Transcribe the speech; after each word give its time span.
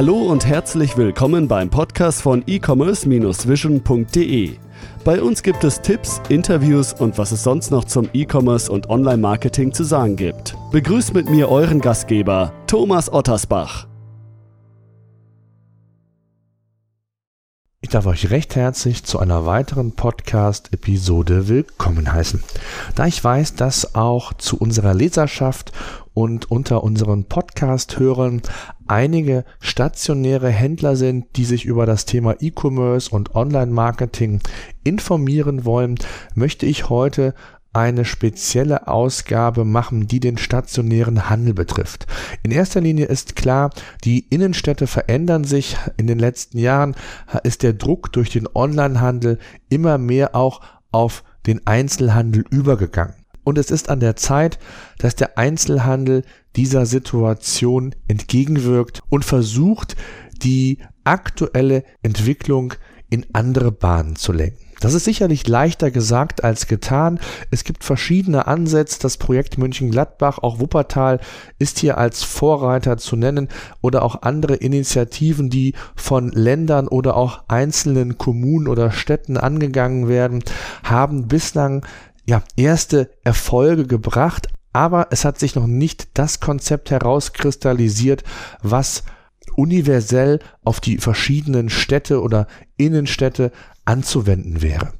Hallo 0.00 0.16
und 0.16 0.46
herzlich 0.46 0.96
willkommen 0.96 1.46
beim 1.46 1.68
Podcast 1.68 2.22
von 2.22 2.42
e-commerce-vision.de. 2.46 4.56
Bei 5.04 5.20
uns 5.20 5.42
gibt 5.42 5.62
es 5.62 5.82
Tipps, 5.82 6.22
Interviews 6.30 6.94
und 6.94 7.18
was 7.18 7.32
es 7.32 7.42
sonst 7.42 7.70
noch 7.70 7.84
zum 7.84 8.08
E-Commerce 8.14 8.72
und 8.72 8.88
Online-Marketing 8.88 9.74
zu 9.74 9.84
sagen 9.84 10.16
gibt. 10.16 10.56
Begrüßt 10.72 11.12
mit 11.12 11.28
mir 11.28 11.50
euren 11.50 11.82
Gastgeber, 11.82 12.54
Thomas 12.66 13.12
Ottersbach. 13.12 13.88
Ich 17.82 17.90
darf 17.90 18.06
euch 18.06 18.30
recht 18.30 18.56
herzlich 18.56 19.04
zu 19.04 19.18
einer 19.18 19.46
weiteren 19.46 19.96
Podcast-Episode 19.96 21.48
willkommen 21.48 22.12
heißen. 22.12 22.42
Da 22.94 23.06
ich 23.06 23.22
weiß, 23.22 23.56
dass 23.56 23.94
auch 23.94 24.32
zu 24.32 24.56
unserer 24.56 24.94
Leserschaft 24.94 25.72
und 26.14 26.50
unter 26.50 26.82
unseren 26.82 27.24
Podcast-Hörern 27.24 28.42
einige 28.86 29.44
stationäre 29.60 30.50
Händler 30.50 30.96
sind, 30.96 31.26
die 31.36 31.44
sich 31.44 31.64
über 31.64 31.86
das 31.86 32.04
Thema 32.04 32.36
E-Commerce 32.40 33.10
und 33.10 33.34
Online-Marketing 33.34 34.40
informieren 34.84 35.64
wollen, 35.64 35.96
möchte 36.34 36.66
ich 36.66 36.88
heute 36.88 37.34
eine 37.72 38.04
spezielle 38.04 38.88
Ausgabe 38.88 39.64
machen, 39.64 40.08
die 40.08 40.18
den 40.18 40.38
stationären 40.38 41.30
Handel 41.30 41.54
betrifft. 41.54 42.06
In 42.42 42.50
erster 42.50 42.80
Linie 42.80 43.06
ist 43.06 43.36
klar, 43.36 43.70
die 44.04 44.26
Innenstädte 44.28 44.86
verändern 44.86 45.44
sich. 45.44 45.76
In 45.96 46.08
den 46.08 46.18
letzten 46.18 46.58
Jahren 46.58 46.96
ist 47.44 47.62
der 47.62 47.74
Druck 47.74 48.12
durch 48.12 48.30
den 48.30 48.48
Onlinehandel 48.52 49.38
immer 49.68 49.98
mehr 49.98 50.34
auch 50.34 50.62
auf 50.90 51.22
den 51.46 51.64
Einzelhandel 51.66 52.44
übergegangen. 52.50 53.19
Und 53.44 53.58
es 53.58 53.70
ist 53.70 53.88
an 53.88 54.00
der 54.00 54.16
Zeit, 54.16 54.58
dass 54.98 55.16
der 55.16 55.38
Einzelhandel 55.38 56.22
dieser 56.56 56.86
Situation 56.86 57.94
entgegenwirkt 58.08 59.02
und 59.08 59.24
versucht, 59.24 59.96
die 60.42 60.78
aktuelle 61.04 61.84
Entwicklung 62.02 62.74
in 63.08 63.26
andere 63.32 63.72
Bahnen 63.72 64.16
zu 64.16 64.32
lenken. 64.32 64.70
Das 64.80 64.94
ist 64.94 65.04
sicherlich 65.04 65.46
leichter 65.46 65.90
gesagt 65.90 66.42
als 66.42 66.66
getan. 66.66 67.20
Es 67.50 67.64
gibt 67.64 67.84
verschiedene 67.84 68.46
Ansätze. 68.46 68.98
Das 68.98 69.18
Projekt 69.18 69.58
München-Gladbach, 69.58 70.38
auch 70.38 70.58
Wuppertal 70.58 71.20
ist 71.58 71.78
hier 71.78 71.98
als 71.98 72.22
Vorreiter 72.22 72.96
zu 72.96 73.14
nennen 73.14 73.48
oder 73.82 74.02
auch 74.02 74.22
andere 74.22 74.54
Initiativen, 74.54 75.50
die 75.50 75.74
von 75.96 76.30
Ländern 76.30 76.88
oder 76.88 77.14
auch 77.14 77.42
einzelnen 77.46 78.16
Kommunen 78.16 78.68
oder 78.68 78.90
Städten 78.90 79.36
angegangen 79.36 80.08
werden, 80.08 80.42
haben 80.82 81.28
bislang 81.28 81.84
ja, 82.30 82.44
erste 82.54 83.10
Erfolge 83.24 83.88
gebracht, 83.88 84.46
aber 84.72 85.08
es 85.10 85.24
hat 85.24 85.40
sich 85.40 85.56
noch 85.56 85.66
nicht 85.66 86.10
das 86.14 86.38
Konzept 86.38 86.92
herauskristallisiert, 86.92 88.22
was 88.62 89.02
universell 89.56 90.38
auf 90.62 90.78
die 90.78 90.98
verschiedenen 90.98 91.70
Städte 91.70 92.22
oder 92.22 92.46
Innenstädte 92.76 93.50
anzuwenden 93.84 94.62
wäre. 94.62 94.92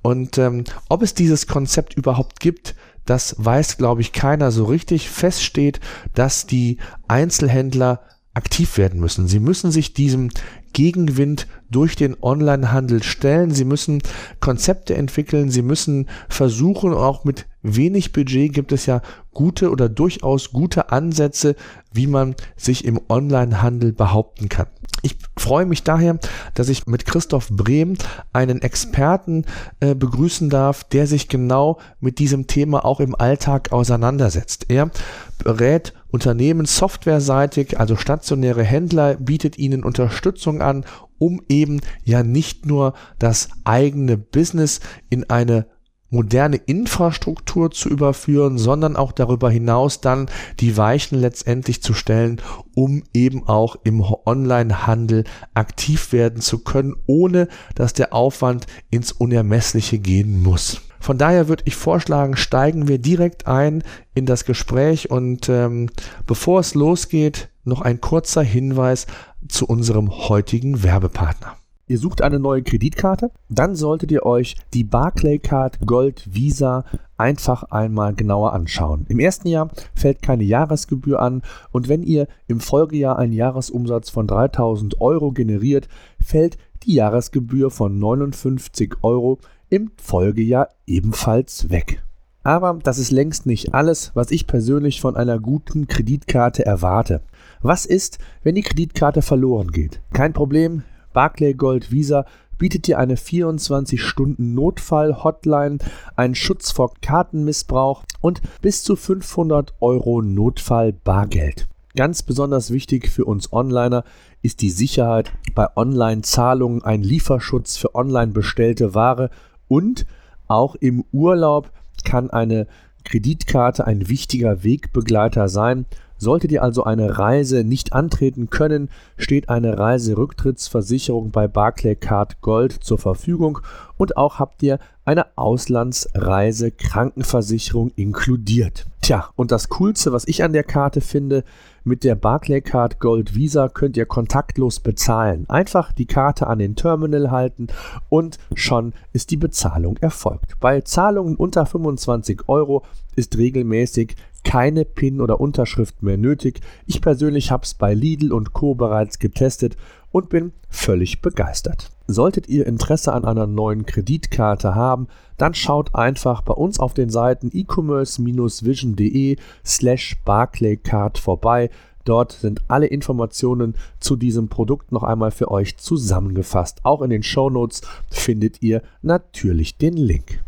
Und 0.00 0.38
ähm, 0.38 0.64
ob 0.88 1.02
es 1.02 1.12
dieses 1.12 1.46
Konzept 1.46 1.92
überhaupt 1.92 2.40
gibt, 2.40 2.74
das 3.04 3.36
weiß, 3.36 3.76
glaube 3.76 4.00
ich, 4.00 4.12
keiner 4.12 4.50
so 4.50 4.64
richtig. 4.64 5.10
Fest 5.10 5.42
steht, 5.42 5.80
dass 6.14 6.46
die 6.46 6.78
Einzelhändler 7.06 8.00
aktiv 8.32 8.78
werden 8.78 8.98
müssen. 8.98 9.28
Sie 9.28 9.40
müssen 9.40 9.70
sich 9.72 9.92
diesem 9.92 10.30
Gegenwind 10.72 11.46
durch 11.70 11.96
den 11.96 12.16
Onlinehandel 12.20 13.02
stellen. 13.02 13.50
Sie 13.50 13.64
müssen 13.64 14.02
Konzepte 14.40 14.94
entwickeln. 14.94 15.50
Sie 15.50 15.62
müssen 15.62 16.08
versuchen, 16.28 16.92
auch 16.94 17.24
mit 17.24 17.46
wenig 17.62 18.12
Budget 18.12 18.52
gibt 18.52 18.72
es 18.72 18.86
ja 18.86 19.02
gute 19.32 19.70
oder 19.70 19.88
durchaus 19.88 20.52
gute 20.52 20.90
Ansätze, 20.90 21.56
wie 21.92 22.06
man 22.06 22.34
sich 22.56 22.84
im 22.84 23.00
Onlinehandel 23.08 23.92
behaupten 23.92 24.48
kann. 24.48 24.66
Ich 25.02 25.16
freue 25.36 25.66
mich 25.66 25.84
daher, 25.84 26.18
dass 26.54 26.68
ich 26.68 26.86
mit 26.86 27.06
Christoph 27.06 27.48
Brehm 27.50 27.94
einen 28.32 28.62
Experten 28.62 29.44
äh, 29.80 29.94
begrüßen 29.94 30.50
darf, 30.50 30.84
der 30.84 31.06
sich 31.06 31.28
genau 31.28 31.78
mit 32.00 32.18
diesem 32.18 32.46
Thema 32.46 32.84
auch 32.84 32.98
im 32.98 33.14
Alltag 33.14 33.70
auseinandersetzt. 33.72 34.66
Er 34.68 34.90
berät 35.38 35.94
Unternehmen 36.10 36.66
softwareseitig, 36.66 37.78
also 37.78 37.96
stationäre 37.96 38.64
Händler, 38.64 39.14
bietet 39.16 39.58
ihnen 39.58 39.84
Unterstützung 39.84 40.62
an, 40.62 40.84
um 41.18 41.42
eben 41.48 41.80
ja 42.04 42.22
nicht 42.22 42.66
nur 42.66 42.94
das 43.18 43.48
eigene 43.64 44.16
Business 44.16 44.80
in 45.10 45.28
eine 45.30 45.66
moderne 46.10 46.56
Infrastruktur 46.56 47.70
zu 47.70 47.88
überführen, 47.88 48.58
sondern 48.58 48.96
auch 48.96 49.12
darüber 49.12 49.50
hinaus 49.50 50.00
dann 50.00 50.26
die 50.60 50.76
Weichen 50.76 51.20
letztendlich 51.20 51.82
zu 51.82 51.94
stellen, 51.94 52.40
um 52.74 53.02
eben 53.12 53.46
auch 53.46 53.76
im 53.84 54.02
Onlinehandel 54.24 55.24
aktiv 55.54 56.12
werden 56.12 56.40
zu 56.40 56.60
können, 56.60 56.96
ohne 57.06 57.48
dass 57.74 57.92
der 57.92 58.14
Aufwand 58.14 58.66
ins 58.90 59.12
Unermessliche 59.12 59.98
gehen 59.98 60.42
muss. 60.42 60.80
Von 61.00 61.18
daher 61.18 61.48
würde 61.48 61.62
ich 61.66 61.76
vorschlagen, 61.76 62.36
steigen 62.36 62.88
wir 62.88 62.98
direkt 62.98 63.46
ein 63.46 63.84
in 64.14 64.26
das 64.26 64.44
Gespräch 64.44 65.10
und 65.10 65.48
ähm, 65.48 65.90
bevor 66.26 66.60
es 66.60 66.74
losgeht, 66.74 67.50
noch 67.64 67.82
ein 67.82 68.00
kurzer 68.00 68.42
Hinweis 68.42 69.06
zu 69.48 69.66
unserem 69.66 70.10
heutigen 70.10 70.82
Werbepartner. 70.82 71.57
Ihr 71.88 71.98
sucht 71.98 72.20
eine 72.20 72.38
neue 72.38 72.62
Kreditkarte? 72.62 73.30
Dann 73.48 73.74
solltet 73.74 74.12
ihr 74.12 74.26
euch 74.26 74.56
die 74.74 74.84
Barclaycard 74.84 75.78
Gold 75.86 76.22
Visa 76.30 76.84
einfach 77.16 77.62
einmal 77.64 78.14
genauer 78.14 78.52
anschauen. 78.52 79.06
Im 79.08 79.18
ersten 79.18 79.48
Jahr 79.48 79.70
fällt 79.94 80.20
keine 80.20 80.44
Jahresgebühr 80.44 81.20
an 81.20 81.40
und 81.72 81.88
wenn 81.88 82.02
ihr 82.02 82.28
im 82.46 82.60
Folgejahr 82.60 83.18
einen 83.18 83.32
Jahresumsatz 83.32 84.10
von 84.10 84.26
3000 84.26 85.00
Euro 85.00 85.32
generiert, 85.32 85.88
fällt 86.22 86.58
die 86.82 86.92
Jahresgebühr 86.92 87.70
von 87.70 87.98
59 87.98 88.96
Euro 89.00 89.38
im 89.70 89.90
Folgejahr 89.96 90.68
ebenfalls 90.86 91.70
weg. 91.70 92.02
Aber 92.42 92.78
das 92.82 92.98
ist 92.98 93.12
längst 93.12 93.46
nicht 93.46 93.74
alles, 93.74 94.12
was 94.12 94.30
ich 94.30 94.46
persönlich 94.46 95.00
von 95.00 95.16
einer 95.16 95.38
guten 95.38 95.88
Kreditkarte 95.88 96.66
erwarte. 96.66 97.22
Was 97.62 97.86
ist, 97.86 98.18
wenn 98.42 98.54
die 98.54 98.62
Kreditkarte 98.62 99.22
verloren 99.22 99.72
geht? 99.72 100.00
Kein 100.12 100.32
Problem, 100.32 100.82
Barclay 101.12 101.54
Gold 101.54 101.90
Visa 101.90 102.24
bietet 102.58 102.86
dir 102.86 102.98
eine 102.98 103.16
24-Stunden-Notfall-Hotline, 103.16 105.78
einen 106.16 106.34
Schutz 106.34 106.72
vor 106.72 106.92
Kartenmissbrauch 107.00 108.04
und 108.20 108.42
bis 108.60 108.82
zu 108.82 108.96
500 108.96 109.72
Euro 109.80 110.20
Notfall-Bargeld. 110.22 111.68
Ganz 111.96 112.22
besonders 112.22 112.70
wichtig 112.70 113.08
für 113.08 113.24
uns 113.24 113.50
Onliner 113.52 114.04
ist 114.42 114.60
die 114.62 114.70
Sicherheit 114.70 115.32
bei 115.54 115.66
Online-Zahlungen, 115.76 116.82
ein 116.84 117.02
Lieferschutz 117.02 117.76
für 117.76 117.94
online 117.94 118.32
bestellte 118.32 118.94
Ware 118.94 119.30
und 119.68 120.06
auch 120.46 120.74
im 120.76 121.04
Urlaub 121.12 121.70
kann 122.04 122.30
eine 122.30 122.66
Kreditkarte 123.04 123.86
ein 123.86 124.08
wichtiger 124.08 124.64
Wegbegleiter 124.64 125.48
sein 125.48 125.86
Solltet 126.18 126.52
ihr 126.52 126.62
also 126.62 126.84
eine 126.84 127.18
Reise 127.18 127.64
nicht 127.64 127.92
antreten 127.92 128.48
können, 128.50 128.90
steht 129.16 129.48
eine 129.48 129.78
Reiserücktrittsversicherung 129.78 131.30
bei 131.30 131.48
Barclaycard 131.48 132.40
Gold 132.40 132.72
zur 132.72 132.98
Verfügung 132.98 133.58
und 133.96 134.16
auch 134.16 134.38
habt 134.38 134.62
ihr 134.62 134.78
eine 135.04 135.26
Auslandsreise-Krankenversicherung 135.36 137.90
inkludiert. 137.96 138.86
Tja, 139.00 139.28
und 139.36 139.52
das 139.52 139.68
Coolste, 139.70 140.12
was 140.12 140.28
ich 140.28 140.44
an 140.44 140.52
der 140.52 140.64
Karte 140.64 141.00
finde, 141.00 141.44
mit 141.82 142.04
der 142.04 142.14
Barclaycard 142.14 143.00
Gold 143.00 143.34
Visa 143.34 143.70
könnt 143.70 143.96
ihr 143.96 144.04
kontaktlos 144.04 144.80
bezahlen. 144.80 145.46
Einfach 145.48 145.92
die 145.92 146.04
Karte 146.04 146.46
an 146.46 146.58
den 146.58 146.76
Terminal 146.76 147.30
halten 147.30 147.68
und 148.10 148.36
schon 148.52 148.92
ist 149.14 149.30
die 149.30 149.38
Bezahlung 149.38 149.96
erfolgt. 149.96 150.60
Bei 150.60 150.82
Zahlungen 150.82 151.36
unter 151.36 151.64
25 151.64 152.42
Euro 152.48 152.84
ist 153.16 153.38
regelmäßig 153.38 154.14
keine 154.48 154.86
PIN 154.86 155.20
oder 155.20 155.42
Unterschrift 155.42 156.02
mehr 156.02 156.16
nötig. 156.16 156.62
Ich 156.86 157.02
persönlich 157.02 157.50
habe 157.50 157.64
es 157.64 157.74
bei 157.74 157.92
Lidl 157.92 158.32
und 158.32 158.54
Co 158.54 158.74
bereits 158.74 159.18
getestet 159.18 159.76
und 160.10 160.30
bin 160.30 160.52
völlig 160.70 161.20
begeistert. 161.20 161.90
Solltet 162.06 162.48
ihr 162.48 162.66
Interesse 162.66 163.12
an 163.12 163.26
einer 163.26 163.46
neuen 163.46 163.84
Kreditkarte 163.84 164.74
haben, 164.74 165.08
dann 165.36 165.52
schaut 165.52 165.94
einfach 165.94 166.40
bei 166.40 166.54
uns 166.54 166.80
auf 166.80 166.94
den 166.94 167.10
Seiten 167.10 167.50
e-commerce-vision.de 167.52 169.36
slash 169.66 170.16
barclaycard 170.24 171.18
vorbei. 171.18 171.68
Dort 172.06 172.32
sind 172.32 172.62
alle 172.68 172.86
Informationen 172.86 173.74
zu 174.00 174.16
diesem 174.16 174.48
Produkt 174.48 174.92
noch 174.92 175.02
einmal 175.02 175.30
für 175.30 175.50
euch 175.50 175.76
zusammengefasst. 175.76 176.78
Auch 176.84 177.02
in 177.02 177.10
den 177.10 177.22
Show 177.22 177.50
Notes 177.50 177.82
findet 178.10 178.62
ihr 178.62 178.80
natürlich 179.02 179.76
den 179.76 179.98
Link. 179.98 180.42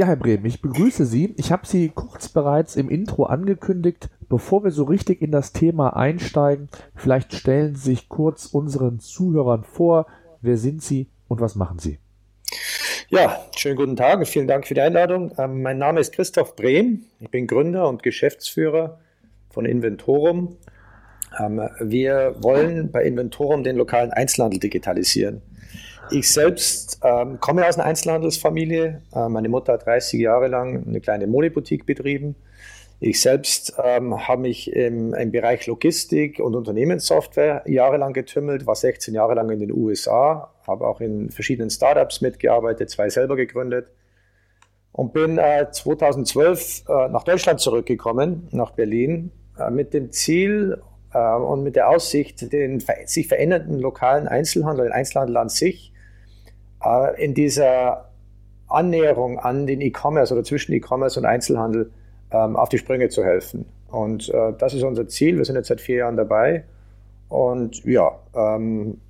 Ja, 0.00 0.06
Herr 0.06 0.16
Brehm, 0.16 0.46
ich 0.46 0.62
begrüße 0.62 1.04
Sie. 1.04 1.34
Ich 1.36 1.52
habe 1.52 1.66
Sie 1.66 1.90
kurz 1.94 2.30
bereits 2.30 2.74
im 2.74 2.88
Intro 2.88 3.24
angekündigt. 3.24 4.08
Bevor 4.30 4.64
wir 4.64 4.70
so 4.70 4.84
richtig 4.84 5.20
in 5.20 5.30
das 5.30 5.52
Thema 5.52 5.94
einsteigen, 5.94 6.70
vielleicht 6.96 7.34
stellen 7.34 7.74
Sie 7.74 7.90
sich 7.90 8.08
kurz 8.08 8.46
unseren 8.46 9.00
Zuhörern 9.00 9.62
vor. 9.62 10.06
Wer 10.40 10.56
sind 10.56 10.82
Sie 10.82 11.10
und 11.28 11.42
was 11.42 11.54
machen 11.54 11.78
Sie? 11.80 11.98
Ja, 13.10 13.44
schönen 13.54 13.76
guten 13.76 13.94
Tag. 13.94 14.26
Vielen 14.26 14.48
Dank 14.48 14.66
für 14.66 14.72
die 14.72 14.80
Einladung. 14.80 15.32
Ähm, 15.36 15.60
mein 15.60 15.76
Name 15.76 16.00
ist 16.00 16.14
Christoph 16.14 16.56
Brehm. 16.56 17.04
Ich 17.18 17.30
bin 17.30 17.46
Gründer 17.46 17.86
und 17.86 18.02
Geschäftsführer 18.02 19.00
von 19.50 19.66
Inventorum. 19.66 20.56
Ähm, 21.38 21.60
wir 21.78 22.36
wollen 22.38 22.90
bei 22.90 23.04
Inventorum 23.04 23.64
den 23.64 23.76
lokalen 23.76 24.12
Einzelhandel 24.12 24.60
digitalisieren. 24.60 25.42
Ich 26.10 26.30
selbst 26.30 27.00
ähm, 27.04 27.38
komme 27.40 27.66
aus 27.66 27.78
einer 27.78 27.86
Einzelhandelsfamilie. 27.86 29.02
Äh, 29.14 29.28
meine 29.28 29.48
Mutter 29.48 29.74
hat 29.74 29.86
30 29.86 30.20
Jahre 30.20 30.48
lang 30.48 30.86
eine 30.86 31.00
kleine 31.00 31.26
Modeboutique 31.26 31.86
betrieben. 31.86 32.34
Ich 33.02 33.22
selbst 33.22 33.74
ähm, 33.82 34.28
habe 34.28 34.42
mich 34.42 34.72
im, 34.72 35.14
im, 35.14 35.30
Bereich 35.32 35.66
Logistik 35.66 36.38
und 36.38 36.54
Unternehmenssoftware 36.54 37.62
jahrelang 37.66 38.12
getümmelt, 38.12 38.66
war 38.66 38.74
16 38.74 39.14
Jahre 39.14 39.34
lang 39.34 39.48
in 39.50 39.58
den 39.58 39.72
USA, 39.72 40.52
habe 40.66 40.86
auch 40.86 41.00
in 41.00 41.30
verschiedenen 41.30 41.70
Startups 41.70 42.20
mitgearbeitet, 42.20 42.90
zwei 42.90 43.08
selber 43.08 43.36
gegründet 43.36 43.86
und 44.92 45.14
bin 45.14 45.38
äh, 45.38 45.70
2012 45.70 46.84
äh, 46.88 47.08
nach 47.08 47.24
Deutschland 47.24 47.60
zurückgekommen, 47.60 48.48
nach 48.50 48.72
Berlin, 48.72 49.32
äh, 49.58 49.70
mit 49.70 49.94
dem 49.94 50.12
Ziel 50.12 50.82
und 51.18 51.64
mit 51.64 51.76
der 51.76 51.88
Aussicht, 51.88 52.52
den 52.52 52.82
sich 53.06 53.26
verändernden 53.26 53.78
lokalen 53.80 54.28
Einzelhandel, 54.28 54.86
den 54.86 54.92
Einzelhandel 54.92 55.36
an 55.36 55.48
sich, 55.48 55.92
äh, 56.84 57.22
in 57.22 57.34
dieser 57.34 58.10
Annäherung 58.68 59.38
an 59.38 59.66
den 59.66 59.80
E-Commerce 59.80 60.32
oder 60.32 60.44
zwischen 60.44 60.72
E-Commerce 60.72 61.18
und 61.18 61.26
Einzelhandel 61.26 61.90
ähm, 62.30 62.56
auf 62.56 62.68
die 62.68 62.78
Sprünge 62.78 63.08
zu 63.08 63.24
helfen. 63.24 63.66
Und 63.90 64.28
äh, 64.28 64.52
das 64.56 64.74
ist 64.74 64.84
unser 64.84 65.08
Ziel. 65.08 65.36
Wir 65.36 65.44
sind 65.44 65.56
jetzt 65.56 65.68
seit 65.68 65.80
vier 65.80 65.96
Jahren 65.96 66.16
dabei 66.16 66.64
und 67.28 67.84
ja, 67.84 68.12
ähm, 68.34 69.00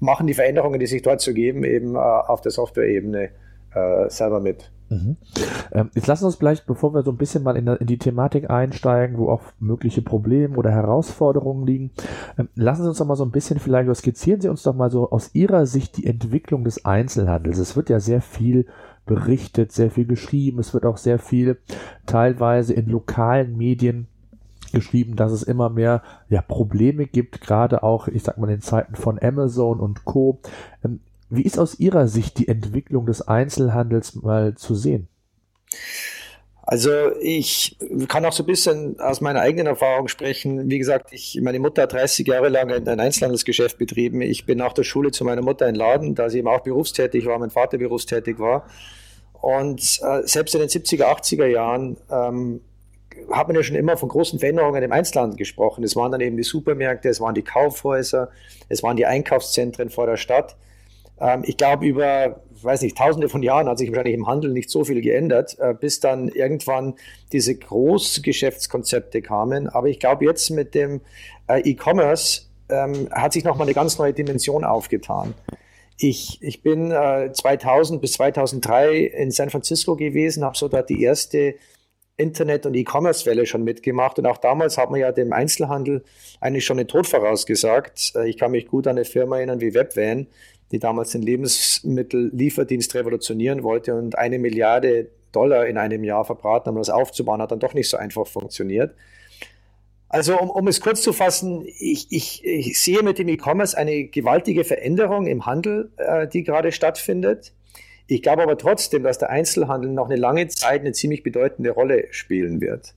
machen 0.00 0.26
die 0.26 0.34
Veränderungen, 0.34 0.80
die 0.80 0.86
sich 0.86 1.02
dort 1.02 1.20
zu 1.20 1.34
geben, 1.34 1.64
eben 1.64 1.94
äh, 1.94 1.98
auf 1.98 2.40
der 2.40 2.52
Software-Ebene 2.52 3.30
selber 4.08 4.40
mit. 4.40 4.70
Mhm. 4.88 5.16
Ähm, 5.72 5.90
jetzt 5.94 6.06
lassen 6.06 6.22
wir 6.22 6.26
uns 6.26 6.36
vielleicht, 6.36 6.66
bevor 6.66 6.94
wir 6.94 7.02
so 7.02 7.10
ein 7.10 7.16
bisschen 7.16 7.42
mal 7.42 7.56
in, 7.56 7.66
in, 7.66 7.86
die 7.86 7.98
Thematik 7.98 8.50
einsteigen, 8.50 9.18
wo 9.18 9.30
auch 9.30 9.42
mögliche 9.58 10.02
Probleme 10.02 10.56
oder 10.56 10.70
Herausforderungen 10.70 11.66
liegen, 11.66 11.90
ähm, 12.38 12.48
lassen 12.54 12.82
Sie 12.82 12.88
uns 12.88 12.98
doch 12.98 13.06
mal 13.06 13.16
so 13.16 13.24
ein 13.24 13.32
bisschen 13.32 13.58
vielleicht, 13.58 13.86
oder 13.86 13.94
skizzieren 13.94 14.40
Sie 14.40 14.48
uns 14.48 14.62
doch 14.62 14.74
mal 14.74 14.90
so 14.90 15.10
aus 15.10 15.34
Ihrer 15.34 15.66
Sicht 15.66 15.96
die 15.96 16.06
Entwicklung 16.06 16.64
des 16.64 16.84
Einzelhandels. 16.84 17.58
Es 17.58 17.76
wird 17.76 17.90
ja 17.90 17.98
sehr 17.98 18.20
viel 18.20 18.66
berichtet, 19.06 19.72
sehr 19.72 19.90
viel 19.90 20.06
geschrieben, 20.06 20.58
es 20.58 20.74
wird 20.74 20.84
auch 20.84 20.96
sehr 20.96 21.18
viel 21.18 21.58
teilweise 22.06 22.74
in 22.74 22.86
lokalen 22.86 23.56
Medien 23.56 24.08
geschrieben, 24.72 25.16
dass 25.16 25.32
es 25.32 25.42
immer 25.42 25.70
mehr 25.70 26.02
ja, 26.28 26.42
Probleme 26.42 27.06
gibt, 27.06 27.40
gerade 27.40 27.82
auch, 27.82 28.08
ich 28.08 28.22
sag 28.22 28.38
mal, 28.38 28.50
in 28.50 28.60
Zeiten 28.60 28.94
von 28.96 29.18
Amazon 29.20 29.80
und 29.80 30.04
Co. 30.04 30.40
Ähm, 30.84 31.00
wie 31.28 31.42
ist 31.42 31.58
aus 31.58 31.78
Ihrer 31.78 32.08
Sicht 32.08 32.38
die 32.38 32.48
Entwicklung 32.48 33.06
des 33.06 33.22
Einzelhandels 33.22 34.14
mal 34.14 34.54
zu 34.54 34.74
sehen? 34.74 35.08
Also 36.68 36.90
ich 37.20 37.78
kann 38.08 38.24
auch 38.24 38.32
so 38.32 38.42
ein 38.42 38.46
bisschen 38.46 38.98
aus 38.98 39.20
meiner 39.20 39.40
eigenen 39.40 39.68
Erfahrung 39.68 40.08
sprechen. 40.08 40.68
Wie 40.68 40.78
gesagt, 40.78 41.12
ich, 41.12 41.38
meine 41.40 41.60
Mutter 41.60 41.82
hat 41.82 41.92
30 41.92 42.26
Jahre 42.26 42.48
lang 42.48 42.72
ein 42.72 43.00
Einzelhandelsgeschäft 43.00 43.78
betrieben. 43.78 44.20
Ich 44.20 44.46
bin 44.46 44.58
nach 44.58 44.72
der 44.72 44.82
Schule 44.82 45.12
zu 45.12 45.24
meiner 45.24 45.42
Mutter 45.42 45.68
in 45.68 45.76
Laden, 45.76 46.16
da 46.16 46.28
sie 46.28 46.38
eben 46.38 46.48
auch 46.48 46.60
berufstätig 46.60 47.24
war, 47.26 47.38
mein 47.38 47.50
Vater 47.50 47.78
berufstätig 47.78 48.40
war. 48.40 48.66
Und 49.32 50.00
äh, 50.02 50.26
selbst 50.26 50.56
in 50.56 50.60
den 50.60 50.68
70er, 50.68 51.04
80er 51.04 51.46
Jahren 51.46 51.98
ähm, 52.10 52.60
hat 53.30 53.46
man 53.46 53.54
ja 53.54 53.62
schon 53.62 53.76
immer 53.76 53.96
von 53.96 54.08
großen 54.08 54.40
Veränderungen 54.40 54.82
im 54.82 54.90
Einzelhandel 54.90 55.36
gesprochen. 55.36 55.84
Es 55.84 55.94
waren 55.94 56.10
dann 56.10 56.20
eben 56.20 56.36
die 56.36 56.42
Supermärkte, 56.42 57.08
es 57.08 57.20
waren 57.20 57.36
die 57.36 57.42
Kaufhäuser, 57.42 58.30
es 58.68 58.82
waren 58.82 58.96
die 58.96 59.06
Einkaufszentren 59.06 59.88
vor 59.88 60.06
der 60.06 60.16
Stadt. 60.16 60.56
Ähm, 61.20 61.42
ich 61.46 61.56
glaube, 61.56 61.86
über, 61.86 62.40
weiß 62.62 62.82
nicht, 62.82 62.96
tausende 62.96 63.28
von 63.28 63.42
Jahren 63.42 63.68
hat 63.68 63.78
sich 63.78 63.90
wahrscheinlich 63.90 64.14
im 64.14 64.26
Handel 64.26 64.52
nicht 64.52 64.70
so 64.70 64.84
viel 64.84 65.00
geändert, 65.00 65.56
äh, 65.58 65.74
bis 65.74 66.00
dann 66.00 66.28
irgendwann 66.28 66.94
diese 67.32 67.54
Großgeschäftskonzepte 67.54 69.22
kamen. 69.22 69.68
Aber 69.68 69.88
ich 69.88 70.00
glaube, 70.00 70.24
jetzt 70.24 70.50
mit 70.50 70.74
dem 70.74 71.00
äh, 71.48 71.60
E-Commerce 71.60 72.42
ähm, 72.68 73.08
hat 73.12 73.32
sich 73.32 73.44
nochmal 73.44 73.66
eine 73.66 73.74
ganz 73.74 73.98
neue 73.98 74.12
Dimension 74.12 74.64
aufgetan. 74.64 75.34
Ich, 75.98 76.38
ich 76.42 76.62
bin 76.62 76.90
äh, 76.90 77.32
2000 77.32 78.00
bis 78.00 78.14
2003 78.14 78.96
in 78.98 79.30
San 79.30 79.48
Francisco 79.48 79.96
gewesen, 79.96 80.44
habe 80.44 80.56
so 80.56 80.68
dort 80.68 80.90
die 80.90 81.02
erste 81.02 81.54
Internet- 82.18 82.66
und 82.66 82.74
E-Commerce-Welle 82.74 83.46
schon 83.46 83.62
mitgemacht. 83.64 84.18
Und 84.18 84.26
auch 84.26 84.38
damals 84.38 84.78
hat 84.78 84.90
man 84.90 85.00
ja 85.00 85.12
dem 85.12 85.32
Einzelhandel 85.32 86.04
eigentlich 86.40 86.64
schon 86.64 86.78
den 86.78 86.88
Tod 86.88 87.06
vorausgesagt. 87.06 88.12
Äh, 88.14 88.28
ich 88.28 88.38
kann 88.38 88.50
mich 88.50 88.66
gut 88.66 88.86
an 88.86 88.96
eine 88.96 89.04
Firma 89.04 89.36
erinnern 89.38 89.60
wie 89.60 89.74
Webvan, 89.74 90.26
die 90.72 90.78
damals 90.78 91.12
den 91.12 91.22
Lebensmittellieferdienst 91.22 92.94
revolutionieren 92.94 93.62
wollte 93.62 93.94
und 93.94 94.18
eine 94.18 94.38
Milliarde 94.38 95.08
Dollar 95.32 95.66
in 95.66 95.76
einem 95.76 96.02
Jahr 96.02 96.24
verbraten, 96.24 96.70
um 96.70 96.76
das 96.76 96.90
aufzubauen, 96.90 97.42
hat 97.42 97.52
dann 97.52 97.60
doch 97.60 97.74
nicht 97.74 97.88
so 97.88 97.96
einfach 97.96 98.26
funktioniert. 98.26 98.94
Also 100.08 100.38
um, 100.38 100.50
um 100.50 100.68
es 100.68 100.80
kurz 100.80 101.02
zu 101.02 101.12
fassen, 101.12 101.66
ich, 101.66 102.06
ich, 102.10 102.44
ich 102.44 102.80
sehe 102.80 103.02
mit 103.02 103.18
dem 103.18 103.28
E-Commerce 103.28 103.76
eine 103.76 104.04
gewaltige 104.04 104.64
Veränderung 104.64 105.26
im 105.26 105.46
Handel, 105.46 105.90
äh, 105.96 106.28
die 106.28 106.42
gerade 106.42 106.72
stattfindet. 106.72 107.52
Ich 108.06 108.22
glaube 108.22 108.42
aber 108.42 108.56
trotzdem, 108.56 109.02
dass 109.02 109.18
der 109.18 109.30
Einzelhandel 109.30 109.90
noch 109.90 110.06
eine 110.06 110.16
lange 110.16 110.46
Zeit 110.48 110.82
eine 110.82 110.92
ziemlich 110.92 111.22
bedeutende 111.22 111.70
Rolle 111.70 112.06
spielen 112.12 112.60
wird. 112.60 112.94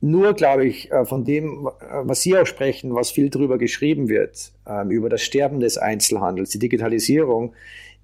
Nur, 0.00 0.34
glaube 0.34 0.66
ich, 0.66 0.90
äh, 0.92 1.04
von 1.04 1.24
dem, 1.24 1.66
äh, 1.66 1.70
was 2.02 2.20
Sie 2.22 2.36
auch 2.36 2.46
sprechen, 2.46 2.94
was 2.94 3.10
viel 3.10 3.30
darüber 3.30 3.56
geschrieben 3.56 4.08
wird, 4.08 4.52
ähm, 4.68 4.90
über 4.90 5.08
das 5.08 5.22
Sterben 5.22 5.60
des 5.60 5.78
Einzelhandels, 5.78 6.50
die 6.50 6.58
Digitalisierung, 6.58 7.54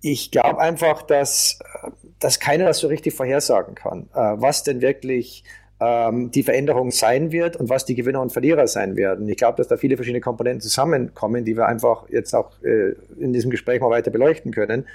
ich 0.01 0.31
glaube 0.31 0.59
einfach, 0.59 1.03
dass, 1.03 1.61
äh, 1.61 1.91
dass 2.19 2.41
keiner 2.41 2.65
das 2.65 2.79
so 2.79 2.89
richtig 2.89 3.15
vorhersagen 3.15 3.75
kann, 3.75 4.09
was 4.13 4.63
denn 4.63 4.81
wirklich 4.81 5.45
ähm, 5.81 6.31
die 6.31 6.43
Veränderung 6.43 6.93
sein 6.93 7.31
wird 7.33 7.57
und 7.57 7.69
was 7.69 7.85
die 7.85 7.95
Gewinner 7.95 8.21
und 8.21 8.33
Verlierer 8.33 8.67
sein 8.69 8.97
werden. 8.97 9.29
Ich 9.29 9.37
glaube, 9.37 9.57
dass 9.57 9.69
da 9.69 9.77
viele 9.77 9.97
verschiedene 9.97 10.21
Komponenten 10.21 10.61
zusammenkommen, 10.61 11.45
die 11.45 11.57
wir 11.57 11.67
einfach 11.67 12.09
jetzt 12.11 12.33
auch 12.35 12.53
in 12.63 13.33
diesem 13.33 13.51
Gespräch 13.51 13.81
mal 13.81 13.91
weiter 13.91 14.13
beleuchten 14.13 14.53
können. 14.53 14.87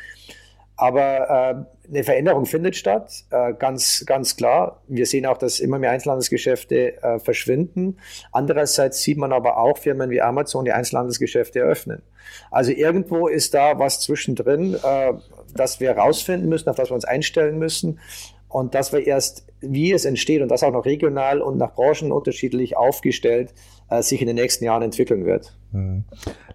Aber 0.77 1.65
äh, 1.89 1.89
eine 1.89 2.03
Veränderung 2.03 2.45
findet 2.45 2.75
statt, 2.75 3.25
äh, 3.31 3.53
ganz, 3.53 4.05
ganz 4.05 4.35
klar. 4.35 4.81
Wir 4.87 5.07
sehen 5.07 5.25
auch, 5.25 5.37
dass 5.37 5.59
immer 5.59 5.79
mehr 5.79 5.91
Einzelhandelsgeschäfte 5.91 7.01
äh, 7.01 7.19
verschwinden. 7.19 7.97
Andererseits 8.31 9.01
sieht 9.01 9.17
man 9.17 9.33
aber 9.33 9.57
auch 9.57 9.79
Firmen 9.79 10.11
wie 10.11 10.21
Amazon, 10.21 10.65
die 10.65 10.71
Einzelhandelsgeschäfte 10.71 11.59
eröffnen. 11.59 12.03
Also 12.51 12.71
irgendwo 12.71 13.27
ist 13.27 13.55
da 13.55 13.79
was 13.79 14.01
zwischendrin, 14.01 14.75
äh, 14.75 15.13
das 15.55 15.79
wir 15.79 15.95
herausfinden 15.95 16.47
müssen, 16.47 16.69
auf 16.69 16.75
das 16.75 16.91
wir 16.91 16.95
uns 16.95 17.05
einstellen 17.05 17.57
müssen. 17.57 17.99
Und 18.47 18.75
dass 18.75 18.93
wir 18.93 19.05
erst, 19.05 19.47
wie 19.59 19.91
es 19.91 20.05
entsteht 20.05 20.41
und 20.41 20.49
das 20.49 20.63
auch 20.63 20.71
noch 20.71 20.85
regional 20.85 21.41
und 21.41 21.57
nach 21.57 21.73
Branchen 21.73 22.11
unterschiedlich 22.11 22.77
aufgestellt, 22.77 23.53
sich 24.01 24.21
in 24.21 24.27
den 24.27 24.35
nächsten 24.35 24.65
Jahren 24.65 24.83
entwickeln 24.83 25.25
wird. 25.25 25.57
Mhm. 25.71 26.03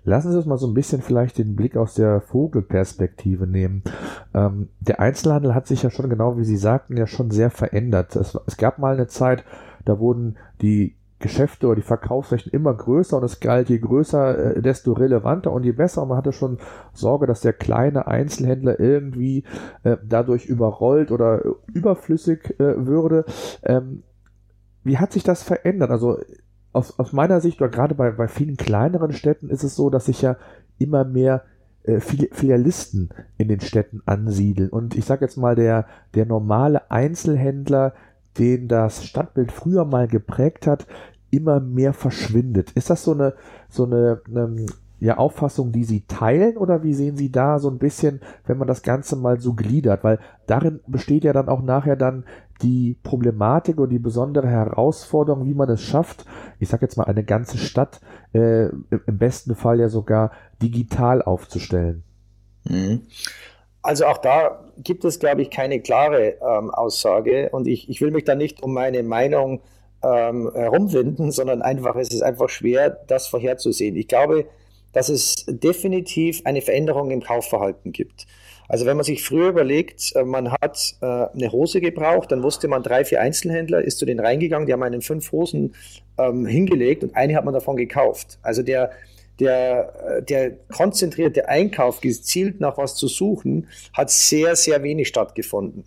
Lassen 0.05 0.33
Sie 0.33 0.37
uns 0.37 0.47
mal 0.47 0.59
so 0.59 0.67
ein 0.67 0.75
bisschen 0.75 1.01
vielleicht 1.01 1.39
den 1.39 1.55
Blick 1.55 1.77
aus 1.77 1.95
der 1.95 2.21
Vogelperspektive 2.21 3.47
nehmen. 3.47 3.83
Ähm, 4.35 4.69
der 4.81 5.01
Einzelhandel 5.01 5.55
hat 5.55 5.67
sich 5.67 5.83
ja 5.83 5.91
schon, 5.91 6.11
genau 6.11 6.37
wie 6.37 6.45
Sie 6.45 6.57
sagten, 6.57 6.97
ja 6.97 7.07
schon 7.07 7.31
sehr 7.31 7.51
verändert. 7.51 8.17
Es, 8.17 8.37
es 8.47 8.57
gab 8.57 8.79
mal 8.79 8.95
eine 8.95 9.07
Zeit, 9.07 9.45
da 9.85 9.99
wurden 9.99 10.37
die 10.61 10.97
Geschäfte 11.21 11.69
oder 11.69 11.77
die 11.77 11.83
Verkaufsflächen 11.83 12.53
immer 12.53 12.75
größer 12.75 13.17
und 13.17 13.23
es 13.23 13.41
galt, 13.41 13.71
je 13.71 13.79
größer, 13.79 14.57
äh, 14.57 14.63
desto 14.63 14.93
relevanter 14.93 15.53
und 15.53 15.65
je 15.65 15.73
besser. 15.73 16.03
Und 16.03 16.09
man 16.09 16.19
hatte 16.19 16.33
schon 16.33 16.59
Sorge, 16.93 17.27
dass 17.27 17.41
der 17.41 17.53
kleine 17.55 18.09
Einzelhändler 18.09 18.79
irgendwie 18.79 19.45
äh, 19.85 19.97
dadurch 20.05 20.47
überrollt 20.47 21.11
oder 21.13 21.43
überflüssig 21.73 22.59
äh, 22.59 22.87
würde. 22.87 23.25
Ähm, 23.63 24.03
wie 24.85 24.99
hat 24.99 25.13
sich 25.13 25.23
das 25.23 25.45
verändert? 25.45 25.91
Also 25.91 26.19
aus, 26.73 26.99
aus 26.99 27.13
meiner 27.13 27.41
Sicht 27.41 27.61
oder 27.61 27.71
gerade 27.71 27.95
bei, 27.95 28.11
bei 28.11 28.29
vielen 28.29 28.57
kleineren 28.57 29.13
Städten 29.13 29.51
ist 29.51 29.65
es 29.65 29.77
so, 29.77 29.91
dass 29.91 30.07
sich 30.07 30.23
ja 30.23 30.37
immer 30.79 31.05
mehr 31.05 31.45
äh, 31.85 32.01
Filialisten 32.01 33.11
in 33.39 33.49
den 33.49 33.61
Städten 33.61 34.03
ansiedeln. 34.07 34.71
Und 34.71 34.97
ich 34.97 35.05
sage 35.05 35.25
jetzt 35.25 35.37
mal, 35.37 35.55
der, 35.55 35.87
der 36.15 36.27
normale 36.27 36.91
Einzelhändler, 36.91 37.95
den 38.39 38.69
das 38.69 39.05
Stadtbild 39.05 39.53
früher 39.53 39.85
mal 39.85 40.09
geprägt 40.09 40.67
hat, 40.67 40.87
immer 41.31 41.61
mehr 41.61 41.93
verschwindet. 41.93 42.73
Ist 42.73 42.91
das 42.91 43.05
so 43.05 43.13
eine, 43.13 43.35
so 43.69 43.85
eine, 43.85 44.21
eine 44.29 44.67
ja, 45.03 45.19
Auffassung, 45.19 45.73
die 45.73 45.83
Sie 45.83 46.07
teilen 46.07 46.57
oder 46.57 46.85
wie 46.85 46.95
sehen 46.95 47.17
Sie 47.17 47.33
da 47.33 47.59
so 47.59 47.69
ein 47.69 47.79
bisschen, 47.79 48.21
wenn 48.47 48.57
man 48.57 48.69
das 48.69 48.83
Ganze 48.83 49.17
mal 49.17 49.41
so 49.41 49.55
gliedert? 49.55 50.05
Weil 50.05 50.21
darin 50.47 50.79
besteht 50.87 51.25
ja 51.25 51.33
dann 51.33 51.49
auch 51.49 51.61
nachher 51.61 51.97
dann 51.97 52.25
die 52.63 52.97
Problematik 53.03 53.79
und 53.79 53.89
die 53.89 53.99
besondere 53.99 54.47
Herausforderung, 54.47 55.45
wie 55.47 55.55
man 55.55 55.69
es 55.71 55.83
schafft, 55.83 56.25
ich 56.61 56.69
sage 56.69 56.85
jetzt 56.85 56.97
mal 56.97 57.05
eine 57.05 57.25
ganze 57.25 57.59
Stadt 57.59 58.01
äh, 58.33 58.67
im 58.67 59.19
besten 59.19 59.57
Fall 59.57 59.81
ja 59.81 59.89
sogar 59.89 60.31
digital 60.63 61.21
aufzustellen. 61.21 62.05
Mhm. 62.63 63.03
Also 63.83 64.07
auch 64.07 64.19
da 64.19 64.63
gibt 64.79 65.05
es, 65.05 65.19
glaube 65.19 65.43
ich, 65.43 65.51
keine 65.51 65.81
klare 65.81 66.37
ähm, 66.41 66.71
Aussage 66.71 67.51
und 67.51 67.67
ich, 67.67 67.91
ich 67.91 68.01
will 68.01 68.13
mich 68.13 68.23
da 68.23 68.37
nicht 68.37 68.63
um 68.63 68.73
meine 68.73 69.03
Meinung 69.03 69.63
ähm, 70.05 70.49
herumwinden, 70.55 71.33
sondern 71.33 71.61
einfach, 71.61 71.97
es 71.97 72.11
ist 72.11 72.23
einfach 72.23 72.49
schwer, 72.49 72.91
das 73.09 73.27
vorherzusehen. 73.27 73.97
Ich 73.97 74.07
glaube, 74.07 74.47
dass 74.93 75.09
es 75.09 75.45
definitiv 75.49 76.43
eine 76.45 76.63
Veränderung 76.63 77.11
im 77.11 77.23
Kaufverhalten 77.23 77.93
gibt. 77.93 78.27
Also 78.69 78.87
wenn 78.87 78.97
man 78.97 79.05
sich 79.05 79.23
früher 79.23 79.49
überlegt, 79.51 80.13
äh, 80.15 80.25
man 80.25 80.51
hat 80.51 80.97
äh, 81.03 81.07
eine 81.07 81.53
Hose 81.53 81.81
gebraucht, 81.81 82.33
dann 82.33 82.43
wusste 82.43 82.69
man, 82.69 82.83
drei, 82.83 83.05
vier 83.05 83.21
Einzelhändler, 83.21 83.83
ist 83.83 83.99
zu 83.99 84.07
denen 84.07 84.21
reingegangen, 84.21 84.67
die 84.67 84.73
haben 84.73 84.83
einen 84.83 85.03
fünf 85.03 85.31
Hosen 85.33 85.75
ähm, 86.19 86.47
hingelegt 86.47 87.03
und 87.03 87.15
eine 87.15 87.37
hat 87.37 87.45
man 87.45 87.55
davon 87.55 87.77
gekauft. 87.77 88.39
Also 88.43 88.63
der, 88.63 88.93
der, 89.41 89.93
äh, 90.19 90.23
der 90.23 90.53
konzentrierte 90.75 91.49
Einkauf, 91.49 92.01
gezielt 92.01 92.61
nach 92.61 92.79
was 92.79 92.95
zu 92.95 93.09
suchen, 93.09 93.69
hat 93.93 94.11
sehr, 94.11 94.57
sehr 94.57 94.83
wenig 94.83 95.09
stattgefunden. 95.09 95.85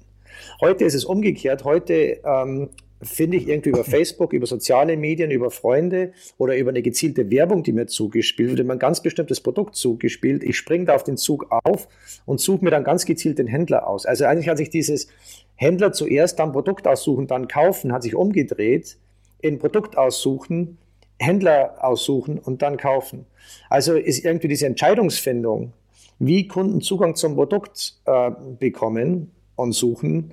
Heute 0.62 0.84
ist 0.86 0.94
es 0.94 1.06
umgekehrt. 1.06 1.64
Heute 1.64 2.20
ähm, 2.24 2.70
finde 3.02 3.38
ich 3.38 3.48
irgendwie 3.48 3.70
über 3.70 3.84
Facebook, 3.86 4.34
über 4.34 4.46
soziale 4.46 4.98
Medien, 4.98 5.32
über 5.32 5.52
Freunde 5.52 6.14
oder 6.38 6.58
über 6.58 6.70
eine 6.70 6.82
gezielte 6.82 7.30
Werbung, 7.30 7.64
die 7.64 7.74
mir 7.74 7.88
zugespielt 7.88 8.52
wird, 8.52 8.60
immer 8.60 8.74
ein 8.74 8.80
ganz 8.80 9.02
bestimmtes 9.02 9.42
Produkt 9.42 9.76
zugespielt. 9.76 10.44
Ich 10.44 10.58
springe 10.58 10.86
da 10.86 10.96
auf 10.96 11.04
den 11.04 11.18
Zug 11.18 11.48
auf 11.50 11.88
und 12.26 12.40
suche 12.40 12.64
mir 12.64 12.72
dann 12.72 12.84
ganz 12.84 13.06
gezielt 13.06 13.40
den 13.40 13.48
Händler 13.48 13.88
aus. 13.88 14.06
Also 14.06 14.26
eigentlich 14.26 14.50
hat 14.50 14.58
sich 14.58 14.70
dieses 14.70 15.08
Händler 15.56 15.94
zuerst, 15.94 16.40
dann 16.40 16.52
Produkt 16.52 16.88
aussuchen, 16.88 17.28
dann 17.28 17.48
kaufen, 17.48 17.92
hat 17.92 18.04
sich 18.04 18.16
umgedreht 18.16 18.98
in 19.42 19.60
Produkt 19.60 19.98
aussuchen, 19.98 20.78
Händler 21.20 21.78
aussuchen 21.82 22.40
und 22.40 22.62
dann 22.62 22.78
kaufen. 22.78 23.26
Also 23.70 23.96
ist 23.96 24.26
irgendwie 24.26 24.48
diese 24.48 24.66
Entscheidungsfindung, 24.66 25.74
wie 26.20 26.48
Kunden 26.48 26.82
Zugang 26.82 27.16
zum 27.16 27.36
Produkt 27.36 28.00
äh, 28.06 28.32
bekommen 28.60 29.32
und 29.56 29.74
suchen, 29.74 30.32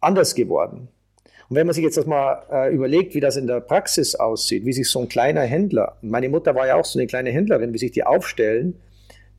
anders 0.00 0.34
geworden. 0.34 0.88
Und 1.48 1.56
wenn 1.56 1.66
man 1.66 1.74
sich 1.74 1.84
jetzt 1.84 1.96
das 1.96 2.06
mal 2.06 2.42
äh, 2.50 2.74
überlegt, 2.74 3.14
wie 3.14 3.20
das 3.20 3.36
in 3.36 3.46
der 3.46 3.60
Praxis 3.60 4.14
aussieht, 4.14 4.66
wie 4.66 4.72
sich 4.72 4.88
so 4.88 5.00
ein 5.00 5.08
kleiner 5.08 5.42
Händler, 5.42 5.96
meine 6.02 6.28
Mutter 6.28 6.54
war 6.54 6.66
ja 6.66 6.76
auch 6.76 6.84
so 6.84 6.98
eine 6.98 7.06
kleine 7.06 7.30
Händlerin, 7.30 7.72
wie 7.72 7.78
sich 7.78 7.90
die 7.90 8.04
aufstellen, 8.04 8.78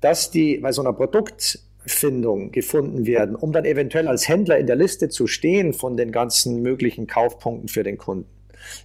dass 0.01 0.31
die 0.31 0.57
bei 0.57 0.71
so 0.71 0.81
einer 0.81 0.93
Produktfindung 0.93 2.51
gefunden 2.51 3.05
werden, 3.05 3.35
um 3.35 3.51
dann 3.51 3.65
eventuell 3.65 4.07
als 4.07 4.27
Händler 4.27 4.57
in 4.57 4.65
der 4.65 4.75
Liste 4.75 5.09
zu 5.09 5.27
stehen 5.27 5.73
von 5.73 5.97
den 5.97 6.11
ganzen 6.11 6.63
möglichen 6.63 7.05
Kaufpunkten 7.05 7.67
für 7.67 7.83
den 7.83 7.97
Kunden, 7.97 8.29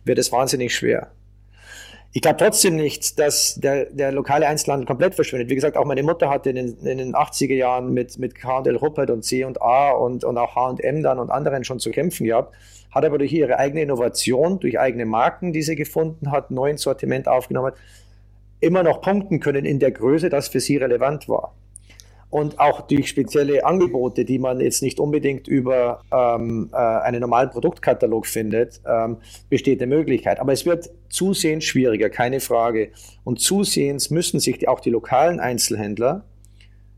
wird 0.05 0.19
es 0.19 0.31
wahnsinnig 0.31 0.75
schwer. 0.75 1.11
Ich 2.17 2.23
glaube 2.23 2.37
trotzdem 2.37 2.77
nicht, 2.77 3.19
dass 3.19 3.57
der, 3.57 3.87
der 3.87 4.13
lokale 4.13 4.47
Einzelhandel 4.47 4.87
komplett 4.87 5.17
verschwindet. 5.17 5.51
Wie 5.51 5.57
gesagt, 5.57 5.77
auch 5.77 5.85
meine 5.85 6.05
Mutter 6.05 6.31
hatte 6.31 6.51
in 6.51 6.57
den, 6.57 6.87
in 6.87 6.99
den 6.99 7.15
80er 7.15 7.55
Jahren 7.55 7.93
mit, 7.93 8.19
mit 8.21 8.37
K&L 8.37 8.77
Ruppert 8.77 9.11
und 9.11 9.25
C&A 9.25 9.91
und, 9.91 10.23
und 10.23 10.39
auch 10.39 10.55
H&M 10.55 11.03
dann 11.03 11.19
und 11.19 11.31
anderen 11.31 11.65
schon 11.65 11.81
zu 11.81 11.91
kämpfen 11.91 12.25
gehabt 12.25 12.55
hat 12.95 13.05
aber 13.05 13.19
durch 13.19 13.33
ihre 13.33 13.59
eigene 13.59 13.83
Innovation, 13.83 14.61
durch 14.61 14.79
eigene 14.79 15.05
Marken, 15.05 15.53
die 15.53 15.63
sie 15.63 15.75
gefunden 15.75 16.31
hat, 16.31 16.51
neuen 16.51 16.77
Sortiment 16.77 17.27
aufgenommen 17.27 17.69
hat, 17.69 17.77
immer 18.61 18.83
noch 18.83 19.01
punkten 19.01 19.41
können 19.41 19.65
in 19.65 19.81
der 19.81 19.91
Größe, 19.91 20.31
das 20.31 20.49
für 20.49 20.61
sie 20.61 20.77
relevant 20.77 21.29
war. 21.29 21.55
Und 22.35 22.59
auch 22.59 22.81
durch 22.81 23.11
spezielle 23.11 23.65
Angebote, 23.65 24.25
die 24.25 24.41
man 24.41 24.59
jetzt 24.59 24.83
nicht 24.83 24.99
unbedingt 24.99 25.47
über 25.47 26.03
ähm, 26.13 26.69
äh, 26.73 26.77
einen 26.77 27.21
normalen 27.21 27.49
Produktkatalog 27.51 28.27
findet, 28.27 28.81
ähm, 28.85 29.19
besteht 29.49 29.81
eine 29.81 29.95
Möglichkeit. 29.95 30.41
Aber 30.41 30.53
es 30.53 30.67
wird 30.67 30.91
zusehends 31.09 31.65
schwieriger, 31.65 32.11
keine 32.11 32.41
Frage. 32.41 32.91
Und 33.23 33.39
zusehends 33.39 34.11
müssen 34.11 34.41
sich 34.41 34.59
die, 34.59 34.67
auch 34.67 34.81
die 34.81 34.91
lokalen 34.91 35.39
Einzelhändler 35.39 36.25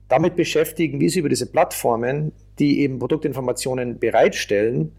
damit 0.09 0.37
beschäftigen, 0.37 1.01
wie 1.01 1.11
sie 1.11 1.19
über 1.19 1.29
diese 1.29 1.53
Plattformen, 1.53 2.33
die 2.59 2.81
eben 2.81 2.99
Produktinformationen 2.99 3.99
bereitstellen, 3.99 4.93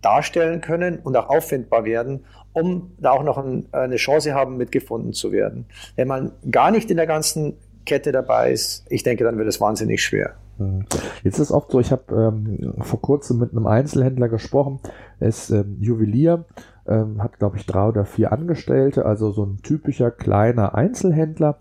darstellen 0.00 0.62
können 0.62 0.98
und 1.00 1.14
auch 1.14 1.28
auffindbar 1.28 1.84
werden, 1.84 2.24
um 2.54 2.94
da 2.96 3.10
auch 3.10 3.22
noch 3.22 3.36
ein, 3.36 3.66
eine 3.72 3.96
Chance 3.96 4.32
haben, 4.32 4.56
mitgefunden 4.56 5.12
zu 5.12 5.30
werden. 5.30 5.66
Wenn 5.94 6.08
man 6.08 6.32
gar 6.50 6.70
nicht 6.70 6.90
in 6.90 6.96
der 6.96 7.06
ganzen 7.06 7.58
Kette 7.86 8.12
dabei 8.12 8.52
ist, 8.52 8.84
ich 8.90 9.02
denke, 9.02 9.24
dann 9.24 9.38
wird 9.38 9.48
es 9.48 9.60
wahnsinnig 9.60 10.02
schwer. 10.02 10.34
Mhm. 10.58 10.84
Jetzt 11.22 11.38
ist 11.38 11.50
oft 11.50 11.70
so, 11.70 11.80
ich 11.80 11.92
habe 11.92 12.14
ähm, 12.14 12.74
vor 12.80 13.00
kurzem 13.00 13.38
mit 13.38 13.52
einem 13.52 13.66
Einzelhändler 13.66 14.28
gesprochen, 14.28 14.80
er 15.20 15.28
ist 15.28 15.50
ähm, 15.50 15.78
Juwelier, 15.80 16.44
ähm, 16.86 17.22
hat 17.22 17.38
glaube 17.38 17.56
ich 17.56 17.66
drei 17.66 17.88
oder 17.88 18.04
vier 18.04 18.32
Angestellte, 18.32 19.06
also 19.06 19.30
so 19.30 19.44
ein 19.44 19.60
typischer 19.62 20.10
kleiner 20.10 20.74
Einzelhändler 20.74 21.58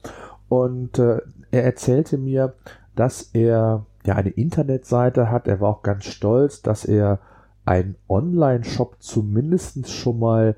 und 0.49 0.99
äh, 0.99 1.21
er 1.51 1.63
erzählte 1.63 2.17
mir, 2.17 2.53
dass 2.95 3.29
er 3.33 3.85
ja 4.05 4.15
eine 4.15 4.29
Internetseite 4.29 5.31
hat, 5.31 5.47
er 5.47 5.61
war 5.61 5.69
auch 5.69 5.83
ganz 5.83 6.05
stolz, 6.05 6.61
dass 6.61 6.85
er 6.85 7.19
einen 7.65 7.95
Online-Shop 8.07 8.97
zumindest 8.99 9.89
schon 9.89 10.19
mal 10.19 10.55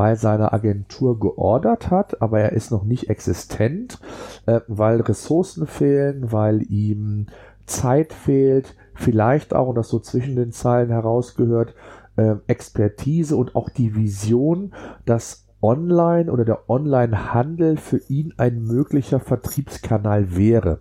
bei 0.00 0.14
seiner 0.14 0.54
Agentur 0.54 1.20
geordert 1.20 1.90
hat, 1.90 2.22
aber 2.22 2.40
er 2.40 2.52
ist 2.52 2.70
noch 2.70 2.84
nicht 2.84 3.10
existent, 3.10 4.00
äh, 4.46 4.62
weil 4.66 5.02
Ressourcen 5.02 5.66
fehlen, 5.66 6.32
weil 6.32 6.62
ihm 6.72 7.26
Zeit 7.66 8.14
fehlt, 8.14 8.76
vielleicht 8.94 9.52
auch, 9.52 9.68
und 9.68 9.74
das 9.74 9.90
so 9.90 9.98
zwischen 9.98 10.36
den 10.36 10.52
Zeilen 10.52 10.88
herausgehört, 10.88 11.74
äh, 12.16 12.36
Expertise 12.46 13.36
und 13.36 13.54
auch 13.54 13.68
die 13.68 13.94
Vision, 13.94 14.72
dass 15.04 15.46
Online 15.60 16.32
oder 16.32 16.46
der 16.46 16.70
Online-Handel 16.70 17.76
für 17.76 18.00
ihn 18.08 18.32
ein 18.38 18.62
möglicher 18.62 19.20
Vertriebskanal 19.20 20.34
wäre. 20.34 20.80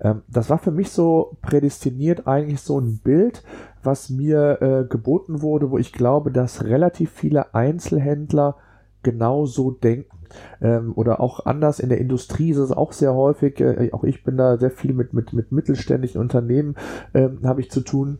Ähm, 0.00 0.22
das 0.26 0.50
war 0.50 0.58
für 0.58 0.72
mich 0.72 0.90
so 0.90 1.36
prädestiniert 1.42 2.26
eigentlich 2.26 2.60
so 2.60 2.80
ein 2.80 2.98
Bild, 2.98 3.44
was 3.82 4.10
mir 4.10 4.60
äh, 4.60 4.84
geboten 4.88 5.42
wurde, 5.42 5.70
wo 5.70 5.78
ich 5.78 5.92
glaube, 5.92 6.30
dass 6.30 6.64
relativ 6.64 7.10
viele 7.10 7.54
Einzelhändler 7.54 8.56
genauso 9.02 9.70
denken. 9.70 10.18
Ähm, 10.60 10.92
oder 10.94 11.20
auch 11.20 11.46
anders 11.46 11.80
in 11.80 11.88
der 11.88 11.98
Industrie 11.98 12.50
ist 12.50 12.58
es 12.58 12.72
auch 12.72 12.92
sehr 12.92 13.14
häufig, 13.14 13.60
äh, 13.60 13.90
auch 13.92 14.04
ich 14.04 14.24
bin 14.24 14.36
da 14.36 14.58
sehr 14.58 14.70
viel 14.70 14.92
mit, 14.92 15.14
mit, 15.14 15.32
mit 15.32 15.52
mittelständischen 15.52 16.20
Unternehmen, 16.20 16.74
äh, 17.12 17.28
habe 17.44 17.60
ich 17.60 17.70
zu 17.70 17.80
tun, 17.80 18.18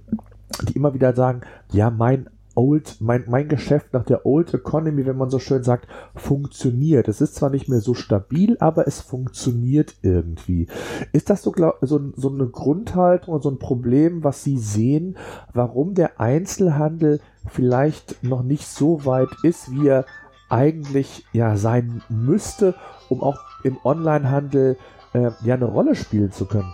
die 0.67 0.73
immer 0.75 0.95
wieder 0.95 1.15
sagen, 1.15 1.43
ja, 1.71 1.91
mein 1.91 2.31
Old, 2.59 2.97
mein, 2.99 3.25
mein 3.29 3.49
Geschäft 3.49 3.93
nach 3.93 4.05
der 4.05 4.27
Old 4.27 4.53
Economy, 4.53 5.07
wenn 5.07 5.17
man 5.17 5.31
so 5.31 5.39
schön 5.39 5.63
sagt, 5.63 5.87
funktioniert. 6.17 7.07
Es 7.07 7.21
ist 7.21 7.37
zwar 7.37 7.51
nicht 7.51 7.69
mehr 7.69 7.81
so 7.81 7.95
stabil, 7.95 8.57
aber 8.59 8.89
es 8.89 9.01
funktioniert 9.01 9.95
irgendwie. 10.03 10.67
Ist 11.13 11.31
das 11.31 11.45
so, 11.45 11.55
so, 11.83 12.01
so 12.17 12.33
eine 12.33 12.49
Grundhaltung 12.49 13.33
und 13.33 13.45
so 13.45 13.51
ein 13.51 13.61
Problem, 13.61 14.25
was 14.25 14.43
Sie 14.43 14.59
sehen, 14.59 15.17
warum 15.55 15.95
der 15.95 16.21
Einzelhandel 16.21 17.21
vielleicht 17.47 18.25
noch 18.25 18.43
nicht 18.43 18.67
so 18.67 19.05
weit 19.07 19.31
ist, 19.45 19.71
wie 19.71 19.87
er 19.87 20.05
eigentlich 20.51 21.27
ja 21.33 21.57
sein 21.57 22.03
müsste, 22.09 22.75
um 23.09 23.23
auch 23.23 23.39
im 23.63 23.79
Onlinehandel 23.85 24.77
äh, 25.13 25.31
ja 25.45 25.55
eine 25.55 25.67
Rolle 25.67 25.95
spielen 25.95 26.33
zu 26.33 26.47
können? 26.47 26.73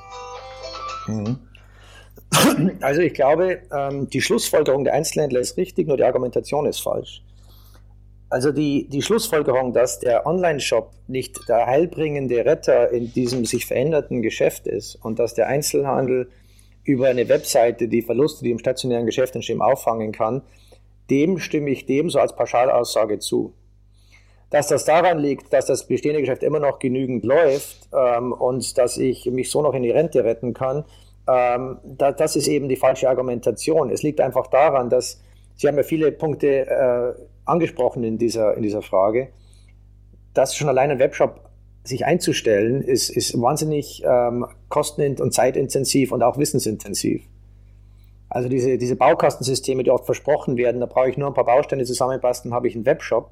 Mhm. 1.08 1.36
Also 2.80 3.00
ich 3.00 3.14
glaube, 3.14 3.62
ähm, 3.72 4.08
die 4.10 4.20
Schlussfolgerung 4.20 4.84
der 4.84 4.94
Einzelhändler 4.94 5.40
ist 5.40 5.56
richtig, 5.56 5.88
nur 5.88 5.96
die 5.96 6.04
Argumentation 6.04 6.66
ist 6.66 6.80
falsch. 6.80 7.22
Also 8.28 8.52
die, 8.52 8.88
die 8.88 9.02
Schlussfolgerung, 9.02 9.72
dass 9.72 10.00
der 10.00 10.26
Online-Shop 10.26 10.90
nicht 11.06 11.48
der 11.48 11.66
heilbringende 11.66 12.44
Retter 12.44 12.90
in 12.90 13.12
diesem 13.12 13.44
sich 13.44 13.66
veränderten 13.66 14.22
Geschäft 14.22 14.66
ist 14.66 14.96
und 14.96 15.18
dass 15.18 15.34
der 15.34 15.46
Einzelhandel 15.48 16.28
über 16.84 17.08
eine 17.08 17.28
Webseite 17.28 17.88
die 17.88 18.02
Verluste, 18.02 18.44
die 18.44 18.50
im 18.50 18.58
stationären 18.58 19.06
Geschäft 19.06 19.34
entstehen, 19.34 19.62
auffangen 19.62 20.12
kann, 20.12 20.42
dem 21.10 21.38
stimme 21.38 21.70
ich 21.70 21.86
dem 21.86 22.10
so 22.10 22.18
als 22.18 22.34
Pauschalaussage 22.34 23.18
zu. 23.18 23.54
Dass 24.50 24.68
das 24.68 24.84
daran 24.84 25.18
liegt, 25.18 25.52
dass 25.52 25.66
das 25.66 25.86
bestehende 25.86 26.20
Geschäft 26.20 26.42
immer 26.42 26.60
noch 26.60 26.78
genügend 26.78 27.24
läuft 27.24 27.88
ähm, 27.92 28.32
und 28.32 28.76
dass 28.78 28.98
ich 28.98 29.26
mich 29.26 29.50
so 29.50 29.62
noch 29.62 29.74
in 29.74 29.82
die 29.82 29.90
Rente 29.90 30.24
retten 30.24 30.54
kann, 30.54 30.84
ähm, 31.26 31.78
da, 31.84 32.12
das 32.12 32.36
ist 32.36 32.48
eben 32.48 32.68
die 32.68 32.76
falsche 32.76 33.08
Argumentation. 33.08 33.90
Es 33.90 34.02
liegt 34.02 34.20
einfach 34.20 34.46
daran, 34.48 34.90
dass 34.90 35.20
Sie 35.56 35.68
haben 35.68 35.76
ja 35.76 35.82
viele 35.82 36.10
Punkte 36.10 36.66
äh, 36.66 37.14
angesprochen 37.44 38.02
in 38.02 38.18
dieser, 38.18 38.56
in 38.56 38.62
dieser 38.62 38.82
Frage, 38.82 39.28
dass 40.32 40.56
schon 40.56 40.68
allein 40.68 40.90
ein 40.90 40.98
Webshop 40.98 41.40
sich 41.84 42.04
einzustellen, 42.04 42.82
ist, 42.82 43.10
ist 43.10 43.40
wahnsinnig 43.40 44.02
ähm, 44.04 44.46
kosten- 44.68 45.20
und 45.20 45.32
zeitintensiv 45.32 46.12
und 46.12 46.22
auch 46.22 46.38
wissensintensiv. 46.38 47.22
Also 48.28 48.48
diese, 48.48 48.78
diese 48.78 48.96
Baukastensysteme, 48.96 49.84
die 49.84 49.90
oft 49.90 50.06
versprochen 50.06 50.56
werden, 50.56 50.80
da 50.80 50.86
brauche 50.86 51.10
ich 51.10 51.16
nur 51.16 51.28
ein 51.28 51.34
paar 51.34 51.44
Bausteine 51.44 51.84
zusammenbasteln, 51.84 52.54
habe 52.54 52.66
ich 52.68 52.74
einen 52.74 52.86
Webshop. 52.86 53.30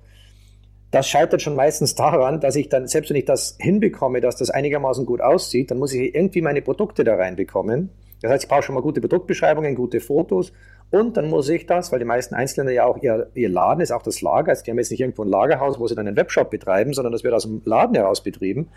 Das 0.92 1.08
scheitert 1.08 1.40
schon 1.40 1.56
meistens 1.56 1.94
daran, 1.94 2.38
dass 2.40 2.54
ich 2.54 2.68
dann, 2.68 2.86
selbst 2.86 3.08
wenn 3.08 3.16
ich 3.16 3.24
das 3.24 3.56
hinbekomme, 3.58 4.20
dass 4.20 4.36
das 4.36 4.50
einigermaßen 4.50 5.06
gut 5.06 5.22
aussieht, 5.22 5.70
dann 5.70 5.78
muss 5.78 5.94
ich 5.94 6.14
irgendwie 6.14 6.42
meine 6.42 6.60
Produkte 6.60 7.02
da 7.02 7.16
reinbekommen. 7.16 7.88
Das 8.20 8.30
heißt, 8.30 8.44
ich 8.44 8.48
brauche 8.48 8.62
schon 8.62 8.74
mal 8.74 8.82
gute 8.82 9.00
Produktbeschreibungen, 9.00 9.74
gute 9.74 10.00
Fotos 10.00 10.52
und 10.92 11.16
dann 11.16 11.30
muss 11.30 11.48
ich 11.48 11.64
das, 11.64 11.90
weil 11.90 11.98
die 12.00 12.04
meisten 12.04 12.34
Einzelländer 12.34 12.72
ja 12.72 12.84
auch 12.84 12.98
ihr, 13.02 13.30
ihr 13.34 13.48
Laden 13.48 13.80
ist 13.80 13.92
auch 13.92 14.02
das 14.02 14.20
Lager, 14.20 14.50
also 14.50 14.62
die 14.62 14.70
haben 14.70 14.78
jetzt 14.78 14.90
nicht 14.90 15.00
irgendwo 15.00 15.22
ein 15.22 15.28
Lagerhaus, 15.28 15.80
wo 15.80 15.86
sie 15.86 15.94
dann 15.94 16.06
einen 16.06 16.18
Webshop 16.18 16.50
betreiben, 16.50 16.92
sondern 16.92 17.12
das 17.12 17.24
wird 17.24 17.32
aus 17.32 17.44
dem 17.44 17.62
Laden 17.64 17.96
heraus 17.96 18.22
betrieben. 18.22 18.68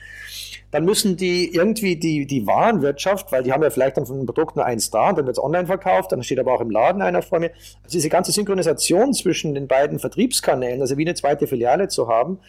Dann 0.72 0.86
müssen 0.86 1.17
die 1.17 1.53
irgendwie 1.53 1.98
die, 1.98 2.25
die 2.25 2.48
Warenwirtschaft, 2.48 3.34
weil 3.34 3.43
die 3.43 3.51
haben 3.51 3.63
ja 3.63 3.69
vielleicht 3.69 3.98
dann 3.98 4.05
von 4.05 4.15
einem 4.15 4.25
Produkt 4.25 4.55
nur 4.55 4.65
eins 4.65 4.89
da 4.89 5.10
und 5.10 5.17
dann 5.17 5.25
wird 5.25 5.38
es 5.38 5.43
online 5.43 5.67
verkauft, 5.67 6.13
dann 6.13 6.24
steht 6.24 6.39
aber 6.39 6.53
auch 6.53 6.62
im 6.62 6.72
Laden 6.72 7.01
einer 7.01 7.22
vor 7.22 7.39
mir. 7.39 7.51
Also 7.84 7.98
diese 7.98 8.07
ganze 8.07 8.31
Synchronisation 8.31 9.13
zwischen 9.13 9.53
den 9.53 9.67
beiden 9.67 10.00
Vertriebskanälen, 10.00 10.79
also 10.79 10.98
wie 10.98 11.05
eine 11.05 11.15
zweite 11.15 11.48
Filiale 11.48 11.89
zu 11.89 12.07
haben, 12.07 12.39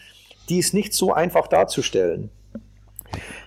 die 0.47 0.59
ist 0.59 0.73
nicht 0.73 0.93
so 0.93 1.11
einfach 1.11 1.47
darzustellen. 1.47 2.29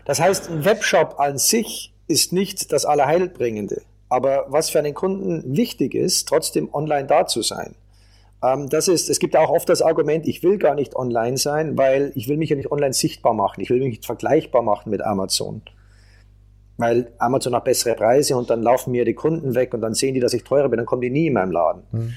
Das 0.05 0.21
heißt, 0.21 0.51
ein 0.51 0.67
Webshop 0.67 1.19
an 1.19 1.39
sich 1.39 1.95
ist 2.09 2.35
nicht 2.35 2.73
das 2.73 2.85
Allerheilbringende. 2.85 3.83
Aber 4.11 4.47
was 4.49 4.69
für 4.69 4.81
einen 4.81 4.93
Kunden 4.93 5.57
wichtig 5.57 5.95
ist, 5.95 6.29
trotzdem 6.29 6.69
online 6.75 7.07
da 7.07 7.27
zu 7.27 7.43
sein. 7.43 7.77
Ähm, 8.43 8.69
das 8.69 8.89
ist, 8.89 9.09
es 9.09 9.19
gibt 9.19 9.37
auch 9.37 9.51
oft 9.51 9.69
das 9.69 9.83
Argument, 9.83 10.27
ich 10.27 10.43
will 10.43 10.59
gar 10.59 10.75
nicht 10.75 10.97
online 10.97 11.37
sein, 11.37 11.79
weil 11.79 12.13
ich 12.15 12.29
will 12.29 12.37
mich 12.37 12.51
ja 12.51 12.57
nicht 12.57 12.73
online 12.73 12.93
sichtbar 12.93 13.35
machen. 13.35 13.61
Ich 13.61 13.71
will 13.71 13.79
mich 13.79 13.89
nicht 13.89 14.07
vergleichbar 14.07 14.63
machen 14.63 14.91
mit 14.91 15.03
Amazon. 15.03 15.63
Weil 16.77 17.13
Amazon 17.19 17.55
hat 17.55 17.65
bessere 17.65 17.95
Preise 17.95 18.37
und 18.37 18.51
dann 18.51 18.63
laufen 18.63 18.91
mir 18.91 19.05
die 19.05 19.15
Kunden 19.15 19.55
weg 19.55 19.75
und 19.75 19.81
dann 19.81 19.95
sehen 19.95 20.15
die, 20.15 20.21
dass 20.21 20.33
ich 20.33 20.45
teurer 20.45 20.69
bin, 20.69 20.79
dann 20.79 20.87
kommen 20.87 21.03
die 21.03 21.11
nie 21.11 21.27
in 21.27 21.35
meinem 21.35 21.53
Laden. 21.53 21.83
Mhm. 21.93 22.13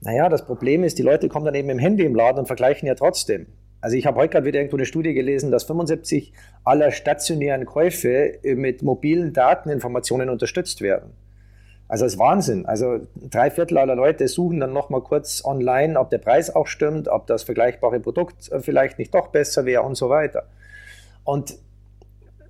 Naja, 0.00 0.28
das 0.28 0.44
Problem 0.44 0.84
ist, 0.84 0.98
die 0.98 1.02
Leute 1.02 1.28
kommen 1.28 1.44
dann 1.44 1.54
eben 1.54 1.68
im 1.70 1.78
Handy 1.78 2.04
im 2.04 2.14
Laden 2.14 2.38
und 2.38 2.46
vergleichen 2.46 2.86
ja 2.86 2.94
trotzdem. 2.94 3.46
Also 3.80 3.96
ich 3.96 4.06
habe 4.06 4.18
heute 4.18 4.32
gerade 4.32 4.46
wieder 4.46 4.58
irgendwo 4.58 4.76
eine 4.76 4.86
Studie 4.86 5.12
gelesen, 5.12 5.50
dass 5.50 5.64
75 5.64 6.32
aller 6.64 6.90
stationären 6.90 7.64
Käufe 7.64 8.38
mit 8.42 8.82
mobilen 8.82 9.32
Dateninformationen 9.32 10.30
unterstützt 10.30 10.80
werden. 10.80 11.12
Also 11.88 12.04
das 12.04 12.14
ist 12.14 12.18
Wahnsinn. 12.18 12.66
Also 12.66 13.00
drei 13.16 13.50
Viertel 13.50 13.78
aller 13.78 13.96
Leute 13.96 14.28
suchen 14.28 14.60
dann 14.60 14.74
nochmal 14.74 15.00
kurz 15.00 15.42
online, 15.44 15.98
ob 15.98 16.10
der 16.10 16.18
Preis 16.18 16.54
auch 16.54 16.66
stimmt, 16.66 17.08
ob 17.08 17.26
das 17.26 17.44
vergleichbare 17.44 17.98
Produkt 17.98 18.52
äh, 18.52 18.60
vielleicht 18.60 18.98
nicht 18.98 19.14
doch 19.14 19.28
besser 19.28 19.64
wäre 19.64 19.82
und 19.82 19.94
so 19.94 20.10
weiter. 20.10 20.44
Und 21.24 21.56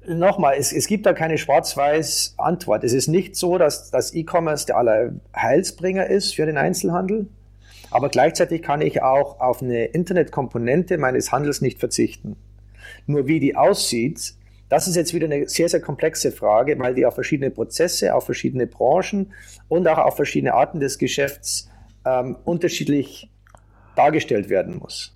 nochmal, 0.09 0.57
es, 0.59 0.73
es 0.73 0.89
gibt 0.89 1.07
da 1.07 1.13
keine 1.13 1.39
schwarz-weiß 1.39 2.35
Antwort. 2.37 2.83
Es 2.83 2.93
ist 2.93 3.07
nicht 3.07 3.37
so, 3.37 3.59
dass 3.59 3.91
das 3.91 4.13
E-Commerce 4.13 4.67
der 4.67 4.77
aller 4.77 5.13
Heilsbringer 5.37 6.07
ist 6.09 6.35
für 6.35 6.47
den 6.47 6.57
Einzelhandel. 6.57 7.29
Aber 7.91 8.09
gleichzeitig 8.09 8.63
kann 8.63 8.83
ich 8.83 9.03
auch 9.03 9.41
auf 9.41 9.63
eine 9.63 9.87
Internetkomponente 9.87 10.99
meines 10.99 11.31
Handels 11.31 11.61
nicht 11.61 11.79
verzichten. 11.79 12.37
Nur 13.07 13.27
wie 13.27 13.41
die 13.41 13.57
aussieht, 13.57 14.35
das 14.69 14.87
ist 14.87 14.97
jetzt 14.97 15.15
wieder 15.15 15.27
eine 15.27 15.49
sehr, 15.49 15.69
sehr 15.69 15.81
komplexe 15.81 16.31
Frage, 16.31 16.79
weil 16.79 16.95
die 16.95 17.07
auf 17.07 17.15
verschiedene 17.15 17.51
Prozesse, 17.51 18.15
auf 18.15 18.25
verschiedene 18.25 18.67
Branchen 18.67 19.33
und 19.69 19.89
auch 19.89 19.99
auf 19.99 20.17
verschiedene 20.17 20.55
Arten 20.55 20.81
des 20.81 20.99
Geschäfts 20.99 21.71
ähm, 22.05 22.37
unterschiedlich 22.45 23.31
dargestellt 23.97 24.49
werden 24.49 24.79
muss. 24.79 25.15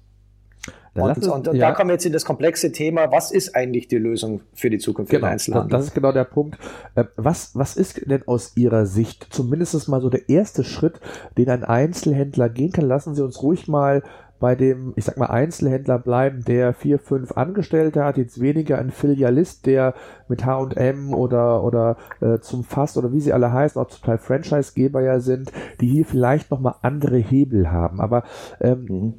Und, 0.94 1.16
uns, 1.16 1.26
und, 1.26 1.48
und 1.48 1.56
ja. 1.56 1.68
da 1.68 1.74
kommen 1.74 1.88
wir 1.88 1.94
jetzt 1.94 2.04
in 2.04 2.12
das 2.12 2.26
komplexe 2.26 2.70
Thema, 2.70 3.10
was 3.10 3.30
ist 3.30 3.56
eigentlich 3.56 3.88
die 3.88 3.96
Lösung 3.96 4.42
für 4.52 4.68
die 4.68 4.78
Zukunft 4.78 5.10
genau, 5.10 5.26
im 5.26 5.32
Einzelhandel? 5.32 5.70
Das 5.70 5.86
ist 5.86 5.94
genau 5.94 6.12
der 6.12 6.24
Punkt. 6.24 6.58
Äh, 6.94 7.04
was, 7.16 7.52
was 7.54 7.76
ist 7.76 8.02
denn 8.10 8.22
aus 8.26 8.52
Ihrer 8.56 8.84
Sicht 8.84 9.28
zumindest 9.30 9.88
mal 9.88 10.02
so 10.02 10.10
der 10.10 10.28
erste 10.28 10.64
Schritt, 10.64 11.00
den 11.38 11.48
ein 11.48 11.64
Einzelhändler 11.64 12.50
gehen 12.50 12.72
kann? 12.72 12.86
Lassen 12.86 13.14
Sie 13.14 13.24
uns 13.24 13.42
ruhig 13.42 13.68
mal 13.68 14.02
bei 14.42 14.56
dem, 14.56 14.92
ich 14.96 15.04
sag 15.04 15.18
mal, 15.18 15.26
Einzelhändler 15.26 16.00
bleiben, 16.00 16.44
der 16.44 16.74
vier, 16.74 16.98
fünf 16.98 17.30
Angestellte 17.30 18.04
hat, 18.04 18.18
jetzt 18.18 18.40
weniger 18.40 18.76
ein 18.76 18.90
Filialist, 18.90 19.66
der 19.66 19.94
mit 20.26 20.44
H&M 20.44 21.14
oder, 21.14 21.62
oder 21.62 21.96
äh, 22.20 22.40
zum 22.40 22.64
Fass 22.64 22.96
oder 22.96 23.12
wie 23.12 23.20
sie 23.20 23.32
alle 23.32 23.52
heißen, 23.52 23.80
auch 23.80 23.86
zum 23.86 24.02
Teil 24.02 24.18
Franchisegeber 24.18 25.00
ja 25.00 25.20
sind, 25.20 25.52
die 25.80 25.86
hier 25.86 26.04
vielleicht 26.04 26.50
nochmal 26.50 26.74
andere 26.82 27.18
Hebel 27.18 27.70
haben. 27.70 28.00
Aber 28.00 28.24
ähm, 28.60 28.86
mhm. 28.88 29.14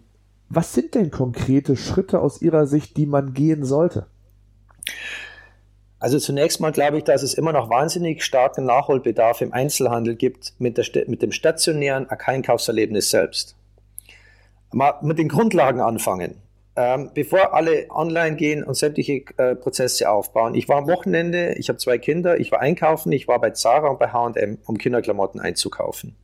was 0.49 0.73
sind 0.73 0.93
denn 0.93 1.09
konkrete 1.09 1.77
Schritte 1.77 2.19
aus 2.19 2.41
Ihrer 2.41 2.67
Sicht, 2.67 2.97
die 2.97 3.05
man 3.05 3.31
gehen 3.33 3.63
sollte? 3.63 4.07
Also 5.99 6.19
zunächst 6.19 6.59
mal 6.59 6.73
glaube 6.73 6.97
ich, 6.97 7.05
dass 7.05 7.23
es 7.23 7.33
immer 7.33 7.53
noch 7.53 7.69
wahnsinnig 7.69 8.25
starken 8.25 8.65
Nachholbedarf 8.65 9.39
im 9.39 9.53
Einzelhandel 9.53 10.17
gibt 10.17 10.53
mit, 10.59 10.77
der, 10.77 10.85
mit 11.07 11.21
dem 11.21 11.31
stationären 11.31 12.09
Einkaufserlebnis 12.09 13.09
selbst 13.09 13.55
mal 14.73 14.95
mit 15.01 15.17
den 15.17 15.29
Grundlagen 15.29 15.81
anfangen. 15.81 16.35
Ähm, 16.75 17.11
bevor 17.13 17.53
alle 17.53 17.85
online 17.91 18.35
gehen 18.35 18.63
und 18.63 18.75
sämtliche 18.75 19.23
äh, 19.37 19.55
Prozesse 19.55 20.09
aufbauen. 20.09 20.55
Ich 20.55 20.67
war 20.67 20.77
am 20.77 20.87
Wochenende, 20.87 21.53
ich 21.53 21.69
habe 21.69 21.77
zwei 21.77 21.99
Kinder, 21.99 22.39
ich 22.39 22.51
war 22.51 22.61
einkaufen, 22.61 23.11
ich 23.11 23.27
war 23.27 23.39
bei 23.39 23.51
Zara 23.51 23.89
und 23.89 23.99
bei 23.99 24.07
H&M, 24.07 24.57
um 24.65 24.79
Kinderklamotten 24.79 25.39
einzukaufen. 25.39 26.15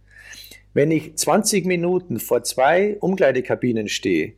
Wenn 0.73 0.89
ich 0.89 1.15
20 1.15 1.67
Minuten 1.67 2.19
vor 2.19 2.43
zwei 2.43 2.97
Umkleidekabinen 2.99 3.89
stehe, 3.89 4.33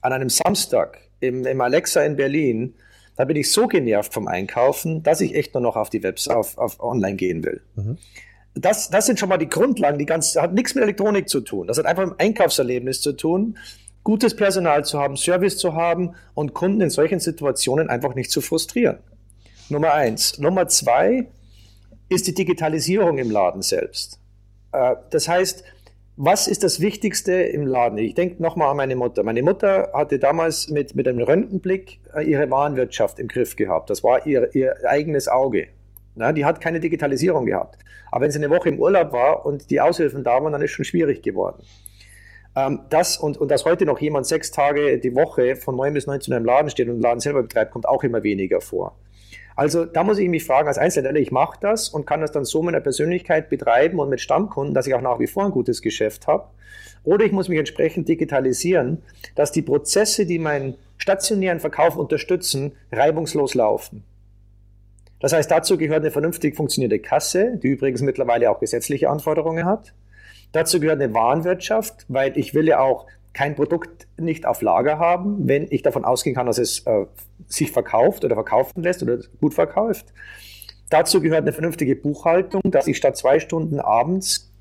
an 0.00 0.12
einem 0.12 0.30
Samstag 0.30 0.98
im, 1.20 1.46
im 1.46 1.60
Alexa 1.60 2.02
in 2.02 2.16
Berlin, 2.16 2.74
da 3.16 3.24
bin 3.24 3.36
ich 3.36 3.52
so 3.52 3.68
genervt 3.68 4.12
vom 4.12 4.26
Einkaufen, 4.26 5.04
dass 5.04 5.20
ich 5.20 5.36
echt 5.36 5.54
nur 5.54 5.60
noch 5.60 5.76
auf 5.76 5.90
die 5.90 6.02
Webs 6.02 6.26
auf, 6.26 6.58
auf 6.58 6.80
online 6.80 7.14
gehen 7.14 7.44
will. 7.44 7.60
Mhm 7.76 7.98
das, 8.54 8.90
das 8.90 9.06
sind 9.06 9.18
schon 9.18 9.28
mal 9.28 9.38
die 9.38 9.48
Grundlagen, 9.48 9.98
die 9.98 10.06
ganz, 10.06 10.36
hat 10.36 10.52
nichts 10.52 10.74
mit 10.74 10.84
Elektronik 10.84 11.28
zu 11.28 11.40
tun. 11.40 11.66
Das 11.66 11.78
hat 11.78 11.86
einfach 11.86 12.04
mit 12.04 12.12
dem 12.12 12.20
Einkaufserlebnis 12.20 13.00
zu 13.00 13.12
tun, 13.12 13.56
gutes 14.04 14.36
Personal 14.36 14.84
zu 14.84 14.98
haben, 14.98 15.16
Service 15.16 15.56
zu 15.56 15.74
haben 15.74 16.14
und 16.34 16.54
Kunden 16.54 16.80
in 16.80 16.90
solchen 16.90 17.20
Situationen 17.20 17.88
einfach 17.88 18.14
nicht 18.14 18.30
zu 18.30 18.40
frustrieren. 18.40 18.98
Nummer 19.68 19.94
eins. 19.94 20.38
Nummer 20.38 20.68
zwei 20.68 21.28
ist 22.08 22.26
die 22.26 22.34
Digitalisierung 22.34 23.18
im 23.18 23.30
Laden 23.30 23.62
selbst. 23.62 24.20
Äh, 24.72 24.96
das 25.10 25.28
heißt, 25.28 25.64
was 26.16 26.46
ist 26.46 26.62
das 26.62 26.80
Wichtigste 26.80 27.32
im 27.32 27.66
Laden? 27.66 27.96
Ich 27.96 28.14
denke 28.14 28.42
nochmal 28.42 28.70
an 28.70 28.76
meine 28.76 28.96
Mutter. 28.96 29.22
Meine 29.22 29.42
Mutter 29.42 29.90
hatte 29.94 30.18
damals 30.18 30.68
mit, 30.68 30.94
mit 30.94 31.08
einem 31.08 31.22
Röntgenblick 31.22 32.00
äh, 32.14 32.22
ihre 32.22 32.50
Warenwirtschaft 32.50 33.18
im 33.18 33.28
Griff 33.28 33.56
gehabt. 33.56 33.88
Das 33.88 34.04
war 34.04 34.26
ihr, 34.26 34.54
ihr 34.54 34.74
eigenes 34.86 35.28
Auge. 35.28 35.68
Na, 36.14 36.32
die 36.32 36.44
hat 36.44 36.60
keine 36.60 36.80
Digitalisierung 36.80 37.46
gehabt. 37.46 37.78
Aber 38.10 38.24
wenn 38.24 38.30
sie 38.30 38.38
eine 38.38 38.50
Woche 38.50 38.68
im 38.68 38.78
Urlaub 38.78 39.12
war 39.12 39.46
und 39.46 39.70
die 39.70 39.80
Aushilfen 39.80 40.22
da 40.22 40.42
waren, 40.42 40.52
dann 40.52 40.62
ist 40.62 40.72
schon 40.72 40.84
schwierig 40.84 41.22
geworden. 41.22 41.62
Ähm, 42.54 42.80
das 42.90 43.16
und, 43.16 43.38
und 43.38 43.50
dass 43.50 43.64
heute 43.64 43.86
noch 43.86 44.00
jemand 44.00 44.26
sechs 44.26 44.50
Tage 44.50 44.98
die 44.98 45.14
Woche 45.14 45.56
von 45.56 45.76
9 45.76 45.94
bis 45.94 46.06
19 46.06 46.32
Uhr 46.32 46.38
im 46.38 46.44
Laden 46.44 46.70
steht 46.70 46.88
und 46.88 46.96
den 46.96 47.02
Laden 47.02 47.20
selber 47.20 47.42
betreibt, 47.42 47.72
kommt 47.72 47.88
auch 47.88 48.04
immer 48.04 48.22
weniger 48.22 48.60
vor. 48.60 48.94
Also 49.54 49.84
da 49.84 50.02
muss 50.02 50.18
ich 50.18 50.28
mich 50.28 50.44
fragen, 50.44 50.68
als 50.68 50.78
Einzelhändler, 50.78 51.20
ich 51.20 51.30
mache 51.30 51.58
das 51.60 51.88
und 51.88 52.06
kann 52.06 52.20
das 52.20 52.32
dann 52.32 52.44
so 52.44 52.62
mit 52.62 52.74
einer 52.74 52.82
Persönlichkeit 52.82 53.50
betreiben 53.50 53.98
und 53.98 54.08
mit 54.08 54.20
Stammkunden, 54.20 54.74
dass 54.74 54.86
ich 54.86 54.94
auch 54.94 55.02
nach 55.02 55.18
wie 55.18 55.26
vor 55.26 55.44
ein 55.44 55.50
gutes 55.50 55.82
Geschäft 55.82 56.26
habe. 56.26 56.48
Oder 57.04 57.24
ich 57.24 57.32
muss 57.32 57.48
mich 57.48 57.58
entsprechend 57.58 58.08
digitalisieren, 58.08 59.02
dass 59.34 59.52
die 59.52 59.62
Prozesse, 59.62 60.24
die 60.24 60.38
meinen 60.38 60.76
stationären 60.96 61.60
Verkauf 61.60 61.96
unterstützen, 61.96 62.72
reibungslos 62.92 63.54
laufen. 63.54 64.04
Das 65.22 65.32
heißt, 65.32 65.48
dazu 65.48 65.78
gehört 65.78 66.00
eine 66.00 66.10
vernünftig 66.10 66.56
funktionierende 66.56 66.98
Kasse, 66.98 67.56
die 67.56 67.68
übrigens 67.68 68.02
mittlerweile 68.02 68.50
auch 68.50 68.58
gesetzliche 68.58 69.08
Anforderungen 69.08 69.64
hat. 69.64 69.94
Dazu 70.50 70.80
gehört 70.80 71.00
eine 71.00 71.14
Warenwirtschaft, 71.14 72.04
weil 72.08 72.36
ich 72.36 72.54
will 72.54 72.66
ja 72.66 72.80
auch 72.80 73.06
kein 73.32 73.54
Produkt 73.54 74.08
nicht 74.18 74.46
auf 74.46 74.62
Lager 74.62 74.98
haben, 74.98 75.48
wenn 75.48 75.68
ich 75.70 75.82
davon 75.82 76.04
ausgehen 76.04 76.34
kann, 76.34 76.46
dass 76.46 76.58
es 76.58 76.80
äh, 76.86 77.06
sich 77.46 77.70
verkauft 77.70 78.24
oder 78.24 78.34
verkaufen 78.34 78.82
lässt 78.82 79.00
oder 79.04 79.18
gut 79.40 79.54
verkauft. 79.54 80.12
Dazu 80.90 81.20
gehört 81.20 81.42
eine 81.42 81.52
vernünftige 81.52 81.94
Buchhaltung, 81.94 82.60
dass 82.64 82.88
ich 82.88 82.96
statt 82.96 83.16
zwei 83.16 83.38
Stunden 83.38 83.78
abends 83.78 84.52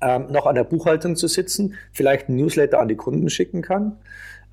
ähm, 0.00 0.30
noch 0.30 0.46
an 0.46 0.54
der 0.54 0.64
Buchhaltung 0.64 1.16
zu 1.16 1.26
sitzen, 1.26 1.74
vielleicht 1.92 2.28
ein 2.28 2.36
Newsletter 2.36 2.80
an 2.80 2.86
die 2.86 2.96
Kunden 2.96 3.28
schicken 3.30 3.62
kann. 3.62 3.96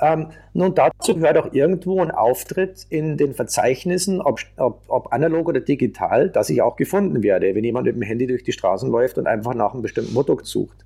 Ähm, 0.01 0.29
nun, 0.53 0.73
dazu 0.73 1.15
gehört 1.15 1.37
auch 1.37 1.53
irgendwo 1.53 2.01
ein 2.01 2.09
Auftritt 2.09 2.87
in 2.89 3.17
den 3.17 3.35
Verzeichnissen, 3.35 4.19
ob, 4.19 4.39
ob, 4.57 4.81
ob, 4.87 5.13
analog 5.13 5.47
oder 5.47 5.59
digital, 5.59 6.29
dass 6.29 6.49
ich 6.49 6.63
auch 6.63 6.75
gefunden 6.75 7.21
werde, 7.21 7.53
wenn 7.53 7.63
jemand 7.63 7.85
mit 7.85 7.95
dem 7.95 8.01
Handy 8.01 8.25
durch 8.25 8.43
die 8.43 8.51
Straßen 8.51 8.89
läuft 8.89 9.19
und 9.19 9.27
einfach 9.27 9.53
nach 9.53 9.73
einem 9.73 9.83
bestimmten 9.83 10.13
Produkt 10.15 10.47
sucht. 10.47 10.85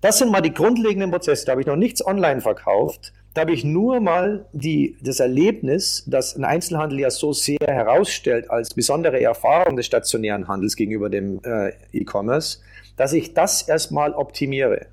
Das 0.00 0.18
sind 0.18 0.30
mal 0.30 0.40
die 0.40 0.54
grundlegenden 0.54 1.10
Prozesse. 1.10 1.44
Da 1.44 1.52
habe 1.52 1.60
ich 1.60 1.66
noch 1.66 1.76
nichts 1.76 2.06
online 2.06 2.40
verkauft. 2.40 3.12
Da 3.34 3.42
habe 3.42 3.52
ich 3.52 3.64
nur 3.64 4.00
mal 4.00 4.46
die, 4.52 4.96
das 5.02 5.20
Erlebnis, 5.20 6.04
dass 6.06 6.36
ein 6.36 6.44
Einzelhandel 6.44 7.00
ja 7.00 7.10
so 7.10 7.32
sehr 7.32 7.58
herausstellt 7.60 8.50
als 8.50 8.74
besondere 8.74 9.20
Erfahrung 9.20 9.76
des 9.76 9.86
stationären 9.86 10.48
Handels 10.48 10.74
gegenüber 10.74 11.10
dem 11.10 11.40
äh, 11.44 11.72
E-Commerce, 11.92 12.58
dass 12.96 13.12
ich 13.12 13.34
das 13.34 13.62
erstmal 13.62 14.14
optimiere. 14.14 14.86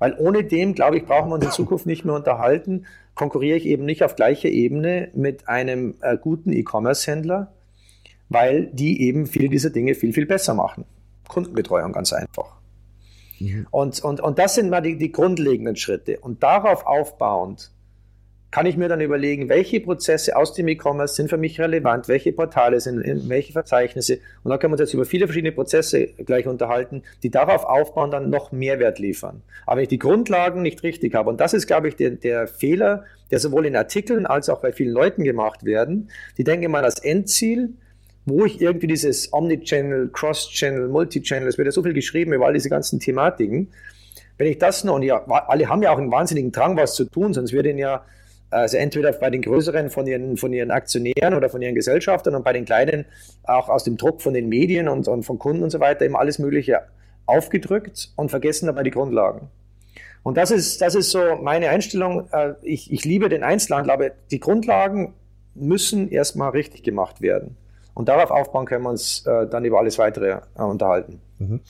Weil 0.00 0.16
ohne 0.18 0.42
dem, 0.42 0.74
glaube 0.74 0.96
ich, 0.96 1.04
brauchen 1.04 1.30
wir 1.30 1.34
uns 1.36 1.44
in 1.44 1.50
Zukunft 1.52 1.86
nicht 1.86 2.04
mehr 2.04 2.14
unterhalten. 2.14 2.86
Konkurriere 3.14 3.56
ich 3.56 3.66
eben 3.66 3.84
nicht 3.84 4.02
auf 4.02 4.16
gleicher 4.16 4.48
Ebene 4.48 5.10
mit 5.14 5.46
einem 5.46 5.94
äh, 6.00 6.16
guten 6.16 6.52
E-Commerce-Händler, 6.52 7.52
weil 8.30 8.66
die 8.72 9.02
eben 9.02 9.26
viele 9.26 9.50
dieser 9.50 9.70
Dinge 9.70 9.94
viel, 9.94 10.12
viel 10.12 10.26
besser 10.26 10.54
machen. 10.54 10.86
Kundenbetreuung 11.28 11.92
ganz 11.92 12.12
einfach. 12.12 12.56
Mhm. 13.38 13.66
Und, 13.70 14.00
und, 14.00 14.20
und 14.20 14.38
das 14.38 14.54
sind 14.54 14.70
mal 14.70 14.80
die, 14.80 14.96
die 14.96 15.12
grundlegenden 15.12 15.76
Schritte. 15.76 16.18
Und 16.18 16.42
darauf 16.42 16.86
aufbauend 16.86 17.70
kann 18.50 18.66
ich 18.66 18.76
mir 18.76 18.88
dann 18.88 19.00
überlegen, 19.00 19.48
welche 19.48 19.80
Prozesse 19.80 20.36
aus 20.36 20.54
dem 20.54 20.66
E-Commerce 20.66 21.14
sind 21.14 21.30
für 21.30 21.36
mich 21.36 21.60
relevant, 21.60 22.08
welche 22.08 22.32
Portale 22.32 22.80
sind, 22.80 23.28
welche 23.28 23.52
Verzeichnisse. 23.52 24.18
Und 24.42 24.50
dann 24.50 24.58
können 24.58 24.72
wir 24.72 24.74
uns 24.74 24.80
jetzt 24.80 24.94
über 24.94 25.04
viele 25.04 25.26
verschiedene 25.26 25.52
Prozesse 25.52 26.06
gleich 26.06 26.48
unterhalten, 26.48 27.02
die 27.22 27.30
darauf 27.30 27.64
aufbauen, 27.64 28.10
dann 28.10 28.28
noch 28.28 28.50
Mehrwert 28.50 28.98
liefern. 28.98 29.42
Aber 29.66 29.76
wenn 29.76 29.82
ich 29.84 29.88
die 29.88 30.00
Grundlagen 30.00 30.62
nicht 30.62 30.82
richtig 30.82 31.14
habe, 31.14 31.30
und 31.30 31.40
das 31.40 31.54
ist, 31.54 31.68
glaube 31.68 31.88
ich, 31.88 31.96
der, 31.96 32.10
der 32.10 32.48
Fehler, 32.48 33.04
der 33.30 33.38
sowohl 33.38 33.66
in 33.66 33.76
Artikeln 33.76 34.26
als 34.26 34.48
auch 34.48 34.60
bei 34.60 34.72
vielen 34.72 34.92
Leuten 34.92 35.22
gemacht 35.22 35.64
werden, 35.64 36.10
die 36.36 36.42
denken 36.42 36.64
immer, 36.64 36.82
das 36.82 36.98
Endziel, 36.98 37.74
wo 38.26 38.44
ich 38.44 38.60
irgendwie 38.60 38.88
dieses 38.88 39.32
Omnichannel, 39.32 40.10
Cross-Channel, 40.12 40.88
Multi-Channel, 40.88 41.48
es 41.48 41.56
wird 41.56 41.66
ja 41.66 41.72
so 41.72 41.84
viel 41.84 41.94
geschrieben 41.94 42.32
über 42.32 42.46
all 42.46 42.54
diese 42.54 42.68
ganzen 42.68 42.98
Thematiken, 42.98 43.68
wenn 44.38 44.48
ich 44.48 44.58
das 44.58 44.84
noch, 44.84 44.94
und 44.94 45.02
ja, 45.02 45.24
alle 45.26 45.68
haben 45.68 45.82
ja 45.82 45.92
auch 45.92 45.98
einen 45.98 46.10
wahnsinnigen 46.10 46.50
Drang, 46.50 46.76
was 46.76 46.94
zu 46.94 47.04
tun, 47.04 47.32
sonst 47.32 47.52
würde 47.52 47.70
ihnen 47.70 47.78
ja 47.78 48.04
Also 48.50 48.76
entweder 48.76 49.12
bei 49.12 49.30
den 49.30 49.42
größeren 49.42 49.90
von 49.90 50.06
ihren, 50.06 50.36
von 50.36 50.52
ihren 50.52 50.70
Aktionären 50.72 51.34
oder 51.34 51.48
von 51.48 51.62
ihren 51.62 51.74
Gesellschaftern 51.76 52.34
und 52.34 52.44
bei 52.44 52.52
den 52.52 52.64
kleinen 52.64 53.04
auch 53.44 53.68
aus 53.68 53.84
dem 53.84 53.96
Druck 53.96 54.20
von 54.20 54.34
den 54.34 54.48
Medien 54.48 54.88
und, 54.88 55.06
und 55.06 55.22
von 55.22 55.38
Kunden 55.38 55.62
und 55.62 55.70
so 55.70 55.78
weiter 55.78 56.04
immer 56.04 56.18
alles 56.18 56.38
Mögliche 56.38 56.80
aufgedrückt 57.26 58.12
und 58.16 58.28
vergessen 58.28 58.66
dabei 58.66 58.82
die 58.82 58.90
Grundlagen. 58.90 59.48
Und 60.22 60.36
das 60.36 60.50
ist, 60.50 60.80
das 60.82 60.94
ist 60.94 61.10
so 61.10 61.36
meine 61.40 61.70
Einstellung. 61.70 62.28
Äh, 62.32 62.54
ich, 62.62 62.92
ich 62.92 63.04
liebe 63.04 63.28
den 63.28 63.42
Einzelhandel, 63.42 63.90
aber 63.90 64.10
die 64.30 64.40
Grundlagen 64.40 65.14
müssen 65.54 66.10
erstmal 66.10 66.50
richtig 66.50 66.82
gemacht 66.82 67.20
werden. 67.20 67.56
Und 67.94 68.08
darauf 68.08 68.30
aufbauen 68.30 68.66
können 68.66 68.84
wir 68.84 68.90
uns 68.90 69.26
äh, 69.26 69.46
dann 69.46 69.64
über 69.64 69.78
alles 69.78 69.98
weitere 69.98 70.40
äh, 70.56 70.62
unterhalten. 70.62 71.20
Mhm. 71.38 71.60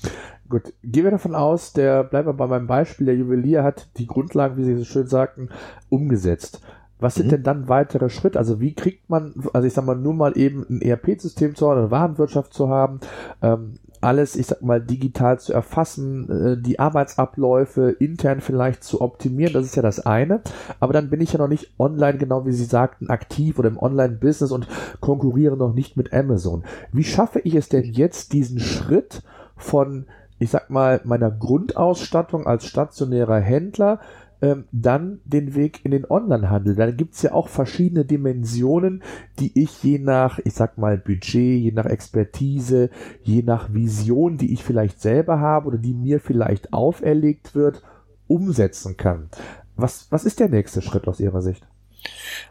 Gut, 0.49 0.73
gehen 0.83 1.05
wir 1.05 1.11
davon 1.13 1.35
aus, 1.35 1.73
der, 1.73 2.03
bleiben 2.05 2.29
wir 2.29 2.33
bei 2.35 2.47
meinem 2.47 2.67
Beispiel, 2.67 3.07
der 3.07 3.17
Juwelier 3.17 3.63
hat 3.63 3.89
die 3.99 4.07
Grundlagen, 4.07 4.57
wie 4.57 4.65
Sie 4.65 4.77
so 4.77 4.85
schön 4.85 5.07
sagten, 5.07 5.49
umgesetzt. 5.89 6.61
Was 6.99 7.15
sind 7.15 7.27
mhm. 7.27 7.31
denn 7.31 7.43
dann 7.45 7.69
weitere 7.69 8.11
Schritte? 8.11 8.39
Also 8.39 8.61
wie 8.61 8.75
kriegt 8.75 9.09
man, 9.09 9.35
also 9.53 9.67
ich 9.67 9.73
sag 9.73 9.87
mal, 9.87 9.97
nur 9.97 10.13
mal 10.13 10.37
eben 10.37 10.67
ein 10.69 10.83
ERP-System 10.83 11.55
zu 11.55 11.71
haben, 11.71 11.79
eine 11.79 11.91
Warenwirtschaft 11.91 12.53
zu 12.53 12.69
haben, 12.69 13.01
ähm, 13.43 13.79
alles, 14.01 14.37
ich 14.37 14.47
sag 14.47 14.63
mal, 14.63 14.81
digital 14.81 15.39
zu 15.39 15.53
erfassen, 15.53 16.29
äh, 16.31 16.57
die 16.61 16.79
Arbeitsabläufe 16.79 17.91
intern 17.91 18.41
vielleicht 18.41 18.83
zu 18.83 19.01
optimieren, 19.01 19.53
das 19.53 19.67
ist 19.67 19.77
ja 19.77 19.83
das 19.83 20.05
eine. 20.07 20.41
Aber 20.81 20.93
dann 20.93 21.11
bin 21.11 21.21
ich 21.21 21.33
ja 21.33 21.39
noch 21.39 21.49
nicht 21.49 21.73
online, 21.79 22.19
genau 22.19 22.47
wie 22.47 22.53
Sie 22.53 22.65
sagten, 22.65 23.11
aktiv 23.11 23.59
oder 23.59 23.69
im 23.69 23.79
Online-Business 23.79 24.53
und 24.53 24.69
konkurriere 25.01 25.57
noch 25.57 25.75
nicht 25.75 25.97
mit 25.97 26.13
Amazon. 26.13 26.65
Wie 26.93 27.05
schaffe 27.05 27.41
ich 27.41 27.55
es 27.55 27.69
denn 27.69 27.85
jetzt, 27.85 28.33
diesen 28.33 28.59
Schritt 28.59 29.23
von, 29.57 30.07
ich 30.39 30.51
sag 30.51 30.71
mal, 30.71 31.01
meiner 31.05 31.31
Grundausstattung 31.31 32.47
als 32.47 32.67
stationärer 32.67 33.39
Händler 33.39 34.01
ähm, 34.43 34.65
dann 34.73 35.21
den 35.25 35.55
Weg 35.55 35.85
in 35.85 35.91
den 35.91 36.07
Onlinehandel. 36.09 36.75
Da 36.75 36.91
gibt's 36.91 37.23
ja 37.23 37.33
auch 37.33 37.49
verschiedene 37.49 38.05
Dimensionen, 38.05 39.03
die 39.39 39.53
ich 39.61 39.83
je 39.83 39.99
nach, 39.99 40.39
ich 40.39 40.55
sag 40.55 40.79
mal, 40.79 40.97
Budget, 40.97 41.61
je 41.61 41.73
nach 41.73 41.87
Expertise, 41.87 42.91
je 43.23 43.43
nach 43.43 43.73
Vision, 43.73 44.39
die 44.39 44.53
ich 44.53 44.65
vielleicht 44.65 45.01
selber 45.01 45.41
habe 45.41 45.69
oder 45.69 45.79
die 45.79 45.95
mir 45.95 46.21
vielleicht 46.21 46.73
auferlegt 46.73 47.55
wird, 47.55 47.83
umsetzen 48.27 48.97
kann. 48.97 49.29
Was, 49.77 50.07
was 50.11 50.25
ist 50.25 50.41
der 50.41 50.49
nächste 50.49 50.83
Schritt 50.83 51.09
aus 51.09 51.21
Ihrer 51.21 51.43
Sicht? 51.43 51.67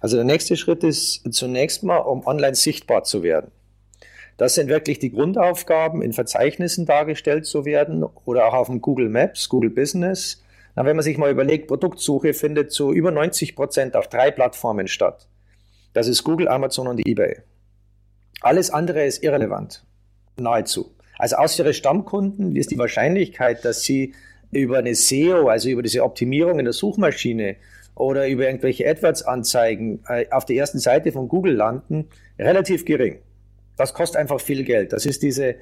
Also 0.01 0.15
der 0.15 0.25
nächste 0.25 0.55
Schritt 0.55 0.83
ist 0.83 1.33
zunächst 1.33 1.83
mal, 1.83 1.97
um 1.97 2.25
online 2.25 2.55
sichtbar 2.55 3.03
zu 3.03 3.23
werden. 3.23 3.51
Das 4.37 4.55
sind 4.55 4.69
wirklich 4.69 4.99
die 4.99 5.11
Grundaufgaben, 5.11 6.01
in 6.01 6.13
Verzeichnissen 6.13 6.85
dargestellt 6.85 7.45
zu 7.45 7.65
werden 7.65 8.03
oder 8.25 8.47
auch 8.47 8.53
auf 8.53 8.67
dem 8.67 8.79
Google 8.79 9.09
Maps, 9.09 9.49
Google 9.49 9.69
Business 9.69 10.41
na, 10.79 10.85
wenn 10.85 10.95
man 10.95 11.03
sich 11.03 11.17
mal 11.17 11.29
überlegt, 11.29 11.67
Produktsuche 11.67 12.33
findet 12.33 12.71
zu 12.71 12.93
über 12.93 13.11
90 13.11 13.53
Prozent 13.53 13.97
auf 13.97 14.07
drei 14.07 14.31
Plattformen 14.31 14.87
statt. 14.87 15.27
Das 15.91 16.07
ist 16.07 16.23
Google, 16.23 16.47
Amazon 16.47 16.87
und 16.87 17.05
eBay. 17.05 17.39
Alles 18.39 18.71
andere 18.71 19.03
ist 19.03 19.21
irrelevant. 19.21 19.83
Nahezu. 20.37 20.95
Also 21.17 21.35
aus 21.35 21.59
Ihre 21.59 21.73
Stammkunden 21.73 22.55
ist 22.55 22.71
die 22.71 22.77
Wahrscheinlichkeit, 22.77 23.65
dass 23.65 23.83
Sie 23.83 24.13
über 24.51 24.77
eine 24.77 24.95
SEO, 24.95 25.49
also 25.49 25.67
über 25.67 25.83
diese 25.83 26.01
Optimierung 26.01 26.59
in 26.59 26.63
der 26.63 26.73
Suchmaschine 26.73 27.57
oder 27.95 28.29
über 28.29 28.45
irgendwelche 28.45 28.89
AdWords-Anzeigen 28.89 30.05
äh, 30.07 30.27
auf 30.31 30.45
der 30.45 30.55
ersten 30.55 30.79
Seite 30.79 31.11
von 31.11 31.27
Google 31.27 31.55
landen, 31.55 32.07
relativ 32.39 32.85
gering. 32.85 33.19
Das 33.75 33.93
kostet 33.93 34.17
einfach 34.17 34.39
viel 34.39 34.63
Geld. 34.63 34.93
Das 34.93 35.05
ist 35.05 35.23
diese, 35.23 35.55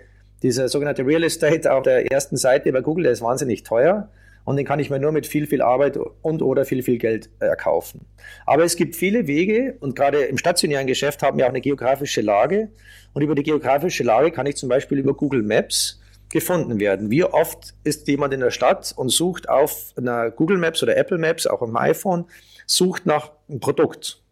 dieser 0.43 0.69
sogenannte 0.69 1.03
Real 1.03 1.23
Estate 1.23 1.73
auf 1.73 1.81
der 1.81 2.11
ersten 2.11 2.37
Seite 2.37 2.71
bei 2.71 2.81
Google, 2.81 3.05
der 3.05 3.13
ist 3.13 3.23
wahnsinnig 3.23 3.63
teuer 3.63 4.11
und 4.47 4.55
den 4.55 4.65
kann 4.65 4.79
ich 4.79 4.89
mir 4.89 4.97
nur 4.97 5.11
mit 5.11 5.27
viel, 5.27 5.45
viel 5.45 5.61
Arbeit 5.61 5.99
und 6.21 6.41
oder 6.41 6.63
viel, 6.63 6.81
viel 6.81 6.97
Geld 6.97 7.29
erkaufen. 7.39 8.05
Aber 8.45 8.63
es 8.63 8.77
gibt 8.77 8.95
viele 8.95 9.27
Wege 9.27 9.75
und 9.81 9.93
gerade 9.93 10.19
im 10.19 10.37
stationären 10.37 10.87
Geschäft 10.87 11.21
haben 11.21 11.37
wir 11.37 11.43
auch 11.43 11.49
eine 11.49 11.59
geografische 11.59 12.21
Lage 12.21 12.69
und 13.11 13.21
über 13.21 13.35
die 13.35 13.43
geografische 13.43 14.05
Lage 14.05 14.31
kann 14.31 14.45
ich 14.45 14.55
zum 14.55 14.69
Beispiel 14.69 14.99
über 14.99 15.13
Google 15.13 15.43
Maps 15.43 15.99
gefunden 16.29 16.79
werden. 16.79 17.11
Wie 17.11 17.25
oft 17.25 17.75
ist 17.83 18.07
jemand 18.07 18.33
in 18.33 18.39
der 18.39 18.51
Stadt 18.51 18.93
und 18.95 19.09
sucht 19.09 19.49
auf 19.49 19.93
einer 19.97 20.31
Google 20.31 20.59
Maps 20.59 20.81
oder 20.81 20.95
Apple 20.95 21.17
Maps, 21.17 21.45
auch 21.45 21.61
am 21.61 21.75
iPhone, 21.75 22.23
sucht 22.65 23.05
nach 23.05 23.33
einem 23.49 23.59
Produkt. 23.59 24.23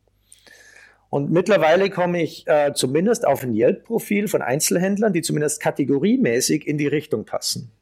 Und 1.09 1.29
mittlerweile 1.29 1.89
komme 1.89 2.23
ich 2.23 2.47
äh, 2.47 2.71
zumindest 2.73 3.27
auf 3.27 3.43
ein 3.43 3.53
Yelp-Profil 3.53 4.29
von 4.29 4.41
Einzelhändlern, 4.41 5.11
die 5.11 5.21
zumindest 5.21 5.61
kategoriemäßig 5.61 6.65
in 6.65 6.77
die 6.77 6.87
Richtung 6.87 7.25
passen. 7.25 7.74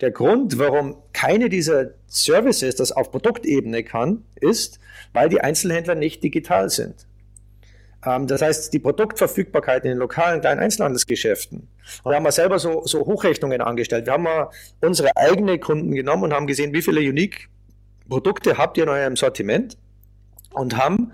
Der 0.00 0.10
Grund, 0.10 0.58
warum 0.58 0.96
keine 1.12 1.48
dieser 1.48 1.92
Services 2.06 2.76
das 2.76 2.92
auf 2.92 3.10
Produktebene 3.10 3.82
kann, 3.82 4.24
ist, 4.36 4.78
weil 5.12 5.28
die 5.28 5.40
Einzelhändler 5.40 5.94
nicht 5.94 6.22
digital 6.22 6.68
sind. 6.70 7.06
Ähm, 8.04 8.26
das 8.26 8.42
heißt, 8.42 8.72
die 8.72 8.78
Produktverfügbarkeit 8.78 9.84
in 9.84 9.90
den 9.90 9.98
lokalen 9.98 10.40
kleinen 10.40 10.60
Einzelhandelsgeschäften. 10.60 11.68
Und 12.02 12.10
da 12.10 12.16
haben 12.16 12.24
wir 12.24 12.32
selber 12.32 12.58
so, 12.58 12.82
so 12.84 13.06
Hochrechnungen 13.06 13.60
angestellt. 13.60 14.06
Wir 14.06 14.12
haben 14.12 14.24
mal 14.24 14.50
unsere 14.80 15.16
eigenen 15.16 15.60
Kunden 15.60 15.92
genommen 15.94 16.24
und 16.24 16.32
haben 16.32 16.46
gesehen, 16.46 16.72
wie 16.72 16.82
viele 16.82 17.00
Unique 17.00 17.48
Produkte 18.08 18.58
habt 18.58 18.76
ihr 18.76 18.84
in 18.84 18.90
eurem 18.90 19.16
Sortiment 19.16 19.78
und 20.52 20.76
haben 20.76 21.12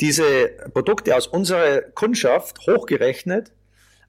diese 0.00 0.50
Produkte 0.74 1.16
aus 1.16 1.28
unserer 1.28 1.80
Kundschaft 1.80 2.66
hochgerechnet 2.66 3.52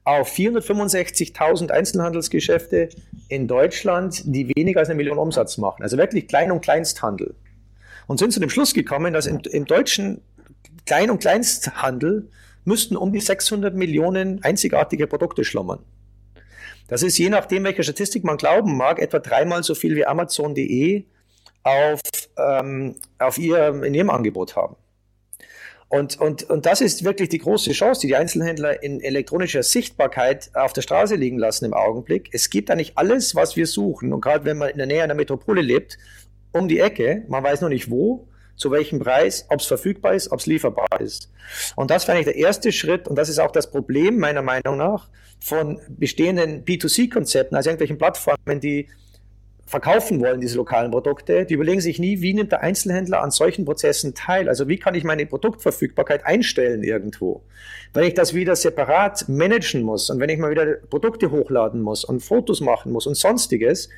auf 0.04 0.32
465.000 0.34 1.70
Einzelhandelsgeschäfte 1.70 2.90
in 3.28 3.48
Deutschland, 3.48 4.22
die 4.26 4.54
weniger 4.54 4.80
als 4.80 4.90
eine 4.90 4.96
Million 4.96 5.18
Umsatz 5.18 5.56
machen. 5.56 5.82
Also 5.82 5.96
wirklich 5.96 6.28
Klein- 6.28 6.52
und 6.52 6.60
Kleinsthandel. 6.60 7.34
Und 8.06 8.18
sind 8.18 8.32
zu 8.32 8.40
dem 8.40 8.50
Schluss 8.50 8.74
gekommen, 8.74 9.14
dass 9.14 9.26
im, 9.26 9.40
im 9.50 9.64
deutschen 9.64 10.20
Klein- 10.84 11.10
und 11.10 11.20
Kleinsthandel 11.20 12.28
müssten 12.64 12.96
um 12.96 13.12
die 13.12 13.20
600 13.20 13.74
Millionen 13.74 14.42
einzigartige 14.44 15.06
Produkte 15.06 15.44
schlummern. 15.44 15.80
Das 16.88 17.02
ist 17.02 17.16
je 17.16 17.30
nachdem, 17.30 17.64
welcher 17.64 17.82
Statistik 17.82 18.24
man 18.24 18.36
glauben 18.36 18.76
mag, 18.76 18.98
etwa 18.98 19.18
dreimal 19.18 19.62
so 19.62 19.74
viel 19.74 19.96
wie 19.96 20.04
Amazon.de 20.04 21.04
auf, 21.62 22.00
ähm, 22.36 22.96
auf 23.18 23.38
ihr, 23.38 23.82
in 23.82 23.94
ihrem 23.94 24.10
Angebot 24.10 24.54
haben. 24.54 24.76
Und, 25.94 26.18
und, 26.20 26.42
und 26.50 26.66
das 26.66 26.80
ist 26.80 27.04
wirklich 27.04 27.28
die 27.28 27.38
große 27.38 27.70
Chance, 27.70 28.00
die 28.00 28.08
die 28.08 28.16
Einzelhändler 28.16 28.82
in 28.82 29.00
elektronischer 29.00 29.62
Sichtbarkeit 29.62 30.50
auf 30.54 30.72
der 30.72 30.82
Straße 30.82 31.14
liegen 31.14 31.38
lassen 31.38 31.66
im 31.66 31.72
Augenblick. 31.72 32.30
Es 32.32 32.50
gibt 32.50 32.68
eigentlich 32.68 32.98
alles, 32.98 33.36
was 33.36 33.54
wir 33.54 33.68
suchen. 33.68 34.12
Und 34.12 34.20
gerade 34.20 34.44
wenn 34.44 34.58
man 34.58 34.70
in 34.70 34.78
der 34.78 34.88
Nähe 34.88 35.04
einer 35.04 35.14
Metropole 35.14 35.62
lebt, 35.62 35.96
um 36.50 36.66
die 36.66 36.80
Ecke, 36.80 37.22
man 37.28 37.44
weiß 37.44 37.60
noch 37.60 37.68
nicht 37.68 37.92
wo, 37.92 38.26
zu 38.56 38.72
welchem 38.72 38.98
Preis, 38.98 39.46
ob 39.50 39.60
es 39.60 39.66
verfügbar 39.66 40.14
ist, 40.14 40.32
ob 40.32 40.40
es 40.40 40.46
lieferbar 40.46 41.00
ist. 41.00 41.30
Und 41.76 41.92
das 41.92 42.08
wäre 42.08 42.18
eigentlich 42.18 42.34
der 42.34 42.42
erste 42.42 42.72
Schritt 42.72 43.06
und 43.06 43.14
das 43.14 43.28
ist 43.28 43.38
auch 43.38 43.52
das 43.52 43.70
Problem 43.70 44.18
meiner 44.18 44.42
Meinung 44.42 44.76
nach 44.76 45.08
von 45.38 45.78
bestehenden 45.88 46.64
B2C-Konzepten, 46.64 47.54
also 47.54 47.70
irgendwelchen 47.70 47.98
Plattformen, 47.98 48.58
die 48.58 48.88
verkaufen 49.66 50.20
wollen, 50.20 50.40
diese 50.40 50.56
lokalen 50.56 50.90
Produkte, 50.90 51.46
die 51.46 51.54
überlegen 51.54 51.80
sich 51.80 51.98
nie, 51.98 52.20
wie 52.20 52.34
nimmt 52.34 52.52
der 52.52 52.62
Einzelhändler 52.62 53.22
an 53.22 53.30
solchen 53.30 53.64
Prozessen 53.64 54.14
teil? 54.14 54.48
Also 54.48 54.68
wie 54.68 54.78
kann 54.78 54.94
ich 54.94 55.04
meine 55.04 55.24
Produktverfügbarkeit 55.24 56.26
einstellen 56.26 56.82
irgendwo? 56.82 57.42
Wenn 57.94 58.04
ich 58.04 58.14
das 58.14 58.34
wieder 58.34 58.56
separat 58.56 59.28
managen 59.28 59.82
muss 59.82 60.10
und 60.10 60.20
wenn 60.20 60.28
ich 60.28 60.38
mal 60.38 60.50
wieder 60.50 60.66
Produkte 60.90 61.30
hochladen 61.30 61.80
muss 61.80 62.04
und 62.04 62.20
Fotos 62.20 62.60
machen 62.60 62.92
muss 62.92 63.06
und 63.06 63.16
sonstiges, 63.16 63.88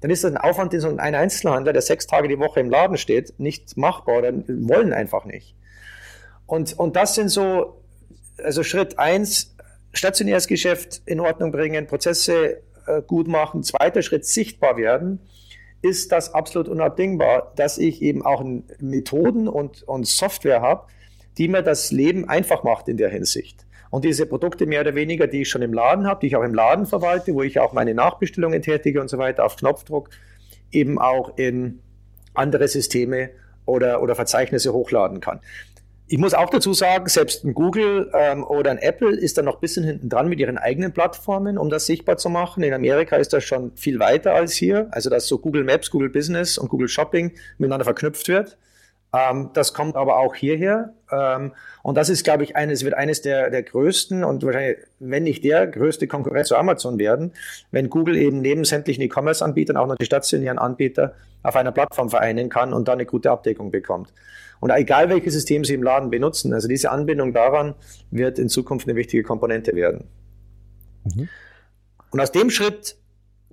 dann 0.00 0.10
ist 0.10 0.22
das 0.22 0.30
ein 0.30 0.36
Aufwand, 0.36 0.72
den 0.72 0.80
so 0.80 0.88
ein 0.88 1.14
Einzelhandler, 1.14 1.72
der 1.72 1.82
sechs 1.82 2.06
Tage 2.06 2.28
die 2.28 2.38
Woche 2.38 2.60
im 2.60 2.70
Laden 2.70 2.96
steht, 2.96 3.34
nicht 3.38 3.76
machbar 3.76 4.18
oder 4.18 4.32
wollen 4.46 4.92
einfach 4.92 5.24
nicht. 5.24 5.56
Und, 6.46 6.78
und 6.78 6.94
das 6.94 7.16
sind 7.16 7.28
so, 7.28 7.82
also 8.42 8.62
Schritt 8.62 8.98
eins, 8.98 9.54
stationäres 9.92 10.46
Geschäft 10.46 11.02
in 11.06 11.18
Ordnung 11.18 11.50
bringen, 11.50 11.86
Prozesse 11.86 12.62
gut 13.06 13.28
machen. 13.28 13.62
Zweiter 13.62 14.02
Schritt, 14.02 14.24
sichtbar 14.24 14.76
werden, 14.76 15.20
ist 15.82 16.12
das 16.12 16.34
absolut 16.34 16.68
unabdingbar, 16.68 17.52
dass 17.56 17.78
ich 17.78 18.02
eben 18.02 18.24
auch 18.24 18.44
Methoden 18.80 19.48
und, 19.48 19.82
und 19.84 20.06
Software 20.06 20.60
habe, 20.60 20.86
die 21.36 21.48
mir 21.48 21.62
das 21.62 21.92
Leben 21.92 22.28
einfach 22.28 22.64
macht 22.64 22.88
in 22.88 22.96
der 22.96 23.10
Hinsicht. 23.10 23.64
Und 23.90 24.04
diese 24.04 24.26
Produkte 24.26 24.66
mehr 24.66 24.82
oder 24.82 24.94
weniger, 24.94 25.26
die 25.26 25.42
ich 25.42 25.48
schon 25.48 25.62
im 25.62 25.72
Laden 25.72 26.06
habe, 26.06 26.20
die 26.20 26.26
ich 26.26 26.36
auch 26.36 26.42
im 26.42 26.54
Laden 26.54 26.84
verwalte, 26.84 27.34
wo 27.34 27.42
ich 27.42 27.58
auch 27.60 27.72
meine 27.72 27.94
Nachbestellungen 27.94 28.60
tätige 28.60 29.00
und 29.00 29.08
so 29.08 29.18
weiter 29.18 29.44
auf 29.44 29.56
Knopfdruck, 29.56 30.10
eben 30.70 30.98
auch 30.98 31.38
in 31.38 31.80
andere 32.34 32.68
Systeme 32.68 33.30
oder, 33.64 34.02
oder 34.02 34.14
Verzeichnisse 34.14 34.72
hochladen 34.72 35.20
kann. 35.20 35.40
Ich 36.10 36.16
muss 36.16 36.32
auch 36.32 36.48
dazu 36.48 36.72
sagen, 36.72 37.06
selbst 37.06 37.44
ein 37.44 37.52
Google 37.52 38.10
ähm, 38.14 38.42
oder 38.42 38.70
ein 38.70 38.78
Apple 38.78 39.14
ist 39.14 39.36
da 39.36 39.42
noch 39.42 39.56
ein 39.56 39.60
bisschen 39.60 39.84
hinten 39.84 40.08
dran 40.08 40.28
mit 40.28 40.40
ihren 40.40 40.56
eigenen 40.56 40.92
Plattformen, 40.92 41.58
um 41.58 41.68
das 41.68 41.84
sichtbar 41.84 42.16
zu 42.16 42.30
machen. 42.30 42.62
In 42.62 42.72
Amerika 42.72 43.16
ist 43.16 43.34
das 43.34 43.44
schon 43.44 43.72
viel 43.76 43.98
weiter 43.98 44.32
als 44.32 44.54
hier. 44.54 44.88
Also, 44.90 45.10
dass 45.10 45.26
so 45.26 45.38
Google 45.38 45.64
Maps, 45.64 45.90
Google 45.90 46.08
Business 46.08 46.56
und 46.56 46.70
Google 46.70 46.88
Shopping 46.88 47.32
miteinander 47.58 47.84
verknüpft 47.84 48.26
wird. 48.28 48.56
Ähm, 49.12 49.50
das 49.54 49.72
kommt 49.72 49.96
aber 49.96 50.18
auch 50.18 50.34
hierher. 50.34 50.92
Ähm, 51.10 51.52
und 51.82 51.96
das 51.96 52.08
ist, 52.08 52.24
glaube 52.24 52.44
ich, 52.44 52.56
eines, 52.56 52.84
wird 52.84 52.94
eines 52.94 53.22
der, 53.22 53.50
der 53.50 53.62
größten 53.62 54.22
und 54.22 54.44
wahrscheinlich, 54.44 54.78
wenn 54.98 55.22
nicht 55.22 55.44
der 55.44 55.66
größte 55.66 56.06
Konkurrent 56.06 56.46
zu 56.46 56.56
Amazon 56.56 56.98
werden, 56.98 57.32
wenn 57.70 57.88
Google 57.88 58.16
eben 58.16 58.40
neben 58.40 58.64
sämtlichen 58.64 59.02
E-Commerce-Anbietern 59.02 59.76
auch 59.76 59.86
noch 59.86 59.96
die 59.96 60.04
stationären 60.04 60.58
Anbieter 60.58 61.14
auf 61.42 61.56
einer 61.56 61.72
Plattform 61.72 62.10
vereinen 62.10 62.50
kann 62.50 62.74
und 62.74 62.88
da 62.88 62.92
eine 62.92 63.06
gute 63.06 63.30
Abdeckung 63.30 63.70
bekommt. 63.70 64.12
Und 64.60 64.70
egal 64.70 65.08
welches 65.08 65.34
System 65.34 65.64
Sie 65.64 65.74
im 65.74 65.82
Laden 65.82 66.10
benutzen, 66.10 66.52
also 66.52 66.68
diese 66.68 66.90
Anbindung 66.90 67.32
daran 67.32 67.74
wird 68.10 68.38
in 68.38 68.48
Zukunft 68.48 68.88
eine 68.88 68.96
wichtige 68.96 69.22
Komponente 69.22 69.74
werden. 69.74 70.08
Mhm. 71.04 71.28
Und 72.10 72.20
aus 72.20 72.32
dem 72.32 72.50
Schritt 72.50 72.96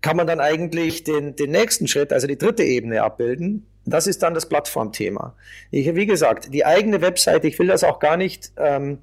kann 0.02 0.18
man 0.18 0.28
dann 0.28 0.40
eigentlich 0.40 1.04
den, 1.04 1.36
den 1.36 1.52
nächsten 1.52 1.88
Schritt, 1.88 2.12
also 2.12 2.28
die 2.28 2.38
dritte 2.38 2.64
Ebene 2.64 3.04
abbilden. 3.04 3.68
Das 3.86 4.08
ist 4.08 4.24
dann 4.24 4.34
das 4.34 4.48
Plattformthema. 4.48 5.36
Ich, 5.72 5.94
wie 5.96 6.06
gesagt, 6.06 6.54
die 6.54 6.66
eigene 6.66 7.02
Webseite, 7.02 7.48
ich 7.48 7.60
will 7.60 7.68
das 7.68 7.84
auch 7.84 8.00
gar 8.00 8.18
nicht 8.18 8.52
ähm, 8.58 9.00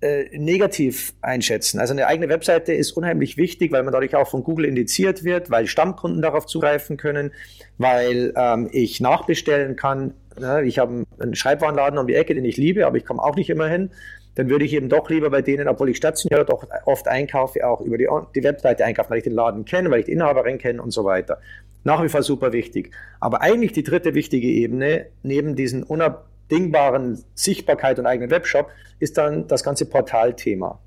äh, 0.00 0.24
negativ 0.38 1.14
einschätzen. 1.20 1.80
Also 1.80 1.92
eine 1.92 2.06
eigene 2.06 2.28
Webseite 2.28 2.72
ist 2.72 2.92
unheimlich 2.92 3.36
wichtig, 3.36 3.72
weil 3.72 3.82
man 3.82 3.92
dadurch 3.92 4.14
auch 4.14 4.28
von 4.28 4.44
Google 4.44 4.66
indiziert 4.66 5.24
wird, 5.24 5.50
weil 5.50 5.66
Stammkunden 5.66 6.22
darauf 6.22 6.46
zugreifen 6.46 6.96
können, 6.96 7.32
weil 7.78 8.32
ähm, 8.36 8.68
ich 8.72 9.00
nachbestellen 9.00 9.76
kann. 9.76 10.14
Ja, 10.40 10.60
ich 10.60 10.78
habe 10.78 11.04
einen 11.18 11.34
Schreibwarenladen 11.34 11.98
um 11.98 12.06
die 12.06 12.14
Ecke, 12.14 12.34
den 12.34 12.44
ich 12.44 12.56
liebe, 12.56 12.86
aber 12.86 12.96
ich 12.96 13.04
komme 13.04 13.22
auch 13.22 13.36
nicht 13.36 13.50
immer 13.50 13.68
hin 13.68 13.90
dann 14.34 14.48
würde 14.48 14.64
ich 14.64 14.72
eben 14.72 14.88
doch 14.88 15.10
lieber 15.10 15.30
bei 15.30 15.42
denen, 15.42 15.68
obwohl 15.68 15.90
ich 15.90 15.96
stationär 15.96 16.44
doch 16.44 16.66
oft 16.86 17.08
einkaufe, 17.08 17.66
auch 17.66 17.80
über 17.80 17.98
die, 17.98 18.08
die 18.34 18.42
Webseite 18.42 18.84
einkaufen, 18.84 19.10
weil 19.10 19.18
ich 19.18 19.24
den 19.24 19.34
Laden 19.34 19.64
kenne, 19.64 19.90
weil 19.90 20.00
ich 20.00 20.06
die 20.06 20.12
Inhaberin 20.12 20.58
kenne 20.58 20.80
und 20.80 20.92
so 20.92 21.04
weiter. 21.04 21.40
Nach 21.84 22.02
wie 22.02 22.08
vor 22.08 22.22
super 22.22 22.52
wichtig. 22.52 22.90
Aber 23.20 23.40
eigentlich 23.40 23.72
die 23.72 23.82
dritte 23.82 24.14
wichtige 24.14 24.48
Ebene, 24.48 25.06
neben 25.22 25.56
diesen 25.56 25.82
unabdingbaren 25.82 27.24
Sichtbarkeit 27.34 27.98
und 27.98 28.06
eigenen 28.06 28.30
Webshop, 28.30 28.68
ist 28.98 29.16
dann 29.16 29.48
das 29.48 29.64
ganze 29.64 29.86
Portalthema. 29.86 30.78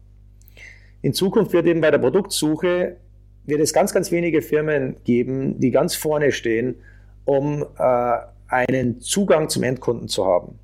In 1.02 1.14
Zukunft 1.14 1.54
wird 1.54 1.66
eben 1.66 1.82
bei 1.82 1.92
der 1.92 1.98
Produktsuche 1.98 2.98
wird 3.46 3.60
es 3.60 3.74
ganz, 3.74 3.94
ganz 3.94 4.12
wenige 4.12 4.42
Firmen 4.42 4.96
geben, 5.04 5.60
die 5.60 5.72
ganz 5.72 5.96
vorne 5.96 6.32
stehen, 6.32 6.76
um 7.26 7.66
äh, 7.78 8.18
einen 8.48 9.02
Zugang 9.02 9.50
zum 9.50 9.64
Endkunden 9.64 10.08
zu 10.08 10.26
haben. 10.26 10.60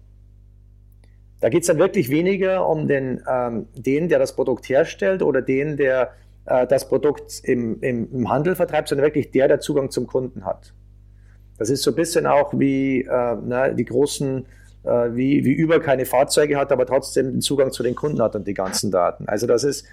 Da 1.41 1.49
geht 1.49 1.61
es 1.61 1.67
dann 1.67 1.79
wirklich 1.79 2.09
weniger 2.09 2.67
um 2.67 2.87
den, 2.87 3.21
ähm, 3.29 3.67
den, 3.75 4.09
der 4.09 4.19
das 4.19 4.35
Produkt 4.35 4.67
herstellt 4.69 5.21
oder 5.21 5.41
den, 5.41 5.77
der 5.77 6.13
äh, 6.49 6.67
das 6.67 6.87
Produkt 6.87 7.41
im, 7.43 7.81
im, 7.81 8.11
im, 8.11 8.29
Handel 8.29 8.55
vertreibt, 8.55 8.89
sondern 8.89 9.05
wirklich 9.05 9.31
der, 9.31 9.47
der 9.47 9.59
Zugang 9.59 9.91
zum 9.91 10.07
Kunden 10.07 10.45
hat. 10.45 10.73
Das 11.57 11.69
ist 11.69 11.83
so 11.83 11.91
ein 11.91 11.95
bisschen 11.95 12.25
auch 12.25 12.53
wie 12.57 13.01
äh, 13.01 13.37
na, 13.45 13.69
die 13.69 13.85
großen, 13.85 14.45
äh, 14.83 14.89
wie, 15.11 15.45
wie 15.45 15.63
Uber 15.63 15.79
keine 15.79 16.05
Fahrzeuge 16.05 16.57
hat, 16.57 16.71
aber 16.71 16.85
trotzdem 16.85 17.31
den 17.31 17.41
Zugang 17.41 17.71
zu 17.71 17.83
den 17.83 17.95
Kunden 17.95 18.21
hat 18.21 18.35
und 18.35 18.47
die 18.47 18.53
ganzen 18.53 18.91
Daten. 18.91 19.27
Also 19.27 19.45
das 19.45 19.63
ist, 19.63 19.85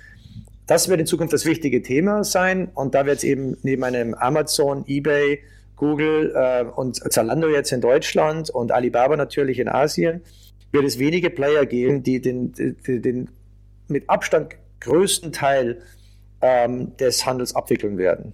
das 0.67 0.89
wird 0.89 1.01
in 1.01 1.07
Zukunft 1.07 1.33
das 1.33 1.45
wichtige 1.45 1.83
Thema 1.83 2.25
sein 2.25 2.69
und 2.75 2.95
da 2.95 3.07
wird 3.07 3.19
es 3.19 3.25
eben 3.25 3.57
neben 3.63 3.85
einem 3.85 4.15
Amazon, 4.15 4.85
eBay, 4.87 5.41
Google 5.77 6.33
äh, 6.35 6.65
und 6.65 6.97
Zalando 7.13 7.49
jetzt 7.49 7.71
in 7.73 7.81
Deutschland 7.81 8.49
und 8.51 8.73
Alibaba 8.73 9.17
natürlich 9.17 9.59
in 9.59 9.69
Asien 9.69 10.23
wird 10.73 10.85
es 10.85 10.99
wenige 10.99 11.31
Player 11.31 11.67
geben, 11.67 12.03
die 12.03 12.21
den, 12.21 12.53
den, 12.53 13.03
den 13.03 13.31
mit 13.89 14.09
Abstand 14.09 14.57
größten 14.81 15.33
Teil 15.33 15.79
ähm, 16.41 16.97
des 16.97 17.25
Handels 17.27 17.55
abwickeln 17.55 17.99
werden. 17.99 18.33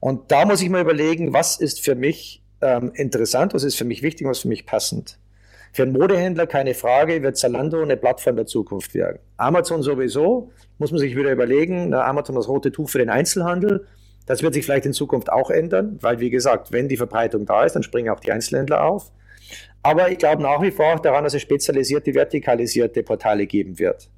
Und 0.00 0.30
da 0.30 0.44
muss 0.44 0.62
ich 0.62 0.70
mal 0.70 0.80
überlegen, 0.80 1.32
was 1.32 1.58
ist 1.58 1.84
für 1.84 1.94
mich 1.94 2.42
ähm, 2.60 2.92
interessant, 2.94 3.54
was 3.54 3.64
ist 3.64 3.76
für 3.76 3.84
mich 3.84 4.02
wichtig, 4.02 4.26
was 4.26 4.40
für 4.40 4.48
mich 4.48 4.66
passend. 4.66 5.18
Für 5.72 5.82
einen 5.82 5.92
Modehändler 5.92 6.46
keine 6.46 6.74
Frage, 6.74 7.22
wird 7.22 7.36
Zalando 7.36 7.82
eine 7.82 7.96
Plattform 7.96 8.36
der 8.36 8.46
Zukunft 8.46 8.94
werden. 8.94 9.18
Amazon 9.36 9.82
sowieso, 9.82 10.50
muss 10.78 10.90
man 10.90 10.98
sich 10.98 11.14
wieder 11.14 11.30
überlegen, 11.30 11.90
na, 11.90 12.04
Amazon 12.04 12.36
das 12.36 12.48
rote 12.48 12.72
Tuch 12.72 12.88
für 12.88 12.98
den 12.98 13.10
Einzelhandel. 13.10 13.86
Das 14.26 14.42
wird 14.42 14.54
sich 14.54 14.64
vielleicht 14.64 14.86
in 14.86 14.92
Zukunft 14.92 15.30
auch 15.30 15.50
ändern, 15.50 15.98
weil 16.00 16.20
wie 16.20 16.30
gesagt, 16.30 16.72
wenn 16.72 16.88
die 16.88 16.96
Verbreitung 16.96 17.46
da 17.46 17.64
ist, 17.64 17.74
dann 17.74 17.82
springen 17.82 18.10
auch 18.10 18.20
die 18.20 18.32
Einzelhändler 18.32 18.84
auf. 18.84 19.10
Aber 19.82 20.10
ich 20.10 20.18
glaube 20.18 20.42
nach 20.42 20.60
wie 20.62 20.70
vor 20.70 20.94
auch 20.94 21.00
daran, 21.00 21.24
dass 21.24 21.34
es 21.34 21.42
spezialisierte, 21.42 22.14
vertikalisierte 22.14 23.02
Portale 23.02 23.46
geben 23.46 23.78
wird. 23.78 24.10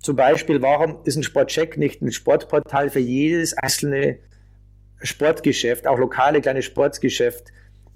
Zum 0.00 0.16
Beispiel, 0.16 0.62
warum 0.62 0.98
ist 1.04 1.16
ein 1.16 1.22
Sportcheck 1.22 1.76
nicht 1.76 2.00
ein 2.02 2.10
Sportportal 2.10 2.90
für 2.90 3.00
jedes 3.00 3.54
einzelne 3.54 4.18
Sportgeschäft, 5.02 5.86
auch 5.86 5.98
lokale 5.98 6.40
kleine 6.40 6.62
Sportgeschäft 6.62 7.52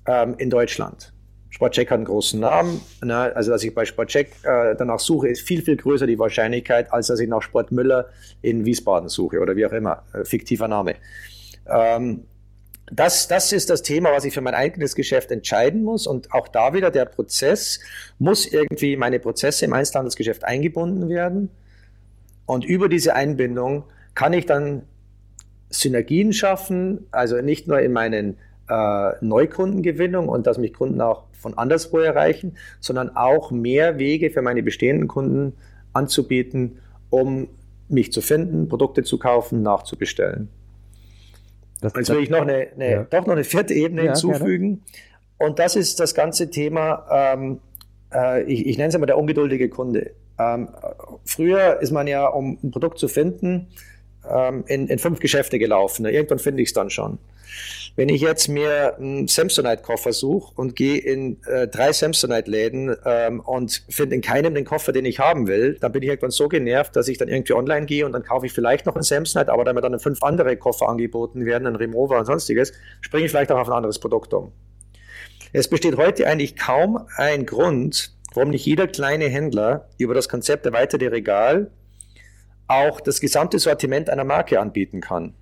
ähm, 0.06 0.34
in 0.38 0.50
Deutschland? 0.50 1.12
Sportcheck 1.48 1.88
hat 1.90 1.96
einen 1.96 2.04
großen 2.04 2.40
Namen. 2.40 2.80
Ne? 3.02 3.16
Also, 3.16 3.52
dass 3.52 3.62
ich 3.62 3.72
bei 3.74 3.84
Sportcheck 3.84 4.32
äh, 4.42 4.74
danach 4.76 4.98
suche, 4.98 5.28
ist 5.28 5.42
viel, 5.42 5.62
viel 5.62 5.76
größer 5.76 6.06
die 6.06 6.18
Wahrscheinlichkeit, 6.18 6.92
als 6.92 7.06
dass 7.06 7.20
ich 7.20 7.28
nach 7.28 7.42
Sportmüller 7.42 8.08
in 8.42 8.64
Wiesbaden 8.64 9.08
suche 9.08 9.38
oder 9.38 9.54
wie 9.54 9.64
auch 9.64 9.72
immer. 9.72 10.02
Äh, 10.12 10.24
fiktiver 10.24 10.66
Name. 10.66 10.96
Ähm, 11.66 12.24
das, 12.90 13.28
das 13.28 13.52
ist 13.52 13.70
das 13.70 13.82
Thema, 13.82 14.10
was 14.12 14.24
ich 14.24 14.34
für 14.34 14.40
mein 14.40 14.54
eigenes 14.54 14.94
Geschäft 14.94 15.30
entscheiden 15.30 15.84
muss. 15.84 16.06
Und 16.06 16.32
auch 16.32 16.48
da 16.48 16.74
wieder 16.74 16.90
der 16.90 17.04
Prozess 17.04 17.80
muss 18.18 18.46
irgendwie 18.46 18.96
meine 18.96 19.20
Prozesse 19.20 19.64
im 19.64 19.72
Einzelhandelsgeschäft 19.72 20.44
eingebunden 20.44 21.08
werden. 21.08 21.50
Und 22.46 22.64
über 22.64 22.88
diese 22.88 23.14
Einbindung 23.14 23.84
kann 24.14 24.32
ich 24.32 24.46
dann 24.46 24.82
Synergien 25.70 26.32
schaffen, 26.32 27.06
also 27.10 27.40
nicht 27.40 27.66
nur 27.66 27.80
in 27.80 27.92
meinen 27.92 28.36
äh, 28.68 29.12
Neukundengewinnung 29.20 30.28
und 30.28 30.46
dass 30.46 30.58
mich 30.58 30.72
Kunden 30.72 31.00
auch 31.00 31.24
von 31.32 31.56
anderswo 31.58 31.98
erreichen, 31.98 32.56
sondern 32.80 33.16
auch 33.16 33.50
mehr 33.50 33.98
Wege 33.98 34.30
für 34.30 34.42
meine 34.42 34.62
bestehenden 34.62 35.08
Kunden 35.08 35.54
anzubieten, 35.92 36.78
um 37.10 37.48
mich 37.88 38.12
zu 38.12 38.20
finden, 38.20 38.68
Produkte 38.68 39.02
zu 39.02 39.18
kaufen, 39.18 39.62
nachzubestellen. 39.62 40.48
Das, 41.80 41.92
Jetzt 41.94 42.10
will 42.10 42.22
ich 42.22 42.30
noch 42.30 42.42
eine, 42.42 42.68
eine 42.74 42.90
ja. 42.90 43.04
doch 43.04 43.26
noch 43.26 43.34
eine 43.34 43.44
vierte 43.44 43.74
Ebene 43.74 44.04
ja, 44.04 44.12
hinzufügen. 44.12 44.82
Gerne. 45.38 45.50
Und 45.50 45.58
das 45.58 45.76
ist 45.76 46.00
das 46.00 46.14
ganze 46.14 46.48
Thema, 46.48 47.06
ähm, 47.10 47.60
äh, 48.12 48.42
ich, 48.44 48.66
ich 48.66 48.78
nenne 48.78 48.88
es 48.88 48.94
immer 48.94 49.06
der 49.06 49.18
ungeduldige 49.18 49.68
Kunde. 49.68 50.12
Ähm, 50.38 50.68
früher 51.24 51.80
ist 51.80 51.90
man 51.90 52.06
ja, 52.06 52.26
um 52.26 52.58
ein 52.62 52.70
Produkt 52.70 52.98
zu 52.98 53.08
finden, 53.08 53.68
ähm, 54.28 54.64
in, 54.66 54.88
in 54.88 54.98
fünf 54.98 55.20
Geschäfte 55.20 55.58
gelaufen. 55.58 56.04
Irgendwann 56.06 56.38
finde 56.38 56.62
ich 56.62 56.68
es 56.68 56.72
dann 56.72 56.90
schon. 56.90 57.18
Wenn 57.96 58.08
ich 58.08 58.20
jetzt 58.22 58.48
mir 58.48 58.96
einen 58.96 59.28
Samsonite-Koffer 59.28 60.12
suche 60.12 60.52
und 60.56 60.74
gehe 60.74 60.98
in 60.98 61.40
äh, 61.44 61.68
drei 61.68 61.92
Samsonite-Läden 61.92 62.96
ähm, 63.04 63.38
und 63.38 63.84
finde 63.88 64.16
in 64.16 64.20
keinem 64.20 64.54
den 64.54 64.64
Koffer, 64.64 64.90
den 64.90 65.04
ich 65.04 65.20
haben 65.20 65.46
will, 65.46 65.78
dann 65.80 65.92
bin 65.92 66.02
ich 66.02 66.08
irgendwann 66.08 66.32
so 66.32 66.48
genervt, 66.48 66.96
dass 66.96 67.06
ich 67.06 67.18
dann 67.18 67.28
irgendwie 67.28 67.52
online 67.52 67.86
gehe 67.86 68.04
und 68.04 68.12
dann 68.12 68.24
kaufe 68.24 68.46
ich 68.46 68.52
vielleicht 68.52 68.86
noch 68.86 68.96
einen 68.96 69.04
Samsonite, 69.04 69.52
aber 69.52 69.64
da 69.64 69.72
mir 69.72 69.80
dann 69.80 70.00
fünf 70.00 70.24
andere 70.24 70.56
Koffer 70.56 70.88
angeboten 70.88 71.44
werden, 71.44 71.68
ein 71.68 71.76
Remover 71.76 72.18
und 72.18 72.24
sonstiges, 72.24 72.72
springe 73.00 73.26
ich 73.26 73.30
vielleicht 73.30 73.52
auch 73.52 73.60
auf 73.60 73.68
ein 73.68 73.74
anderes 73.74 74.00
Produkt 74.00 74.34
um. 74.34 74.50
Es 75.52 75.68
besteht 75.68 75.96
heute 75.96 76.26
eigentlich 76.26 76.56
kaum 76.56 77.06
ein 77.16 77.46
Grund, 77.46 78.12
warum 78.34 78.50
nicht 78.50 78.66
jeder 78.66 78.86
kleine 78.86 79.26
Händler 79.26 79.88
über 79.96 80.12
das 80.14 80.28
Konzept 80.28 80.66
erweiterte 80.66 81.10
Regal 81.10 81.70
auch 82.66 83.00
das 83.00 83.20
gesamte 83.20 83.58
Sortiment 83.58 84.10
einer 84.10 84.24
Marke 84.24 84.60
anbieten 84.60 85.00
kann. 85.00 85.34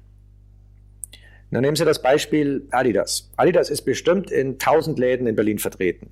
Dann 1.50 1.62
nehmen 1.62 1.76
Sie 1.76 1.84
das 1.84 2.00
Beispiel 2.00 2.66
Adidas. 2.70 3.30
Adidas 3.36 3.68
ist 3.68 3.82
bestimmt 3.82 4.30
in 4.30 4.52
1000 4.52 4.98
Läden 4.98 5.26
in 5.26 5.36
Berlin 5.36 5.58
vertreten. 5.58 6.10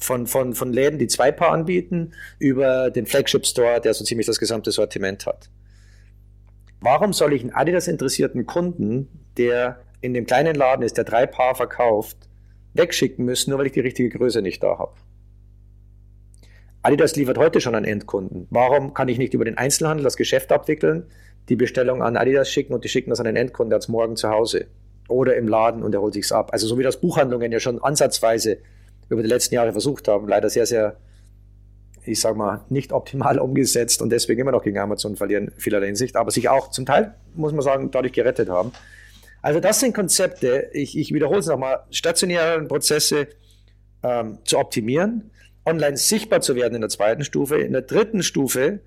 Von, 0.00 0.26
von, 0.26 0.54
von 0.54 0.72
Läden, 0.72 0.98
die 0.98 1.06
zwei 1.06 1.30
Paar 1.30 1.52
anbieten, 1.52 2.12
über 2.38 2.90
den 2.90 3.06
Flagship 3.06 3.46
Store, 3.46 3.80
der 3.80 3.94
so 3.94 4.04
ziemlich 4.04 4.26
das 4.26 4.38
gesamte 4.38 4.72
Sortiment 4.72 5.26
hat. 5.26 5.48
Warum 6.80 7.12
soll 7.12 7.34
ich 7.34 7.42
einen 7.42 7.52
Adidas 7.52 7.86
interessierten 7.86 8.46
Kunden, 8.46 9.08
der 9.36 9.80
in 10.00 10.14
dem 10.14 10.26
kleinen 10.26 10.54
Laden 10.56 10.82
ist, 10.82 10.96
der 10.96 11.04
drei 11.04 11.26
Paar 11.26 11.54
verkauft, 11.54 12.16
wegschicken 12.74 13.24
müssen, 13.24 13.50
nur 13.50 13.58
weil 13.58 13.66
ich 13.66 13.72
die 13.72 13.80
richtige 13.80 14.08
Größe 14.08 14.42
nicht 14.42 14.62
da 14.62 14.78
habe? 14.78 14.94
Adidas 16.82 17.16
liefert 17.16 17.38
heute 17.38 17.60
schon 17.60 17.74
an 17.74 17.84
Endkunden. 17.84 18.46
Warum 18.50 18.94
kann 18.94 19.08
ich 19.08 19.18
nicht 19.18 19.34
über 19.34 19.44
den 19.44 19.58
Einzelhandel 19.58 20.04
das 20.04 20.16
Geschäft 20.16 20.50
abwickeln, 20.52 21.06
die 21.48 21.56
Bestellung 21.56 22.02
an 22.02 22.16
Adidas 22.16 22.50
schicken 22.50 22.72
und 22.72 22.84
die 22.84 22.88
schicken 22.88 23.10
das 23.10 23.20
an 23.20 23.26
den 23.26 23.36
Endkunden, 23.36 23.70
der 23.70 23.76
hat 23.76 23.82
es 23.82 23.88
morgen 23.88 24.16
zu 24.16 24.30
Hause? 24.30 24.66
oder 25.10 25.36
im 25.36 25.48
Laden 25.48 25.82
und 25.82 25.94
er 25.94 26.00
holt 26.00 26.14
sich's 26.14 26.32
ab. 26.32 26.50
Also 26.52 26.66
so 26.66 26.78
wie 26.78 26.82
das 26.82 26.98
Buchhandlungen 27.00 27.52
ja 27.52 27.60
schon 27.60 27.82
ansatzweise 27.82 28.58
über 29.08 29.22
die 29.22 29.28
letzten 29.28 29.56
Jahre 29.56 29.72
versucht 29.72 30.08
haben, 30.08 30.28
leider 30.28 30.48
sehr, 30.48 30.66
sehr, 30.66 30.96
ich 32.04 32.20
sag 32.20 32.36
mal, 32.36 32.64
nicht 32.68 32.92
optimal 32.92 33.38
umgesetzt 33.40 34.00
und 34.00 34.10
deswegen 34.10 34.40
immer 34.40 34.52
noch 34.52 34.62
gegen 34.62 34.78
Amazon 34.78 35.16
verlieren, 35.16 35.50
vielerlei 35.56 35.86
Hinsicht, 35.86 36.16
aber 36.16 36.30
sich 36.30 36.48
auch 36.48 36.70
zum 36.70 36.86
Teil, 36.86 37.14
muss 37.34 37.52
man 37.52 37.62
sagen, 37.62 37.90
dadurch 37.90 38.12
gerettet 38.12 38.48
haben. 38.48 38.72
Also 39.42 39.58
das 39.58 39.80
sind 39.80 39.94
Konzepte, 39.94 40.70
ich, 40.72 40.96
ich 40.96 41.12
wiederhole 41.12 41.40
es 41.40 41.46
nochmal, 41.46 41.80
stationäre 41.90 42.62
Prozesse 42.64 43.28
ähm, 44.02 44.38
zu 44.44 44.58
optimieren, 44.58 45.30
online 45.64 45.96
sichtbar 45.96 46.40
zu 46.40 46.54
werden 46.54 46.74
in 46.74 46.80
der 46.80 46.90
zweiten 46.90 47.24
Stufe, 47.24 47.58
in 47.58 47.72
der 47.72 47.82
dritten 47.82 48.22
Stufe 48.22 48.80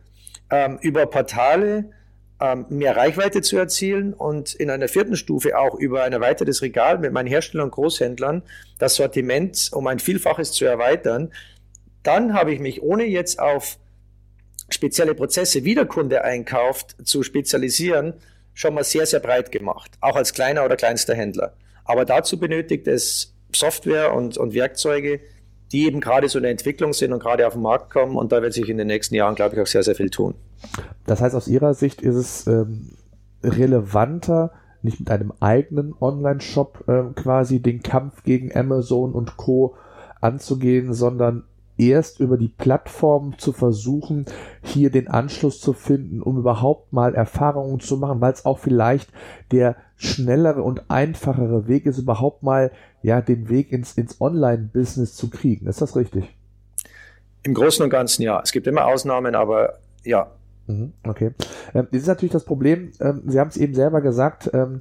ähm, 0.49 0.79
über 0.81 1.05
Portale 1.05 1.91
ähm, 2.39 2.65
mehr 2.69 2.97
Reichweite 2.97 3.41
zu 3.41 3.57
erzielen 3.57 4.13
und 4.13 4.53
in 4.53 4.69
einer 4.69 4.87
vierten 4.87 5.15
Stufe 5.15 5.57
auch 5.57 5.75
über 5.75 6.03
ein 6.03 6.13
erweitertes 6.13 6.61
Regal 6.61 6.97
mit 6.97 7.13
meinen 7.13 7.27
Herstellern 7.27 7.65
und 7.65 7.71
Großhändlern 7.71 8.43
das 8.79 8.95
Sortiment 8.95 9.69
um 9.71 9.87
ein 9.87 9.99
Vielfaches 9.99 10.51
zu 10.51 10.65
erweitern. 10.65 11.31
Dann 12.01 12.33
habe 12.33 12.53
ich 12.53 12.59
mich, 12.59 12.81
ohne 12.81 13.05
jetzt 13.05 13.39
auf 13.39 13.77
spezielle 14.69 15.15
Prozesse, 15.15 15.63
wie 15.63 15.75
der 15.75 15.85
Kunde 15.85 16.23
einkauft, 16.23 16.95
zu 17.03 17.23
spezialisieren, 17.23 18.15
schon 18.53 18.73
mal 18.73 18.83
sehr, 18.83 19.05
sehr 19.05 19.19
breit 19.19 19.51
gemacht, 19.51 19.91
auch 20.01 20.15
als 20.15 20.33
kleiner 20.33 20.65
oder 20.65 20.75
kleinster 20.75 21.15
Händler. 21.15 21.55
Aber 21.85 22.05
dazu 22.05 22.39
benötigt 22.39 22.87
es 22.87 23.33
Software 23.55 24.13
und, 24.13 24.37
und 24.37 24.53
Werkzeuge, 24.53 25.21
die 25.73 25.85
eben 25.85 25.99
gerade 25.99 26.29
so 26.29 26.37
in 26.37 26.43
der 26.43 26.51
Entwicklung 26.51 26.93
sind 26.93 27.11
und 27.11 27.21
gerade 27.21 27.45
auf 27.47 27.53
den 27.53 27.63
Markt 27.63 27.89
kommen. 27.89 28.15
Und 28.15 28.31
da 28.31 28.41
wird 28.41 28.53
sich 28.53 28.69
in 28.69 28.77
den 28.77 28.87
nächsten 28.87 29.15
Jahren, 29.15 29.35
glaube 29.35 29.55
ich, 29.55 29.61
auch 29.61 29.67
sehr, 29.67 29.83
sehr 29.83 29.95
viel 29.95 30.11
tun. 30.11 30.35
Das 31.05 31.19
heißt, 31.19 31.35
aus 31.35 31.47
Ihrer 31.47 31.73
Sicht 31.73 32.01
ist 32.01 32.15
es 32.15 32.47
ähm, 32.47 32.91
relevanter, 33.43 34.51
nicht 34.83 34.99
mit 34.99 35.09
einem 35.09 35.33
eigenen 35.39 35.93
Online-Shop 35.99 36.83
äh, 36.87 37.03
quasi 37.19 37.59
den 37.59 37.81
Kampf 37.81 38.23
gegen 38.23 38.55
Amazon 38.55 39.13
und 39.13 39.35
Co. 39.35 39.75
anzugehen, 40.21 40.93
sondern 40.93 41.43
erst 41.77 42.19
über 42.19 42.37
die 42.37 42.49
Plattform 42.49 43.37
zu 43.39 43.51
versuchen, 43.51 44.25
hier 44.61 44.91
den 44.91 45.07
Anschluss 45.07 45.59
zu 45.59 45.73
finden, 45.73 46.21
um 46.21 46.37
überhaupt 46.37 46.93
mal 46.93 47.15
Erfahrungen 47.15 47.79
zu 47.79 47.97
machen, 47.97 48.21
weil 48.21 48.33
es 48.33 48.45
auch 48.45 48.59
vielleicht 48.59 49.09
der 49.51 49.75
schnellere 50.03 50.63
und 50.63 50.89
einfachere 50.89 51.67
Weg 51.67 51.85
ist, 51.85 51.97
überhaupt 51.97 52.43
mal 52.43 52.71
ja 53.01 53.21
den 53.21 53.49
Weg 53.49 53.71
ins, 53.71 53.93
ins 53.93 54.19
Online-Business 54.19 55.15
zu 55.15 55.29
kriegen. 55.29 55.67
Ist 55.67 55.81
das 55.81 55.95
richtig? 55.95 56.35
Im 57.43 57.53
Großen 57.53 57.83
und 57.83 57.89
Ganzen 57.89 58.23
ja. 58.23 58.41
Es 58.41 58.51
gibt 58.51 58.67
immer 58.67 58.85
Ausnahmen, 58.85 59.35
aber 59.35 59.79
ja. 60.03 60.31
Mhm, 60.67 60.93
okay. 61.03 61.31
Ähm, 61.73 61.87
das 61.91 62.01
ist 62.01 62.07
natürlich 62.07 62.31
das 62.31 62.45
Problem, 62.45 62.91
ähm, 62.99 63.23
Sie 63.27 63.39
haben 63.39 63.49
es 63.49 63.57
eben 63.57 63.73
selber 63.73 64.01
gesagt, 64.01 64.49
ähm, 64.53 64.79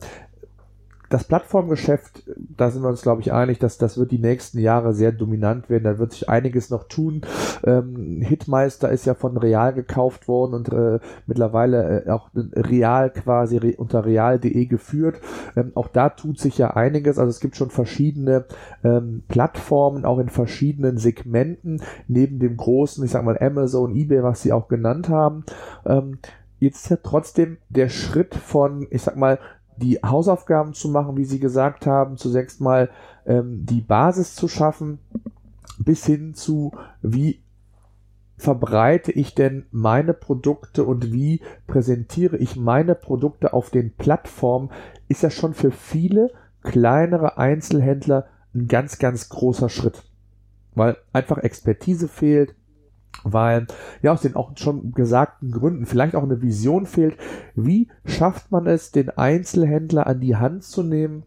das 1.12 1.24
Plattformgeschäft, 1.24 2.22
da 2.36 2.70
sind 2.70 2.82
wir 2.82 2.88
uns, 2.88 3.02
glaube 3.02 3.20
ich, 3.20 3.32
einig, 3.32 3.58
dass 3.58 3.76
das 3.76 3.98
wird 3.98 4.12
die 4.12 4.18
nächsten 4.18 4.58
Jahre 4.58 4.94
sehr 4.94 5.12
dominant 5.12 5.68
werden. 5.68 5.84
Da 5.84 5.98
wird 5.98 6.12
sich 6.12 6.30
einiges 6.30 6.70
noch 6.70 6.84
tun. 6.84 7.20
Ähm, 7.64 8.22
Hitmeister 8.22 8.88
ist 8.90 9.04
ja 9.04 9.12
von 9.12 9.36
Real 9.36 9.74
gekauft 9.74 10.26
worden 10.26 10.54
und 10.54 10.72
äh, 10.72 11.00
mittlerweile 11.26 12.04
äh, 12.06 12.10
auch 12.10 12.30
Real 12.34 13.10
quasi 13.10 13.58
re 13.58 13.74
unter 13.76 14.06
real.de 14.06 14.64
geführt. 14.66 15.20
Ähm, 15.54 15.72
auch 15.74 15.88
da 15.88 16.08
tut 16.08 16.38
sich 16.38 16.56
ja 16.56 16.70
einiges. 16.70 17.18
Also 17.18 17.28
es 17.28 17.40
gibt 17.40 17.56
schon 17.56 17.70
verschiedene 17.70 18.46
ähm, 18.82 19.24
Plattformen, 19.28 20.06
auch 20.06 20.18
in 20.18 20.30
verschiedenen 20.30 20.96
Segmenten, 20.96 21.82
neben 22.08 22.38
dem 22.38 22.56
großen, 22.56 23.04
ich 23.04 23.10
sag 23.10 23.22
mal 23.24 23.38
Amazon, 23.38 23.94
eBay, 23.94 24.22
was 24.22 24.40
sie 24.40 24.52
auch 24.52 24.68
genannt 24.68 25.10
haben. 25.10 25.44
Ähm, 25.84 26.18
jetzt 26.58 26.84
ist 26.84 26.90
ja 26.90 26.98
trotzdem 27.02 27.58
der 27.68 27.90
Schritt 27.90 28.34
von, 28.34 28.86
ich 28.90 29.02
sag 29.02 29.16
mal, 29.16 29.38
die 29.76 29.98
Hausaufgaben 30.04 30.74
zu 30.74 30.88
machen, 30.88 31.16
wie 31.16 31.24
Sie 31.24 31.40
gesagt 31.40 31.86
haben, 31.86 32.16
zunächst 32.16 32.60
mal 32.60 32.90
ähm, 33.26 33.64
die 33.64 33.80
Basis 33.80 34.34
zu 34.34 34.48
schaffen, 34.48 34.98
bis 35.78 36.04
hin 36.06 36.34
zu, 36.34 36.72
wie 37.00 37.42
verbreite 38.36 39.12
ich 39.12 39.34
denn 39.34 39.66
meine 39.70 40.14
Produkte 40.14 40.84
und 40.84 41.12
wie 41.12 41.40
präsentiere 41.66 42.36
ich 42.36 42.56
meine 42.56 42.94
Produkte 42.94 43.52
auf 43.52 43.70
den 43.70 43.94
Plattformen, 43.94 44.70
ist 45.08 45.22
ja 45.22 45.30
schon 45.30 45.54
für 45.54 45.70
viele 45.70 46.30
kleinere 46.62 47.38
Einzelhändler 47.38 48.26
ein 48.54 48.68
ganz, 48.68 48.98
ganz 48.98 49.28
großer 49.28 49.68
Schritt. 49.68 50.02
Weil 50.74 50.96
einfach 51.12 51.38
Expertise 51.38 52.08
fehlt, 52.08 52.54
weil 53.24 53.66
ja 54.02 54.12
aus 54.12 54.22
den 54.22 54.36
auch 54.36 54.56
schon 54.56 54.92
gesagten 54.92 55.50
Gründen 55.50 55.86
vielleicht 55.86 56.14
auch 56.14 56.22
eine 56.22 56.42
Vision 56.42 56.86
fehlt. 56.86 57.16
Wie 57.54 57.88
schafft 58.04 58.50
man 58.50 58.66
es, 58.66 58.90
den 58.90 59.10
Einzelhändler 59.10 60.06
an 60.06 60.20
die 60.20 60.36
Hand 60.36 60.64
zu 60.64 60.82
nehmen 60.82 61.24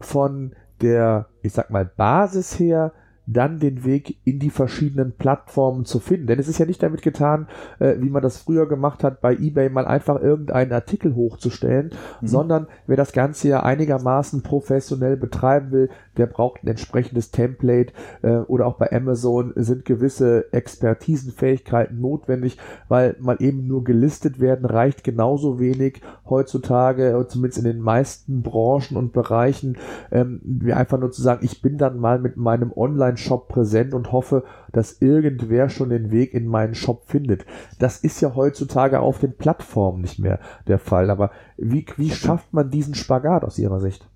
von 0.00 0.54
der, 0.80 1.26
ich 1.42 1.52
sag 1.52 1.70
mal, 1.70 1.84
Basis 1.84 2.58
her 2.58 2.92
dann 3.26 3.58
den 3.58 3.84
Weg 3.84 4.18
in 4.24 4.38
die 4.38 4.50
verschiedenen 4.50 5.12
Plattformen 5.12 5.84
zu 5.84 5.98
finden. 5.98 6.26
Denn 6.26 6.38
es 6.38 6.48
ist 6.48 6.58
ja 6.58 6.66
nicht 6.66 6.82
damit 6.82 7.02
getan, 7.02 7.48
äh, 7.78 7.94
wie 7.98 8.10
man 8.10 8.22
das 8.22 8.38
früher 8.38 8.68
gemacht 8.68 9.02
hat, 9.02 9.20
bei 9.20 9.34
eBay 9.34 9.70
mal 9.70 9.86
einfach 9.86 10.20
irgendeinen 10.20 10.72
Artikel 10.72 11.14
hochzustellen, 11.14 11.90
mhm. 12.20 12.26
sondern 12.26 12.66
wer 12.86 12.96
das 12.96 13.12
Ganze 13.12 13.48
ja 13.48 13.62
einigermaßen 13.62 14.42
professionell 14.42 15.16
betreiben 15.16 15.72
will, 15.72 15.90
der 16.16 16.26
braucht 16.26 16.62
ein 16.62 16.68
entsprechendes 16.68 17.30
Template 17.30 17.92
äh, 18.22 18.36
oder 18.36 18.66
auch 18.66 18.76
bei 18.76 18.92
Amazon 18.92 19.52
sind 19.56 19.84
gewisse 19.84 20.52
Expertisenfähigkeiten 20.52 22.00
notwendig, 22.00 22.58
weil 22.88 23.16
mal 23.18 23.36
eben 23.40 23.66
nur 23.66 23.84
gelistet 23.84 24.40
werden 24.40 24.66
reicht 24.66 25.04
genauso 25.04 25.58
wenig 25.58 26.00
heutzutage, 26.28 27.26
zumindest 27.28 27.58
in 27.58 27.64
den 27.64 27.80
meisten 27.80 28.42
Branchen 28.42 28.96
und 28.96 29.12
Bereichen, 29.12 29.78
ähm, 30.10 30.40
wie 30.42 30.72
einfach 30.72 30.98
nur 30.98 31.10
zu 31.10 31.22
sagen, 31.22 31.44
ich 31.44 31.60
bin 31.62 31.78
dann 31.78 31.98
mal 31.98 32.18
mit 32.18 32.36
meinem 32.36 32.72
Online 32.72 32.94
Online-Shop 32.94 33.48
präsent 33.48 33.94
und 33.94 34.12
hoffe, 34.12 34.44
dass 34.72 35.00
irgendwer 35.00 35.68
schon 35.68 35.90
den 35.90 36.10
Weg 36.10 36.34
in 36.34 36.46
meinen 36.46 36.74
Shop 36.74 37.04
findet. 37.06 37.44
Das 37.78 37.98
ist 37.98 38.20
ja 38.20 38.34
heutzutage 38.34 39.00
auf 39.00 39.18
den 39.18 39.36
Plattformen 39.36 40.00
nicht 40.00 40.18
mehr 40.18 40.40
der 40.66 40.78
Fall. 40.78 41.10
Aber 41.10 41.30
wie, 41.56 41.86
wie 41.96 42.10
schafft 42.10 42.52
man 42.52 42.70
diesen 42.70 42.94
Spagat 42.94 43.44
aus 43.44 43.58
Ihrer 43.58 43.80
Sicht? 43.80 44.06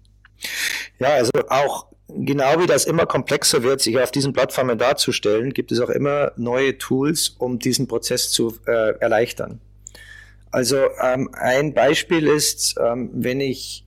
Ja, 0.98 1.08
also 1.08 1.32
auch 1.48 1.86
genau 2.08 2.60
wie 2.60 2.66
das 2.66 2.84
immer 2.84 3.06
komplexer 3.06 3.62
wird, 3.62 3.80
sich 3.80 3.98
auf 3.98 4.10
diesen 4.10 4.32
Plattformen 4.32 4.78
darzustellen, 4.78 5.52
gibt 5.52 5.72
es 5.72 5.80
auch 5.80 5.90
immer 5.90 6.32
neue 6.36 6.78
Tools, 6.78 7.36
um 7.38 7.58
diesen 7.58 7.86
Prozess 7.86 8.30
zu 8.30 8.54
äh, 8.66 8.98
erleichtern. 8.98 9.60
Also 10.50 10.88
ähm, 11.02 11.30
ein 11.34 11.74
Beispiel 11.74 12.26
ist, 12.26 12.76
ähm, 12.80 13.10
wenn 13.12 13.40
ich 13.40 13.84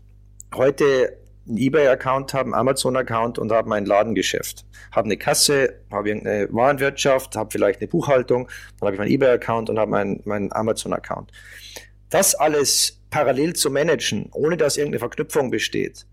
heute 0.54 1.18
einen 1.48 1.58
eBay-Account 1.58 2.34
habe, 2.34 2.46
einen 2.46 2.54
Amazon-Account 2.54 3.40
und 3.40 3.52
habe 3.52 3.68
mein 3.68 3.86
Ladengeschäft. 3.86 4.66
Habe 4.92 5.06
eine 5.06 5.18
Kasse, 5.18 5.82
habe 5.92 6.10
irgendeine 6.10 6.48
Warenwirtschaft, 6.52 7.36
habe 7.36 7.50
vielleicht 7.52 7.82
eine 7.82 7.88
Buchhaltung, 7.88 8.48
dann 8.80 8.88
habe 8.88 8.96
ich 8.96 9.00
meinen 9.00 9.12
eBay-Account 9.12 9.70
und 9.70 9.80
habe 9.80 9.92
meinen, 9.92 10.22
meinen 10.26 10.52
Amazon-Account. 10.52 11.32
Das 12.10 12.36
alles 12.36 13.02
parallel 13.10 13.54
zu 13.54 13.72
managen, 13.72 14.30
ohne 14.34 14.58
dass 14.58 14.78
irgendeine 14.78 15.00
Verknüpfung 15.00 15.50
besteht, 15.50 16.06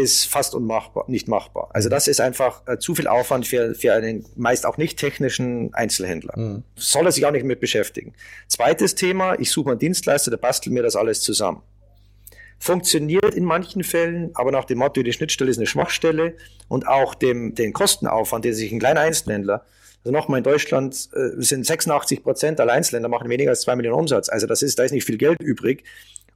ist 0.00 0.26
fast 0.26 0.54
unmachbar, 0.54 1.04
nicht 1.08 1.28
machbar. 1.28 1.68
Also 1.72 1.88
das 1.88 2.08
ist 2.08 2.20
einfach 2.20 2.66
äh, 2.66 2.78
zu 2.78 2.94
viel 2.94 3.06
Aufwand 3.06 3.46
für, 3.46 3.74
für 3.74 3.92
einen 3.92 4.24
meist 4.36 4.66
auch 4.66 4.76
nicht 4.76 4.98
technischen 4.98 5.72
Einzelhändler. 5.74 6.38
Mhm. 6.38 6.62
Soll 6.76 7.06
er 7.06 7.12
sich 7.12 7.24
auch 7.26 7.30
nicht 7.30 7.44
mit 7.44 7.60
beschäftigen. 7.60 8.14
Zweites 8.48 8.94
Thema, 8.94 9.38
ich 9.38 9.50
suche 9.50 9.70
einen 9.70 9.78
Dienstleister, 9.78 10.30
der 10.30 10.38
bastelt 10.38 10.74
mir 10.74 10.82
das 10.82 10.96
alles 10.96 11.22
zusammen. 11.22 11.62
Funktioniert 12.58 13.34
in 13.34 13.44
manchen 13.44 13.82
Fällen, 13.82 14.30
aber 14.34 14.52
nach 14.52 14.64
dem 14.64 14.78
Motto, 14.78 15.02
die 15.02 15.12
Schnittstelle 15.12 15.50
ist 15.50 15.56
eine 15.56 15.66
Schwachstelle 15.66 16.34
und 16.68 16.86
auch 16.86 17.14
dem, 17.14 17.54
den 17.54 17.72
Kostenaufwand, 17.72 18.44
den 18.44 18.54
sich 18.54 18.70
ein 18.70 18.78
kleiner 18.78 19.00
Einzelhändler, 19.00 19.64
also 20.04 20.12
nochmal 20.12 20.38
in 20.38 20.44
Deutschland 20.44 20.94
äh, 21.12 21.42
sind 21.42 21.66
86 21.66 22.22
Prozent 22.22 22.58
aller 22.58 22.72
Einzelhändler 22.72 23.10
machen 23.10 23.28
weniger 23.28 23.50
als 23.50 23.62
zwei 23.62 23.76
Millionen 23.76 23.98
Umsatz. 23.98 24.30
Also 24.30 24.46
das 24.46 24.62
ist, 24.62 24.78
da 24.78 24.84
ist 24.84 24.92
nicht 24.92 25.04
viel 25.04 25.18
Geld 25.18 25.42
übrig, 25.42 25.84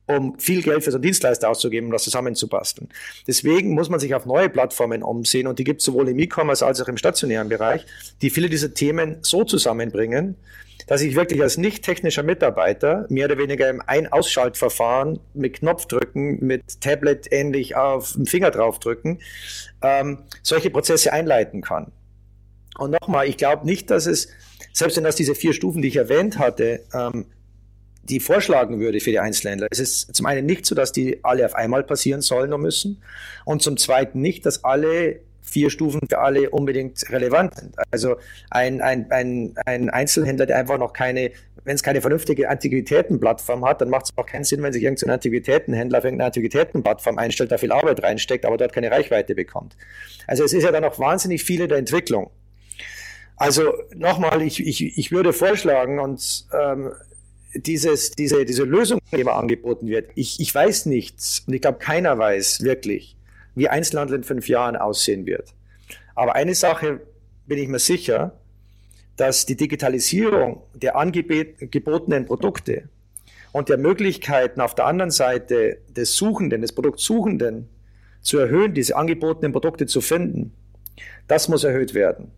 um 0.06 0.38
viel 0.38 0.62
Geld 0.62 0.84
für 0.84 0.90
so 0.90 0.96
einen 0.96 1.02
Dienstleister 1.02 1.48
auszugeben, 1.48 1.86
um 1.86 1.92
das 1.92 2.04
zusammenzubasteln. 2.04 2.88
Deswegen 3.26 3.74
muss 3.74 3.88
man 3.88 4.00
sich 4.00 4.14
auf 4.14 4.26
neue 4.26 4.48
Plattformen 4.48 5.02
umsehen 5.02 5.46
und 5.46 5.58
die 5.58 5.64
gibt 5.64 5.80
es 5.80 5.86
sowohl 5.86 6.08
im 6.08 6.18
E-Commerce 6.18 6.64
als 6.64 6.80
auch 6.80 6.88
im 6.88 6.96
stationären 6.96 7.48
Bereich, 7.48 7.86
die 8.22 8.30
viele 8.30 8.48
dieser 8.48 8.74
Themen 8.74 9.18
so 9.22 9.44
zusammenbringen, 9.44 10.36
dass 10.86 11.00
ich 11.00 11.14
wirklich 11.16 11.40
als 11.40 11.56
nicht 11.56 11.84
technischer 11.84 12.22
Mitarbeiter 12.22 13.06
mehr 13.08 13.26
oder 13.26 13.38
weniger 13.38 13.70
im 13.70 13.80
Ein-Ausschaltverfahren 13.80 15.18
mit 15.32 15.54
Knopfdrücken, 15.54 16.44
mit 16.44 16.80
Tablet 16.80 17.28
ähnlich 17.30 17.76
auf 17.76 18.12
den 18.12 18.26
Finger 18.26 18.50
draufdrücken, 18.50 19.20
ähm, 19.82 20.24
solche 20.42 20.70
Prozesse 20.70 21.12
einleiten 21.12 21.62
kann. 21.62 21.92
Und 22.76 22.90
nochmal, 22.90 23.28
ich 23.28 23.36
glaube 23.36 23.64
nicht, 23.64 23.90
dass 23.90 24.06
es, 24.06 24.28
selbst 24.72 24.96
wenn 24.96 25.04
das 25.04 25.16
diese 25.16 25.34
vier 25.34 25.54
Stufen, 25.54 25.80
die 25.80 25.88
ich 25.88 25.96
erwähnt 25.96 26.38
hatte, 26.38 26.84
ähm, 26.92 27.26
die 28.08 28.20
vorschlagen 28.20 28.80
würde 28.80 29.00
für 29.00 29.10
die 29.10 29.18
Einzelhändler. 29.18 29.68
Es 29.70 29.78
ist 29.78 30.14
zum 30.14 30.26
einen 30.26 30.46
nicht 30.46 30.66
so, 30.66 30.74
dass 30.74 30.92
die 30.92 31.20
alle 31.22 31.44
auf 31.44 31.54
einmal 31.54 31.82
passieren 31.82 32.20
sollen 32.20 32.52
und 32.52 32.62
müssen. 32.62 33.02
Und 33.44 33.62
zum 33.62 33.76
zweiten 33.76 34.20
nicht, 34.20 34.44
dass 34.46 34.64
alle 34.64 35.20
vier 35.42 35.70
Stufen 35.70 36.00
für 36.08 36.18
alle 36.18 36.50
unbedingt 36.50 37.02
relevant 37.10 37.54
sind. 37.54 37.74
Also 37.90 38.16
ein, 38.50 38.80
ein, 38.80 39.10
ein, 39.10 39.54
ein 39.66 39.90
Einzelhändler, 39.90 40.46
der 40.46 40.58
einfach 40.58 40.78
noch 40.78 40.92
keine, 40.92 41.30
wenn 41.64 41.74
es 41.74 41.82
keine 41.82 42.00
vernünftige 42.00 42.48
Antiquitätenplattform 42.48 43.64
hat, 43.64 43.80
dann 43.80 43.88
macht 43.88 44.06
es 44.06 44.10
auch 44.16 44.26
keinen 44.26 44.44
Sinn, 44.44 44.62
wenn 44.62 44.72
sich 44.72 44.82
irgendein 44.82 45.10
Antiquitätenhändler 45.10 45.98
auf 45.98 46.04
irgendeine 46.04 46.26
Antiquitätenplattform 46.26 47.18
einstellt, 47.18 47.52
da 47.52 47.58
viel 47.58 47.72
Arbeit 47.72 48.02
reinsteckt, 48.02 48.44
aber 48.44 48.56
dort 48.56 48.72
keine 48.72 48.90
Reichweite 48.90 49.34
bekommt. 49.34 49.76
Also 50.26 50.44
es 50.44 50.52
ist 50.52 50.64
ja 50.64 50.72
dann 50.72 50.82
noch 50.82 50.98
wahnsinnig 50.98 51.44
viel 51.44 51.60
in 51.60 51.68
der 51.68 51.78
Entwicklung. 51.78 52.30
Also 53.36 53.74
nochmal, 53.94 54.42
ich, 54.42 54.64
ich, 54.64 54.96
ich 54.98 55.12
würde 55.12 55.32
vorschlagen, 55.32 55.98
und 55.98 56.46
ähm, 56.52 56.92
dieses, 57.54 58.10
diese, 58.12 58.44
diese 58.44 58.64
Lösung, 58.64 59.00
die 59.12 59.20
immer 59.20 59.34
angeboten 59.34 59.86
wird, 59.86 60.10
ich, 60.14 60.40
ich 60.40 60.54
weiß 60.54 60.86
nichts 60.86 61.42
und 61.46 61.54
ich 61.54 61.62
glaube, 61.62 61.78
keiner 61.78 62.18
weiß 62.18 62.62
wirklich, 62.62 63.16
wie 63.54 63.68
Einzelhandel 63.68 64.18
in 64.18 64.24
fünf 64.24 64.48
Jahren 64.48 64.76
aussehen 64.76 65.26
wird. 65.26 65.54
Aber 66.14 66.34
eine 66.34 66.54
Sache 66.54 67.00
bin 67.46 67.58
ich 67.58 67.68
mir 67.68 67.78
sicher, 67.78 68.38
dass 69.16 69.46
die 69.46 69.56
Digitalisierung 69.56 70.62
der 70.74 70.96
angebotenen 70.96 72.26
Produkte 72.26 72.88
und 73.52 73.68
der 73.68 73.78
Möglichkeiten 73.78 74.60
auf 74.60 74.74
der 74.74 74.86
anderen 74.86 75.12
Seite 75.12 75.78
des 75.88 76.16
Suchenden, 76.16 76.62
des 76.62 76.72
Produktsuchenden 76.72 77.68
zu 78.20 78.38
erhöhen, 78.38 78.74
diese 78.74 78.96
angebotenen 78.96 79.52
Produkte 79.52 79.86
zu 79.86 80.00
finden, 80.00 80.52
das 81.28 81.48
muss 81.48 81.62
erhöht 81.62 81.94
werden. 81.94 82.32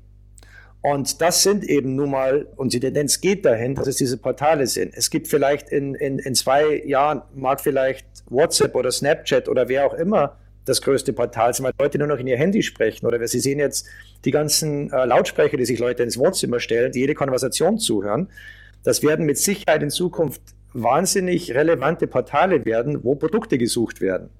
Und 0.88 1.20
das 1.20 1.42
sind 1.42 1.64
eben 1.64 1.96
nun 1.96 2.12
mal, 2.12 2.46
und 2.54 2.72
die 2.72 2.78
Tendenz 2.78 3.20
geht 3.20 3.44
dahin, 3.44 3.74
dass 3.74 3.88
es 3.88 3.96
diese 3.96 4.18
Portale 4.18 4.68
sind. 4.68 4.96
Es 4.96 5.10
gibt 5.10 5.26
vielleicht 5.26 5.70
in, 5.70 5.96
in, 5.96 6.20
in 6.20 6.36
zwei 6.36 6.80
Jahren, 6.86 7.22
mag 7.34 7.60
vielleicht 7.60 8.06
WhatsApp 8.30 8.76
oder 8.76 8.92
Snapchat 8.92 9.48
oder 9.48 9.68
wer 9.68 9.84
auch 9.84 9.94
immer 9.94 10.36
das 10.64 10.80
größte 10.80 11.12
Portal 11.12 11.52
sein, 11.52 11.64
weil 11.64 11.72
Leute 11.76 11.98
nur 11.98 12.06
noch 12.06 12.20
in 12.20 12.28
ihr 12.28 12.36
Handy 12.36 12.62
sprechen. 12.62 13.04
Oder 13.04 13.26
Sie 13.26 13.40
sehen 13.40 13.58
jetzt 13.58 13.88
die 14.24 14.30
ganzen 14.30 14.92
äh, 14.92 15.06
Lautsprecher, 15.06 15.56
die 15.56 15.64
sich 15.64 15.80
Leute 15.80 16.04
ins 16.04 16.18
Wohnzimmer 16.18 16.60
stellen, 16.60 16.92
die 16.92 17.00
jede 17.00 17.14
Konversation 17.14 17.80
zuhören. 17.80 18.28
Das 18.84 19.02
werden 19.02 19.26
mit 19.26 19.38
Sicherheit 19.38 19.82
in 19.82 19.90
Zukunft 19.90 20.40
wahnsinnig 20.72 21.52
relevante 21.52 22.06
Portale 22.06 22.64
werden, 22.64 23.02
wo 23.02 23.16
Produkte 23.16 23.58
gesucht 23.58 24.00
werden. 24.00 24.30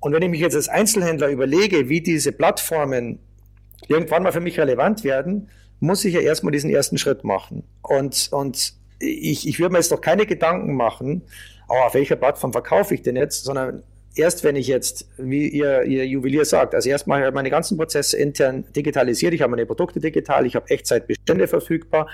Und 0.00 0.14
wenn 0.14 0.22
ich 0.22 0.30
mich 0.30 0.40
jetzt 0.40 0.56
als 0.56 0.70
Einzelhändler 0.70 1.28
überlege, 1.28 1.90
wie 1.90 2.00
diese 2.00 2.32
Plattformen 2.32 3.18
irgendwann 3.88 4.22
mal 4.22 4.32
für 4.32 4.40
mich 4.40 4.58
relevant 4.58 5.04
werden, 5.04 5.48
muss 5.80 6.04
ich 6.04 6.14
ja 6.14 6.20
erstmal 6.20 6.52
diesen 6.52 6.70
ersten 6.70 6.98
Schritt 6.98 7.24
machen. 7.24 7.64
Und, 7.82 8.28
und 8.32 8.74
ich, 8.98 9.46
ich 9.48 9.58
würde 9.58 9.72
mir 9.72 9.78
jetzt 9.78 9.92
doch 9.92 10.00
keine 10.00 10.26
Gedanken 10.26 10.74
machen, 10.74 11.22
oh, 11.68 11.74
auf 11.74 11.94
welcher 11.94 12.16
Plattform 12.16 12.52
verkaufe 12.52 12.94
ich 12.94 13.02
denn 13.02 13.16
jetzt, 13.16 13.44
sondern 13.44 13.82
erst 14.14 14.44
wenn 14.44 14.56
ich 14.56 14.66
jetzt, 14.66 15.08
wie 15.18 15.48
ihr, 15.48 15.82
ihr 15.82 16.06
Juwelier 16.06 16.44
sagt, 16.44 16.74
also 16.74 16.88
erstmal 16.88 17.30
meine 17.32 17.50
ganzen 17.50 17.76
Prozesse 17.76 18.16
intern 18.16 18.64
digitalisiert, 18.74 19.34
ich 19.34 19.42
habe 19.42 19.50
meine 19.50 19.66
Produkte 19.66 20.00
digital, 20.00 20.46
ich 20.46 20.56
habe 20.56 20.68
Echtzeitbestände 20.70 21.48
verfügbar, 21.48 22.08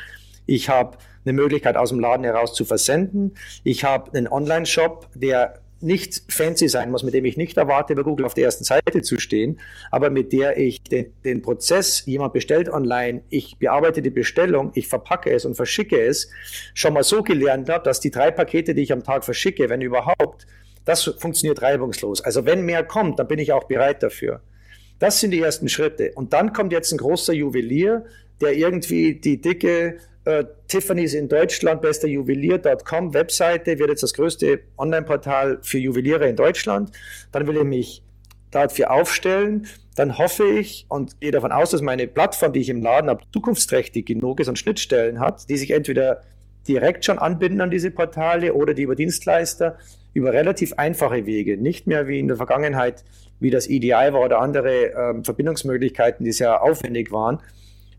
ich 0.47 0.69
habe 0.69 0.99
eine 1.25 1.35
Möglichkeit 1.35 1.77
aus 1.77 1.91
dem 1.91 2.01
Laden 2.01 2.25
heraus 2.25 2.55
zu 2.55 2.65
versenden, 2.65 3.35
ich 3.63 3.85
habe 3.85 4.17
einen 4.17 4.27
Online-Shop, 4.27 5.09
der 5.15 5.61
nicht 5.83 6.23
fancy 6.29 6.69
sein 6.69 6.91
muss, 6.91 7.03
mit 7.03 7.15
dem 7.15 7.25
ich 7.25 7.37
nicht 7.37 7.57
erwarte, 7.57 7.95
bei 7.95 8.03
Google 8.03 8.27
auf 8.27 8.35
der 8.35 8.45
ersten 8.45 8.65
Seite 8.65 9.03
zu 9.03 9.19
stehen, 9.19 9.61
aber 9.91 10.11
mit 10.11 10.33
der 10.33 10.59
ich 10.59 10.83
den, 10.83 11.13
den 11.25 11.43
Prozess, 11.43 12.05
jemand 12.07 12.33
bestellt 12.33 12.69
online, 12.69 13.23
ich 13.31 13.59
bearbeite 13.59 14.03
die 14.03 14.11
Bestellung, 14.11 14.73
ich 14.75 14.89
verpacke 14.89 15.31
es 15.31 15.45
und 15.45 15.55
verschicke 15.55 16.01
es, 16.01 16.31
schon 16.75 16.93
mal 16.93 17.03
so 17.03 17.23
gelernt 17.23 17.69
habe, 17.69 17.85
dass 17.85 18.01
die 18.01 18.11
drei 18.11 18.31
Pakete, 18.31 18.75
die 18.75 18.83
ich 18.83 18.93
am 18.93 19.03
Tag 19.03 19.25
verschicke, 19.25 19.69
wenn 19.69 19.81
überhaupt, 19.81 20.47
das 20.85 21.05
funktioniert 21.05 21.63
reibungslos. 21.63 22.21
Also 22.21 22.47
wenn 22.47 22.65
mehr 22.65 22.85
kommt, 22.85 23.19
dann 23.19 23.29
bin 23.29 23.39
ich 23.39 23.53
auch 23.53 23.65
bereit 23.65 24.03
dafür. 24.03 24.41
Das 24.99 25.21
sind 25.21 25.31
die 25.31 25.41
ersten 25.41 25.69
Schritte. 25.69 26.13
Und 26.15 26.33
dann 26.33 26.53
kommt 26.53 26.73
jetzt 26.73 26.93
ein 26.93 26.99
großer 26.99 27.33
Juwelier, 27.33 28.05
der 28.41 28.55
irgendwie 28.55 29.15
die 29.15 29.41
dicke 29.41 29.99
äh, 30.25 30.45
Tiffany's 30.69 31.15
in 31.15 31.29
Deutschland, 31.29 31.81
bester 31.81 32.09
Juwelier.com 32.09 33.15
Webseite, 33.15 33.79
wird 33.79 33.91
jetzt 33.91 34.03
das 34.03 34.15
größte 34.15 34.61
Online-Portal 34.77 35.59
für 35.63 35.79
Juweliere 35.79 36.29
in 36.29 36.37
Deutschland. 36.37 36.93
Dann 37.33 37.47
will 37.47 37.57
ich 37.57 37.65
mich 37.65 38.03
dafür 38.51 38.91
aufstellen. 38.91 39.67
Dann 39.97 40.19
hoffe 40.19 40.47
ich 40.47 40.87
und 40.89 41.21
gehe 41.21 41.31
davon 41.31 41.53
aus, 41.53 41.71
dass 41.71 41.83
meine 41.83 42.07
Plattform, 42.07 42.53
die 42.53 42.61
ich 42.61 42.69
im 42.69 42.83
Laden 42.83 43.11
habe, 43.11 43.23
zukunftsträchtig 43.33 44.07
genug 44.07 44.41
ist 44.41 44.49
und 44.49 44.59
Schnittstellen 44.59 45.21
hat, 45.21 45.49
die 45.49 45.57
sich 45.57 45.71
entweder 45.71 46.23
direkt 46.69 47.05
schon 47.05 47.19
anbinden 47.19 47.61
an 47.61 47.71
diese 47.71 47.91
Portale 47.91 48.55
oder 48.55 48.75
die 48.75 48.83
über 48.83 48.95
Dienstleister 48.95 49.79
über 50.13 50.33
relativ 50.33 50.73
einfache 50.75 51.27
Wege, 51.27 51.57
nicht 51.57 51.87
mehr 51.87 52.09
wie 52.09 52.19
in 52.19 52.29
der 52.29 52.37
Vergangenheit, 52.37 53.05
wie 53.39 53.51
das 53.51 53.69
EDI 53.69 53.91
war 53.91 54.21
oder 54.21 54.41
andere 54.41 54.87
ähm, 54.87 55.25
Verbindungsmöglichkeiten, 55.25 56.25
die 56.25 56.33
sehr 56.33 56.63
aufwendig 56.63 57.13
waren, 57.13 57.39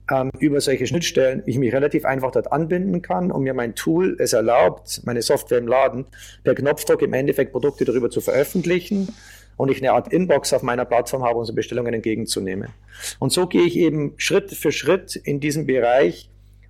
ähm, 0.10 0.32
über 0.40 0.62
solche 0.62 0.88
Schnittstellen 0.88 1.44
ich 1.46 1.58
mich 1.58 1.74
relativ 1.74 2.06
einfach 2.06 2.32
dort 2.32 2.52
anbinden 2.52 3.02
kann 3.02 3.32
und 3.32 3.44
mir 3.44 3.54
mein 3.54 3.76
Tool 3.76 4.16
es 4.20 4.34
erlaubt, 4.34 5.02
meine 5.06 5.22
Software 5.22 5.60
im 5.60 5.68
Laden 5.68 6.06
per 6.44 6.56
Knopfdruck 6.56 7.02
im 7.02 7.14
Endeffekt 7.14 7.52
Produkte 7.52 7.86
darüber 7.86 8.10
zu 8.10 8.22
veröffentlichen 8.22 9.10
und 9.58 9.70
ich 9.70 9.78
eine 9.78 9.92
Art 9.92 10.12
Inbox 10.12 10.54
auf 10.54 10.64
meiner 10.64 10.86
Plattform 10.86 11.24
habe, 11.24 11.44
so 11.46 11.54
Bestellungen 11.54 11.94
entgegenzunehmen. 11.94 12.70
Und 13.20 13.32
so 13.32 13.48
gehe 13.48 13.64
ich 13.64 13.78
eben 13.78 14.14
Schritt 14.18 14.52
für 14.52 14.72
Schritt 14.72 15.16
in 15.16 15.40
diesem 15.40 15.66
Bereich, 15.68 16.30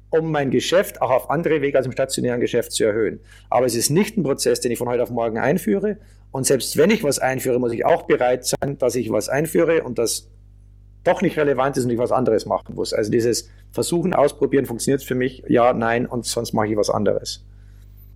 um 0.10 0.30
mein 0.30 0.52
Geschäft 0.52 1.02
auch 1.02 1.10
auf 1.10 1.30
andere 1.30 1.62
Wege 1.62 1.78
als 1.78 1.86
im 1.86 1.94
stationären 1.94 2.42
Geschäft 2.42 2.74
zu 2.74 2.84
erhöhen. 2.84 3.22
Aber 3.50 3.66
es 3.66 3.76
ist 3.76 3.90
nicht 3.90 4.18
ein 4.18 4.24
Prozess, 4.24 4.60
den 4.60 4.72
ich 4.72 4.78
von 4.78 4.90
heute 4.90 5.04
auf 5.04 5.10
morgen 5.10 5.38
einführe. 5.38 5.98
Und 6.32 6.46
selbst 6.46 6.78
wenn 6.78 6.90
ich 6.90 7.04
was 7.04 7.20
einführe, 7.20 7.60
muss 7.60 7.72
ich 7.72 7.86
auch 7.86 8.04
bereit 8.04 8.46
sein, 8.46 8.78
dass 8.78 8.96
ich 8.96 9.10
was 9.10 9.30
einführe 9.30 9.84
und 9.84 9.98
das 9.98 10.30
doch 11.04 11.22
nicht 11.22 11.38
relevant 11.38 11.78
ist 11.78 11.86
und 11.86 11.92
ich 11.92 11.98
was 11.98 12.12
anderes 12.12 12.46
machen 12.46 12.76
muss. 12.76 12.94
Also 12.94 13.12
dieses 13.12 13.50
Versuchen, 13.72 14.14
Ausprobieren, 14.14 14.66
funktioniert 14.66 15.04
für 15.04 15.16
mich, 15.16 15.44
ja, 15.48 15.74
nein, 15.74 16.06
und 16.06 16.26
sonst 16.26 16.54
mache 16.54 16.68
ich 16.68 16.78
was 16.78 16.90
anderes. 16.90 17.44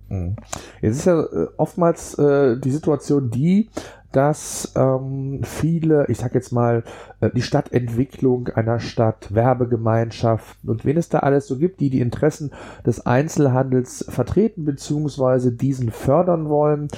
Mhm. 0.08 0.36
Jetzt 0.80 0.98
ist 0.98 1.06
ja 1.06 1.20
äh, 1.20 1.48
oftmals 1.56 2.18
äh, 2.18 2.56
die 2.58 2.70
Situation 2.70 3.30
die, 3.30 3.70
dass 4.12 4.72
ähm, 4.76 5.40
viele, 5.42 6.06
ich 6.08 6.18
sag 6.18 6.34
jetzt 6.34 6.50
mal, 6.52 6.84
äh, 7.20 7.30
die 7.34 7.42
Stadtentwicklung 7.42 8.48
einer 8.48 8.80
Stadt, 8.80 9.34
Werbegemeinschaften 9.34 10.70
und 10.70 10.84
wen 10.84 10.96
es 10.96 11.08
da 11.08 11.18
alles 11.18 11.46
so 11.46 11.58
gibt, 11.58 11.80
die 11.80 11.90
die 11.90 12.00
Interessen 12.00 12.52
des 12.86 13.04
Einzelhandels 13.04 14.06
vertreten 14.08 14.64
bzw. 14.64 15.50
diesen 15.50 15.90
fördern 15.90 16.48
wollen, 16.48 16.88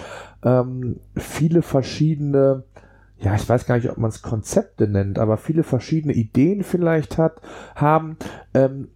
ähm, 0.44 1.00
viele 1.16 1.62
verschiedene 1.62 2.62
ja, 3.20 3.34
ich 3.34 3.48
weiß 3.48 3.66
gar 3.66 3.76
nicht, 3.76 3.90
ob 3.90 3.98
man 3.98 4.10
es 4.10 4.22
Konzepte 4.22 4.86
nennt, 4.86 5.18
aber 5.18 5.36
viele 5.36 5.64
verschiedene 5.64 6.14
Ideen 6.14 6.62
vielleicht 6.62 7.18
hat, 7.18 7.40
haben, 7.74 8.16
ähm, 8.54 8.88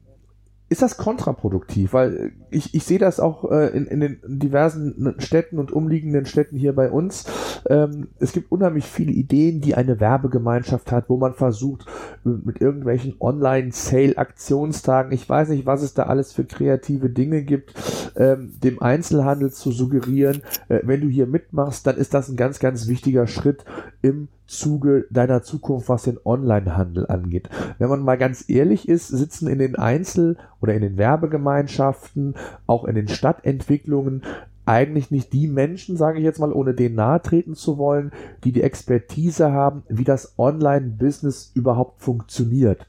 ist 0.73 0.81
das 0.81 0.97
kontraproduktiv, 0.97 1.93
weil 1.93 2.33
ich, 2.51 2.75
ich 2.75 2.85
sehe 2.85 2.99
das 2.99 3.21
auch 3.21 3.51
äh, 3.51 3.69
in, 3.77 3.87
in 3.87 4.01
den 4.01 4.21
diversen 4.27 5.15
Städten 5.19 5.59
und 5.59 5.71
umliegenden 5.71 6.25
Städten 6.25 6.57
hier 6.57 6.75
bei 6.75 6.91
uns. 6.91 7.27
Ähm, 7.69 8.09
es 8.19 8.33
gibt 8.33 8.51
unheimlich 8.51 8.87
viele 8.87 9.13
Ideen, 9.13 9.61
die 9.61 9.75
eine 9.75 10.01
Werbegemeinschaft 10.01 10.91
hat, 10.91 11.11
wo 11.11 11.19
man 11.19 11.35
versucht, 11.35 11.85
mit 12.25 12.63
irgendwelchen 12.63 13.17
Online-Sale-Aktionstagen, 13.21 15.13
ich 15.13 15.29
weiß 15.29 15.51
nicht, 15.51 15.67
was 15.67 15.83
es 15.83 15.93
da 15.93 16.05
alles 16.05 16.33
für 16.33 16.45
kreative 16.45 17.11
Dinge 17.11 17.43
gibt, 17.43 17.75
ähm, 18.17 18.55
dem 18.63 18.81
Einzelhandel 18.81 19.53
zu 19.53 19.73
suggerieren, 19.73 20.41
äh, 20.69 20.81
wenn 20.85 21.03
du 21.03 21.09
hier 21.09 21.27
mitmachst, 21.27 21.87
dann 21.87 21.99
ist 21.99 22.15
das 22.15 22.31
ein 22.31 22.37
ganz, 22.37 22.61
ganz 22.61 22.89
wichtiger 22.89 23.27
Schritt 23.27 23.67
im 24.01 24.29
Zuge 24.53 25.07
deiner 25.11 25.43
Zukunft, 25.43 25.89
was 25.89 26.03
den 26.03 26.19
Onlinehandel 26.23 27.07
angeht. 27.07 27.49
Wenn 27.79 27.89
man 27.89 28.03
mal 28.03 28.19
ganz 28.19 28.45
ehrlich 28.49 28.89
ist, 28.89 29.09
sitzen 29.09 29.49
in 29.49 29.59
den 29.59 29.77
Einzel- 29.77 30.37
oder 30.61 30.75
in 30.75 30.83
den 30.83 30.99
Werbegemeinschaften, 30.99 32.35
auch 32.67 32.85
in 32.85 32.95
den 32.95 33.09
Stadtentwicklungen 33.09 34.23
eigentlich 34.65 35.11
nicht 35.11 35.33
die 35.33 35.49
Menschen, 35.49 35.97
sage 35.97 36.19
ich 36.19 36.25
jetzt 36.25 36.39
mal, 36.39 36.53
ohne 36.53 36.75
denen 36.75 36.95
nahe 36.95 37.21
treten 37.21 37.55
zu 37.55 37.79
wollen, 37.79 38.13
die 38.45 38.53
die 38.53 38.63
Expertise 38.63 39.53
haben, 39.53 39.83
wie 39.89 40.05
das 40.05 40.35
Online-Business 40.39 41.51
überhaupt 41.55 42.01
funktioniert. 42.01 42.87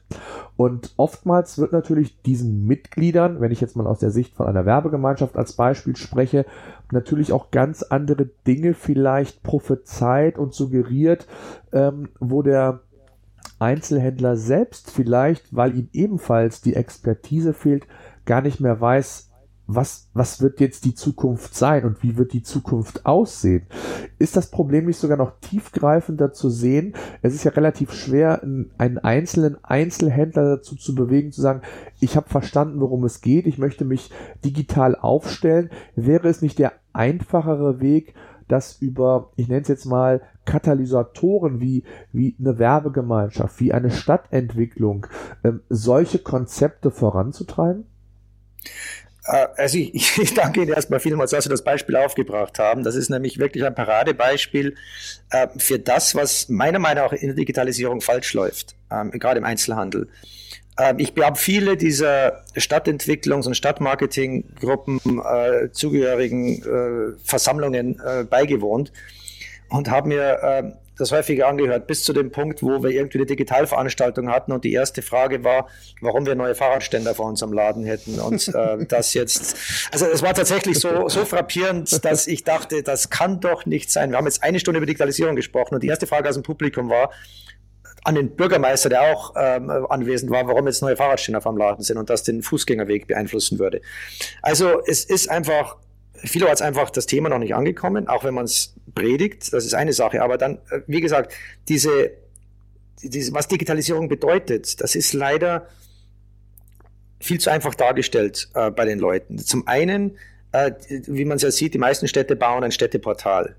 Und 0.56 0.94
oftmals 0.96 1.58
wird 1.58 1.72
natürlich 1.72 2.22
diesen 2.22 2.66
Mitgliedern, 2.66 3.40
wenn 3.40 3.50
ich 3.50 3.60
jetzt 3.60 3.76
mal 3.76 3.88
aus 3.88 3.98
der 3.98 4.12
Sicht 4.12 4.34
von 4.34 4.46
einer 4.46 4.66
Werbegemeinschaft 4.66 5.36
als 5.36 5.54
Beispiel 5.54 5.96
spreche, 5.96 6.46
natürlich 6.92 7.32
auch 7.32 7.50
ganz 7.50 7.82
andere 7.82 8.30
Dinge 8.46 8.74
vielleicht 8.74 9.42
prophezeit 9.42 10.38
und 10.38 10.54
suggeriert, 10.54 11.26
ähm, 11.72 12.08
wo 12.20 12.42
der 12.42 12.80
Einzelhändler 13.58 14.36
selbst 14.36 14.90
vielleicht, 14.90 15.54
weil 15.54 15.76
ihm 15.76 15.88
ebenfalls 15.92 16.60
die 16.60 16.74
Expertise 16.74 17.52
fehlt, 17.52 17.86
gar 18.26 18.42
nicht 18.42 18.60
mehr 18.60 18.80
weiß, 18.80 19.30
was, 19.66 20.10
was 20.12 20.42
wird 20.42 20.60
jetzt 20.60 20.84
die 20.84 20.94
Zukunft 20.94 21.54
sein 21.54 21.84
und 21.84 22.02
wie 22.02 22.16
wird 22.18 22.32
die 22.32 22.42
Zukunft 22.42 23.06
aussehen? 23.06 23.66
Ist 24.18 24.36
das 24.36 24.50
Problem 24.50 24.86
nicht 24.86 24.98
sogar 24.98 25.16
noch 25.16 25.40
tiefgreifender 25.40 26.32
zu 26.32 26.50
sehen? 26.50 26.94
Es 27.22 27.34
ist 27.34 27.44
ja 27.44 27.50
relativ 27.52 27.92
schwer, 27.92 28.42
einen 28.42 28.98
einzelnen 28.98 29.62
Einzelhändler 29.64 30.56
dazu 30.56 30.76
zu 30.76 30.94
bewegen, 30.94 31.32
zu 31.32 31.40
sagen, 31.40 31.62
ich 32.00 32.16
habe 32.16 32.28
verstanden, 32.28 32.80
worum 32.80 33.04
es 33.04 33.22
geht, 33.22 33.46
ich 33.46 33.58
möchte 33.58 33.84
mich 33.84 34.10
digital 34.44 34.96
aufstellen. 34.96 35.70
Wäre 35.96 36.28
es 36.28 36.42
nicht 36.42 36.58
der 36.58 36.72
einfachere 36.92 37.80
Weg, 37.80 38.14
das 38.48 38.76
über, 38.82 39.30
ich 39.36 39.48
nenne 39.48 39.62
es 39.62 39.68
jetzt 39.68 39.86
mal, 39.86 40.20
Katalysatoren 40.44 41.62
wie, 41.62 41.84
wie 42.12 42.36
eine 42.38 42.58
Werbegemeinschaft, 42.58 43.58
wie 43.60 43.72
eine 43.72 43.90
Stadtentwicklung, 43.90 45.06
ähm, 45.42 45.62
solche 45.70 46.18
Konzepte 46.18 46.90
voranzutreiben? 46.90 47.86
Äh, 49.26 49.46
also 49.56 49.78
ich, 49.78 50.18
ich 50.18 50.34
danke 50.34 50.62
Ihnen 50.62 50.72
erstmal 50.72 51.00
vielmals, 51.00 51.30
dass 51.30 51.44
Sie 51.44 51.50
das 51.50 51.62
Beispiel 51.62 51.96
aufgebracht 51.96 52.58
haben. 52.58 52.82
Das 52.82 52.94
ist 52.94 53.10
nämlich 53.10 53.38
wirklich 53.38 53.64
ein 53.64 53.74
Paradebeispiel 53.74 54.74
äh, 55.30 55.48
für 55.56 55.78
das, 55.78 56.14
was 56.14 56.48
meiner 56.48 56.78
Meinung 56.78 57.04
nach 57.04 57.12
in 57.12 57.28
der 57.28 57.36
Digitalisierung 57.36 58.00
falsch 58.00 58.34
läuft, 58.34 58.74
ähm, 58.90 59.10
gerade 59.12 59.38
im 59.38 59.44
Einzelhandel. 59.44 60.08
Ähm, 60.78 60.98
ich 60.98 61.12
habe 61.20 61.36
viele 61.36 61.76
dieser 61.76 62.44
Stadtentwicklungs- 62.56 63.46
und 63.46 63.54
Stadtmarketinggruppen 63.54 65.00
äh, 65.24 65.70
zugehörigen 65.72 66.62
äh, 66.62 67.16
Versammlungen 67.24 68.00
äh, 68.04 68.24
beigewohnt 68.24 68.92
und 69.68 69.90
habe 69.90 70.08
mir 70.08 70.38
äh, 70.42 70.72
das 70.98 71.12
häufiger 71.12 71.48
angehört, 71.48 71.86
bis 71.86 72.04
zu 72.04 72.12
dem 72.12 72.30
Punkt, 72.30 72.62
wo 72.62 72.82
wir 72.82 72.90
irgendwie 72.90 73.18
eine 73.18 73.26
Digitalveranstaltung 73.26 74.30
hatten 74.30 74.52
und 74.52 74.64
die 74.64 74.72
erste 74.72 75.02
Frage 75.02 75.42
war, 75.44 75.68
warum 76.00 76.26
wir 76.26 76.34
neue 76.34 76.54
Fahrradständer 76.54 77.14
vor 77.14 77.26
unserem 77.26 77.52
Laden 77.52 77.84
hätten. 77.84 78.20
Und 78.20 78.48
äh, 78.48 78.84
das 78.88 79.14
jetzt, 79.14 79.56
also 79.92 80.06
es 80.06 80.22
war 80.22 80.34
tatsächlich 80.34 80.78
so, 80.78 81.08
so 81.08 81.24
frappierend, 81.24 82.04
dass 82.04 82.26
ich 82.26 82.44
dachte, 82.44 82.82
das 82.82 83.10
kann 83.10 83.40
doch 83.40 83.66
nicht 83.66 83.90
sein. 83.90 84.10
Wir 84.10 84.18
haben 84.18 84.26
jetzt 84.26 84.42
eine 84.42 84.60
Stunde 84.60 84.78
über 84.78 84.86
Digitalisierung 84.86 85.36
gesprochen 85.36 85.74
und 85.74 85.82
die 85.82 85.88
erste 85.88 86.06
Frage 86.06 86.28
aus 86.28 86.34
dem 86.34 86.42
Publikum 86.42 86.88
war, 86.88 87.10
an 88.04 88.14
den 88.14 88.36
Bürgermeister, 88.36 88.90
der 88.90 89.14
auch 89.14 89.32
ähm, 89.34 89.70
anwesend 89.88 90.30
war, 90.30 90.46
warum 90.46 90.66
jetzt 90.66 90.82
neue 90.82 90.96
Fahrradständer 90.96 91.40
vom 91.40 91.56
Laden 91.56 91.82
sind 91.82 91.96
und 91.96 92.10
das 92.10 92.22
den 92.22 92.42
Fußgängerweg 92.42 93.06
beeinflussen 93.06 93.58
würde. 93.58 93.80
Also 94.42 94.82
es 94.86 95.04
ist 95.04 95.30
einfach 95.30 95.76
vielerorts 96.24 96.62
einfach 96.62 96.90
das 96.90 97.06
Thema 97.06 97.28
noch 97.28 97.38
nicht 97.38 97.54
angekommen, 97.54 98.08
auch 98.08 98.24
wenn 98.24 98.34
man 98.34 98.44
es 98.44 98.74
predigt, 98.94 99.52
das 99.52 99.64
ist 99.64 99.74
eine 99.74 99.92
Sache. 99.92 100.22
Aber 100.22 100.38
dann, 100.38 100.58
äh, 100.70 100.80
wie 100.86 101.00
gesagt, 101.00 101.32
diese, 101.68 102.10
diese, 103.02 103.32
was 103.32 103.48
Digitalisierung 103.48 104.08
bedeutet, 104.08 104.80
das 104.80 104.94
ist 104.94 105.12
leider 105.12 105.68
viel 107.20 107.40
zu 107.40 107.50
einfach 107.50 107.74
dargestellt 107.74 108.50
äh, 108.54 108.70
bei 108.70 108.84
den 108.84 108.98
Leuten. 108.98 109.38
Zum 109.38 109.66
einen, 109.66 110.18
äh, 110.52 110.72
wie 110.88 111.24
man 111.24 111.36
es 111.36 111.42
ja 111.42 111.50
sieht, 111.50 111.74
die 111.74 111.78
meisten 111.78 112.08
Städte 112.08 112.36
bauen 112.36 112.64
ein 112.64 112.72
Städteportal. 112.72 113.56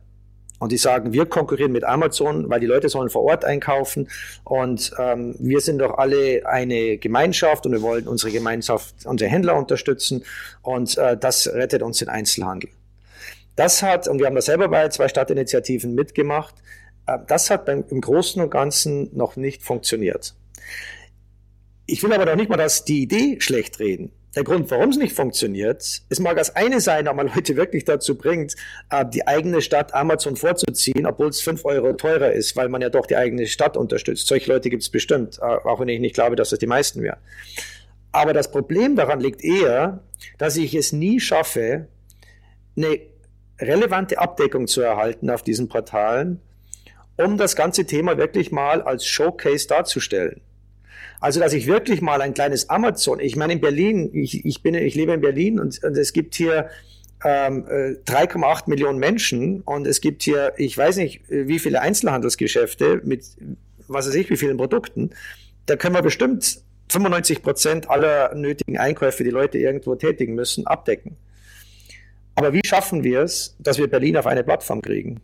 Und 0.59 0.71
die 0.71 0.77
sagen, 0.77 1.11
wir 1.11 1.25
konkurrieren 1.25 1.71
mit 1.73 1.83
Amazon, 1.83 2.49
weil 2.49 2.61
die 2.61 2.65
Leute 2.65 2.87
sollen 2.87 3.09
vor 3.09 3.23
Ort 3.23 3.43
einkaufen 3.43 4.07
und 4.45 4.91
ähm, 4.97 5.35
wir 5.37 5.59
sind 5.59 5.79
doch 5.79 5.97
alle 5.97 6.45
eine 6.45 6.97
Gemeinschaft 6.97 7.65
und 7.65 7.73
wir 7.73 7.81
wollen 7.81 8.07
unsere 8.07 8.31
Gemeinschaft, 8.31 9.05
unsere 9.05 9.29
Händler 9.29 9.57
unterstützen 9.57 10.23
und 10.61 10.97
äh, 10.97 11.17
das 11.17 11.47
rettet 11.47 11.81
uns 11.81 11.97
den 11.97 12.07
Einzelhandel. 12.07 12.69
Das 13.57 13.83
hat, 13.83 14.07
und 14.07 14.19
wir 14.19 14.27
haben 14.27 14.35
das 14.35 14.45
selber 14.45 14.69
bei 14.69 14.87
zwei 14.89 15.09
Stadtinitiativen 15.09 15.93
mitgemacht, 15.93 16.55
äh, 17.05 17.17
das 17.27 17.49
hat 17.49 17.65
beim, 17.65 17.83
im 17.89 17.99
Großen 17.99 18.41
und 18.41 18.49
Ganzen 18.49 19.09
noch 19.15 19.35
nicht 19.35 19.61
funktioniert. 19.61 20.35
Ich 21.85 22.01
will 22.01 22.13
aber 22.13 22.25
doch 22.25 22.35
nicht 22.35 22.49
mal, 22.49 22.57
dass 22.57 22.85
die 22.85 23.01
Idee 23.01 23.39
schlecht 23.39 23.79
reden 23.79 24.11
der 24.36 24.43
Grund, 24.43 24.69
warum 24.69 24.89
es 24.89 24.97
nicht 24.97 25.15
funktioniert, 25.15 26.01
es 26.09 26.19
mag 26.19 26.38
als 26.38 26.55
eine 26.55 26.81
sein, 26.81 27.07
ob 27.07 27.15
man 27.15 27.31
Leute 27.33 27.55
wirklich 27.55 27.86
dazu 27.86 28.17
bringt, 28.17 28.55
äh, 28.89 29.05
die 29.05 29.25
eigene 29.25 29.61
Stadt 29.61 29.93
Amazon 29.93 30.36
vorzuziehen, 30.36 31.05
obwohl 31.05 31.29
es 31.29 31.41
fünf 31.41 31.63
Euro 31.65 31.93
teurer 31.93 32.31
ist, 32.33 32.55
weil 32.55 32.69
man 32.69 32.81
ja 32.81 32.89
doch 32.89 33.05
die 33.05 33.15
eigene 33.15 33.47
Stadt 33.47 33.77
unterstützt. 33.77 34.27
Solche 34.27 34.51
Leute 34.51 34.69
gibt 34.69 34.83
es 34.83 34.89
bestimmt, 34.89 35.39
äh, 35.39 35.41
auch 35.41 35.79
wenn 35.79 35.88
ich 35.88 35.99
nicht 35.99 36.15
glaube, 36.15 36.36
dass 36.36 36.49
das 36.49 36.59
die 36.59 36.67
meisten 36.67 37.01
wären. 37.01 37.19
Aber 38.11 38.33
das 38.33 38.51
Problem 38.51 38.95
daran 38.95 39.19
liegt 39.19 39.43
eher, 39.43 39.99
dass 40.38 40.57
ich 40.57 40.73
es 40.73 40.91
nie 40.91 41.19
schaffe, 41.19 41.88
eine 42.77 42.99
relevante 43.59 44.19
Abdeckung 44.19 44.67
zu 44.67 44.81
erhalten 44.81 45.29
auf 45.29 45.43
diesen 45.43 45.69
Portalen, 45.69 46.41
um 47.17 47.38
das 47.38 47.55
ganze 47.55 47.86
Thema 47.86 48.17
wirklich 48.17 48.51
mal 48.51 48.81
als 48.81 49.05
Showcase 49.05 49.67
darzustellen. 49.67 50.41
Also, 51.26 51.39
dass 51.39 51.53
ich 51.53 51.65
wirklich 51.65 52.01
mal 52.01 52.21
ein 52.21 52.36
kleines 52.36 52.69
Amazon, 52.69 53.19
ich 53.19 53.36
meine 53.36 53.53
in 53.53 53.59
Berlin, 53.59 54.11
ich, 54.13 54.45
ich 54.45 54.61
bin, 54.61 54.76
ich 54.76 54.93
lebe 54.93 55.11
in 55.11 55.21
Berlin 55.21 55.59
und, 55.59 55.84
und 55.84 55.97
es 55.97 56.13
gibt 56.13 56.36
hier 56.36 56.69
ähm, 57.23 57.65
3,8 57.65 58.67
äh, 58.67 58.69
Millionen 58.69 58.99
Menschen 58.99 59.61
und 59.61 59.88
es 59.88 60.01
gibt 60.01 60.21
hier, 60.21 60.53
ich 60.57 60.78
weiß 60.78 60.97
nicht, 60.97 61.21
wie 61.28 61.57
viele 61.57 61.82
Einzelhandelsgeschäfte 61.82 63.01
mit, 63.03 63.26
was 63.88 64.07
weiß 64.07 64.13
ich, 64.13 64.30
wie 64.30 64.38
vielen 64.38 64.55
Produkten. 64.57 65.15
Da 65.65 65.76
können 65.78 65.95
wir 65.95 66.03
bestimmt 66.03 66.61
95 66.89 67.41
Prozent 67.41 67.89
aller 67.89 68.36
nötigen 68.36 68.78
Einkäufe, 68.78 69.23
die 69.23 69.32
Leute 69.32 69.57
irgendwo 69.57 69.95
tätigen 69.95 70.36
müssen, 70.36 70.67
abdecken. 70.67 71.17
Aber 72.36 72.53
wie 72.53 72.61
schaffen 72.63 73.03
wir 73.03 73.21
es, 73.21 73.55
dass 73.57 73.80
wir 73.80 73.89
Berlin 73.89 74.17
auf 74.17 74.28
eine 74.28 74.43
Plattform 74.43 74.84
kriegen? 74.84 75.21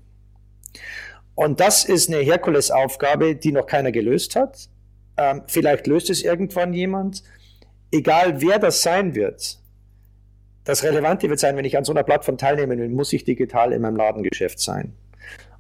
Und 1.36 1.60
das 1.60 1.86
ist 1.86 2.10
eine 2.10 2.24
Herkulesaufgabe, 2.24 3.36
die 3.36 3.52
noch 3.52 3.68
keiner 3.68 3.92
gelöst 3.92 4.36
hat. 4.36 4.68
Ähm, 5.18 5.44
vielleicht 5.48 5.88
löst 5.88 6.10
es 6.10 6.24
irgendwann 6.24 6.74
jemand. 6.74 7.24
Egal 7.92 8.42
wer 8.42 8.60
das 8.60 8.82
sein 8.82 9.16
wird, 9.16 9.60
das 10.64 10.84
Relevante 10.84 11.30
wird 11.30 11.40
sein, 11.40 11.58
wenn 11.58 11.66
ich 11.66 11.78
an 11.78 11.84
so 11.84 11.92
einer 11.92 12.04
Plattform 12.04 12.38
teilnehmen 12.38 12.80
will, 12.80 12.90
muss 12.90 13.12
ich 13.14 13.24
digital 13.24 13.74
in 13.74 13.82
meinem 13.82 13.96
Ladengeschäft 13.96 14.60
sein. 14.60 14.94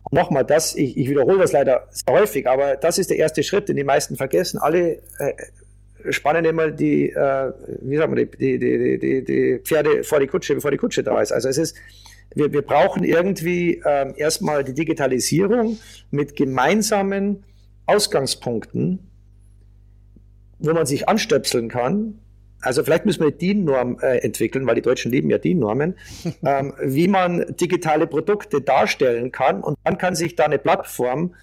Und 0.03 0.13
nochmal, 0.13 0.45
das, 0.45 0.75
ich, 0.75 0.97
ich 0.97 1.09
wiederhole 1.09 1.39
das 1.39 1.51
leider 1.51 1.87
sehr 1.89 2.13
häufig, 2.13 2.47
aber 2.47 2.75
das 2.75 2.97
ist 2.97 3.09
der 3.09 3.17
erste 3.17 3.43
Schritt, 3.43 3.69
den 3.69 3.75
die 3.75 3.83
meisten 3.83 4.15
vergessen. 4.15 4.59
Alle 4.59 5.01
äh, 5.19 5.33
spannen 6.09 6.45
immer 6.45 6.71
die, 6.71 7.09
äh, 7.09 7.51
wie 7.81 7.97
sagen 7.97 8.15
wir, 8.15 8.25
die, 8.25 8.57
die, 8.59 8.99
die, 8.99 9.23
die, 9.23 9.59
Pferde 9.59 10.03
vor 10.03 10.19
die 10.19 10.27
Kutsche, 10.27 10.55
bevor 10.55 10.71
die 10.71 10.77
Kutsche 10.77 11.03
da 11.03 11.21
ist. 11.21 11.31
Also 11.31 11.49
es 11.49 11.57
ist, 11.57 11.77
wir, 12.33 12.51
wir 12.51 12.61
brauchen 12.61 13.03
irgendwie 13.03 13.81
ähm, 13.85 14.13
erstmal 14.15 14.63
die 14.63 14.73
Digitalisierung 14.73 15.77
mit 16.09 16.35
gemeinsamen 16.35 17.43
Ausgangspunkten, 17.85 19.10
wo 20.61 20.73
man 20.73 20.85
sich 20.85 21.09
anstöpseln 21.09 21.69
kann. 21.69 22.19
Also 22.61 22.83
vielleicht 22.83 23.05
müssen 23.05 23.21
wir 23.21 23.27
eine 23.27 23.35
DIN-Norm 23.35 23.99
äh, 24.01 24.17
entwickeln, 24.17 24.67
weil 24.67 24.75
die 24.75 24.83
Deutschen 24.83 25.11
lieben 25.11 25.29
ja 25.29 25.39
DIN-Normen, 25.39 25.97
ähm, 26.45 26.73
wie 26.81 27.07
man 27.07 27.55
digitale 27.59 28.07
Produkte 28.07 28.61
darstellen 28.61 29.31
kann. 29.31 29.61
Und 29.61 29.77
dann 29.83 29.97
kann 29.97 30.15
sich 30.15 30.35
da 30.35 30.45
eine 30.45 30.59
Plattform 30.59 31.33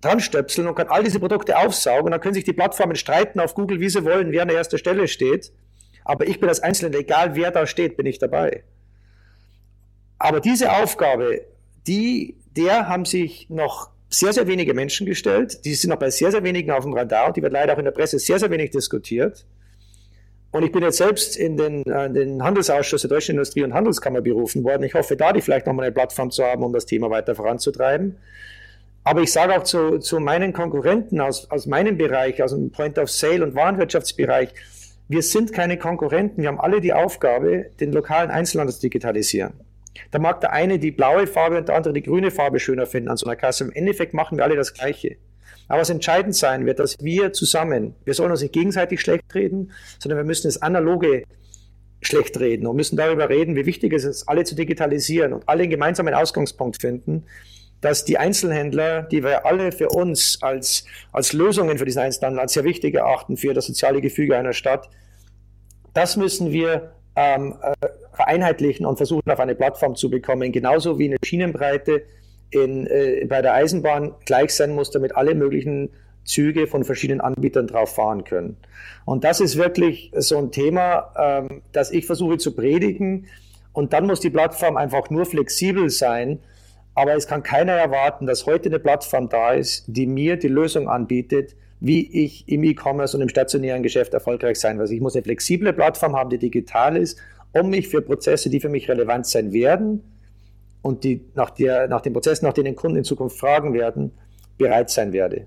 dran 0.00 0.20
stöpseln 0.20 0.68
und 0.68 0.76
kann 0.76 0.88
all 0.88 1.02
diese 1.02 1.18
Produkte 1.18 1.58
aufsaugen. 1.58 2.06
Und 2.06 2.10
dann 2.12 2.20
können 2.20 2.34
sich 2.34 2.44
die 2.44 2.52
Plattformen 2.52 2.96
streiten 2.96 3.40
auf 3.40 3.54
Google, 3.54 3.80
wie 3.80 3.88
sie 3.88 4.04
wollen, 4.04 4.30
wer 4.30 4.42
an 4.42 4.48
der 4.48 4.56
ersten 4.56 4.78
Stelle 4.78 5.08
steht. 5.08 5.52
Aber 6.04 6.28
ich 6.28 6.38
bin 6.38 6.48
als 6.48 6.60
Einzelner, 6.60 6.96
egal 6.96 7.34
wer 7.34 7.50
da 7.50 7.66
steht, 7.66 7.96
bin 7.96 8.06
ich 8.06 8.18
dabei. 8.18 8.62
Aber 10.18 10.40
diese 10.40 10.72
Aufgabe, 10.72 11.42
die, 11.86 12.36
der 12.56 12.88
haben 12.88 13.04
sich 13.04 13.50
noch 13.50 13.90
sehr, 14.08 14.32
sehr 14.32 14.46
wenige 14.46 14.74
Menschen 14.74 15.06
gestellt. 15.06 15.64
Die 15.64 15.74
sind 15.74 15.90
noch 15.90 15.98
bei 15.98 16.10
sehr, 16.10 16.30
sehr 16.30 16.44
wenigen 16.44 16.70
auf 16.70 16.84
dem 16.84 16.92
Radar 16.92 17.28
und 17.28 17.36
die 17.36 17.42
wird 17.42 17.52
leider 17.52 17.74
auch 17.74 17.78
in 17.78 17.84
der 17.84 17.92
Presse 17.92 18.18
sehr, 18.18 18.38
sehr 18.38 18.50
wenig 18.50 18.70
diskutiert. 18.70 19.44
Und 20.52 20.62
ich 20.62 20.72
bin 20.72 20.82
jetzt 20.82 20.98
selbst 20.98 21.36
in 21.36 21.56
den, 21.56 21.84
äh, 21.84 22.10
den 22.10 22.42
Handelsausschuss 22.42 23.02
der 23.02 23.10
Deutschen 23.10 23.32
Industrie- 23.32 23.64
und 23.64 23.74
Handelskammer 23.74 24.22
berufen 24.22 24.64
worden. 24.64 24.84
Ich 24.84 24.94
hoffe, 24.94 25.16
da 25.16 25.32
die 25.32 25.40
vielleicht 25.40 25.66
nochmal 25.66 25.86
eine 25.86 25.92
Plattform 25.92 26.30
zu 26.30 26.44
haben, 26.44 26.62
um 26.62 26.72
das 26.72 26.86
Thema 26.86 27.10
weiter 27.10 27.34
voranzutreiben. 27.34 28.16
Aber 29.04 29.22
ich 29.22 29.32
sage 29.32 29.56
auch 29.56 29.64
zu, 29.64 29.98
zu 29.98 30.18
meinen 30.18 30.52
Konkurrenten 30.52 31.20
aus, 31.20 31.50
aus 31.50 31.66
meinem 31.66 31.98
Bereich, 31.98 32.42
aus 32.42 32.52
dem 32.52 32.70
Point 32.70 32.98
of 32.98 33.10
Sale 33.10 33.44
und 33.44 33.54
Warenwirtschaftsbereich, 33.54 34.54
wir 35.08 35.22
sind 35.22 35.52
keine 35.52 35.78
Konkurrenten. 35.78 36.42
Wir 36.42 36.48
haben 36.48 36.58
alle 36.58 36.80
die 36.80 36.92
Aufgabe, 36.92 37.70
den 37.78 37.92
lokalen 37.92 38.30
Einzelhandel 38.30 38.74
zu 38.74 38.80
digitalisieren. 38.80 39.52
Da 40.10 40.18
mag 40.18 40.40
der 40.40 40.52
eine 40.52 40.78
die 40.78 40.90
blaue 40.90 41.26
Farbe 41.26 41.58
und 41.58 41.68
der 41.68 41.76
andere 41.76 41.94
die 41.94 42.02
grüne 42.02 42.30
Farbe 42.30 42.60
schöner 42.60 42.86
finden 42.86 43.08
an 43.08 43.16
so 43.16 43.26
einer 43.26 43.36
Kasse. 43.36 43.64
Im 43.64 43.72
Endeffekt 43.72 44.14
machen 44.14 44.38
wir 44.38 44.44
alle 44.44 44.56
das 44.56 44.74
Gleiche. 44.74 45.16
Aber 45.68 45.80
was 45.80 45.90
entscheidend 45.90 46.34
sein 46.36 46.66
wird, 46.66 46.78
dass 46.78 46.96
wir 47.00 47.32
zusammen, 47.32 47.94
wir 48.04 48.14
sollen 48.14 48.30
uns 48.30 48.42
nicht 48.42 48.54
gegenseitig 48.54 49.00
schlecht 49.00 49.34
reden, 49.34 49.72
sondern 49.98 50.18
wir 50.18 50.24
müssen 50.24 50.46
das 50.46 50.62
Analoge 50.62 51.24
schlecht 52.02 52.38
reden 52.38 52.66
und 52.66 52.76
müssen 52.76 52.96
darüber 52.96 53.28
reden, 53.28 53.56
wie 53.56 53.66
wichtig 53.66 53.92
es 53.92 54.04
ist, 54.04 54.28
alle 54.28 54.44
zu 54.44 54.54
digitalisieren 54.54 55.32
und 55.32 55.48
alle 55.48 55.62
einen 55.62 55.70
gemeinsamen 55.70 56.14
Ausgangspunkt 56.14 56.80
finden, 56.80 57.24
dass 57.80 58.04
die 58.04 58.18
Einzelhändler, 58.18 59.02
die 59.02 59.22
wir 59.22 59.44
alle 59.44 59.72
für 59.72 59.88
uns 59.88 60.38
als, 60.42 60.84
als 61.12 61.32
Lösungen 61.32 61.78
für 61.78 61.84
diesen 61.84 62.00
Einzelhandel 62.00 62.40
als 62.40 62.52
sehr 62.52 62.64
wichtig 62.64 62.94
erachten, 62.94 63.36
für 63.36 63.54
das 63.54 63.66
soziale 63.66 64.00
Gefüge 64.00 64.36
einer 64.36 64.52
Stadt, 64.52 64.88
das 65.92 66.16
müssen 66.16 66.52
wir 66.52 66.95
ähm, 67.16 67.56
äh, 67.62 67.74
vereinheitlichen 68.12 68.86
und 68.86 68.96
versuchen, 68.96 69.30
auf 69.30 69.40
eine 69.40 69.54
Plattform 69.54 69.96
zu 69.96 70.10
bekommen, 70.10 70.52
genauso 70.52 70.98
wie 70.98 71.06
eine 71.06 71.16
Schienenbreite 71.24 72.02
in, 72.50 72.86
äh, 72.86 73.26
bei 73.28 73.42
der 73.42 73.54
Eisenbahn 73.54 74.14
gleich 74.24 74.54
sein 74.54 74.74
muss, 74.74 74.90
damit 74.90 75.16
alle 75.16 75.34
möglichen 75.34 75.90
Züge 76.24 76.66
von 76.66 76.84
verschiedenen 76.84 77.20
Anbietern 77.20 77.66
drauf 77.66 77.94
fahren 77.94 78.24
können. 78.24 78.56
Und 79.04 79.24
das 79.24 79.40
ist 79.40 79.56
wirklich 79.56 80.12
so 80.16 80.38
ein 80.38 80.50
Thema, 80.50 81.12
ähm, 81.16 81.62
das 81.72 81.90
ich 81.90 82.06
versuche 82.06 82.38
zu 82.38 82.54
predigen. 82.54 83.26
Und 83.72 83.92
dann 83.92 84.06
muss 84.06 84.20
die 84.20 84.30
Plattform 84.30 84.76
einfach 84.76 85.10
nur 85.10 85.24
flexibel 85.26 85.88
sein. 85.90 86.40
Aber 86.94 87.14
es 87.14 87.26
kann 87.26 87.42
keiner 87.42 87.72
erwarten, 87.72 88.26
dass 88.26 88.46
heute 88.46 88.68
eine 88.68 88.78
Plattform 88.78 89.28
da 89.28 89.52
ist, 89.52 89.84
die 89.86 90.06
mir 90.06 90.36
die 90.36 90.48
Lösung 90.48 90.88
anbietet, 90.88 91.54
wie 91.80 92.24
ich 92.24 92.48
im 92.48 92.64
E-Commerce 92.64 93.16
und 93.16 93.22
im 93.22 93.28
stationären 93.28 93.82
Geschäft 93.82 94.14
erfolgreich 94.14 94.58
sein 94.58 94.76
will. 94.76 94.82
Also 94.82 94.94
ich 94.94 95.00
muss 95.00 95.14
eine 95.14 95.22
flexible 95.22 95.72
Plattform 95.72 96.16
haben, 96.16 96.30
die 96.30 96.38
digital 96.38 96.96
ist, 96.96 97.18
um 97.52 97.70
mich 97.70 97.88
für 97.88 98.02
Prozesse, 98.02 98.50
die 98.50 98.60
für 98.60 98.68
mich 98.68 98.88
relevant 98.88 99.26
sein 99.26 99.52
werden 99.52 100.02
und 100.82 101.04
die 101.04 101.24
nach, 101.34 101.50
der, 101.50 101.88
nach 101.88 102.00
den 102.00 102.12
Prozessen, 102.12 102.46
nach 102.46 102.54
denen 102.54 102.76
Kunden 102.76 102.98
in 102.98 103.04
Zukunft 103.04 103.38
fragen 103.38 103.74
werden, 103.74 104.12
bereit 104.58 104.90
sein 104.90 105.12
werde. 105.12 105.46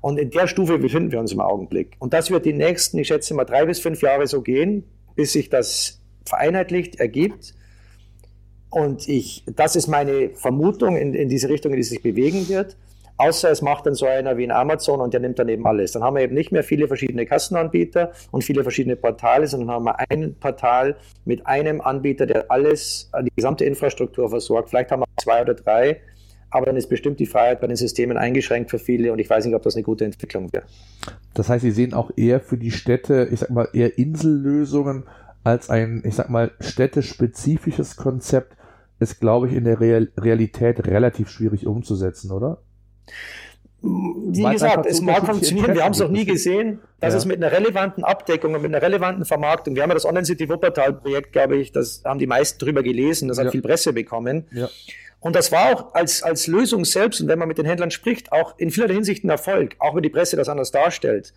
Und 0.00 0.18
in 0.18 0.30
der 0.30 0.46
Stufe 0.48 0.78
befinden 0.78 1.12
wir 1.12 1.20
uns 1.20 1.32
im 1.32 1.40
Augenblick. 1.40 1.96
Und 1.98 2.12
das 2.12 2.30
wird 2.30 2.44
die 2.44 2.52
nächsten, 2.52 2.98
ich 2.98 3.08
schätze 3.08 3.32
mal, 3.32 3.44
drei 3.44 3.64
bis 3.64 3.80
fünf 3.80 4.02
Jahre 4.02 4.26
so 4.26 4.42
gehen, 4.42 4.84
bis 5.16 5.32
sich 5.32 5.48
das 5.48 6.02
vereinheitlicht 6.26 6.96
ergibt. 6.96 7.54
Und 8.68 9.08
ich, 9.08 9.44
das 9.46 9.76
ist 9.76 9.86
meine 9.86 10.30
Vermutung 10.34 10.96
in, 10.96 11.14
in 11.14 11.28
diese 11.28 11.48
Richtung, 11.48 11.72
in 11.72 11.76
die 11.76 11.82
es 11.82 11.88
sich 11.88 12.02
bewegen 12.02 12.48
wird. 12.50 12.76
Außer 13.16 13.50
es 13.50 13.62
macht 13.62 13.86
dann 13.86 13.94
so 13.94 14.06
einer 14.06 14.36
wie 14.36 14.44
ein 14.44 14.50
Amazon 14.50 15.00
und 15.00 15.14
der 15.14 15.20
nimmt 15.20 15.38
dann 15.38 15.48
eben 15.48 15.66
alles. 15.66 15.92
Dann 15.92 16.02
haben 16.02 16.16
wir 16.16 16.22
eben 16.22 16.34
nicht 16.34 16.50
mehr 16.50 16.64
viele 16.64 16.88
verschiedene 16.88 17.26
Kassenanbieter 17.26 18.10
und 18.32 18.42
viele 18.42 18.62
verschiedene 18.64 18.96
Portale, 18.96 19.46
sondern 19.46 19.70
haben 19.70 19.84
wir 19.84 19.96
ein 20.10 20.34
Portal 20.40 20.96
mit 21.24 21.46
einem 21.46 21.80
Anbieter, 21.80 22.26
der 22.26 22.50
alles, 22.50 23.10
die 23.22 23.30
gesamte 23.36 23.64
Infrastruktur 23.64 24.28
versorgt. 24.30 24.70
Vielleicht 24.70 24.90
haben 24.90 25.00
wir 25.00 25.06
zwei 25.22 25.42
oder 25.42 25.54
drei, 25.54 26.00
aber 26.50 26.66
dann 26.66 26.76
ist 26.76 26.88
bestimmt 26.88 27.20
die 27.20 27.26
Freiheit 27.26 27.60
bei 27.60 27.68
den 27.68 27.76
Systemen 27.76 28.16
eingeschränkt 28.16 28.70
für 28.70 28.80
viele 28.80 29.12
und 29.12 29.20
ich 29.20 29.30
weiß 29.30 29.44
nicht, 29.44 29.54
ob 29.54 29.62
das 29.62 29.76
eine 29.76 29.84
gute 29.84 30.04
Entwicklung 30.04 30.52
wäre. 30.52 30.64
Das 31.34 31.48
heißt, 31.48 31.62
Sie 31.62 31.70
sehen 31.70 31.94
auch 31.94 32.10
eher 32.16 32.40
für 32.40 32.56
die 32.56 32.72
Städte, 32.72 33.28
ich 33.30 33.40
sag 33.40 33.50
mal, 33.50 33.68
eher 33.72 33.96
Insellösungen 33.96 35.04
als 35.44 35.70
ein, 35.70 36.02
ich 36.04 36.14
sag 36.14 36.30
mal, 36.30 36.50
städtespezifisches 36.58 37.96
Konzept 37.96 38.56
ist, 38.98 39.20
glaube 39.20 39.48
ich, 39.48 39.54
in 39.54 39.64
der 39.64 39.80
Real 39.80 40.08
Realität 40.16 40.86
relativ 40.86 41.28
schwierig 41.28 41.66
umzusetzen, 41.66 42.32
oder? 42.32 42.58
Wie 43.86 44.50
gesagt, 44.50 44.86
es 44.86 45.02
mag 45.02 45.26
funktionieren. 45.26 45.74
Wir 45.74 45.84
haben 45.84 45.92
es 45.92 45.98
noch 45.98 46.08
nie 46.08 46.24
gesehen, 46.24 46.80
dass 47.00 47.12
ja. 47.12 47.18
es 47.18 47.26
mit 47.26 47.36
einer 47.36 47.52
relevanten 47.52 48.02
Abdeckung 48.02 48.54
und 48.54 48.62
mit 48.62 48.74
einer 48.74 48.80
relevanten 48.80 49.26
Vermarktung, 49.26 49.74
wir 49.74 49.82
haben 49.82 49.90
ja 49.90 49.94
das 49.94 50.06
Online 50.06 50.24
City 50.24 50.48
Wuppertal 50.48 50.94
Projekt, 50.94 51.32
glaube 51.32 51.58
ich, 51.58 51.70
das 51.70 52.02
haben 52.04 52.18
die 52.18 52.26
meisten 52.26 52.58
drüber 52.58 52.82
gelesen, 52.82 53.28
das 53.28 53.36
hat 53.36 53.46
ja. 53.46 53.50
viel 53.50 53.60
Presse 53.60 53.92
bekommen. 53.92 54.46
Ja. 54.52 54.70
Und 55.20 55.36
das 55.36 55.52
war 55.52 55.72
auch 55.72 55.94
als, 55.94 56.22
als 56.22 56.46
Lösung 56.46 56.84
selbst, 56.86 57.20
und 57.20 57.28
wenn 57.28 57.38
man 57.38 57.48
mit 57.48 57.58
den 57.58 57.66
Händlern 57.66 57.90
spricht, 57.90 58.32
auch 58.32 58.58
in 58.58 58.70
vieler 58.70 58.92
Hinsicht 58.92 59.22
ein 59.24 59.30
Erfolg, 59.30 59.76
auch 59.78 59.94
wenn 59.94 60.02
die 60.02 60.10
Presse 60.10 60.36
das 60.36 60.48
anders 60.48 60.70
darstellt. 60.70 61.34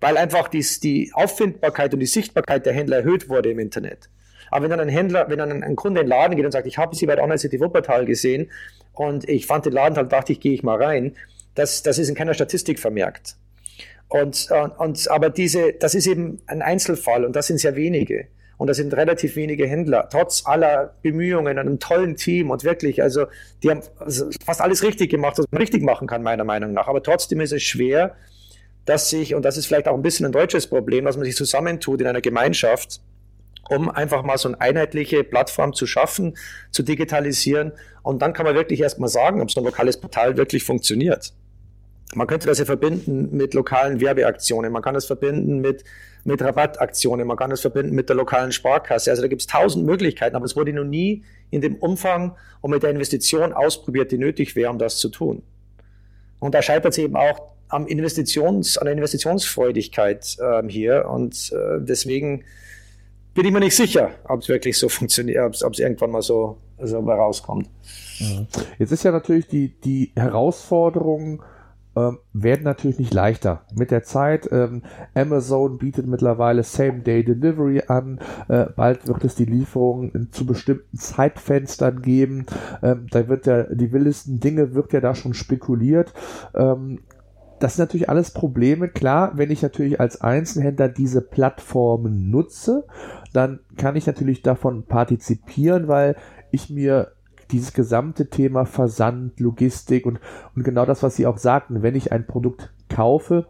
Weil 0.00 0.16
einfach 0.16 0.48
dies, 0.48 0.80
die 0.80 1.10
Auffindbarkeit 1.14 1.92
und 1.94 2.00
die 2.00 2.06
Sichtbarkeit 2.06 2.66
der 2.66 2.74
Händler 2.74 2.98
erhöht 2.98 3.28
wurde 3.28 3.50
im 3.50 3.58
Internet. 3.58 4.10
Aber 4.50 4.62
wenn 4.62 4.70
dann 4.70 4.80
ein 4.80 4.88
Händler, 4.88 5.28
wenn 5.28 5.38
dann 5.38 5.62
ein 5.62 5.76
Kunde 5.76 6.00
in 6.00 6.06
den 6.06 6.10
Laden 6.10 6.36
geht 6.36 6.44
und 6.44 6.52
sagt, 6.52 6.66
ich 6.66 6.78
habe 6.78 6.94
sie 6.94 7.06
bei 7.06 7.14
der 7.14 7.24
Online 7.24 7.38
City 7.38 7.60
Wuppertal 7.60 8.06
gesehen 8.06 8.50
und 8.98 9.28
ich 9.28 9.46
fand 9.46 9.64
den 9.64 9.72
Laden 9.72 9.96
halt, 9.96 10.12
dachte 10.12 10.32
ich, 10.32 10.40
gehe 10.40 10.52
ich 10.52 10.62
mal 10.62 10.82
rein, 10.82 11.14
das, 11.54 11.82
das 11.82 11.98
ist 11.98 12.08
in 12.08 12.14
keiner 12.14 12.34
Statistik 12.34 12.78
vermerkt. 12.78 13.36
Und, 14.08 14.48
und, 14.78 15.10
aber 15.10 15.30
diese, 15.30 15.72
das 15.74 15.94
ist 15.94 16.06
eben 16.06 16.40
ein 16.46 16.62
Einzelfall 16.62 17.24
und 17.24 17.36
das 17.36 17.46
sind 17.46 17.60
sehr 17.60 17.76
wenige. 17.76 18.26
Und 18.56 18.66
das 18.66 18.76
sind 18.78 18.92
relativ 18.94 19.36
wenige 19.36 19.68
Händler, 19.68 20.08
trotz 20.10 20.44
aller 20.44 20.94
Bemühungen, 21.02 21.58
einem 21.58 21.78
tollen 21.78 22.16
Team 22.16 22.50
und 22.50 22.64
wirklich, 22.64 23.00
also 23.00 23.26
die 23.62 23.70
haben 23.70 23.82
fast 24.44 24.60
alles 24.60 24.82
richtig 24.82 25.10
gemacht, 25.10 25.38
was 25.38 25.46
man 25.52 25.60
richtig 25.60 25.84
machen 25.84 26.08
kann, 26.08 26.24
meiner 26.24 26.42
Meinung 26.42 26.72
nach. 26.72 26.88
Aber 26.88 27.00
trotzdem 27.00 27.40
ist 27.40 27.52
es 27.52 27.62
schwer, 27.62 28.16
dass 28.84 29.10
sich, 29.10 29.36
und 29.36 29.44
das 29.44 29.56
ist 29.58 29.66
vielleicht 29.66 29.86
auch 29.86 29.94
ein 29.94 30.02
bisschen 30.02 30.26
ein 30.26 30.32
deutsches 30.32 30.66
Problem, 30.66 31.04
dass 31.04 31.16
man 31.16 31.24
sich 31.24 31.36
zusammentut 31.36 32.00
in 32.00 32.08
einer 32.08 32.20
Gemeinschaft, 32.20 33.00
um 33.68 33.90
einfach 33.90 34.22
mal 34.22 34.38
so 34.38 34.48
eine 34.48 34.60
einheitliche 34.60 35.24
Plattform 35.24 35.72
zu 35.72 35.86
schaffen, 35.86 36.36
zu 36.70 36.82
digitalisieren. 36.82 37.72
Und 38.02 38.22
dann 38.22 38.32
kann 38.32 38.46
man 38.46 38.54
wirklich 38.54 38.80
erstmal 38.80 39.08
sagen, 39.08 39.40
ob 39.40 39.50
so 39.50 39.60
ein 39.60 39.64
lokales 39.64 39.98
Portal 39.98 40.36
wirklich 40.36 40.64
funktioniert. 40.64 41.32
Man 42.14 42.26
könnte 42.26 42.46
das 42.46 42.58
ja 42.58 42.64
verbinden 42.64 43.36
mit 43.36 43.52
lokalen 43.52 44.00
Werbeaktionen, 44.00 44.72
man 44.72 44.80
kann 44.80 44.94
das 44.94 45.04
verbinden 45.04 45.60
mit, 45.60 45.84
mit 46.24 46.40
Rabattaktionen, 46.40 47.26
man 47.26 47.36
kann 47.36 47.50
das 47.50 47.60
verbinden 47.60 47.94
mit 47.94 48.08
der 48.08 48.16
lokalen 48.16 48.50
Sparkasse. 48.50 49.10
Also 49.10 49.20
da 49.20 49.28
gibt 49.28 49.42
es 49.42 49.46
tausend 49.46 49.84
Möglichkeiten, 49.84 50.34
aber 50.34 50.46
es 50.46 50.56
wurde 50.56 50.72
noch 50.72 50.84
nie 50.84 51.22
in 51.50 51.60
dem 51.60 51.76
Umfang 51.76 52.34
und 52.62 52.70
mit 52.70 52.82
der 52.82 52.90
Investition 52.90 53.52
ausprobiert, 53.52 54.10
die 54.10 54.16
nötig 54.16 54.56
wäre, 54.56 54.70
um 54.70 54.78
das 54.78 54.96
zu 54.96 55.10
tun. 55.10 55.42
Und 56.38 56.54
da 56.54 56.62
scheitert 56.62 56.92
es 56.92 56.98
eben 56.98 57.16
auch 57.16 57.52
am 57.68 57.86
Investitions, 57.86 58.78
an 58.78 58.86
der 58.86 58.94
Investitionsfreudigkeit 58.94 60.36
äh, 60.38 60.62
hier. 60.68 61.06
Und 61.08 61.52
äh, 61.52 61.80
deswegen 61.80 62.44
bin 63.38 63.46
ich 63.46 63.52
mir 63.52 63.60
nicht 63.60 63.76
sicher, 63.76 64.10
ob 64.24 64.40
es 64.40 64.48
wirklich 64.48 64.76
so 64.76 64.88
funktioniert, 64.88 65.62
ob 65.62 65.72
es 65.72 65.78
irgendwann 65.78 66.10
mal 66.10 66.22
so, 66.22 66.56
so 66.82 66.98
rauskommt. 66.98 67.70
Jetzt 68.80 68.90
ist 68.90 69.04
ja 69.04 69.12
natürlich 69.12 69.46
die, 69.46 69.78
die 69.80 70.10
Herausforderung, 70.16 71.44
ähm, 71.94 72.18
werden 72.32 72.64
natürlich 72.64 72.98
nicht 72.98 73.14
leichter. 73.14 73.62
Mit 73.76 73.92
der 73.92 74.02
Zeit, 74.02 74.48
ähm, 74.50 74.82
Amazon 75.14 75.78
bietet 75.78 76.08
mittlerweile 76.08 76.64
Same-Day-Delivery 76.64 77.84
an. 77.86 78.18
Äh, 78.48 78.66
bald 78.74 79.06
wird 79.06 79.24
es 79.24 79.36
die 79.36 79.44
Lieferung 79.44 80.32
zu 80.32 80.44
bestimmten 80.44 80.98
Zeitfenstern 80.98 82.02
geben. 82.02 82.44
Ähm, 82.82 83.06
da 83.12 83.28
wird 83.28 83.46
ja, 83.46 83.62
die 83.72 83.92
wildesten 83.92 84.40
Dinge 84.40 84.74
wird 84.74 84.92
ja 84.92 85.00
da 85.00 85.14
schon 85.14 85.34
spekuliert. 85.34 86.12
Ähm, 86.56 86.98
das 87.58 87.76
sind 87.76 87.84
natürlich 87.84 88.08
alles 88.08 88.30
Probleme. 88.30 88.88
Klar, 88.88 89.32
wenn 89.34 89.50
ich 89.50 89.62
natürlich 89.62 90.00
als 90.00 90.20
Einzelhändler 90.20 90.88
diese 90.88 91.20
Plattformen 91.20 92.30
nutze, 92.30 92.84
dann 93.32 93.60
kann 93.76 93.96
ich 93.96 94.06
natürlich 94.06 94.42
davon 94.42 94.84
partizipieren, 94.84 95.88
weil 95.88 96.16
ich 96.50 96.70
mir 96.70 97.12
dieses 97.50 97.72
gesamte 97.72 98.28
Thema 98.28 98.64
Versand, 98.66 99.40
Logistik 99.40 100.06
und, 100.06 100.20
und 100.54 100.64
genau 100.64 100.84
das, 100.84 101.02
was 101.02 101.16
Sie 101.16 101.26
auch 101.26 101.38
sagten, 101.38 101.82
wenn 101.82 101.94
ich 101.94 102.12
ein 102.12 102.26
Produkt 102.26 102.72
kaufe, 102.88 103.46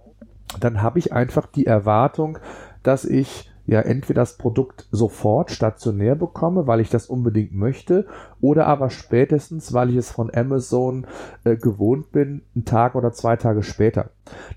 dann 0.61 0.83
habe 0.83 0.99
ich 0.99 1.13
einfach 1.13 1.47
die 1.47 1.67
Erwartung, 1.67 2.39
dass 2.83 3.05
ich 3.05 3.48
ja 3.69 3.83
entweder 3.83 4.23
das 4.23 4.39
Produkt 4.39 4.89
sofort 4.93 5.51
stationär 5.51 6.17
bekomme, 6.17 6.67
weil 6.67 6.81
ich 6.81 6.89
das 6.89 7.07
unbedingt 7.07 7.53
möchte, 7.55 8.07
oder 8.41 8.67
aber 8.67 8.89
spätestens, 8.89 9.75
weil 9.75 9.91
ich 9.91 9.97
es 9.97 10.11
von 10.11 10.35
Amazon 10.35 11.07
äh, 11.45 11.55
gewohnt 11.55 12.11
bin, 12.11 12.41
einen 12.55 12.65
Tag 12.65 12.95
oder 12.95 13.13
zwei 13.13 13.37
Tage 13.37 13.63
später. 13.63 14.09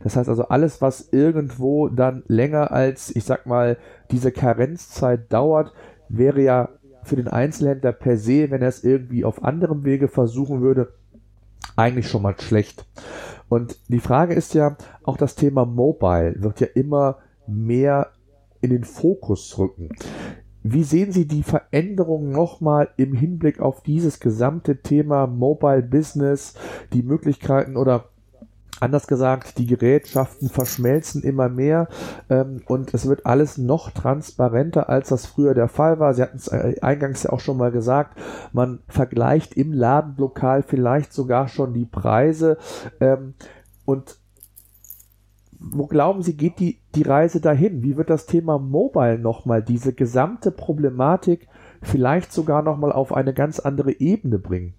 Das 0.01 0.15
heißt 0.15 0.29
also, 0.29 0.47
alles, 0.47 0.81
was 0.81 1.09
irgendwo 1.11 1.89
dann 1.89 2.23
länger 2.27 2.71
als, 2.71 3.13
ich 3.13 3.25
sag 3.25 3.45
mal, 3.45 3.77
diese 4.11 4.31
Karenzzeit 4.31 5.31
dauert, 5.31 5.73
wäre 6.07 6.41
ja 6.41 6.69
für 7.03 7.17
den 7.17 7.27
Einzelhändler 7.27 7.91
per 7.91 8.15
se, 8.15 8.49
wenn 8.49 8.61
er 8.61 8.69
es 8.69 8.81
irgendwie 8.81 9.25
auf 9.25 9.43
anderem 9.43 9.83
Wege 9.83 10.07
versuchen 10.07 10.61
würde, 10.61 10.93
eigentlich 11.75 12.07
schon 12.07 12.21
mal 12.21 12.39
schlecht. 12.39 12.87
Und 13.49 13.77
die 13.89 13.99
Frage 13.99 14.35
ist 14.35 14.53
ja, 14.53 14.77
auch 15.03 15.17
das 15.17 15.35
Thema 15.35 15.65
Mobile 15.65 16.35
wird 16.37 16.61
ja 16.61 16.67
immer 16.73 17.17
mehr 17.45 18.11
in 18.61 18.69
den 18.69 18.83
Fokus 18.83 19.57
rücken. 19.57 19.89
Wie 20.63 20.83
sehen 20.83 21.11
Sie 21.11 21.27
die 21.27 21.43
Veränderung 21.43 22.31
nochmal 22.31 22.89
im 22.95 23.13
Hinblick 23.13 23.59
auf 23.59 23.81
dieses 23.81 24.19
gesamte 24.19 24.81
Thema 24.81 25.25
Mobile 25.25 25.81
Business, 25.81 26.53
die 26.93 27.01
Möglichkeiten 27.01 27.77
oder 27.77 28.11
Anders 28.81 29.05
gesagt, 29.05 29.59
die 29.59 29.67
Gerätschaften 29.67 30.49
verschmelzen 30.49 31.21
immer 31.21 31.49
mehr 31.49 31.87
ähm, 32.31 32.63
und 32.65 32.95
es 32.95 33.07
wird 33.07 33.27
alles 33.27 33.59
noch 33.59 33.91
transparenter, 33.91 34.89
als 34.89 35.09
das 35.09 35.27
früher 35.27 35.53
der 35.53 35.67
Fall 35.67 35.99
war. 35.99 36.15
Sie 36.15 36.23
hatten 36.23 36.37
es 36.37 36.47
äh, 36.47 36.77
eingangs 36.81 37.21
ja 37.21 37.29
auch 37.29 37.41
schon 37.41 37.57
mal 37.57 37.71
gesagt, 37.71 38.17
man 38.53 38.79
vergleicht 38.87 39.53
im 39.53 39.71
Ladenlokal 39.71 40.63
vielleicht 40.63 41.13
sogar 41.13 41.47
schon 41.47 41.75
die 41.75 41.85
Preise 41.85 42.57
ähm, 42.99 43.35
und 43.85 44.17
wo 45.63 45.85
glauben 45.85 46.23
Sie, 46.23 46.35
geht 46.35 46.59
die, 46.59 46.79
die 46.95 47.03
Reise 47.03 47.39
dahin? 47.39 47.83
Wie 47.83 47.95
wird 47.95 48.09
das 48.09 48.25
Thema 48.25 48.57
Mobile 48.57 49.19
nochmal 49.19 49.61
diese 49.61 49.93
gesamte 49.93 50.51
Problematik 50.51 51.47
vielleicht 51.83 52.33
sogar 52.33 52.63
nochmal 52.63 52.91
auf 52.91 53.13
eine 53.13 53.33
ganz 53.33 53.59
andere 53.59 53.91
Ebene 53.99 54.39
bringen? 54.39 54.73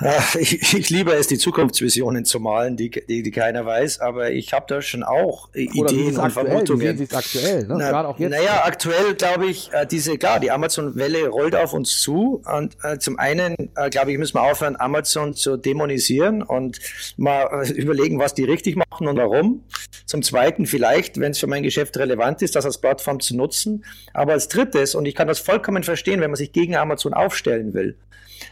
Ich, 0.40 0.74
ich 0.74 0.90
liebe 0.90 1.12
es, 1.12 1.26
die 1.26 1.38
Zukunftsvisionen 1.38 2.24
zu 2.24 2.40
malen, 2.40 2.76
die, 2.76 2.90
die, 2.90 3.22
die 3.22 3.30
keiner 3.30 3.66
weiß, 3.66 4.00
aber 4.00 4.30
ich 4.30 4.52
habe 4.52 4.66
da 4.68 4.80
schon 4.80 5.02
auch 5.02 5.48
Oder 5.48 5.58
Ideen 5.60 6.16
und 6.16 6.30
Vermutungen. 6.30 6.98
Wie 6.98 7.14
aktuell, 7.14 7.66
ne? 7.66 7.76
Na, 7.78 8.06
auch 8.06 8.18
jetzt. 8.18 8.30
Naja, 8.30 8.62
aktuell 8.64 9.14
glaube 9.14 9.46
ich, 9.46 9.72
äh, 9.72 9.86
diese, 9.86 10.16
klar, 10.18 10.40
die 10.40 10.50
Amazon-Welle 10.50 11.28
rollt 11.28 11.54
auf 11.54 11.72
uns 11.72 12.00
zu 12.00 12.42
und 12.44 12.76
äh, 12.82 12.98
zum 12.98 13.18
einen, 13.18 13.54
äh, 13.76 13.90
glaube 13.90 14.12
ich, 14.12 14.18
müssen 14.18 14.34
wir 14.34 14.42
aufhören, 14.42 14.76
Amazon 14.78 15.34
zu 15.34 15.56
dämonisieren 15.56 16.42
und 16.42 16.78
mal 17.16 17.64
äh, 17.64 17.70
überlegen, 17.72 18.18
was 18.18 18.34
die 18.34 18.44
richtig 18.44 18.76
machen 18.76 19.08
und 19.08 19.16
warum. 19.16 19.64
Zum 20.06 20.22
zweiten 20.22 20.66
vielleicht, 20.66 21.20
wenn 21.20 21.32
es 21.32 21.38
für 21.38 21.46
mein 21.46 21.62
Geschäft 21.62 21.96
relevant 21.96 22.42
ist, 22.42 22.56
das 22.56 22.64
als 22.64 22.78
Plattform 22.78 23.20
zu 23.20 23.36
nutzen. 23.36 23.84
Aber 24.12 24.32
als 24.32 24.48
drittes, 24.48 24.94
und 24.94 25.06
ich 25.06 25.14
kann 25.14 25.28
das 25.28 25.38
vollkommen 25.38 25.82
verstehen, 25.82 26.20
wenn 26.20 26.30
man 26.30 26.36
sich 26.36 26.52
gegen 26.52 26.76
Amazon 26.76 27.14
aufstellen 27.14 27.74
will, 27.74 27.96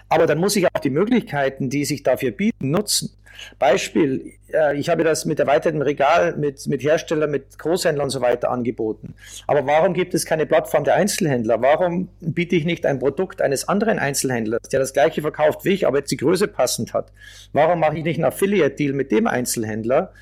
aber 0.09 0.27
dann 0.27 0.39
muss 0.39 0.57
ich 0.57 0.67
auch 0.67 0.81
die 0.81 0.91
Möglichkeiten, 0.91 1.71
die 1.71 1.85
sich 1.85 2.03
dafür 2.03 2.31
bieten, 2.31 2.71
nutzen. 2.71 3.15
Beispiel, 3.59 4.33
äh, 4.53 4.77
ich 4.79 4.89
habe 4.89 5.05
das 5.05 5.25
mit 5.25 5.39
erweitertem 5.39 5.83
Regal, 5.83 6.37
mit, 6.37 6.67
mit 6.67 6.83
Herstellern, 6.83 7.31
mit 7.31 7.59
Großhändlern 7.59 8.07
und 8.07 8.11
so 8.11 8.21
weiter 8.21 8.51
angeboten. 8.51 9.15
Aber 9.47 9.67
warum 9.67 9.95
gibt 9.95 10.15
es 10.15 10.25
keine 10.25 10.47
Plattform 10.47 10.85
der 10.85 10.95
Einzelhändler? 10.95 11.61
Warum 11.63 12.09
biete 12.21 12.57
ich 12.57 12.65
nicht 12.65 12.87
ein 12.87 12.99
Produkt 12.99 13.41
eines 13.41 13.69
anderen 13.69 13.99
Einzelhändlers, 13.99 14.63
der 14.71 14.81
das 14.81 14.93
gleiche 14.93 15.23
verkauft 15.23 15.65
wie 15.65 15.71
ich, 15.71 15.87
aber 15.87 15.99
jetzt 15.99 16.11
die 16.11 16.17
Größe 16.17 16.49
passend 16.49 16.95
hat? 16.95 17.13
Warum 17.53 17.81
mache 17.81 17.99
ich 17.99 18.05
nicht 18.05 18.17
einen 18.17 18.25
Affiliate-Deal 18.25 18.93
mit 18.93 19.13
dem 19.13 19.27
Einzelhändler? 19.27 20.13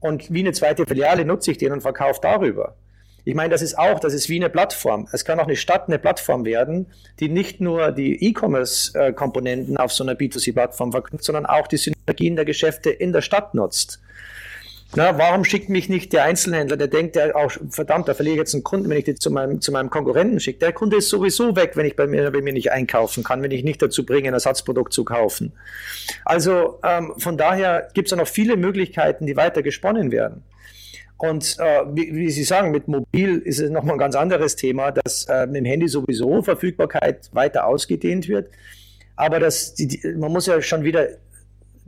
Und 0.00 0.32
wie 0.32 0.40
eine 0.40 0.52
zweite 0.52 0.84
Filiale 0.86 1.24
nutze 1.24 1.50
ich 1.50 1.58
den 1.58 1.72
und 1.72 1.80
verkaufe 1.80 2.20
darüber. 2.20 2.76
Ich 3.24 3.34
meine, 3.34 3.50
das 3.50 3.62
ist 3.62 3.78
auch, 3.78 4.00
das 4.00 4.12
ist 4.12 4.28
wie 4.28 4.36
eine 4.36 4.50
Plattform. 4.50 5.08
Es 5.12 5.24
kann 5.24 5.40
auch 5.40 5.46
eine 5.46 5.56
Stadt 5.56 5.88
eine 5.88 5.98
Plattform 5.98 6.44
werden, 6.44 6.86
die 7.20 7.28
nicht 7.28 7.60
nur 7.60 7.90
die 7.90 8.22
E-Commerce-Komponenten 8.28 9.78
auf 9.78 9.92
so 9.92 10.04
einer 10.04 10.12
B2C-Plattform 10.12 10.92
verknüpft, 10.92 11.24
sondern 11.24 11.46
auch 11.46 11.66
die 11.66 11.78
Synergien 11.78 12.36
der 12.36 12.44
Geschäfte 12.44 12.90
in 12.90 13.12
der 13.12 13.22
Stadt 13.22 13.54
nutzt. 13.54 14.00
Na, 14.96 15.18
warum 15.18 15.44
schickt 15.44 15.70
mich 15.70 15.88
nicht 15.88 16.12
der 16.12 16.22
Einzelhändler, 16.22 16.76
der 16.76 16.86
denkt, 16.86 17.16
der 17.16 17.34
auch, 17.34 17.50
verdammt, 17.70 18.06
da 18.06 18.14
verliere 18.14 18.34
ich 18.34 18.38
jetzt 18.40 18.54
einen 18.54 18.62
Kunden, 18.62 18.88
wenn 18.88 18.98
ich 18.98 19.04
die 19.04 19.16
zu 19.16 19.30
meinem, 19.30 19.60
zu 19.60 19.72
meinem 19.72 19.90
Konkurrenten 19.90 20.38
schicke. 20.38 20.60
Der 20.60 20.72
Kunde 20.72 20.98
ist 20.98 21.08
sowieso 21.08 21.56
weg, 21.56 21.72
wenn 21.74 21.86
ich 21.86 21.96
bei 21.96 22.06
mir, 22.06 22.30
bei 22.30 22.42
mir 22.42 22.52
nicht 22.52 22.70
einkaufen 22.70 23.24
kann, 23.24 23.42
wenn 23.42 23.50
ich 23.50 23.64
nicht 23.64 23.82
dazu 23.82 24.06
bringe, 24.06 24.28
ein 24.28 24.34
Ersatzprodukt 24.34 24.92
zu 24.92 25.04
kaufen. 25.04 25.52
Also 26.24 26.78
ähm, 26.84 27.14
von 27.18 27.36
daher 27.36 27.88
gibt 27.94 28.06
es 28.06 28.10
da 28.10 28.16
noch 28.16 28.28
viele 28.28 28.56
Möglichkeiten, 28.56 29.26
die 29.26 29.36
weiter 29.36 29.62
gesponnen 29.62 30.12
werden. 30.12 30.44
Und 31.16 31.56
äh, 31.58 31.84
wie, 31.92 32.14
wie, 32.14 32.30
Sie 32.30 32.44
sagen, 32.44 32.70
mit 32.70 32.88
Mobil 32.88 33.38
ist 33.38 33.60
es 33.60 33.70
nochmal 33.70 33.94
ein 33.94 33.98
ganz 33.98 34.16
anderes 34.16 34.56
Thema, 34.56 34.90
dass 34.90 35.26
äh, 35.26 35.46
mit 35.46 35.56
dem 35.56 35.64
Handy 35.64 35.88
sowieso 35.88 36.42
Verfügbarkeit 36.42 37.30
weiter 37.32 37.66
ausgedehnt 37.66 38.28
wird. 38.28 38.50
Aber 39.16 39.38
das, 39.38 39.74
die, 39.74 39.86
die, 39.88 40.08
man 40.16 40.32
muss 40.32 40.46
ja 40.46 40.60
schon 40.60 40.82
wieder 40.82 41.08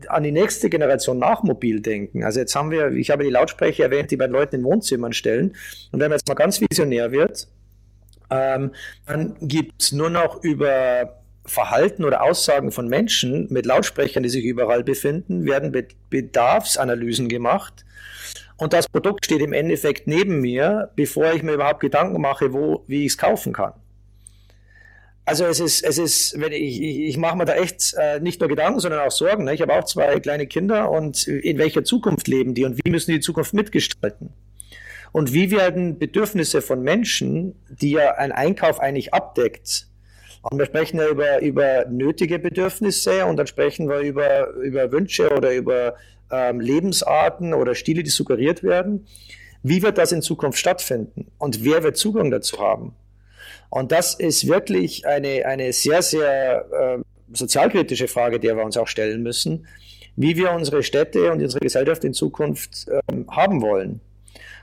an 0.08 0.22
die 0.22 0.32
nächste 0.32 0.68
Generation 0.70 1.18
nach 1.18 1.42
mobil 1.42 1.80
denken. 1.80 2.22
Also 2.22 2.40
jetzt 2.40 2.54
haben 2.54 2.70
wir, 2.70 2.92
ich 2.92 3.10
habe 3.10 3.24
die 3.24 3.30
Lautsprecher 3.30 3.84
erwähnt, 3.84 4.10
die 4.10 4.16
bei 4.16 4.26
Leuten 4.26 4.56
in 4.56 4.64
Wohnzimmern 4.64 5.12
stellen. 5.12 5.56
Und 5.90 6.00
wenn 6.00 6.10
man 6.10 6.18
jetzt 6.18 6.28
mal 6.28 6.34
ganz 6.34 6.60
visionär 6.60 7.12
wird, 7.12 7.48
ähm, 8.30 8.72
dann 9.06 9.36
gibt 9.40 9.82
es 9.82 9.92
nur 9.92 10.10
noch 10.10 10.42
über 10.42 11.22
Verhalten 11.44 12.04
oder 12.04 12.22
Aussagen 12.22 12.72
von 12.72 12.88
Menschen 12.88 13.46
mit 13.50 13.66
Lautsprechern, 13.66 14.22
die 14.22 14.28
sich 14.28 14.44
überall 14.44 14.84
befinden, 14.84 15.46
werden 15.46 15.72
Bedarfsanalysen 16.10 17.28
gemacht. 17.28 17.84
Und 18.56 18.72
das 18.72 18.88
Produkt 18.88 19.26
steht 19.26 19.40
im 19.40 19.52
Endeffekt 19.52 20.06
neben 20.06 20.40
mir, 20.40 20.90
bevor 20.96 21.32
ich 21.32 21.42
mir 21.42 21.52
überhaupt 21.52 21.80
Gedanken 21.80 22.20
mache, 22.20 22.52
wo, 22.52 22.84
wie 22.86 23.04
ich 23.04 23.12
es 23.12 23.18
kaufen 23.18 23.52
kann. 23.52 23.74
Also 25.26 25.44
es 25.44 25.58
ist, 25.58 25.82
es 25.82 25.98
ist, 25.98 26.40
wenn 26.40 26.52
ich, 26.52 26.80
ich, 26.80 26.98
ich 27.00 27.16
mache 27.16 27.36
mir 27.36 27.44
da 27.44 27.54
echt 27.54 27.94
äh, 27.98 28.20
nicht 28.20 28.40
nur 28.40 28.48
Gedanken, 28.48 28.78
sondern 28.78 29.00
auch 29.00 29.10
Sorgen. 29.10 29.44
Ne? 29.44 29.54
Ich 29.54 29.60
habe 29.60 29.74
auch 29.74 29.84
zwei 29.84 30.20
kleine 30.20 30.46
Kinder 30.46 30.90
und 30.90 31.26
in 31.26 31.58
welcher 31.58 31.82
Zukunft 31.82 32.28
leben 32.28 32.54
die 32.54 32.64
und 32.64 32.80
wie 32.84 32.90
müssen 32.90 33.10
die 33.10 33.20
Zukunft 33.20 33.52
mitgestalten? 33.52 34.30
Und 35.12 35.32
wie 35.32 35.50
werden 35.50 35.98
Bedürfnisse 35.98 36.62
von 36.62 36.82
Menschen, 36.82 37.56
die 37.68 37.92
ja 37.92 38.12
ein 38.14 38.32
Einkauf 38.32 38.80
eigentlich 38.80 39.12
abdeckt, 39.12 39.88
und 40.42 40.58
wir 40.58 40.66
sprechen 40.66 40.98
ja 40.98 41.08
über, 41.08 41.40
über 41.42 41.86
nötige 41.86 42.38
Bedürfnisse 42.38 43.26
und 43.26 43.36
dann 43.36 43.48
sprechen 43.48 43.88
wir 43.88 43.98
über, 43.98 44.50
über 44.54 44.92
Wünsche 44.92 45.28
oder 45.30 45.52
über 45.52 45.96
ähm, 46.30 46.60
Lebensarten 46.60 47.54
oder 47.54 47.74
Stile, 47.74 48.02
die 48.02 48.10
suggeriert 48.10 48.62
werden. 48.62 49.06
Wie 49.62 49.82
wird 49.82 49.98
das 49.98 50.12
in 50.12 50.22
Zukunft 50.22 50.58
stattfinden? 50.58 51.30
Und 51.38 51.64
wer 51.64 51.82
wird 51.82 51.96
Zugang 51.96 52.30
dazu 52.30 52.60
haben? 52.60 52.94
Und 53.68 53.92
das 53.92 54.14
ist 54.14 54.46
wirklich 54.46 55.06
eine, 55.06 55.44
eine 55.44 55.72
sehr, 55.72 56.02
sehr 56.02 56.66
äh, 56.72 57.02
sozialkritische 57.32 58.08
Frage, 58.08 58.38
der 58.38 58.56
wir 58.56 58.64
uns 58.64 58.76
auch 58.76 58.86
stellen 58.86 59.22
müssen, 59.22 59.66
wie 60.14 60.36
wir 60.36 60.52
unsere 60.52 60.82
Städte 60.82 61.32
und 61.32 61.42
unsere 61.42 61.60
Gesellschaft 61.60 62.04
in 62.04 62.14
Zukunft 62.14 62.86
ähm, 63.08 63.26
haben 63.30 63.60
wollen. 63.60 64.00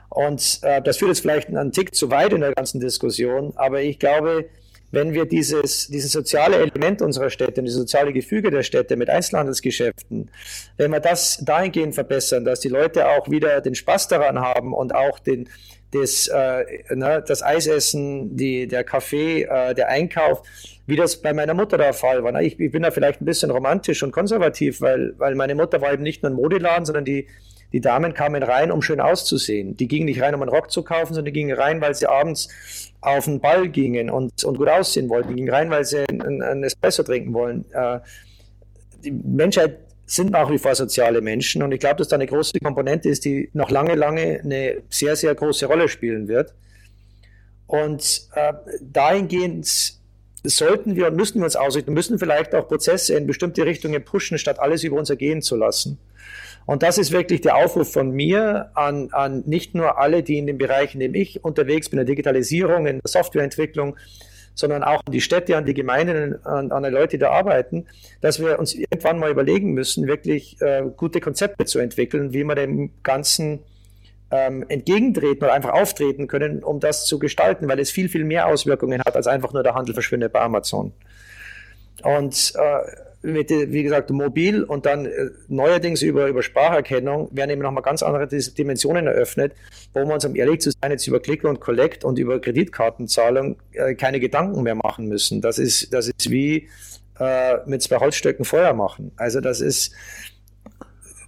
Und 0.09 0.59
äh, 0.61 0.81
das 0.81 0.97
führt 0.97 1.09
jetzt 1.09 1.21
vielleicht 1.21 1.49
einen 1.49 1.71
Tick 1.71 1.93
zu 1.95 2.11
weit 2.11 2.33
in 2.33 2.41
der 2.41 2.53
ganzen 2.53 2.79
Diskussion, 2.79 3.53
aber 3.55 3.81
ich 3.81 3.99
glaube, 3.99 4.45
wenn 4.93 5.13
wir 5.13 5.25
dieses, 5.25 5.87
dieses 5.87 6.11
soziale 6.11 6.57
Element 6.57 7.01
unserer 7.01 7.31
Städte 7.31 7.59
und 7.59 7.65
das 7.65 7.73
soziale 7.73 8.13
Gefüge 8.13 8.51
der 8.51 8.61
Städte 8.61 8.95
mit 8.95 9.09
Einzelhandelsgeschäften, 9.09 10.29
wenn 10.77 10.91
wir 10.91 10.99
das 10.99 11.39
dahingehend 11.43 11.95
verbessern, 11.95 12.45
dass 12.45 12.59
die 12.59 12.69
Leute 12.69 13.09
auch 13.09 13.27
wieder 13.27 13.59
den 13.59 13.73
Spaß 13.73 14.07
daran 14.07 14.39
haben 14.39 14.71
und 14.71 14.93
auch 14.93 15.17
den, 15.17 15.49
das, 15.89 16.27
äh, 16.27 16.63
ne, 16.93 17.23
das 17.27 17.41
Eisessen, 17.41 18.37
die, 18.37 18.67
der 18.67 18.83
Kaffee, 18.83 19.43
äh, 19.43 19.73
der 19.73 19.89
Einkauf, 19.89 20.43
wie 20.85 20.95
das 20.95 21.19
bei 21.19 21.33
meiner 21.33 21.55
Mutter 21.55 21.79
der 21.79 21.93
Fall 21.93 22.23
war. 22.23 22.31
Ne? 22.31 22.43
Ich, 22.43 22.59
ich, 22.59 22.71
bin 22.71 22.83
da 22.83 22.91
vielleicht 22.91 23.19
ein 23.19 23.25
bisschen 23.25 23.49
romantisch 23.49 24.03
und 24.03 24.11
konservativ, 24.11 24.79
weil, 24.79 25.15
weil 25.17 25.33
meine 25.33 25.55
Mutter 25.55 25.81
war 25.81 25.91
eben 25.91 26.03
nicht 26.03 26.21
nur 26.21 26.31
ein 26.31 26.35
Modeladen, 26.35 26.85
sondern 26.85 27.05
die, 27.05 27.27
die 27.73 27.81
Damen 27.81 28.13
kamen 28.13 28.43
rein, 28.43 28.71
um 28.71 28.81
schön 28.81 28.99
auszusehen. 28.99 29.75
Die 29.75 29.87
gingen 29.87 30.05
nicht 30.05 30.21
rein, 30.21 30.35
um 30.35 30.41
einen 30.41 30.51
Rock 30.51 30.71
zu 30.71 30.83
kaufen, 30.83 31.15
sondern 31.15 31.33
die 31.33 31.39
gingen 31.39 31.57
rein, 31.57 31.81
weil 31.81 31.95
sie 31.95 32.07
abends 32.07 32.47
auf 33.01 33.25
den 33.25 33.39
Ball 33.41 33.67
gingen 33.67 34.11
und, 34.11 34.43
und 34.43 34.57
gut 34.57 34.69
aussehen 34.69 35.09
wollten. 35.09 35.29
Die 35.29 35.35
gingen 35.35 35.53
rein, 35.53 35.71
weil 35.71 35.83
sie 35.83 36.05
einen, 36.07 36.43
einen 36.43 36.63
Espresso 36.63 37.01
trinken 37.01 37.33
wollen. 37.33 37.65
Äh, 37.73 37.99
die 39.03 39.11
Menschheit 39.11 39.79
sind 40.05 40.31
nach 40.31 40.49
wie 40.51 40.59
vor 40.59 40.75
soziale 40.75 41.21
Menschen 41.21 41.63
und 41.63 41.71
ich 41.71 41.79
glaube, 41.79 41.95
dass 41.95 42.09
da 42.09 42.15
eine 42.15 42.27
große 42.27 42.59
Komponente 42.59 43.09
ist, 43.09 43.25
die 43.25 43.49
noch 43.53 43.71
lange, 43.71 43.95
lange 43.95 44.41
eine 44.43 44.81
sehr, 44.89 45.15
sehr 45.15 45.33
große 45.33 45.65
Rolle 45.65 45.89
spielen 45.89 46.27
wird. 46.27 46.53
Und 47.65 48.27
äh, 48.35 48.53
dahingehend 48.81 49.97
sollten 50.43 50.95
wir 50.95 51.07
und 51.07 51.15
müssen 51.15 51.39
wir 51.39 51.45
uns 51.45 51.55
ausrichten, 51.55 51.93
müssen 51.93 52.19
vielleicht 52.19 52.53
auch 52.53 52.67
Prozesse 52.67 53.15
in 53.15 53.25
bestimmte 53.25 53.65
Richtungen 53.65 54.03
pushen, 54.03 54.37
statt 54.37 54.59
alles 54.59 54.83
über 54.83 54.97
uns 54.97 55.09
ergehen 55.09 55.41
zu 55.41 55.55
lassen. 55.55 55.97
Und 56.65 56.83
das 56.83 56.97
ist 56.97 57.11
wirklich 57.11 57.41
der 57.41 57.55
Aufruf 57.57 57.91
von 57.91 58.11
mir 58.11 58.71
an, 58.73 59.09
an 59.11 59.43
nicht 59.45 59.75
nur 59.75 59.99
alle, 59.99 60.23
die 60.23 60.37
in 60.37 60.47
dem 60.47 60.57
Bereich, 60.57 60.93
in 60.93 60.99
dem 60.99 61.13
ich 61.13 61.43
unterwegs 61.43 61.89
bin, 61.89 61.99
in 61.99 62.05
der 62.05 62.13
Digitalisierung, 62.13 62.87
in 62.87 62.99
der 62.99 63.09
Softwareentwicklung, 63.09 63.97
sondern 64.55 64.83
auch 64.83 65.01
an 65.05 65.11
die 65.11 65.21
Städte, 65.21 65.57
an 65.57 65.65
die 65.65 65.73
Gemeinden, 65.73 66.43
an, 66.45 66.71
an 66.71 66.83
die 66.83 66.89
Leute, 66.89 67.17
die 67.17 67.17
da 67.19 67.31
arbeiten, 67.31 67.87
dass 68.21 68.39
wir 68.39 68.59
uns 68.59 68.75
irgendwann 68.75 69.19
mal 69.19 69.31
überlegen 69.31 69.73
müssen, 69.73 70.07
wirklich 70.07 70.61
äh, 70.61 70.83
gute 70.95 71.19
Konzepte 71.19 71.65
zu 71.65 71.79
entwickeln, 71.79 72.33
wie 72.33 72.43
wir 72.43 72.55
dem 72.55 72.91
Ganzen 73.01 73.59
ähm, 74.31 74.65
entgegentreten 74.67 75.43
oder 75.43 75.53
einfach 75.53 75.73
auftreten 75.73 76.27
können, 76.27 76.63
um 76.63 76.79
das 76.79 77.05
zu 77.05 77.19
gestalten, 77.19 77.67
weil 77.67 77.79
es 77.79 77.91
viel, 77.91 78.09
viel 78.09 78.23
mehr 78.23 78.47
Auswirkungen 78.47 79.01
hat, 79.05 79.15
als 79.15 79.27
einfach 79.27 79.53
nur 79.53 79.63
der 79.63 79.75
Handel 79.75 79.93
verschwindet 79.93 80.33
bei 80.33 80.41
Amazon. 80.41 80.93
Und 82.03 82.53
äh, 82.55 82.79
mit, 83.23 83.49
wie 83.49 83.83
gesagt, 83.83 84.09
mobil 84.09 84.63
und 84.63 84.85
dann 84.85 85.05
äh, 85.05 85.29
neuerdings 85.47 86.01
über, 86.01 86.27
über 86.27 86.43
Spracherkennung 86.43 87.29
werden 87.31 87.51
eben 87.51 87.61
nochmal 87.61 87.81
ganz 87.81 88.03
andere 88.03 88.27
Dimensionen 88.27 89.07
eröffnet, 89.07 89.53
wo 89.93 90.05
wir 90.05 90.13
uns, 90.13 90.25
um 90.25 90.35
ehrlich 90.35 90.59
zu 90.59 90.71
sein, 90.71 90.91
jetzt 90.91 91.07
über 91.07 91.21
Click 91.21 91.45
und 91.45 91.61
Collect 91.61 92.03
und 92.03 92.19
über 92.19 92.39
Kreditkartenzahlung 92.39 93.55
äh, 93.71 93.95
keine 93.95 94.19
Gedanken 94.19 94.61
mehr 94.63 94.75
machen 94.75 95.07
müssen. 95.07 95.41
Das 95.41 95.57
ist, 95.57 95.93
das 95.93 96.07
ist 96.07 96.29
wie 96.29 96.67
äh, 97.19 97.57
mit 97.65 97.81
zwei 97.81 97.97
Holzstöcken 97.97 98.43
Feuer 98.43 98.73
machen. 98.73 99.13
Also 99.15 99.39
das 99.39 99.61
ist, 99.61 99.93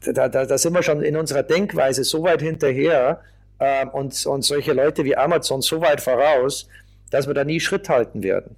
da, 0.06 0.28
da, 0.28 0.46
da 0.46 0.58
sind 0.58 0.74
wir 0.74 0.84
schon 0.84 1.02
in 1.02 1.16
unserer 1.16 1.44
Denkweise 1.44 2.04
so 2.04 2.24
weit 2.24 2.42
hinterher 2.42 3.22
äh, 3.60 3.86
und, 3.86 4.26
und 4.26 4.44
solche 4.44 4.74
Leute 4.74 5.06
wie 5.06 5.16
Amazon 5.16 5.62
so 5.62 5.80
weit 5.80 6.02
voraus, 6.02 6.68
dass 7.10 7.28
wir 7.28 7.34
da 7.34 7.46
nie 7.46 7.62
Schritt 7.62 7.88
halten 7.88 8.22
werden. 8.22 8.58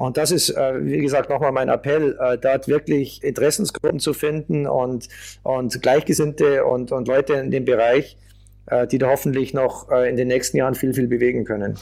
Und 0.00 0.16
das 0.16 0.30
ist, 0.30 0.48
äh, 0.48 0.82
wie 0.82 0.96
gesagt, 0.96 1.28
nochmal 1.28 1.52
mein 1.52 1.68
Appell, 1.68 2.16
äh, 2.18 2.38
dort 2.38 2.68
wirklich 2.68 3.22
Interessensgruppen 3.22 4.00
zu 4.00 4.14
finden 4.14 4.66
und, 4.66 5.08
und 5.42 5.82
Gleichgesinnte 5.82 6.64
und, 6.64 6.90
und 6.90 7.06
Leute 7.06 7.34
in 7.34 7.50
dem 7.50 7.66
Bereich, 7.66 8.16
äh, 8.64 8.86
die 8.86 8.96
da 8.96 9.10
hoffentlich 9.10 9.52
noch 9.52 9.90
in 9.90 10.16
den 10.16 10.28
nächsten 10.28 10.56
Jahren 10.56 10.74
viel, 10.74 10.94
viel 10.94 11.06
bewegen 11.06 11.44
können. 11.44 11.76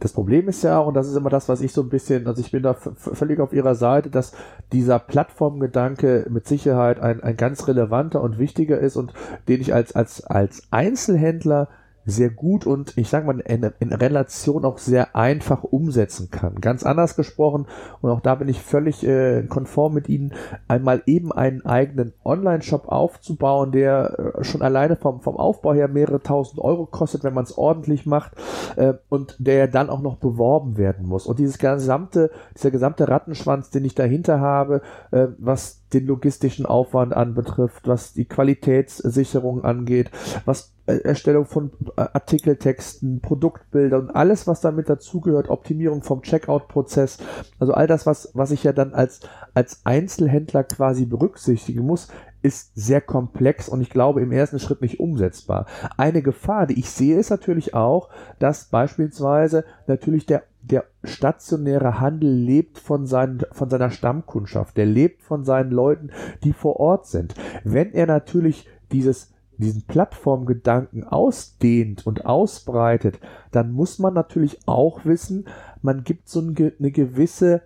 Das 0.00 0.12
Problem 0.12 0.48
ist 0.48 0.62
ja 0.62 0.80
auch, 0.80 0.88
und 0.88 0.94
das 0.94 1.08
ist 1.08 1.16
immer 1.16 1.30
das, 1.30 1.48
was 1.48 1.62
ich 1.62 1.72
so 1.72 1.80
ein 1.80 1.88
bisschen, 1.88 2.26
also 2.26 2.42
ich 2.42 2.50
bin 2.50 2.62
da 2.62 2.74
völlig 2.74 3.40
auf 3.40 3.54
Ihrer 3.54 3.74
Seite, 3.74 4.10
dass 4.10 4.32
dieser 4.70 4.98
Plattformgedanke 4.98 6.26
mit 6.28 6.46
Sicherheit 6.46 7.00
ein, 7.00 7.22
ein 7.22 7.38
ganz 7.38 7.66
relevanter 7.68 8.20
und 8.20 8.38
wichtiger 8.38 8.78
ist 8.80 8.96
und 8.96 9.14
den 9.48 9.62
ich 9.62 9.72
als, 9.72 9.94
als, 9.94 10.24
als 10.24 10.64
Einzelhändler 10.70 11.68
sehr 12.04 12.30
gut 12.30 12.66
und 12.66 12.96
ich 12.96 13.08
sage 13.08 13.26
mal 13.26 13.40
in, 13.40 13.70
in, 13.78 13.92
Relation 13.92 14.64
auch 14.64 14.78
sehr 14.78 15.14
einfach 15.14 15.62
umsetzen 15.62 16.30
kann. 16.30 16.60
Ganz 16.60 16.84
anders 16.84 17.16
gesprochen 17.16 17.66
und 18.00 18.10
auch 18.10 18.20
da 18.20 18.34
bin 18.34 18.48
ich 18.48 18.60
völlig 18.60 19.06
äh, 19.06 19.42
konform 19.44 19.94
mit 19.94 20.08
Ihnen, 20.08 20.34
einmal 20.68 21.02
eben 21.06 21.32
einen 21.32 21.64
eigenen 21.64 22.12
Online-Shop 22.24 22.88
aufzubauen, 22.88 23.72
der 23.72 24.34
äh, 24.38 24.44
schon 24.44 24.62
alleine 24.62 24.96
vom, 24.96 25.20
vom 25.20 25.36
Aufbau 25.36 25.74
her 25.74 25.88
mehrere 25.88 26.22
tausend 26.22 26.60
Euro 26.60 26.86
kostet, 26.86 27.24
wenn 27.24 27.34
man 27.34 27.44
es 27.44 27.56
ordentlich 27.56 28.06
macht 28.06 28.32
äh, 28.76 28.94
und 29.08 29.36
der 29.38 29.68
dann 29.68 29.90
auch 29.90 30.02
noch 30.02 30.16
beworben 30.16 30.76
werden 30.76 31.06
muss. 31.06 31.26
Und 31.26 31.38
dieses 31.38 31.58
gesamte, 31.58 32.30
dieser 32.56 32.70
gesamte 32.70 33.08
Rattenschwanz, 33.08 33.70
den 33.70 33.84
ich 33.84 33.94
dahinter 33.94 34.40
habe, 34.40 34.82
äh, 35.10 35.28
was 35.38 35.82
den 35.92 36.06
logistischen 36.06 36.66
Aufwand 36.66 37.12
anbetrifft, 37.14 37.86
was 37.86 38.12
die 38.12 38.24
Qualitätssicherung 38.24 39.64
angeht, 39.64 40.10
was 40.44 40.71
Erstellung 41.00 41.46
von 41.46 41.70
äh, 41.96 42.02
Artikeltexten, 42.12 43.20
Produktbildern 43.20 44.08
und 44.08 44.10
alles, 44.10 44.46
was 44.46 44.60
damit 44.60 44.88
dazugehört, 44.88 45.48
Optimierung 45.48 46.02
vom 46.02 46.22
Checkout-Prozess, 46.22 47.18
also 47.58 47.74
all 47.74 47.86
das, 47.86 48.06
was, 48.06 48.30
was 48.34 48.50
ich 48.50 48.64
ja 48.64 48.72
dann 48.72 48.94
als, 48.94 49.20
als 49.54 49.80
Einzelhändler 49.84 50.64
quasi 50.64 51.04
berücksichtigen 51.04 51.84
muss, 51.84 52.08
ist 52.42 52.72
sehr 52.74 53.00
komplex 53.00 53.68
und 53.68 53.80
ich 53.80 53.90
glaube 53.90 54.20
im 54.20 54.32
ersten 54.32 54.58
Schritt 54.58 54.82
nicht 54.82 54.98
umsetzbar. 54.98 55.66
Eine 55.96 56.22
Gefahr, 56.22 56.66
die 56.66 56.78
ich 56.78 56.90
sehe, 56.90 57.18
ist 57.18 57.30
natürlich 57.30 57.74
auch, 57.74 58.08
dass 58.38 58.64
beispielsweise 58.64 59.64
natürlich 59.86 60.26
der 60.26 60.42
der 60.62 60.84
stationäre 61.02 62.00
Handel 62.00 62.32
lebt 62.32 62.78
von, 62.78 63.06
seinen, 63.06 63.42
von 63.50 63.68
seiner 63.68 63.90
Stammkundschaft, 63.90 64.76
der 64.76 64.86
lebt 64.86 65.22
von 65.22 65.44
seinen 65.44 65.72
Leuten, 65.72 66.10
die 66.44 66.52
vor 66.52 66.78
Ort 66.78 67.06
sind. 67.06 67.34
Wenn 67.64 67.92
er 67.92 68.06
natürlich 68.06 68.68
dieses, 68.92 69.32
diesen 69.62 69.82
Plattformgedanken 69.82 71.04
ausdehnt 71.04 72.06
und 72.06 72.26
ausbreitet, 72.26 73.18
dann 73.50 73.72
muss 73.72 73.98
man 73.98 74.14
natürlich 74.14 74.60
auch 74.66 75.04
wissen, 75.04 75.46
man 75.80 76.04
gibt 76.04 76.28
so 76.28 76.40
eine 76.40 76.90
gewisse 76.90 77.62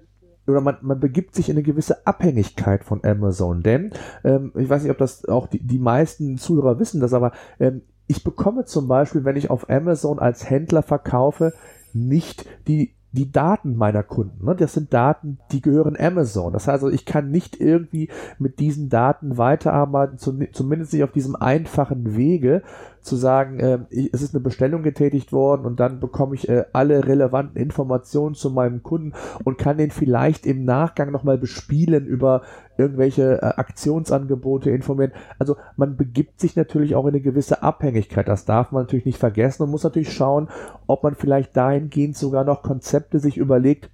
oder 0.46 0.60
man, 0.60 0.76
man 0.80 1.00
begibt 1.00 1.34
sich 1.34 1.48
in 1.48 1.56
eine 1.56 1.64
gewisse 1.64 2.06
Abhängigkeit 2.06 2.84
von 2.84 3.04
Amazon. 3.04 3.62
Denn, 3.62 3.90
ähm, 4.22 4.52
ich 4.54 4.68
weiß 4.68 4.82
nicht, 4.82 4.92
ob 4.92 4.98
das 4.98 5.24
auch 5.24 5.48
die, 5.48 5.58
die 5.60 5.78
meisten 5.78 6.38
Zuhörer 6.38 6.78
wissen 6.78 7.00
das, 7.00 7.12
aber 7.12 7.32
ähm, 7.58 7.82
ich 8.06 8.22
bekomme 8.22 8.64
zum 8.64 8.86
Beispiel, 8.86 9.24
wenn 9.24 9.36
ich 9.36 9.50
auf 9.50 9.68
Amazon 9.68 10.18
als 10.18 10.48
Händler 10.48 10.82
verkaufe, 10.82 11.52
nicht 11.92 12.46
die 12.68 12.94
die 13.16 13.32
Daten 13.32 13.76
meiner 13.76 14.02
Kunden. 14.02 14.44
Ne? 14.44 14.54
Das 14.54 14.74
sind 14.74 14.94
Daten, 14.94 15.38
die 15.50 15.60
gehören 15.60 15.96
Amazon. 15.98 16.52
Das 16.52 16.68
heißt, 16.68 16.84
also, 16.84 16.94
ich 16.94 17.04
kann 17.04 17.30
nicht 17.30 17.60
irgendwie 17.60 18.10
mit 18.38 18.60
diesen 18.60 18.88
Daten 18.88 19.38
weiterarbeiten, 19.38 20.18
zumindest 20.18 20.92
nicht 20.92 21.02
auf 21.02 21.12
diesem 21.12 21.34
einfachen 21.34 22.16
Wege, 22.16 22.62
zu 23.06 23.16
sagen, 23.16 23.60
äh, 23.60 23.78
ich, 23.90 24.12
es 24.12 24.22
ist 24.22 24.34
eine 24.34 24.42
Bestellung 24.42 24.82
getätigt 24.82 25.32
worden 25.32 25.64
und 25.64 25.80
dann 25.80 26.00
bekomme 26.00 26.34
ich 26.34 26.48
äh, 26.48 26.64
alle 26.72 27.06
relevanten 27.06 27.60
Informationen 27.60 28.34
zu 28.34 28.50
meinem 28.50 28.82
Kunden 28.82 29.12
und 29.44 29.58
kann 29.58 29.78
den 29.78 29.90
vielleicht 29.90 30.44
im 30.44 30.64
Nachgang 30.64 31.10
nochmal 31.12 31.38
bespielen 31.38 32.06
über 32.06 32.42
irgendwelche 32.76 33.40
äh, 33.40 33.46
Aktionsangebote 33.46 34.70
informieren. 34.70 35.12
Also 35.38 35.56
man 35.76 35.96
begibt 35.96 36.40
sich 36.40 36.56
natürlich 36.56 36.94
auch 36.94 37.04
in 37.04 37.14
eine 37.14 37.20
gewisse 37.20 37.62
Abhängigkeit. 37.62 38.28
Das 38.28 38.44
darf 38.44 38.72
man 38.72 38.82
natürlich 38.82 39.06
nicht 39.06 39.18
vergessen 39.18 39.62
und 39.62 39.70
muss 39.70 39.84
natürlich 39.84 40.12
schauen, 40.12 40.48
ob 40.86 41.02
man 41.02 41.14
vielleicht 41.14 41.56
dahingehend 41.56 42.16
sogar 42.16 42.44
noch 42.44 42.62
Konzepte 42.62 43.20
sich 43.20 43.36
überlegt, 43.36 43.90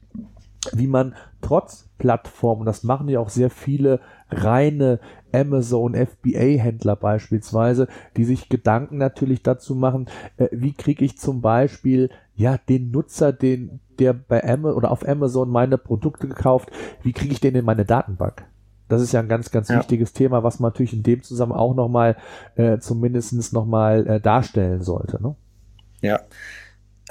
wie 0.73 0.87
man 0.87 1.15
trotz 1.41 1.89
Plattformen, 1.99 2.65
das 2.65 2.83
machen 2.83 3.09
ja 3.09 3.21
auch 3.21 3.29
sehr 3.29 3.51
viele 3.51 4.01
reine 4.31 5.01
Amazon 5.33 5.95
FBA-Händler 5.95 6.97
beispielsweise, 6.97 7.89
die 8.17 8.25
sich 8.25 8.49
Gedanken 8.49 8.99
natürlich 8.99 9.43
dazu 9.43 9.75
machen, 9.75 10.09
äh, 10.37 10.49
wie 10.53 10.73
kriege 10.73 11.05
ich 11.05 11.19
zum 11.19 11.41
Beispiel 11.41 12.11
ja 12.35 12.59
den 12.69 12.91
Nutzer, 12.91 13.33
den 13.33 13.81
der 13.99 14.13
bei 14.15 14.43
Amazon 14.43 14.77
oder 14.77 14.91
auf 14.91 15.07
Amazon 15.07 15.51
meine 15.51 15.79
Produkte 15.79 16.29
gekauft, 16.29 16.71
wie 17.03 17.13
kriege 17.13 17.33
ich 17.33 17.41
den 17.41 17.55
in 17.55 17.65
meine 17.65 17.85
Datenbank? 17.85 18.45
Das 18.89 19.01
ist 19.01 19.13
ja 19.13 19.21
ein 19.21 19.29
ganz, 19.29 19.51
ganz 19.51 19.69
ja. 19.69 19.79
wichtiges 19.79 20.13
Thema, 20.13 20.43
was 20.43 20.61
man 20.61 20.71
natürlich 20.71 20.93
in 20.93 21.03
dem 21.03 21.23
Zusammenhang 21.23 21.61
auch 21.61 21.75
nochmal 21.75 22.17
äh, 22.57 22.79
zumindest 22.79 23.53
nochmal 23.53 24.07
äh, 24.07 24.21
darstellen 24.21 24.83
sollte. 24.83 25.23
Ne? 25.23 25.35
Ja, 26.03 26.21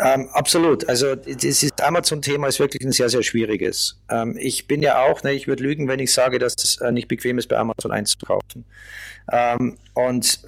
ähm, 0.01 0.29
absolut. 0.33 0.87
Also 0.89 1.15
das 1.15 1.69
Amazon-Thema 1.79 2.47
ist 2.47 2.59
wirklich 2.59 2.83
ein 2.83 2.91
sehr, 2.91 3.09
sehr 3.09 3.23
schwieriges. 3.23 3.99
Ähm, 4.09 4.35
ich 4.39 4.67
bin 4.67 4.81
ja 4.81 5.03
auch, 5.03 5.21
ne, 5.23 5.33
ich 5.33 5.47
würde 5.47 5.63
lügen, 5.63 5.87
wenn 5.87 5.99
ich 5.99 6.11
sage, 6.11 6.39
dass 6.39 6.55
es 6.57 6.77
äh, 6.81 6.91
nicht 6.91 7.07
bequem 7.07 7.37
ist, 7.37 7.47
bei 7.47 7.57
Amazon 7.57 7.91
einzukaufen. 7.91 8.65
Ähm, 9.31 9.77
und 9.93 10.39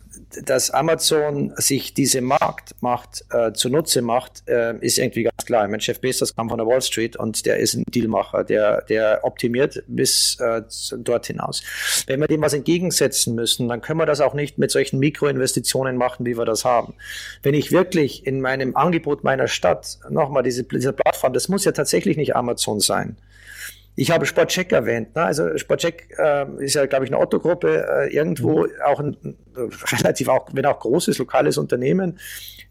dass 0.44 0.72
Amazon 0.72 1.54
sich 1.58 1.94
diese 1.94 2.22
Marktmacht 2.22 3.26
äh, 3.32 3.54
zunutze 3.54 4.02
macht, 4.02 4.44
äh, 4.48 4.76
ist 4.80 4.98
irgendwie 4.98 5.24
ganz 5.24 5.46
klar. 5.46 5.68
Mein 5.68 5.82
Chef 5.82 6.00
Bezos 6.00 6.36
kam 6.36 6.50
von 6.50 6.58
der 6.58 6.68
Wall 6.68 6.82
Street 6.82 7.16
und 7.16 7.46
der 7.46 7.58
ist 7.58 7.74
ein 7.74 7.84
Dealmacher, 7.88 8.44
der, 8.44 8.82
der 8.84 9.20
optimiert 9.24 9.84
bis 9.88 10.38
äh, 10.40 10.62
dort 10.98 11.28
hinaus. 11.28 11.64
Wenn 12.08 12.20
wir 12.20 12.28
dem 12.28 12.42
was 12.42 12.54
entgegensetzen 12.54 13.36
müssen, 13.36 13.68
dann 13.68 13.82
können 13.82 14.00
wir 14.00 14.06
das 14.06 14.22
auch 14.22 14.34
nicht 14.34 14.58
mit 14.58 14.72
solchen 14.72 15.00
Mikroinvestitionen 15.00 15.98
machen, 15.98 16.26
wie 16.26 16.38
wir 16.38 16.46
das 16.46 16.66
haben. 16.66 16.94
Wenn 17.42 17.54
ich 17.54 17.72
wirklich 17.72 18.26
in 18.26 18.42
meinem 18.42 18.76
Angebot 18.76 19.24
meiner 19.24 19.48
Stadt, 19.48 20.00
nochmal 20.10 20.44
diese, 20.44 20.64
diese 20.64 20.94
Plattform, 20.94 21.34
das 21.34 21.50
muss 21.50 21.66
ja 21.66 21.72
tatsächlich 21.72 22.18
nicht 22.18 22.36
Amazon 22.36 22.80
sein. 22.80 23.18
Ich 23.96 24.10
habe 24.10 24.26
Sportcheck 24.26 24.72
erwähnt. 24.72 25.16
Ne? 25.16 25.24
Also 25.24 25.56
Sportcheck 25.58 26.16
äh, 26.18 26.46
ist 26.58 26.74
ja, 26.74 26.86
glaube 26.88 27.06
ich, 27.06 27.12
eine 27.12 27.22
Otto-Gruppe, 27.22 27.86
äh, 27.88 28.14
irgendwo 28.14 28.64
mhm. 28.64 28.70
auch 28.84 29.00
ein 29.00 29.38
relativ 29.56 30.28
auch, 30.28 30.48
wenn 30.54 30.66
auch 30.66 30.80
großes 30.80 31.18
lokales 31.18 31.58
Unternehmen, 31.58 32.20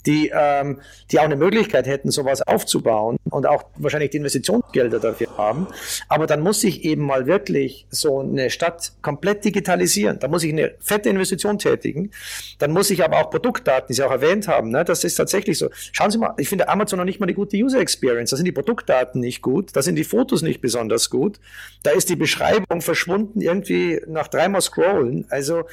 die, 0.06 0.32
ähm, 0.34 0.80
die 1.10 1.18
auch 1.18 1.24
eine 1.24 1.36
Möglichkeit 1.36 1.86
hätten, 1.86 2.10
sowas 2.10 2.42
aufzubauen 2.42 3.18
und 3.30 3.46
auch 3.46 3.64
wahrscheinlich 3.76 4.10
die 4.10 4.16
Investitionsgelder 4.18 4.98
dafür 4.98 5.28
haben. 5.36 5.66
Aber 6.08 6.26
dann 6.26 6.40
muss 6.40 6.64
ich 6.64 6.84
eben 6.84 7.04
mal 7.04 7.26
wirklich 7.26 7.86
so 7.90 8.20
eine 8.20 8.50
Stadt 8.50 8.92
komplett 9.02 9.44
digitalisieren. 9.44 10.18
Da 10.18 10.28
muss 10.28 10.42
ich 10.42 10.52
eine 10.52 10.74
fette 10.80 11.08
Investition 11.08 11.58
tätigen. 11.58 12.10
Dann 12.58 12.72
muss 12.72 12.90
ich 12.90 13.04
aber 13.04 13.18
auch 13.18 13.30
Produktdaten, 13.30 13.88
die 13.88 13.94
Sie 13.94 14.02
auch 14.02 14.10
erwähnt 14.10 14.48
haben, 14.48 14.70
ne, 14.70 14.84
das 14.84 15.04
ist 15.04 15.14
tatsächlich 15.14 15.58
so. 15.58 15.70
Schauen 15.92 16.10
Sie 16.10 16.18
mal, 16.18 16.34
ich 16.38 16.48
finde 16.48 16.68
Amazon 16.68 16.98
noch 16.98 17.04
nicht 17.04 17.20
mal 17.20 17.26
eine 17.26 17.34
gute 17.34 17.56
User 17.56 17.80
Experience. 17.80 18.30
Da 18.30 18.36
sind 18.36 18.46
die 18.46 18.52
Produktdaten 18.52 19.20
nicht 19.20 19.42
gut, 19.42 19.74
da 19.74 19.82
sind 19.82 19.96
die 19.96 20.04
Fotos 20.04 20.42
nicht 20.42 20.60
besonders 20.60 21.10
gut, 21.10 21.38
da 21.82 21.90
ist 21.90 22.08
die 22.08 22.16
Beschreibung 22.16 22.80
verschwunden 22.80 23.40
irgendwie 23.40 24.00
nach 24.06 24.28
dreimal 24.28 24.60
Scrollen. 24.60 25.26
Also 25.30 25.64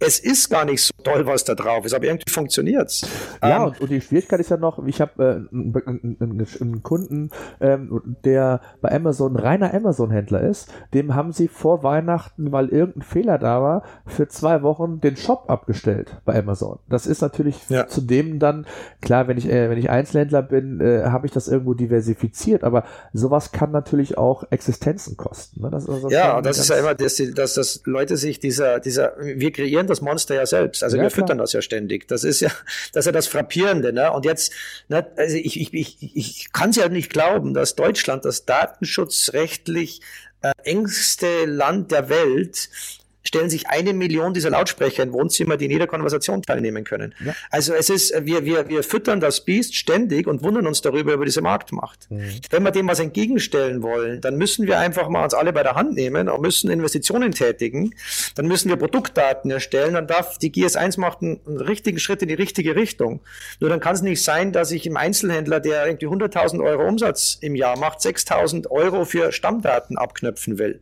es 0.00 0.18
ist 0.18 0.48
gar 0.48 0.64
nicht 0.64 0.82
so 0.82 0.92
toll, 1.04 1.26
was 1.26 1.44
da 1.44 1.54
drauf 1.54 1.84
ist, 1.84 1.92
aber 1.92 2.04
irgendwie 2.04 2.30
funktioniert's. 2.30 3.06
Ja, 3.42 3.58
ähm, 3.58 3.62
und, 3.64 3.80
und, 3.82 3.90
die 3.90 4.00
Schwierigkeit 4.00 4.40
ist 4.40 4.50
ja 4.50 4.56
noch, 4.56 4.84
ich 4.86 5.00
habe 5.00 5.22
äh, 5.22 5.54
einen, 5.54 6.16
einen, 6.20 6.46
einen, 6.60 6.82
Kunden, 6.82 7.30
ähm, 7.60 8.16
der 8.24 8.62
bei 8.80 8.92
Amazon 8.92 9.36
reiner 9.36 9.74
Amazon-Händler 9.74 10.40
ist, 10.40 10.72
dem 10.94 11.14
haben 11.14 11.32
sie 11.32 11.48
vor 11.48 11.82
Weihnachten, 11.82 12.50
weil 12.50 12.68
irgendein 12.68 13.02
Fehler 13.02 13.38
da 13.38 13.60
war, 13.60 13.82
für 14.06 14.26
zwei 14.28 14.62
Wochen 14.62 15.00
den 15.00 15.16
Shop 15.16 15.44
abgestellt 15.48 16.16
bei 16.24 16.38
Amazon. 16.38 16.78
Das 16.88 17.06
ist 17.06 17.20
natürlich 17.20 17.68
ja. 17.68 17.86
zudem 17.86 18.38
dann, 18.38 18.66
klar, 19.02 19.28
wenn 19.28 19.36
ich, 19.36 19.50
äh, 19.50 19.68
wenn 19.68 19.78
ich 19.78 19.90
Einzelhändler 19.90 20.42
bin, 20.42 20.80
äh, 20.80 21.04
habe 21.04 21.26
ich 21.26 21.32
das 21.32 21.46
irgendwo 21.46 21.74
diversifiziert, 21.74 22.64
aber 22.64 22.84
sowas 23.12 23.52
kann 23.52 23.70
natürlich 23.70 24.16
auch 24.16 24.44
Existenzen 24.50 25.18
kosten. 25.18 25.60
Ne? 25.60 25.70
Das, 25.70 25.86
also 25.86 26.08
das 26.08 26.12
ja, 26.12 26.40
das 26.40 26.58
ist 26.58 26.70
ja 26.70 26.76
immer, 26.76 26.94
dass, 26.94 27.22
dass, 27.34 27.54
dass 27.54 27.82
Leute 27.84 28.16
sich 28.16 28.40
dieser, 28.40 28.80
dieser, 28.80 29.12
wir 29.18 29.52
kreieren 29.52 29.89
das 29.90 30.00
Monster 30.00 30.34
ja 30.34 30.46
selbst. 30.46 30.82
Also 30.82 30.96
ja, 30.96 31.02
wir 31.02 31.10
klar. 31.10 31.26
füttern 31.26 31.38
das 31.38 31.52
ja 31.52 31.62
ständig. 31.62 32.08
Das 32.08 32.24
ist 32.24 32.40
ja, 32.40 32.50
das 32.92 33.02
ist 33.02 33.06
ja 33.06 33.12
das 33.12 33.26
Frappierende. 33.26 33.92
Ne? 33.92 34.10
Und 34.12 34.24
jetzt, 34.24 34.52
ne, 34.88 35.06
also 35.16 35.36
ich, 35.36 35.60
ich, 35.60 35.74
ich, 35.74 36.16
ich 36.16 36.52
kann 36.52 36.70
es 36.70 36.76
ja 36.76 36.88
nicht 36.88 37.12
glauben, 37.12 37.54
dass 37.54 37.74
Deutschland 37.74 38.24
das 38.24 38.44
datenschutzrechtlich 38.46 40.00
äh, 40.42 40.52
engste 40.64 41.44
Land 41.44 41.90
der 41.90 42.08
Welt 42.08 42.70
stellen 43.22 43.50
sich 43.50 43.68
eine 43.68 43.92
Million 43.92 44.34
dieser 44.34 44.50
Lautsprecher 44.50 45.02
in 45.02 45.12
Wohnzimmer, 45.12 45.56
die 45.56 45.66
in 45.66 45.70
jeder 45.70 45.86
Konversation 45.86 46.42
teilnehmen 46.42 46.84
können. 46.84 47.14
Ja. 47.24 47.34
Also 47.50 47.74
es 47.74 47.90
ist, 47.90 48.14
wir, 48.24 48.44
wir, 48.44 48.68
wir 48.68 48.82
füttern 48.82 49.20
das 49.20 49.44
Biest 49.44 49.76
ständig 49.76 50.26
und 50.26 50.42
wundern 50.42 50.66
uns 50.66 50.80
darüber, 50.80 51.12
über 51.12 51.24
diese 51.24 51.42
Marktmacht. 51.42 52.10
Mhm. 52.10 52.40
Wenn 52.50 52.62
wir 52.62 52.70
dem 52.70 52.88
was 52.88 53.00
entgegenstellen 53.00 53.82
wollen, 53.82 54.20
dann 54.20 54.36
müssen 54.36 54.66
wir 54.66 54.78
einfach 54.78 55.08
mal 55.08 55.24
uns 55.24 55.34
alle 55.34 55.52
bei 55.52 55.62
der 55.62 55.74
Hand 55.74 55.94
nehmen 55.94 56.28
und 56.28 56.40
müssen 56.40 56.70
Investitionen 56.70 57.32
tätigen. 57.32 57.94
Dann 58.34 58.46
müssen 58.46 58.68
wir 58.68 58.76
Produktdaten 58.76 59.50
erstellen. 59.50 59.94
Dann 59.94 60.06
darf 60.06 60.38
die 60.38 60.50
GS1 60.50 60.98
macht 60.98 61.22
einen, 61.22 61.40
einen 61.46 61.60
richtigen 61.60 61.98
Schritt 61.98 62.22
in 62.22 62.28
die 62.28 62.34
richtige 62.34 62.76
Richtung. 62.76 63.20
Nur 63.60 63.70
dann 63.70 63.80
kann 63.80 63.94
es 63.94 64.02
nicht 64.02 64.22
sein, 64.22 64.52
dass 64.52 64.70
ich 64.70 64.86
im 64.86 64.96
Einzelhändler, 64.96 65.60
der 65.60 65.86
irgendwie 65.86 66.06
100.000 66.06 66.64
Euro 66.64 66.86
Umsatz 66.86 67.38
im 67.40 67.54
Jahr 67.54 67.78
macht, 67.78 68.00
6.000 68.00 68.68
Euro 68.68 69.04
für 69.04 69.32
Stammdaten 69.32 69.98
abknöpfen 69.98 70.58
will. 70.58 70.80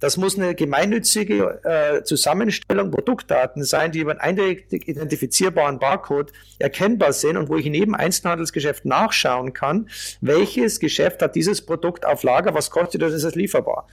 Das 0.00 0.16
muss 0.16 0.38
eine 0.38 0.54
gemeinnützige 0.54 1.60
äh, 1.62 2.02
Zusammenstellung 2.02 2.90
Produktdaten 2.90 3.62
sein, 3.64 3.92
die 3.92 4.00
über 4.00 4.12
einen 4.12 4.20
eindeutig 4.20 4.88
identifizierbaren 4.88 5.78
Barcode 5.78 6.32
erkennbar 6.58 7.12
sind 7.12 7.36
und 7.36 7.48
wo 7.48 7.56
ich 7.56 7.66
in 7.66 7.74
jedem 7.74 7.94
Einzelhandelsgeschäft 7.94 8.86
nachschauen 8.86 9.52
kann, 9.52 9.88
welches 10.20 10.80
Geschäft 10.80 11.22
hat 11.22 11.36
dieses 11.36 11.64
Produkt 11.64 12.06
auf 12.06 12.22
Lager, 12.22 12.54
was 12.54 12.70
kostet 12.70 13.02
das, 13.02 13.12
ist 13.12 13.24
es 13.24 13.34
lieferbar. 13.34 13.86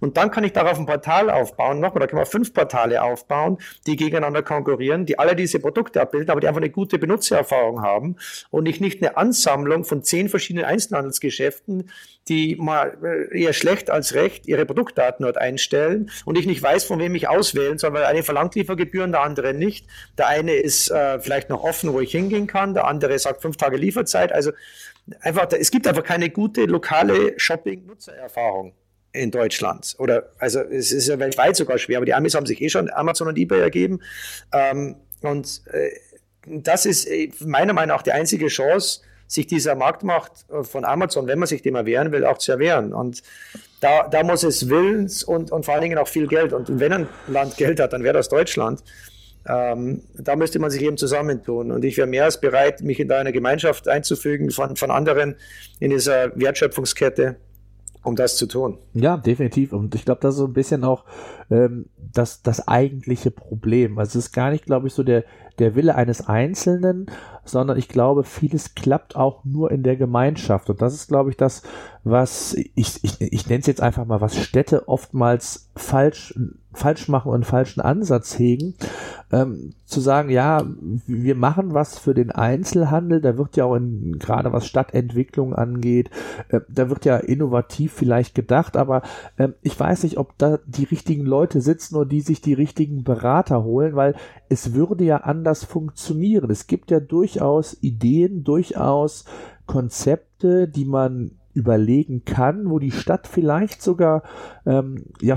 Und 0.00 0.16
dann 0.16 0.30
kann 0.30 0.44
ich 0.44 0.52
darauf 0.52 0.78
ein 0.78 0.86
Portal 0.86 1.28
aufbauen, 1.28 1.80
nochmal, 1.80 2.00
da 2.00 2.06
kann 2.06 2.18
man 2.18 2.26
fünf 2.26 2.54
Portale 2.54 3.02
aufbauen, 3.02 3.58
die 3.86 3.96
gegeneinander 3.96 4.42
konkurrieren, 4.42 5.06
die 5.06 5.18
alle 5.18 5.34
diese 5.34 5.58
Produkte 5.58 6.00
abbilden, 6.00 6.30
aber 6.30 6.40
die 6.40 6.46
einfach 6.46 6.60
eine 6.60 6.70
gute 6.70 6.98
Benutzererfahrung 6.98 7.82
haben 7.82 8.16
und 8.50 8.66
ich 8.66 8.80
nicht 8.80 9.02
eine 9.02 9.16
Ansammlung 9.16 9.84
von 9.84 10.04
zehn 10.04 10.28
verschiedenen 10.28 10.66
Einzelhandelsgeschäften, 10.66 11.90
die 12.28 12.56
mal 12.56 12.96
äh, 13.02 13.42
eher 13.42 13.52
schlecht 13.52 13.90
als 13.90 14.14
recht 14.14 14.46
ihre 14.46 14.66
Produktdaten 14.66 15.24
dort 15.24 15.38
einstellen 15.38 16.10
und 16.24 16.36
ich 16.36 16.46
nicht 16.46 16.62
weiß, 16.62 16.84
von 16.84 16.98
wem 16.98 17.14
ich 17.14 17.28
auswählen 17.28 17.78
soll, 17.78 17.92
weil 17.92 18.04
eine 18.04 18.22
verlangt 18.22 18.54
Liefergebühren, 18.54 19.12
der 19.12 19.22
andere 19.22 19.54
nicht. 19.54 19.86
Der 20.16 20.28
eine 20.28 20.54
ist 20.54 20.90
äh, 20.90 21.20
vielleicht 21.20 21.48
noch 21.50 21.64
offen, 21.64 21.92
wo 21.92 22.00
ich 22.00 22.12
hingehen 22.12 22.46
kann, 22.46 22.74
der 22.74 22.86
andere 22.86 23.18
sagt 23.18 23.42
fünf 23.42 23.56
Tage 23.56 23.76
Lieferzeit. 23.76 24.32
Also 24.32 24.52
einfach, 25.20 25.48
es 25.52 25.70
gibt 25.70 25.86
einfach 25.86 26.04
keine 26.04 26.30
gute 26.30 26.64
lokale 26.64 27.34
Shopping-Nutzererfahrung 27.38 28.74
in 29.12 29.30
Deutschland. 29.30 29.94
Oder 29.98 30.30
also 30.38 30.60
es 30.60 30.92
ist 30.92 31.08
ja 31.08 31.18
weltweit 31.18 31.56
sogar 31.56 31.78
schwer, 31.78 31.98
aber 31.98 32.06
die 32.06 32.14
Amis 32.14 32.34
haben 32.34 32.46
sich 32.46 32.60
eh 32.60 32.68
schon 32.68 32.90
Amazon 32.90 33.28
und 33.28 33.38
eBay 33.38 33.60
ergeben. 33.60 34.00
Ähm, 34.52 34.96
und 35.22 35.62
äh, 35.72 35.90
das 36.46 36.86
ist 36.86 37.06
äh, 37.06 37.30
meiner 37.40 37.72
Meinung 37.72 37.96
nach 37.96 38.02
die 38.02 38.12
einzige 38.12 38.48
Chance, 38.48 39.00
sich 39.28 39.46
dieser 39.46 39.76
Marktmacht 39.76 40.32
äh, 40.50 40.64
von 40.64 40.84
Amazon, 40.84 41.28
wenn 41.28 41.38
man 41.38 41.46
sich 41.46 41.62
dem 41.62 41.76
erwehren 41.76 42.10
will, 42.10 42.24
auch 42.24 42.38
zu 42.38 42.50
erwehren. 42.50 42.92
Und 42.92 43.22
da, 43.80 44.08
da 44.08 44.24
muss 44.24 44.42
es 44.42 44.68
Willens 44.68 45.22
und, 45.22 45.52
und 45.52 45.64
vor 45.64 45.74
allen 45.74 45.84
Dingen 45.84 45.98
auch 45.98 46.08
viel 46.08 46.26
Geld. 46.26 46.52
Und 46.52 46.80
wenn 46.80 46.92
ein 46.92 47.08
Land 47.28 47.56
Geld 47.56 47.78
hat, 47.78 47.92
dann 47.92 48.02
wäre 48.02 48.14
das 48.14 48.28
Deutschland. 48.28 48.82
Ähm, 49.46 50.02
da 50.14 50.34
müsste 50.34 50.58
man 50.58 50.70
sich 50.70 50.82
eben 50.82 50.96
zusammentun. 50.96 51.70
Und 51.70 51.84
ich 51.84 51.96
wäre 51.96 52.06
mehr 52.06 52.24
als 52.24 52.40
bereit, 52.40 52.80
mich 52.80 52.98
in 52.98 53.12
eine 53.12 53.32
Gemeinschaft 53.32 53.86
einzufügen 53.86 54.50
von, 54.50 54.76
von 54.76 54.90
anderen 54.90 55.36
in 55.78 55.90
dieser 55.90 56.36
Wertschöpfungskette, 56.38 57.36
um 58.08 58.16
das 58.16 58.36
zu 58.36 58.46
tun. 58.46 58.78
Ja, 58.94 59.16
definitiv. 59.16 59.72
Und 59.72 59.94
ich 59.94 60.04
glaube, 60.04 60.20
das 60.20 60.34
ist 60.34 60.38
so 60.38 60.46
ein 60.46 60.52
bisschen 60.52 60.84
auch 60.84 61.04
ähm, 61.50 61.86
das, 61.96 62.42
das 62.42 62.66
eigentliche 62.66 63.30
Problem. 63.30 63.98
Also 63.98 64.18
es 64.18 64.26
ist 64.26 64.32
gar 64.32 64.50
nicht, 64.50 64.64
glaube 64.66 64.88
ich, 64.88 64.94
so 64.94 65.02
der, 65.02 65.24
der 65.58 65.74
Wille 65.74 65.94
eines 65.94 66.26
Einzelnen, 66.26 67.06
sondern 67.44 67.78
ich 67.78 67.88
glaube, 67.88 68.24
vieles 68.24 68.74
klappt 68.74 69.16
auch 69.16 69.44
nur 69.44 69.70
in 69.70 69.82
der 69.82 69.96
Gemeinschaft. 69.96 70.70
Und 70.70 70.82
das 70.82 70.94
ist, 70.94 71.08
glaube 71.08 71.30
ich, 71.30 71.36
das, 71.36 71.62
was 72.04 72.54
ich, 72.54 73.02
ich, 73.02 73.20
ich 73.20 73.46
nenne 73.48 73.60
es 73.60 73.66
jetzt 73.66 73.82
einfach 73.82 74.04
mal, 74.04 74.20
was 74.20 74.36
Städte 74.36 74.88
oftmals 74.88 75.70
falsch, 75.76 76.34
falsch 76.78 77.08
machen 77.08 77.28
und 77.28 77.34
einen 77.34 77.44
falschen 77.44 77.80
Ansatz 77.80 78.38
hegen, 78.38 78.74
ähm, 79.30 79.74
zu 79.84 80.00
sagen, 80.00 80.30
ja, 80.30 80.64
wir 81.06 81.34
machen 81.34 81.74
was 81.74 81.98
für 81.98 82.14
den 82.14 82.30
Einzelhandel, 82.30 83.20
da 83.20 83.36
wird 83.36 83.56
ja 83.56 83.64
auch 83.64 83.74
in, 83.74 84.18
gerade 84.18 84.52
was 84.52 84.66
Stadtentwicklung 84.66 85.54
angeht, 85.54 86.10
äh, 86.48 86.60
da 86.68 86.88
wird 86.88 87.04
ja 87.04 87.16
innovativ 87.16 87.92
vielleicht 87.92 88.34
gedacht, 88.34 88.76
aber 88.76 89.02
äh, 89.36 89.48
ich 89.62 89.78
weiß 89.78 90.04
nicht, 90.04 90.18
ob 90.18 90.38
da 90.38 90.58
die 90.66 90.84
richtigen 90.84 91.26
Leute 91.26 91.60
sitzen 91.60 91.96
oder 91.96 92.08
die 92.08 92.20
sich 92.20 92.40
die 92.40 92.54
richtigen 92.54 93.04
Berater 93.04 93.64
holen, 93.64 93.96
weil 93.96 94.14
es 94.48 94.74
würde 94.74 95.04
ja 95.04 95.18
anders 95.18 95.64
funktionieren. 95.64 96.50
Es 96.50 96.66
gibt 96.66 96.90
ja 96.90 97.00
durchaus 97.00 97.76
Ideen, 97.82 98.44
durchaus 98.44 99.24
Konzepte, 99.66 100.68
die 100.68 100.84
man 100.84 101.32
überlegen 101.52 102.24
kann, 102.24 102.70
wo 102.70 102.78
die 102.78 102.92
Stadt 102.92 103.26
vielleicht 103.26 103.82
sogar 103.82 104.22
ähm, 104.64 105.06
ja 105.20 105.36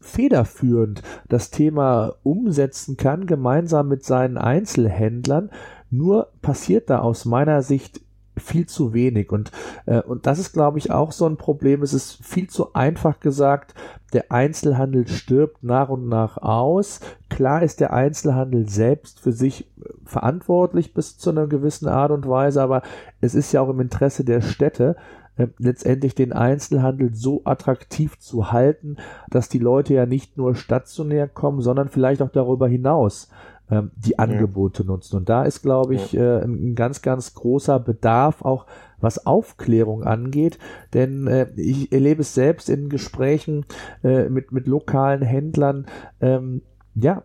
federführend 0.00 1.02
das 1.28 1.50
Thema 1.50 2.14
umsetzen 2.22 2.96
kann, 2.96 3.26
gemeinsam 3.26 3.88
mit 3.88 4.04
seinen 4.04 4.38
Einzelhändlern. 4.38 5.50
Nur 5.90 6.28
passiert 6.42 6.90
da 6.90 7.00
aus 7.00 7.24
meiner 7.24 7.62
Sicht 7.62 8.00
viel 8.40 8.66
zu 8.66 8.92
wenig. 8.92 9.30
Und, 9.30 9.52
äh, 9.86 10.00
und 10.00 10.26
das 10.26 10.38
ist, 10.38 10.52
glaube 10.52 10.78
ich, 10.78 10.90
auch 10.90 11.12
so 11.12 11.26
ein 11.26 11.36
Problem. 11.36 11.82
Es 11.82 11.92
ist 11.92 12.24
viel 12.24 12.48
zu 12.48 12.72
einfach 12.72 13.20
gesagt, 13.20 13.74
der 14.12 14.32
Einzelhandel 14.32 15.06
stirbt 15.06 15.62
nach 15.62 15.88
und 15.88 16.08
nach 16.08 16.38
aus. 16.38 17.00
Klar 17.28 17.62
ist 17.62 17.80
der 17.80 17.92
Einzelhandel 17.92 18.68
selbst 18.68 19.20
für 19.20 19.32
sich 19.32 19.70
verantwortlich 20.04 20.94
bis 20.94 21.16
zu 21.18 21.30
einer 21.30 21.46
gewissen 21.46 21.88
Art 21.88 22.10
und 22.10 22.28
Weise, 22.28 22.62
aber 22.62 22.82
es 23.20 23.34
ist 23.34 23.52
ja 23.52 23.60
auch 23.60 23.68
im 23.68 23.80
Interesse 23.80 24.24
der 24.24 24.40
Städte, 24.40 24.96
äh, 25.40 25.48
letztendlich 25.58 26.14
den 26.14 26.32
Einzelhandel 26.32 27.14
so 27.14 27.42
attraktiv 27.44 28.18
zu 28.18 28.52
halten, 28.52 28.96
dass 29.30 29.48
die 29.48 29.58
Leute 29.58 29.94
ja 29.94 30.06
nicht 30.06 30.36
nur 30.36 30.54
stationär 30.54 31.28
kommen, 31.28 31.60
sondern 31.62 31.88
vielleicht 31.88 32.20
auch 32.20 32.30
darüber 32.30 32.68
hinaus 32.68 33.30
ähm, 33.70 33.90
die 33.96 34.18
Angebote 34.18 34.82
ja. 34.82 34.88
nutzen. 34.88 35.16
Und 35.16 35.28
da 35.28 35.44
ist, 35.44 35.62
glaube 35.62 35.94
ich, 35.94 36.16
äh, 36.16 36.42
ein 36.42 36.74
ganz, 36.74 37.02
ganz 37.02 37.34
großer 37.34 37.78
Bedarf 37.80 38.42
auch 38.42 38.66
was 39.00 39.24
Aufklärung 39.24 40.04
angeht, 40.04 40.58
denn 40.92 41.26
äh, 41.26 41.48
ich 41.56 41.90
erlebe 41.90 42.20
es 42.20 42.34
selbst 42.34 42.68
in 42.68 42.90
Gesprächen 42.90 43.64
äh, 44.04 44.28
mit, 44.28 44.52
mit 44.52 44.66
lokalen 44.66 45.22
Händlern, 45.22 45.86
ähm, 46.20 46.60
ja, 46.94 47.22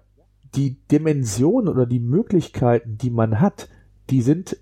die 0.55 0.77
Dimension 0.89 1.67
oder 1.67 1.85
die 1.85 1.99
Möglichkeiten, 1.99 2.97
die 2.97 3.09
man 3.09 3.41
hat, 3.41 3.67
die 4.09 4.21
sind 4.21 4.57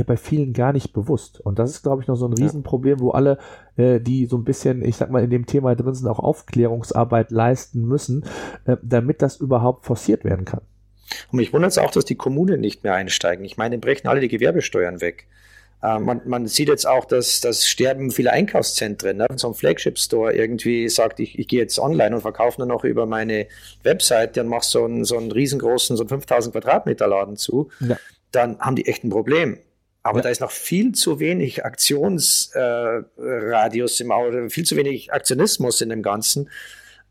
ja 0.00 0.04
bei 0.04 0.16
vielen 0.16 0.52
gar 0.52 0.72
nicht 0.72 0.92
bewusst. 0.92 1.40
Und 1.40 1.58
das 1.58 1.70
ist, 1.70 1.82
glaube 1.82 2.02
ich, 2.02 2.08
noch 2.08 2.16
so 2.16 2.26
ein 2.26 2.32
Riesenproblem, 2.32 3.00
wo 3.00 3.10
alle, 3.10 3.38
äh, 3.76 4.00
die 4.00 4.26
so 4.26 4.36
ein 4.36 4.44
bisschen, 4.44 4.84
ich 4.84 4.96
sag 4.96 5.10
mal, 5.10 5.22
in 5.22 5.30
dem 5.30 5.46
Thema 5.46 5.74
drin 5.74 5.94
sind, 5.94 6.08
auch 6.08 6.18
Aufklärungsarbeit 6.18 7.30
leisten 7.30 7.86
müssen, 7.86 8.24
äh, 8.64 8.76
damit 8.82 9.22
das 9.22 9.36
überhaupt 9.36 9.86
forciert 9.86 10.24
werden 10.24 10.44
kann. 10.44 10.62
Und 11.30 11.38
mich 11.38 11.52
wundert 11.52 11.72
es 11.72 11.78
auch, 11.78 11.90
dass 11.90 12.04
die 12.04 12.14
Kommunen 12.14 12.60
nicht 12.60 12.84
mehr 12.84 12.94
einsteigen. 12.94 13.44
Ich 13.44 13.56
meine, 13.56 13.78
brechen 13.78 14.08
alle 14.08 14.20
die 14.20 14.28
Gewerbesteuern 14.28 15.00
weg. 15.00 15.26
Äh, 15.82 15.98
man, 15.98 16.20
man, 16.24 16.46
sieht 16.46 16.68
jetzt 16.68 16.86
auch, 16.86 17.04
dass 17.04 17.40
das 17.40 17.66
Sterben 17.66 18.10
vieler 18.10 18.32
Einkaufszentren. 18.32 19.16
Ne? 19.16 19.26
So 19.36 19.48
ein 19.48 19.54
Flagship-Store 19.54 20.32
irgendwie 20.32 20.88
sagt, 20.88 21.20
ich, 21.20 21.38
ich 21.38 21.48
gehe 21.48 21.60
jetzt 21.60 21.78
online 21.78 22.14
und 22.14 22.22
verkaufe 22.22 22.60
nur 22.60 22.68
noch 22.68 22.84
über 22.84 23.06
meine 23.06 23.46
Website, 23.82 24.36
dann 24.36 24.46
machst 24.46 24.70
so 24.70 24.84
einen, 24.84 25.04
so 25.04 25.16
einen 25.16 25.32
riesengroßen, 25.32 25.96
so 25.96 26.02
einen 26.02 26.08
5000 26.08 26.52
Quadratmeter 26.52 27.06
Laden 27.06 27.36
zu. 27.36 27.70
Ja. 27.80 27.96
Dann 28.32 28.58
haben 28.60 28.76
die 28.76 28.86
echt 28.86 29.04
ein 29.04 29.10
Problem. 29.10 29.58
Aber 30.02 30.20
ja. 30.20 30.22
da 30.22 30.30
ist 30.30 30.40
noch 30.40 30.50
viel 30.50 30.92
zu 30.92 31.20
wenig 31.20 31.62
Aktionsradius 31.64 34.00
äh, 34.00 34.02
im 34.02 34.12
Auge, 34.12 34.48
viel 34.50 34.64
zu 34.64 34.76
wenig 34.76 35.12
Aktionismus 35.12 35.82
in 35.82 35.90
dem 35.90 36.02
Ganzen, 36.02 36.48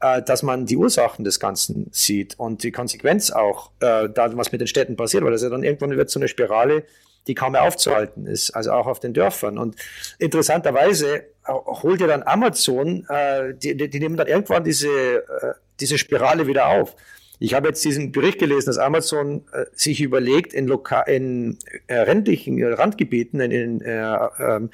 äh, 0.01 0.21
dass 0.23 0.43
man 0.43 0.65
die 0.65 0.77
Ursachen 0.77 1.23
des 1.23 1.39
Ganzen 1.39 1.87
sieht 1.91 2.39
und 2.39 2.63
die 2.63 2.71
Konsequenz 2.71 3.31
auch, 3.31 3.71
äh, 3.79 4.09
da 4.09 4.35
was 4.35 4.51
mit 4.51 4.61
den 4.61 4.67
Städten 4.67 4.95
passiert, 4.95 5.23
weil 5.23 5.31
das 5.31 5.43
ja 5.43 5.49
dann 5.49 5.63
irgendwann 5.63 5.95
wird 5.97 6.09
so 6.09 6.19
eine 6.19 6.27
Spirale, 6.27 6.83
die 7.27 7.35
kaum 7.35 7.51
mehr 7.51 7.63
aufzuhalten 7.63 8.25
ist, 8.25 8.51
also 8.51 8.71
auch 8.71 8.87
auf 8.87 8.99
den 8.99 9.13
Dörfern. 9.13 9.59
Und 9.59 9.75
interessanterweise 10.17 11.17
äh, 11.17 11.23
holt 11.47 12.01
ja 12.01 12.07
dann 12.07 12.23
Amazon, 12.23 13.05
äh, 13.07 13.53
die, 13.53 13.89
die, 13.89 13.99
nehmen 13.99 14.17
dann 14.17 14.27
irgendwann 14.27 14.63
diese, 14.63 14.89
äh, 14.89 15.53
diese 15.79 15.97
Spirale 15.97 16.47
wieder 16.47 16.67
auf. 16.67 16.95
Ich 17.39 17.53
habe 17.53 17.69
jetzt 17.69 17.83
diesen 17.85 18.11
Bericht 18.11 18.39
gelesen, 18.39 18.67
dass 18.67 18.77
Amazon 18.77 19.45
äh, 19.53 19.65
sich 19.73 20.01
überlegt, 20.01 20.53
in, 20.53 20.67
Loka 20.67 21.01
in 21.01 21.57
äh, 21.87 22.03
ländlichen 22.03 22.61
Randgebieten 22.63 23.39
in, 23.39 23.51
in 23.51 23.81
äh, 23.81 24.17
ähm, 24.39 24.69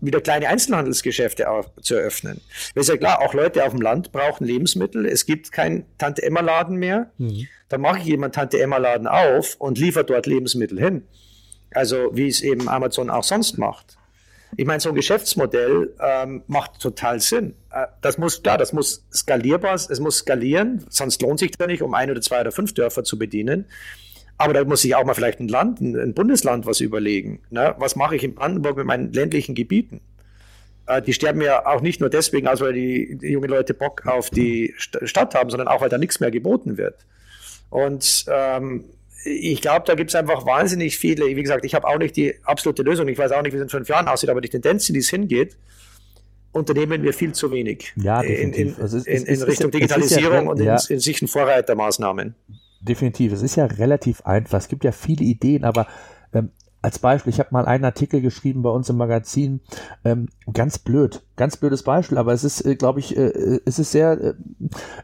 wieder 0.00 0.20
kleine 0.20 0.48
Einzelhandelsgeschäfte 0.48 1.46
zu 1.82 1.96
eröffnen. 1.96 2.40
Das 2.74 2.82
ist 2.82 2.88
ja 2.88 2.96
klar, 2.96 3.20
auch 3.20 3.34
Leute 3.34 3.64
auf 3.64 3.70
dem 3.72 3.80
Land 3.80 4.12
brauchen 4.12 4.46
Lebensmittel. 4.46 5.06
Es 5.06 5.26
gibt 5.26 5.50
keinen 5.50 5.86
Tante-Emma-Laden 5.98 6.76
mehr. 6.76 7.10
Mhm. 7.18 7.48
Dann 7.68 7.80
mache 7.80 7.98
ich 7.98 8.04
jemand 8.04 8.34
Tante-Emma-Laden 8.34 9.06
auf 9.06 9.56
und 9.58 9.78
liefert 9.78 10.10
dort 10.10 10.26
Lebensmittel 10.26 10.78
hin. 10.78 11.02
Also 11.72 12.10
wie 12.12 12.28
es 12.28 12.40
eben 12.40 12.68
Amazon 12.68 13.10
auch 13.10 13.24
sonst 13.24 13.58
macht. 13.58 13.97
Ich 14.56 14.66
meine, 14.66 14.80
so 14.80 14.88
ein 14.88 14.94
Geschäftsmodell 14.94 15.94
ähm, 16.00 16.42
macht 16.46 16.80
total 16.80 17.20
Sinn. 17.20 17.54
Äh, 17.70 17.86
das 18.00 18.18
muss, 18.18 18.42
klar, 18.42 18.58
das 18.58 18.72
muss 18.72 19.06
skalierbar, 19.12 19.74
es 19.74 20.00
muss 20.00 20.18
skalieren, 20.18 20.84
sonst 20.88 21.20
lohnt 21.22 21.38
sich 21.38 21.50
das 21.52 21.66
nicht, 21.66 21.82
um 21.82 21.94
ein 21.94 22.10
oder 22.10 22.20
zwei 22.20 22.40
oder 22.40 22.52
fünf 22.52 22.74
Dörfer 22.74 23.04
zu 23.04 23.18
bedienen. 23.18 23.66
Aber 24.38 24.54
da 24.54 24.64
muss 24.64 24.82
sich 24.82 24.94
auch 24.94 25.04
mal 25.04 25.14
vielleicht 25.14 25.40
ein 25.40 25.48
Land, 25.48 25.80
ein, 25.80 25.96
ein 25.98 26.14
Bundesland 26.14 26.64
was 26.64 26.80
überlegen. 26.80 27.40
Ne? 27.50 27.74
Was 27.78 27.96
mache 27.96 28.16
ich 28.16 28.24
in 28.24 28.34
Brandenburg 28.34 28.76
mit 28.76 28.86
meinen 28.86 29.12
ländlichen 29.12 29.54
Gebieten? 29.54 30.00
Äh, 30.86 31.02
die 31.02 31.12
sterben 31.12 31.40
ja 31.42 31.66
auch 31.66 31.80
nicht 31.80 32.00
nur 32.00 32.08
deswegen 32.08 32.48
aus, 32.48 32.60
weil 32.60 32.72
die, 32.72 33.18
die 33.20 33.28
jungen 33.28 33.50
Leute 33.50 33.74
Bock 33.74 34.06
auf 34.06 34.30
die 34.30 34.74
St 34.78 34.98
Stadt 35.02 35.34
haben, 35.34 35.50
sondern 35.50 35.68
auch, 35.68 35.80
weil 35.80 35.88
da 35.88 35.98
nichts 35.98 36.20
mehr 36.20 36.30
geboten 36.30 36.78
wird. 36.78 37.04
Und 37.68 38.24
ähm, 38.28 38.84
ich 39.24 39.60
glaube, 39.60 39.84
da 39.86 39.94
gibt 39.94 40.10
es 40.10 40.14
einfach 40.14 40.46
wahnsinnig 40.46 40.96
viele. 40.96 41.26
Wie 41.26 41.42
gesagt, 41.42 41.64
ich 41.64 41.74
habe 41.74 41.86
auch 41.86 41.98
nicht 41.98 42.16
die 42.16 42.34
absolute 42.44 42.82
Lösung. 42.82 43.08
Ich 43.08 43.18
weiß 43.18 43.32
auch 43.32 43.42
nicht, 43.42 43.52
wie 43.52 43.56
es 43.56 43.62
in 43.62 43.68
fünf 43.68 43.88
Jahren 43.88 44.08
aussieht, 44.08 44.30
aber 44.30 44.40
die 44.40 44.48
Tendenz, 44.48 44.88
in 44.88 44.94
die 44.94 45.00
es 45.00 45.10
hingeht, 45.10 45.56
unternehmen 46.52 47.02
wir 47.02 47.12
viel 47.12 47.32
zu 47.32 47.50
wenig 47.50 47.92
ja, 47.96 48.22
definitiv. 48.22 48.60
in, 48.60 48.74
in, 48.74 48.82
also 48.82 48.98
in, 48.98 49.24
in 49.24 49.42
Richtung 49.42 49.70
Digitalisierung 49.70 50.44
ja, 50.44 50.50
und 50.50 50.60
ja. 50.60 50.76
in, 50.88 50.94
in 50.94 51.00
Sicht 51.00 51.28
Vorreitermaßnahmen. 51.28 52.34
Definitiv. 52.80 53.32
Es 53.32 53.42
ist 53.42 53.56
ja 53.56 53.66
relativ 53.66 54.22
einfach. 54.22 54.58
Es 54.58 54.68
gibt 54.68 54.84
ja 54.84 54.92
viele 54.92 55.24
Ideen, 55.24 55.64
aber 55.64 55.88
ähm, 56.32 56.50
als 56.80 56.98
Beispiel, 56.98 57.32
ich 57.32 57.40
habe 57.40 57.50
mal 57.52 57.66
einen 57.66 57.84
Artikel 57.84 58.20
geschrieben 58.20 58.62
bei 58.62 58.70
uns 58.70 58.88
im 58.88 58.96
Magazin, 58.96 59.60
ähm, 60.04 60.28
ganz 60.52 60.78
blöd, 60.78 61.22
ganz 61.36 61.56
blödes 61.56 61.82
Beispiel, 61.82 62.18
aber 62.18 62.32
es 62.32 62.44
ist, 62.44 62.64
äh, 62.64 62.76
glaube 62.76 63.00
ich, 63.00 63.16
äh, 63.16 63.60
es 63.64 63.78
ist 63.78 63.92
sehr, 63.92 64.12
äh, 64.12 64.34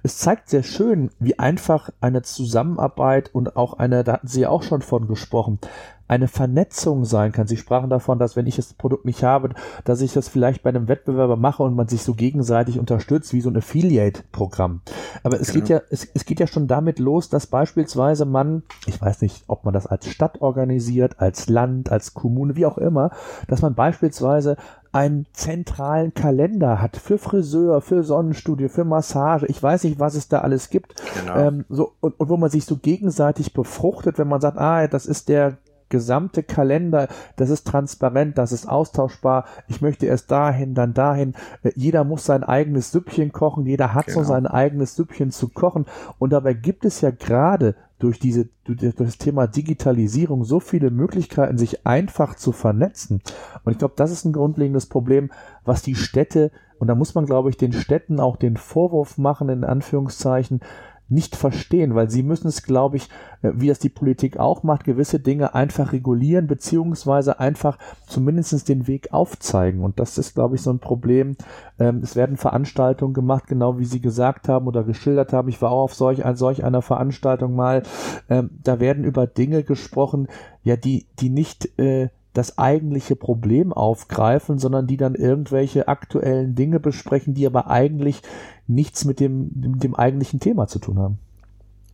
es 0.02 0.18
zeigt 0.18 0.48
sehr 0.48 0.62
schön, 0.62 1.10
wie 1.18 1.38
einfach 1.38 1.90
eine 2.00 2.22
Zusammenarbeit 2.22 3.30
und 3.34 3.56
auch 3.56 3.74
eine, 3.74 4.04
da 4.04 4.14
hatten 4.14 4.28
Sie 4.28 4.42
ja 4.42 4.50
auch 4.50 4.62
schon 4.62 4.82
von 4.82 5.08
gesprochen, 5.08 5.58
eine 6.07 6.28
Vernetzung 6.28 7.05
sein 7.05 7.32
kann. 7.32 7.46
Sie 7.46 7.57
sprachen 7.57 7.88
davon, 7.88 8.18
dass 8.18 8.36
wenn 8.36 8.46
ich 8.46 8.57
das 8.57 8.74
Produkt 8.74 9.07
nicht 9.07 9.22
habe, 9.22 9.50
dass 9.84 10.02
ich 10.02 10.12
das 10.12 10.28
vielleicht 10.28 10.62
bei 10.62 10.70
einem 10.70 10.88
Wettbewerber 10.88 11.36
mache 11.36 11.62
und 11.62 11.74
man 11.74 11.88
sich 11.88 12.02
so 12.02 12.14
gegenseitig 12.14 12.78
unterstützt, 12.78 13.32
wie 13.32 13.40
so 13.40 13.48
ein 13.48 13.57
Affiliate-Programm. 13.57 14.82
Aber 15.22 15.40
es 15.40 15.48
genau. 15.48 15.61
geht 15.61 15.68
ja, 15.70 15.80
es, 15.90 16.07
es 16.12 16.26
geht 16.26 16.40
ja 16.40 16.46
schon 16.46 16.66
damit 16.66 16.98
los, 16.98 17.30
dass 17.30 17.46
beispielsweise 17.46 18.26
man, 18.26 18.64
ich 18.86 19.00
weiß 19.00 19.22
nicht, 19.22 19.44
ob 19.46 19.64
man 19.64 19.72
das 19.72 19.86
als 19.86 20.07
Stadt 20.09 20.42
organisiert, 20.42 21.20
als 21.20 21.48
Land, 21.48 21.90
als 21.90 22.12
Kommune, 22.12 22.55
wie 22.57 22.66
auch 22.66 22.78
immer, 22.78 23.11
dass 23.48 23.62
man 23.62 23.74
beispielsweise 23.74 24.57
einen 24.92 25.26
zentralen 25.32 26.14
Kalender 26.14 26.80
hat 26.80 26.96
für 26.96 27.18
Friseur, 27.18 27.80
für 27.80 28.05
Sonnenstudio, 28.05 28.68
für 28.68 28.84
Massage. 28.84 29.46
Ich 29.46 29.61
weiß 29.61 29.84
nicht, 29.84 29.98
was 29.98 30.14
es 30.14 30.28
da 30.28 30.42
alles 30.42 30.70
gibt. 30.70 30.94
Genau. 31.18 31.36
Ähm, 31.36 31.64
so, 31.68 31.92
und, 32.00 32.20
und 32.20 32.28
wo 32.28 32.36
man 32.36 32.48
sich 32.48 32.64
so 32.64 32.76
gegenseitig 32.76 33.55
befruchtet, 33.55 34.18
wenn 34.18 34.28
man 34.28 34.40
sagt, 34.40 34.57
ah, 34.57 34.86
das 34.86 35.07
ist 35.07 35.28
der 35.28 35.59
gesamte 35.95 36.42
Kalender, 36.42 37.07
das 37.36 37.51
ist 37.51 37.68
transparent, 37.68 38.36
das 38.36 38.51
ist 38.51 38.68
austauschbar. 38.68 39.45
Ich 39.68 39.80
möchte 39.80 40.07
erst 40.07 40.28
dahin, 40.32 40.74
dann 40.74 40.92
dahin. 40.92 41.34
Äh, 41.62 41.70
jeder 41.76 42.03
muss 42.03 42.24
sein 42.24 42.42
eigenes 42.42 42.90
Süppchen 42.90 43.30
kochen, 43.30 43.64
jeder 43.64 43.95
hat 43.95 44.07
genau. 44.07 44.18
so 44.18 44.24
sein 44.24 44.49
eigenes 44.49 44.97
Süppchen 44.97 45.30
zu 45.30 45.49
kochen. 45.49 45.86
Und 46.18 46.32
dabei 46.32 46.53
gibt 46.53 46.84
es 46.84 47.01
ja 47.01 47.11
gerade 47.11 47.76
durch 48.01 48.18
diese, 48.18 48.49
durch 48.64 48.97
das 48.97 49.18
Thema 49.18 49.47
Digitalisierung 49.47 50.42
so 50.45 50.59
viele 50.59 50.90
Möglichkeiten, 50.90 51.59
sich 51.59 51.86
einfach 51.86 52.34
zu 52.34 52.51
vernetzen. 52.51 53.22
Und 53.62 53.72
ich 53.72 53.78
glaube, 53.78 53.95
das 53.97 54.11
ist 54.11 54.24
ein 54.24 54.32
grundlegendes 54.32 54.86
Problem, 54.86 55.30
was 55.64 55.82
die 55.82 55.95
Städte, 55.95 56.51
und 56.80 56.88
da 56.88 56.97
muss 56.97 57.14
man, 57.14 57.24
glaube 57.24 57.51
ich, 57.51 57.57
den 57.57 57.72
Städten 57.72 58.18
auch 58.18 58.36
den 58.36 58.57
Vorwurf 58.57 59.16
machen, 59.16 59.49
in 59.49 59.62
Anführungszeichen, 59.62 60.61
nicht 61.09 61.36
verstehen, 61.36 61.94
weil 61.94 62.11
sie 62.11 62.22
müssen 62.22 62.48
es, 62.48 62.62
glaube 62.62 62.96
ich, 62.96 63.09
äh, 63.42 63.52
wie 63.55 63.68
das 63.68 63.78
die 63.78 63.88
Politik 63.88 64.38
auch 64.38 64.62
macht, 64.62 64.84
gewisse 64.84 65.20
Dinge 65.20 65.55
einfach 65.55 65.92
regulieren, 65.92 66.46
beziehungsweise 66.46 67.40
einfach 67.40 67.78
zumindest 68.07 68.68
den 68.68 68.86
Weg 68.86 69.12
aufzeigen. 69.12 69.82
Und 69.82 70.00
das 70.00 70.16
ist, 70.18 70.34
glaube 70.34 70.57
ich, 70.57 70.62
so 70.62 70.70
ein 70.70 70.78
Problem. 70.78 71.36
Ähm, 71.78 72.00
es 72.02 72.16
werden 72.16 72.36
Veranstaltungen 72.36 73.14
gemacht, 73.14 73.46
genau 73.46 73.78
wie 73.78 73.84
Sie 73.84 74.00
gesagt 74.00 74.48
haben 74.48 74.66
oder 74.66 74.84
geschildert 74.84 75.32
haben. 75.32 75.48
Ich 75.48 75.61
war 75.61 75.70
auch 75.70 75.84
auf 75.84 75.94
solch, 75.94 76.24
an 76.24 76.36
solch 76.36 76.64
einer 76.64 76.82
Veranstaltung 76.82 77.55
mal. 77.55 77.82
Ähm, 78.28 78.50
da 78.62 78.80
werden 78.80 79.05
über 79.05 79.26
Dinge 79.26 79.62
gesprochen, 79.62 80.28
ja, 80.62 80.76
die, 80.76 81.07
die 81.18 81.28
nicht, 81.28 81.78
äh, 81.78 82.09
das 82.34 82.59
eigentliche 82.59 83.16
Problem 83.16 83.72
aufgreifen, 83.72 84.59
sondern 84.59 84.86
die 84.86 84.96
dann 84.96 85.14
irgendwelche 85.14 85.88
aktuellen 85.88 86.55
Dinge 86.55 86.80
besprechen, 86.80 87.32
die 87.32 87.46
aber 87.46 87.68
eigentlich 87.68 88.22
nichts 88.66 89.04
mit 89.04 89.20
dem, 89.20 89.50
mit 89.54 89.82
dem 89.82 89.94
eigentlichen 89.94 90.40
Thema 90.40 90.66
zu 90.66 90.78
tun 90.78 90.98
haben. 90.98 91.18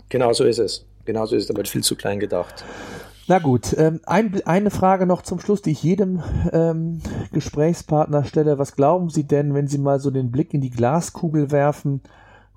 Genau 0.08 0.32
so 0.32 0.44
ist 0.44 0.58
es. 0.58 0.86
Genau 1.04 1.26
so 1.26 1.36
ist 1.36 1.44
es, 1.44 1.50
aber 1.50 1.64
viel 1.64 1.82
zu 1.82 1.96
klein 1.96 2.20
gedacht. 2.20 2.64
Na 3.28 3.38
gut, 3.38 3.76
ähm, 3.78 4.00
ein, 4.06 4.42
eine 4.44 4.70
Frage 4.70 5.06
noch 5.06 5.22
zum 5.22 5.38
Schluss, 5.38 5.62
die 5.62 5.70
ich 5.70 5.82
jedem 5.82 6.20
ähm, 6.52 7.00
Gesprächspartner 7.32 8.24
stelle. 8.24 8.58
Was 8.58 8.74
glauben 8.74 9.08
Sie 9.08 9.24
denn, 9.24 9.54
wenn 9.54 9.68
Sie 9.68 9.78
mal 9.78 10.00
so 10.00 10.10
den 10.10 10.32
Blick 10.32 10.52
in 10.52 10.60
die 10.60 10.70
Glaskugel 10.70 11.52
werfen? 11.52 12.00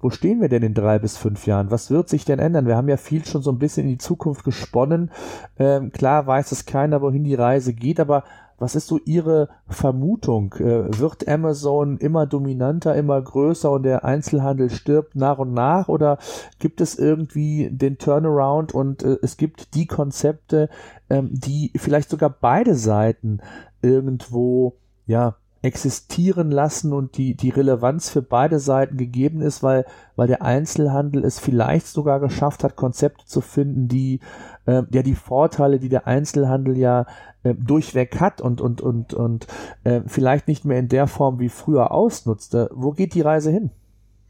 Wo 0.01 0.09
stehen 0.09 0.41
wir 0.41 0.49
denn 0.49 0.64
in 0.64 0.74
drei 0.74 0.99
bis 0.99 1.16
fünf 1.16 1.45
Jahren? 1.45 1.72
Was 1.72 1.91
wird 1.91 2.09
sich 2.09 2.26
denn 2.26 2.39
ändern? 2.39 2.66
Wir 2.66 2.76
haben 2.76 2.89
ja 2.89 2.97
viel 2.97 3.24
schon 3.24 3.43
so 3.43 3.51
ein 3.51 3.59
bisschen 3.59 3.84
in 3.84 3.91
die 3.91 3.97
Zukunft 3.99 4.43
gesponnen. 4.43 5.11
Ähm, 5.57 5.91
klar 5.91 6.26
weiß 6.28 6.51
es 6.51 6.66
keiner, 6.66 7.01
wohin 7.01 7.24
die 7.24 7.36
Reise 7.36 7.74
geht, 7.74 7.99
aber 7.99 8.24
was 8.58 8.76
ist 8.76 8.88
so 8.88 8.99
Ihre 9.06 9.49
Vermutung? 9.68 10.54
Äh, 10.54 10.99
wird 10.99 11.28
Amazon 11.28 11.97
immer 11.97 12.26
dominanter, 12.26 12.95
immer 12.95 13.22
größer 13.22 13.72
und 13.72 13.84
der 13.84 14.06
Einzelhandel 14.06 14.70
stirbt 14.70 15.16
nach 15.16 15.38
und 15.38 15.54
nach? 15.54 15.89
Oder 15.89 16.18
gibt 16.60 16.82
es 16.82 16.97
irgendwie 16.97 17.70
den 17.72 17.97
Turnaround 17.97 18.74
und 18.74 19.04
äh, 19.04 19.18
es 19.22 19.38
gibt 19.38 19.76
die 19.76 19.88
Konzepte, 19.88 20.70
ähm, 21.10 21.30
die 21.32 21.72
vielleicht 21.76 22.10
sogar 22.10 22.30
beide 22.30 22.76
Seiten 22.76 23.39
irgendwo 23.82 24.78
ja 25.06 25.36
existieren 25.64 26.51
lassen 26.51 26.91
und 26.91 27.18
die, 27.18 27.36
die 27.36 27.49
Relevanz 27.49 28.09
für 28.09 28.22
beide 28.22 28.59
Seiten 28.59 28.97
gegeben 28.97 29.41
ist, 29.41 29.64
weil, 29.64 29.86
weil 30.18 30.28
der 30.28 30.41
Einzelhandel 30.41 31.24
es 31.24 31.39
vielleicht 31.39 31.88
sogar 31.88 32.20
geschafft 32.20 32.66
hat, 32.66 32.76
Konzepte 32.76 33.26
zu 33.26 33.39
finden, 33.39 33.88
die 33.88 34.20
äh, 34.66 34.84
ja 34.91 35.01
die 35.03 35.16
Vorteile, 35.16 35.80
die 35.80 35.88
der 35.88 36.05
Einzelhandel 36.05 36.78
ja 36.78 37.05
äh, 37.43 37.55
durchweg 37.55 38.20
hat 38.20 38.41
und, 38.41 38.59
und, 38.59 38.82
und, 38.82 39.14
und 39.14 39.47
äh, 39.86 40.01
vielleicht 40.05 40.49
nicht 40.49 40.66
mehr 40.66 40.80
in 40.80 40.89
der 40.89 41.07
Form 41.07 41.39
wie 41.39 41.49
früher 41.49 41.91
ausnutzte. 41.91 42.70
Wo 42.74 42.91
geht 42.91 43.14
die 43.14 43.22
Reise 43.22 43.49
hin? 43.49 43.72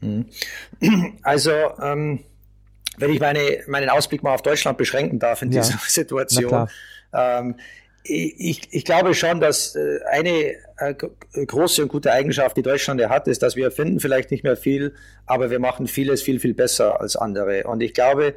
Mhm. 0.00 0.26
Also, 1.22 1.50
ähm, 1.82 2.20
wenn 2.96 3.12
ich 3.12 3.18
meine, 3.18 3.40
meinen 3.66 3.90
Ausblick 3.90 4.22
mal 4.22 4.34
auf 4.34 4.42
Deutschland 4.42 4.78
beschränken 4.78 5.18
darf 5.18 5.42
in 5.42 5.50
ja. 5.50 5.62
dieser 5.62 5.78
Situation, 5.88 6.68
ähm, 7.12 7.56
ich, 8.06 8.68
ich 8.70 8.84
glaube 8.84 9.14
schon, 9.14 9.40
dass 9.40 9.74
äh, 9.74 10.00
eine 10.10 10.56
äh, 10.76 10.94
große 11.46 11.82
und 11.82 11.88
gute 11.88 12.12
Eigenschaft, 12.12 12.56
die 12.56 12.62
Deutschland 12.62 13.00
ja 13.00 13.08
hat, 13.08 13.26
ist, 13.28 13.42
dass 13.42 13.56
wir 13.56 13.70
finden 13.70 13.98
vielleicht 13.98 14.30
nicht 14.30 14.44
mehr 14.44 14.56
viel, 14.56 14.94
aber 15.24 15.50
wir 15.50 15.58
machen 15.58 15.86
vieles 15.86 16.22
viel, 16.22 16.38
viel 16.38 16.52
besser 16.52 17.00
als 17.00 17.16
andere. 17.16 17.64
Und 17.64 17.82
ich 17.82 17.94
glaube, 17.94 18.34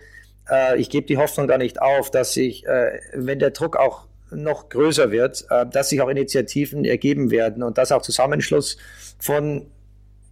äh, 0.50 0.80
ich 0.80 0.90
gebe 0.90 1.06
die 1.06 1.18
Hoffnung 1.18 1.50
da 1.50 1.58
nicht 1.58 1.82
auf, 1.82 2.10
dass 2.12 2.34
sich, 2.34 2.64
wenn 3.14 3.40
der 3.40 3.52
Druck 3.52 3.76
auch 3.76 4.08
noch 4.32 4.70
größer 4.70 5.12
wird, 5.12 5.46
dass 5.72 5.90
sich 5.90 6.02
auch 6.02 6.10
Initiativen 6.10 6.86
ergeben 6.86 7.32
werden 7.32 7.64
und 7.64 7.78
dass 7.78 7.92
auch 7.92 8.02
Zusammenschluss 8.02 8.78
von 9.20 9.68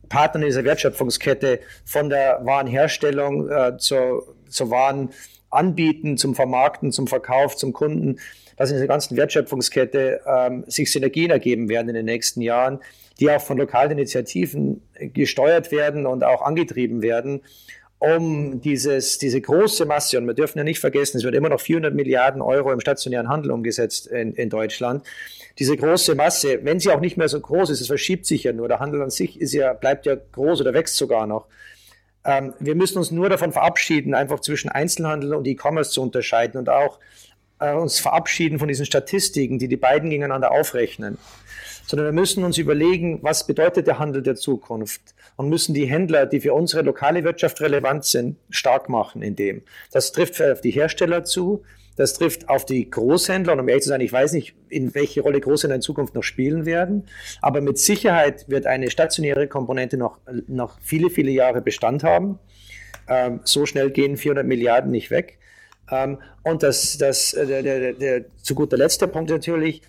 Partnern 0.10 0.44
dieser 0.44 0.64
Wertschöpfungskette, 0.64 1.60
von 1.86 2.10
der 2.10 2.42
Warenherstellung 2.44 3.50
zur, 3.80 4.36
zur 4.50 4.70
Waren 4.70 5.12
anbieten, 5.50 6.18
zum 6.18 6.36
Vermarkten, 6.36 6.92
zum 6.92 7.08
Verkauf, 7.08 7.56
zum 7.56 7.72
Kunden, 7.72 8.18
dass 8.58 8.72
in 8.72 8.78
der 8.78 8.88
ganzen 8.88 9.18
Wertschöpfungskette 9.18 10.22
ähm, 10.26 10.64
sich 10.68 10.91
Synergien 10.91 11.32
ergeben 11.32 11.70
werden 11.70 11.89
in 11.89 11.95
den 11.95 12.06
nächsten 12.06 12.41
Jahren, 12.41 12.80
die 13.20 13.30
auch 13.30 13.41
von 13.41 13.58
lokalen 13.58 13.91
Initiativen 13.91 14.82
gesteuert 14.99 15.72
werden 15.72 16.06
und 16.06 16.24
auch 16.24 16.41
angetrieben 16.41 17.01
werden, 17.01 17.41
um 17.99 18.62
dieses, 18.62 19.18
diese 19.18 19.39
große 19.39 19.86
Masse, 19.86 20.18
und 20.18 20.28
wir 20.28 20.34
dürfen 20.34 20.58
ja 20.58 20.64
nicht 20.64 20.80
vergessen, 20.80 21.18
es 21.18 21.24
wird 21.24 21.34
immer 21.34 21.49
noch 21.49 21.62
400 21.62 21.93
Milliarden 21.93 22.41
Euro 22.41 22.72
im 22.72 22.80
stationären 22.80 23.30
Handel 23.30 23.51
umgesetzt 23.51 24.08
in, 24.08 24.34
in 24.34 24.49
Deutschland. 24.49 25.06
Diese 25.58 25.78
große 25.78 26.14
Masse, 26.16 26.60
wenn 26.64 26.80
sie 26.80 26.91
auch 26.91 26.99
nicht 26.99 27.18
mehr 27.18 27.30
so 27.30 27.39
groß 27.39 27.70
ist, 27.70 27.82
es 27.82 27.88
verschiebt 27.88 28.26
sich 28.26 28.43
ja 28.43 28.53
nur, 28.53 28.68
der 28.68 28.80
Handel 28.80 29.01
an 29.01 29.10
sich 29.10 29.39
ist 29.39 29.53
ja, 29.53 29.74
bleibt 29.74 30.06
ja 30.06 30.16
groß 30.16 30.62
oder 30.62 30.74
wächst 30.74 30.97
sogar 30.97 31.26
noch. 31.26 31.47
Ähm, 32.26 32.53
wir 32.60 32.76
müssen 32.76 32.97
uns 32.97 33.12
nur 33.12 33.30
davon 33.30 33.53
verabschieden, 33.53 34.14
einfach 34.14 34.41
zwischen 34.41 34.70
Einzelhandel 34.70 35.34
und 35.34 35.47
E-Commerce 35.47 35.91
zu 35.91 36.01
unterscheiden 36.01 36.60
und 36.60 36.70
auch 36.70 36.99
äh, 37.60 37.74
uns 37.74 37.99
verabschieden 37.99 38.60
von 38.60 38.68
diesen 38.68 38.86
Statistiken, 38.86 39.60
die 39.60 39.68
die 39.68 39.78
beiden 39.78 40.10
gegeneinander 40.10 40.51
aufrechnen, 40.51 41.18
sondern 41.86 42.08
wir 42.08 42.14
müssen 42.14 42.43
uns 42.43 42.58
überlegen, 42.58 43.20
was 43.22 43.47
bedeutet 43.47 43.88
der 43.88 43.99
Handel 43.99 44.22
der 44.22 44.36
Zukunft 44.36 45.01
und 45.36 45.49
müssen 45.49 45.74
die 45.74 45.86
Händler, 45.86 46.26
die 46.26 46.39
für 46.39 46.53
unsere 46.53 46.82
lokale 46.82 47.24
Wirtschaft 47.24 47.62
relevant 47.62 48.06
sind, 48.06 48.38
stark 48.49 48.89
machen 48.89 49.22
in 49.22 49.36
dem. 49.36 49.62
Das 49.91 50.12
trifft 50.12 50.41
auf 50.41 50.62
die 50.62 50.72
Hersteller 50.72 51.24
zu, 51.24 51.64
das 51.95 52.14
trifft 52.14 52.49
auf 52.49 52.66
die 52.66 52.89
Großhändler 52.89 53.53
und 53.53 53.62
um 53.62 53.70
ehrlich 53.70 53.84
zu 53.84 53.89
sein, 53.89 54.01
ich 54.01 54.12
weiß 54.12 54.34
nicht, 54.34 54.56
in 54.70 54.93
welche 54.95 55.22
Rolle 55.22 55.39
Großhändler 55.39 55.76
in 55.76 55.82
Zukunft 55.82 56.14
noch 56.16 56.24
spielen 56.24 56.66
werden, 56.66 57.06
aber 57.41 57.62
mit 57.62 57.78
Sicherheit 57.78 58.49
wird 58.49 58.66
eine 58.66 58.89
stationäre 58.89 59.47
Komponente 59.47 59.97
noch, 59.97 60.20
noch 60.47 60.78
viele, 60.82 61.10
viele 61.10 61.32
Jahre 61.32 61.62
Bestand 61.62 62.03
haben. 62.03 62.39
Ähm, 63.08 63.39
so 63.43 63.66
schnell 63.66 63.91
gehen 63.91 64.18
400 64.18 64.45
Milliarden 64.45 64.91
nicht 64.91 65.12
weg. 65.12 65.38
Ähm, 65.92 66.18
und 66.44 66.64
das, 66.64 66.98
das, 66.98 67.34
äh, 67.34 67.46
der, 67.46 67.64
der, 67.64 67.94
der, 67.94 68.26
zu 68.42 68.56
guter 68.56 68.78
Letzt 68.78 69.02
der 69.02 69.08
Punkt 69.08 69.30
natürlich, 69.30 69.82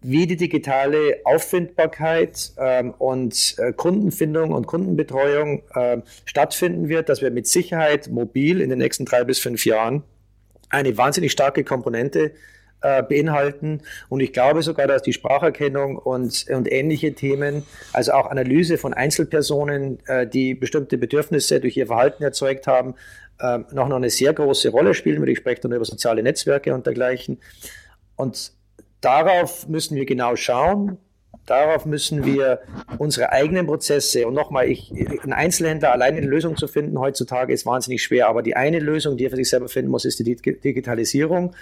wie 0.00 0.26
die 0.26 0.36
digitale 0.36 1.20
Auffindbarkeit 1.24 2.52
ähm, 2.58 2.94
und 2.98 3.56
äh, 3.58 3.72
Kundenfindung 3.72 4.52
und 4.52 4.66
Kundenbetreuung 4.66 5.62
äh, 5.74 5.98
stattfinden 6.24 6.88
wird, 6.88 7.08
dass 7.08 7.20
wir 7.20 7.30
mit 7.30 7.46
Sicherheit 7.46 8.08
mobil 8.08 8.60
in 8.60 8.70
den 8.70 8.78
nächsten 8.78 9.04
drei 9.04 9.24
bis 9.24 9.40
fünf 9.40 9.64
Jahren 9.66 10.02
eine 10.70 10.96
wahnsinnig 10.96 11.32
starke 11.32 11.64
Komponente 11.64 12.32
äh, 12.80 13.02
beinhalten. 13.02 13.80
Und 14.08 14.20
ich 14.20 14.32
glaube 14.32 14.62
sogar, 14.62 14.86
dass 14.86 15.02
die 15.02 15.12
Spracherkennung 15.12 15.96
und, 15.96 16.46
und 16.48 16.70
ähnliche 16.70 17.12
Themen, 17.12 17.64
also 17.92 18.12
auch 18.12 18.30
Analyse 18.30 18.78
von 18.78 18.94
Einzelpersonen, 18.94 19.98
äh, 20.06 20.28
die 20.28 20.54
bestimmte 20.54 20.96
Bedürfnisse 20.96 21.58
durch 21.58 21.76
ihr 21.76 21.88
Verhalten 21.88 22.22
erzeugt 22.22 22.68
haben, 22.68 22.94
äh, 23.40 23.58
noch, 23.72 23.90
eine 23.90 24.10
sehr 24.10 24.32
große 24.32 24.70
Rolle 24.70 24.94
spielen 24.94 25.20
wird. 25.20 25.30
Ich 25.30 25.38
spreche 25.38 25.62
dann 25.62 25.72
über 25.72 25.84
soziale 25.84 26.22
Netzwerke 26.22 26.74
und 26.74 26.86
dergleichen. 26.86 27.38
Und 28.16 28.52
darauf 29.00 29.68
müssen 29.68 29.96
wir 29.96 30.06
genau 30.06 30.36
schauen. 30.36 30.98
Darauf 31.46 31.86
müssen 31.86 32.26
wir 32.26 32.60
unsere 32.98 33.32
eigenen 33.32 33.66
Prozesse 33.66 34.26
und 34.26 34.34
nochmal, 34.34 34.66
ein 34.66 35.32
Einzelhändler 35.32 35.92
alleine 35.92 36.18
eine 36.18 36.26
Lösung 36.26 36.58
zu 36.58 36.68
finden 36.68 36.98
heutzutage 36.98 37.54
ist 37.54 37.64
wahnsinnig 37.64 38.02
schwer. 38.02 38.28
Aber 38.28 38.42
die 38.42 38.54
eine 38.54 38.80
Lösung, 38.80 39.16
die 39.16 39.24
er 39.24 39.30
für 39.30 39.36
sich 39.36 39.48
selber 39.48 39.68
finden 39.68 39.90
muss, 39.90 40.04
ist 40.04 40.18
die 40.18 40.36
Digitalisierung, 40.36 41.54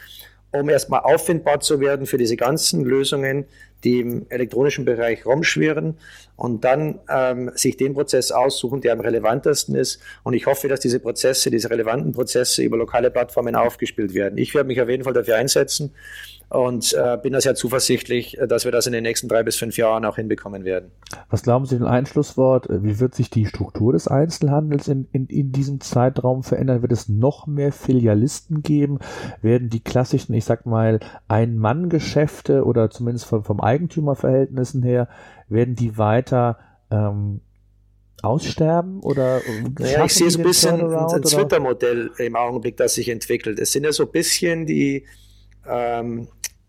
um 0.52 0.68
erstmal 0.68 1.00
auffindbar 1.00 1.60
zu 1.60 1.80
werden 1.80 2.06
für 2.06 2.18
diese 2.18 2.36
ganzen 2.36 2.84
Lösungen, 2.84 3.46
die 3.84 4.00
im 4.00 4.26
elektronischen 4.30 4.84
Bereich 4.84 5.26
rumschwirren 5.26 5.96
und 6.36 6.64
dann 6.64 6.98
ähm, 7.08 7.50
sich 7.54 7.76
den 7.76 7.94
Prozess 7.94 8.32
aussuchen, 8.32 8.80
der 8.80 8.92
am 8.92 9.00
relevantesten 9.00 9.74
ist. 9.74 10.00
Und 10.22 10.34
ich 10.34 10.46
hoffe, 10.46 10.68
dass 10.68 10.80
diese 10.80 10.98
Prozesse, 10.98 11.50
diese 11.50 11.70
relevanten 11.70 12.12
Prozesse 12.12 12.62
über 12.62 12.76
lokale 12.76 13.10
Plattformen 13.10 13.54
aufgespielt 13.54 14.14
werden. 14.14 14.38
Ich 14.38 14.54
werde 14.54 14.66
mich 14.68 14.80
auf 14.80 14.88
jeden 14.88 15.04
Fall 15.04 15.12
dafür 15.12 15.36
einsetzen 15.36 15.92
und 16.48 16.94
äh, 16.94 17.18
bin 17.20 17.32
da 17.32 17.40
sehr 17.40 17.56
zuversichtlich, 17.56 18.38
dass 18.48 18.64
wir 18.64 18.72
das 18.72 18.86
in 18.86 18.92
den 18.92 19.02
nächsten 19.02 19.28
drei 19.28 19.42
bis 19.42 19.56
fünf 19.56 19.76
Jahren 19.76 20.04
auch 20.04 20.16
hinbekommen 20.16 20.64
werden. 20.64 20.92
Was 21.28 21.42
glauben 21.42 21.66
Sie 21.66 21.76
denn 21.76 21.86
ein 21.86 22.06
Schlusswort? 22.06 22.66
Wie 22.68 23.00
wird 23.00 23.16
sich 23.16 23.30
die 23.30 23.46
Struktur 23.46 23.92
des 23.92 24.06
Einzelhandels 24.06 24.86
in, 24.86 25.08
in, 25.10 25.26
in 25.26 25.50
diesem 25.50 25.80
Zeitraum 25.80 26.44
verändern? 26.44 26.82
Wird 26.82 26.92
es 26.92 27.08
noch 27.08 27.48
mehr 27.48 27.72
Filialisten 27.72 28.62
geben? 28.62 29.00
Werden 29.42 29.70
die 29.70 29.80
klassischen, 29.80 30.34
ich 30.34 30.44
sag 30.44 30.66
mal, 30.66 31.00
Ein-Mann-Geschäfte 31.26 32.64
oder 32.64 32.90
zumindest 32.90 33.26
vom, 33.26 33.42
vom 33.42 33.60
Eigentümerverhältnissen 33.60 34.84
her, 34.84 35.08
werden 35.48 35.74
die 35.74 35.98
weiter 35.98 36.58
ähm, 36.90 37.40
aussterben 38.22 39.00
oder 39.00 39.40
ja, 39.78 40.04
ich 40.04 40.14
sehe 40.14 40.30
so 40.30 40.38
ein 40.38 40.44
bisschen 40.44 40.80
ein 40.80 41.22
Twitter-Modell 41.22 42.12
im 42.18 42.36
Augenblick, 42.36 42.76
das 42.76 42.94
sich 42.94 43.08
entwickelt. 43.08 43.58
Es 43.58 43.72
sind 43.72 43.84
ja 43.84 43.92
so 43.92 44.04
ein 44.04 44.10
bisschen 44.10 44.64
die 44.66 45.04
ähm, 45.68 46.28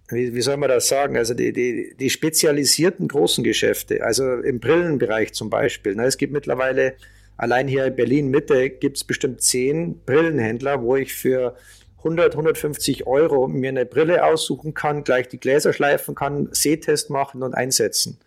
wie, 0.09 0.33
wie 0.33 0.41
soll 0.41 0.57
man 0.57 0.69
das 0.69 0.87
sagen? 0.87 1.17
Also 1.17 1.33
die, 1.33 1.51
die, 1.51 1.95
die 1.99 2.09
spezialisierten 2.09 3.07
großen 3.07 3.43
Geschäfte, 3.43 4.03
also 4.03 4.35
im 4.35 4.59
Brillenbereich 4.59 5.33
zum 5.33 5.49
Beispiel. 5.49 5.95
Ne? 5.95 6.05
Es 6.05 6.17
gibt 6.17 6.33
mittlerweile, 6.33 6.93
allein 7.35 7.67
hier 7.67 7.85
in 7.85 7.95
Berlin 7.95 8.29
Mitte, 8.29 8.69
gibt 8.69 8.97
es 8.97 9.03
bestimmt 9.03 9.41
zehn 9.41 9.99
Brillenhändler, 10.05 10.81
wo 10.81 10.95
ich 10.95 11.13
für 11.13 11.55
100, 11.97 12.33
150 12.33 13.05
Euro 13.05 13.47
mir 13.47 13.69
eine 13.69 13.85
Brille 13.85 14.23
aussuchen 14.23 14.73
kann, 14.73 15.03
gleich 15.03 15.27
die 15.27 15.39
Gläser 15.39 15.73
schleifen 15.73 16.15
kann, 16.15 16.49
Sehtest 16.51 17.09
machen 17.09 17.43
und 17.43 17.53
einsetzen. 17.53 18.17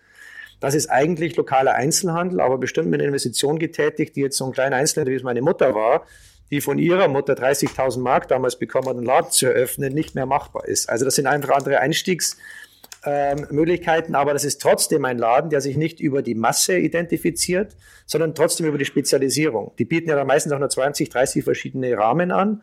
Das 0.59 0.75
ist 0.75 0.91
eigentlich 0.91 1.37
lokaler 1.37 1.75
Einzelhandel, 1.75 2.41
aber 2.41 2.59
bestimmt 2.59 2.91
mit 2.91 3.01
einer 3.01 3.09
Investition 3.09 3.59
getätigt, 3.59 4.17
die 4.17 4.21
jetzt 4.21 4.37
so 4.37 4.45
ein 4.45 4.53
kleiner 4.53 4.77
Einzelhändler, 4.77 5.13
wie 5.13 5.17
es 5.17 5.23
meine 5.23 5.41
Mutter 5.41 5.75
war, 5.75 6.07
die 6.51 6.61
von 6.61 6.79
ihrer 6.79 7.09
Mutter 7.09 7.33
30.000 7.35 8.01
Mark 8.01 8.29
damals 8.29 8.59
bekommen 8.59 8.89
hat, 8.89 8.97
einen 8.97 9.07
Laden 9.07 9.31
zu 9.31 9.47
eröffnen, 9.47 9.95
nicht 9.95 10.15
mehr 10.15 10.27
machbar 10.27 10.67
ist. 10.67 10.89
Also 10.89 11.05
das 11.05 11.15
sind 11.15 11.27
einfach 11.27 11.57
andere 11.57 11.81
Einstiegsmöglichkeiten, 11.81 14.15
aber 14.15 14.33
das 14.33 14.45
ist 14.45 14.61
trotzdem 14.61 15.05
ein 15.05 15.19
Laden, 15.19 15.51
der 15.51 15.61
sich 15.61 15.77
nicht 15.77 16.01
über 16.01 16.23
die 16.23 16.35
Masse 16.35 16.79
identifiziert, 16.79 17.77
sondern 18.07 18.35
trotzdem 18.35 18.67
über 18.67 18.79
die 18.79 18.85
Spezialisierung. 18.85 19.73
Die 19.79 19.85
bieten 19.85 20.09
ja 20.09 20.17
dann 20.17 20.27
meistens 20.27 20.53
auch 20.53 20.59
nur 20.59 20.71
20, 20.71 21.09
30 21.09 21.45
verschiedene 21.45 21.97
Rahmen 21.97 22.33
an, 22.33 22.63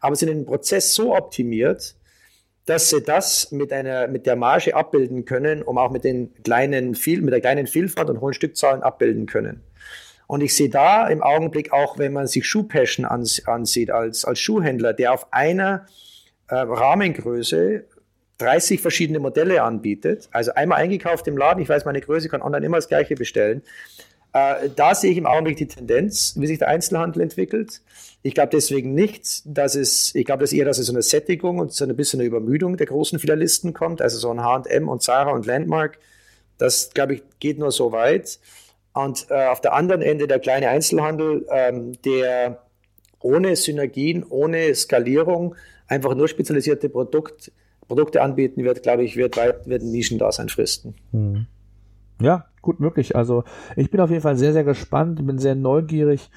aber 0.00 0.16
sind 0.16 0.30
in 0.30 0.38
den 0.38 0.46
Prozess 0.46 0.94
so 0.94 1.14
optimiert, 1.14 1.94
dass 2.64 2.88
sie 2.90 3.00
das 3.00 3.52
mit 3.52 3.72
einer 3.72 4.08
mit 4.08 4.26
der 4.26 4.36
Marge 4.36 4.74
abbilden 4.74 5.24
können, 5.24 5.62
um 5.62 5.78
auch 5.78 5.92
mit 5.92 6.04
den 6.04 6.34
kleinen 6.42 6.96
viel 6.96 7.22
mit 7.22 7.32
der 7.32 7.40
kleinen 7.40 7.68
Vielfalt 7.68 8.10
und 8.10 8.20
hohen 8.20 8.34
Stückzahlen 8.34 8.82
abbilden 8.82 9.26
können. 9.26 9.62
Und 10.26 10.42
ich 10.42 10.54
sehe 10.54 10.68
da 10.68 11.06
im 11.08 11.22
Augenblick 11.22 11.72
auch, 11.72 11.98
wenn 11.98 12.12
man 12.12 12.26
sich 12.26 12.46
Schuhpassion 12.46 13.04
ansieht 13.04 13.90
als, 13.90 14.24
als 14.24 14.40
Schuhhändler, 14.40 14.92
der 14.92 15.12
auf 15.12 15.32
einer 15.32 15.86
äh, 16.48 16.56
Rahmengröße 16.56 17.84
30 18.38 18.80
verschiedene 18.80 19.18
Modelle 19.18 19.62
anbietet, 19.62 20.28
also 20.32 20.52
einmal 20.54 20.78
eingekauft 20.78 21.26
im 21.26 21.36
Laden, 21.36 21.62
ich 21.62 21.68
weiß 21.68 21.84
meine 21.84 22.00
Größe, 22.00 22.28
kann 22.28 22.42
online 22.42 22.66
immer 22.66 22.76
das 22.76 22.88
gleiche 22.88 23.14
bestellen. 23.14 23.62
Äh, 24.32 24.68
da 24.74 24.94
sehe 24.94 25.10
ich 25.12 25.16
im 25.16 25.26
Augenblick 25.26 25.56
die 25.56 25.68
Tendenz, 25.68 26.34
wie 26.36 26.46
sich 26.46 26.58
der 26.58 26.68
Einzelhandel 26.68 27.22
entwickelt. 27.22 27.80
Ich 28.22 28.34
glaube 28.34 28.50
deswegen 28.52 28.94
nicht, 28.94 29.42
dass 29.44 29.76
es, 29.76 30.14
ich 30.14 30.26
glaube 30.26 30.42
dass 30.42 30.52
eher, 30.52 30.64
dass 30.64 30.78
es 30.78 30.86
so 30.86 30.92
eine 30.92 31.02
Sättigung 31.02 31.58
und 31.58 31.72
so 31.72 31.84
ein 31.84 31.96
bisschen 31.96 32.20
eine 32.20 32.26
Übermüdung 32.26 32.76
der 32.76 32.86
großen 32.86 33.18
Filialisten 33.18 33.72
kommt, 33.72 34.02
also 34.02 34.18
so 34.18 34.30
ein 34.30 34.42
H&M 34.42 34.88
und 34.88 35.02
Zara 35.02 35.30
und 35.30 35.46
Landmark. 35.46 35.98
Das, 36.58 36.90
glaube 36.92 37.14
ich, 37.14 37.22
geht 37.38 37.58
nur 37.58 37.70
so 37.70 37.92
weit. 37.92 38.38
Und 38.96 39.26
äh, 39.28 39.48
auf 39.48 39.60
der 39.60 39.74
anderen 39.74 40.00
Ende 40.00 40.26
der 40.26 40.38
kleine 40.38 40.68
Einzelhandel, 40.70 41.46
ähm, 41.50 41.92
der 42.02 42.62
ohne 43.20 43.54
Synergien, 43.54 44.24
ohne 44.24 44.74
Skalierung 44.74 45.54
einfach 45.86 46.14
nur 46.14 46.28
spezialisierte 46.28 46.88
Produkt, 46.88 47.52
Produkte 47.88 48.22
anbieten 48.22 48.64
wird, 48.64 48.82
glaube 48.82 49.04
ich, 49.04 49.16
wird, 49.16 49.36
wird 49.36 49.82
ein 49.82 49.90
Nischendasein 49.90 50.48
fristen. 50.48 50.94
Hm. 51.12 51.46
Ja, 52.22 52.46
gut 52.62 52.80
möglich. 52.80 53.14
Also 53.14 53.44
ich 53.76 53.90
bin 53.90 54.00
auf 54.00 54.08
jeden 54.08 54.22
Fall 54.22 54.36
sehr, 54.36 54.54
sehr 54.54 54.64
gespannt, 54.64 55.24
bin 55.26 55.38
sehr 55.38 55.54
neugierig, 55.54 56.30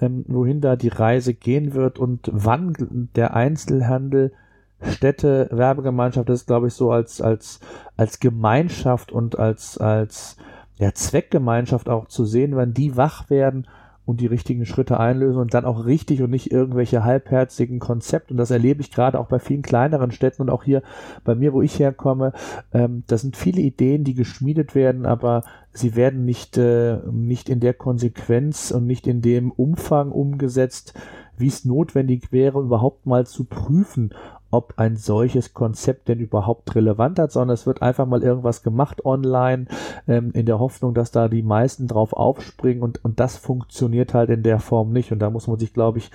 ähm, 0.00 0.24
wohin 0.28 0.62
da 0.62 0.76
die 0.76 0.88
Reise 0.88 1.34
gehen 1.34 1.74
wird 1.74 1.98
und 1.98 2.30
wann 2.32 3.10
der 3.16 3.34
Einzelhandel 3.34 4.32
Städte, 4.80 5.48
Werbegemeinschaft 5.50 6.30
ist, 6.30 6.46
glaube 6.46 6.68
ich, 6.68 6.74
so 6.74 6.90
als, 6.90 7.20
als, 7.20 7.60
als 7.96 8.20
Gemeinschaft 8.20 9.12
und 9.12 9.38
als, 9.38 9.76
als 9.76 10.36
ja, 10.78 10.92
Zweckgemeinschaft 10.92 11.88
auch 11.88 12.06
zu 12.06 12.24
sehen, 12.24 12.56
wann 12.56 12.74
die 12.74 12.96
wach 12.96 13.30
werden 13.30 13.66
und 14.08 14.22
die 14.22 14.26
richtigen 14.26 14.64
Schritte 14.64 14.98
einlösen 14.98 15.38
und 15.38 15.52
dann 15.52 15.66
auch 15.66 15.84
richtig 15.84 16.22
und 16.22 16.30
nicht 16.30 16.50
irgendwelche 16.50 17.04
halbherzigen 17.04 17.78
Konzepte. 17.78 18.32
Und 18.32 18.38
das 18.38 18.50
erlebe 18.50 18.80
ich 18.80 18.90
gerade 18.90 19.20
auch 19.20 19.26
bei 19.26 19.38
vielen 19.38 19.60
kleineren 19.60 20.12
Städten 20.12 20.40
und 20.40 20.48
auch 20.48 20.64
hier 20.64 20.82
bei 21.24 21.34
mir, 21.34 21.52
wo 21.52 21.60
ich 21.60 21.78
herkomme. 21.78 22.32
Ähm, 22.72 23.02
da 23.06 23.18
sind 23.18 23.36
viele 23.36 23.60
Ideen, 23.60 24.04
die 24.04 24.14
geschmiedet 24.14 24.74
werden, 24.74 25.04
aber 25.04 25.42
sie 25.72 25.94
werden 25.94 26.24
nicht, 26.24 26.56
äh, 26.56 27.00
nicht 27.10 27.50
in 27.50 27.60
der 27.60 27.74
Konsequenz 27.74 28.70
und 28.70 28.86
nicht 28.86 29.06
in 29.06 29.20
dem 29.20 29.50
Umfang 29.50 30.10
umgesetzt, 30.10 30.94
wie 31.36 31.48
es 31.48 31.66
notwendig 31.66 32.32
wäre, 32.32 32.60
überhaupt 32.60 33.04
mal 33.04 33.26
zu 33.26 33.44
prüfen, 33.44 34.14
ob 34.50 34.74
ein 34.76 34.96
solches 34.96 35.52
Konzept 35.52 36.08
denn 36.08 36.20
überhaupt 36.20 36.74
relevant 36.74 37.18
hat, 37.18 37.32
sondern 37.32 37.54
es 37.54 37.66
wird 37.66 37.82
einfach 37.82 38.06
mal 38.06 38.22
irgendwas 38.22 38.62
gemacht 38.62 39.04
online, 39.04 39.66
ähm, 40.06 40.30
in 40.32 40.46
der 40.46 40.58
Hoffnung, 40.58 40.94
dass 40.94 41.10
da 41.10 41.28
die 41.28 41.42
meisten 41.42 41.86
drauf 41.86 42.12
aufspringen 42.12 42.82
und, 42.82 43.04
und 43.04 43.20
das 43.20 43.36
funktioniert 43.36 44.14
halt 44.14 44.30
in 44.30 44.42
der 44.42 44.58
Form 44.58 44.92
nicht. 44.92 45.12
Und 45.12 45.18
da 45.18 45.30
muss 45.30 45.46
man 45.46 45.58
sich, 45.58 45.74
glaube 45.74 45.98
ich, 45.98 46.10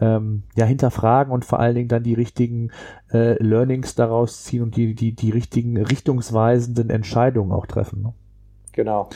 ähm, 0.00 0.42
ja 0.56 0.64
hinterfragen 0.64 1.32
und 1.32 1.44
vor 1.44 1.60
allen 1.60 1.74
Dingen 1.74 1.88
dann 1.88 2.02
die 2.02 2.14
richtigen 2.14 2.70
äh, 3.12 3.40
Learnings 3.42 3.94
daraus 3.94 4.42
ziehen 4.44 4.62
und 4.62 4.76
die, 4.76 4.94
die, 4.94 5.14
die 5.14 5.30
richtigen 5.30 5.76
richtungsweisenden 5.76 6.90
Entscheidungen 6.90 7.52
auch 7.52 7.66
treffen. 7.66 8.02
Ne? 8.02 8.14
Genau. 8.76 9.08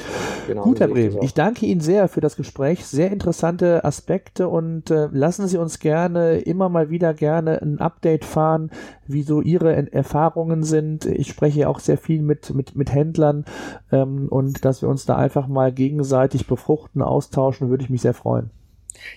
genau 0.47 0.63
Gut, 0.63 0.81
Herr 0.81 0.89
Brehm, 0.89 1.19
ich 1.21 1.35
danke 1.35 1.67
Ihnen 1.67 1.83
sehr 1.83 2.09
für 2.09 2.23
das 2.23 2.35
Gespräch. 2.37 2.87
Sehr 2.87 3.13
interessante 3.13 3.85
Aspekte 3.85 4.49
und 4.49 4.91
äh, 4.91 5.09
lassen 5.13 5.47
Sie 5.47 5.59
uns 5.59 5.79
gerne 5.79 6.39
immer 6.39 6.71
mal 6.71 6.89
wieder 6.89 7.13
gerne 7.13 7.61
ein 7.61 7.79
Update 7.79 8.25
fahren, 8.25 8.71
wie 9.07 9.23
so 9.23 9.43
Ihre 9.43 9.93
Erfahrungen 9.93 10.63
sind. 10.63 11.05
Ich 11.05 11.29
spreche 11.29 11.69
auch 11.69 11.79
sehr 11.79 11.99
viel 11.99 12.23
mit, 12.23 12.55
mit, 12.55 12.75
mit 12.75 12.91
Händlern 12.91 13.45
ähm, 13.93 14.29
und 14.31 14.65
dass 14.65 14.81
wir 14.81 14.89
uns 14.89 15.05
da 15.05 15.17
einfach 15.17 15.47
mal 15.47 15.73
gegenseitig 15.73 16.47
befruchten, 16.47 17.03
austauschen, 17.03 17.69
würde 17.69 17.85
ich 17.85 17.91
mich 17.91 18.01
sehr 18.01 18.15
freuen. 18.15 18.51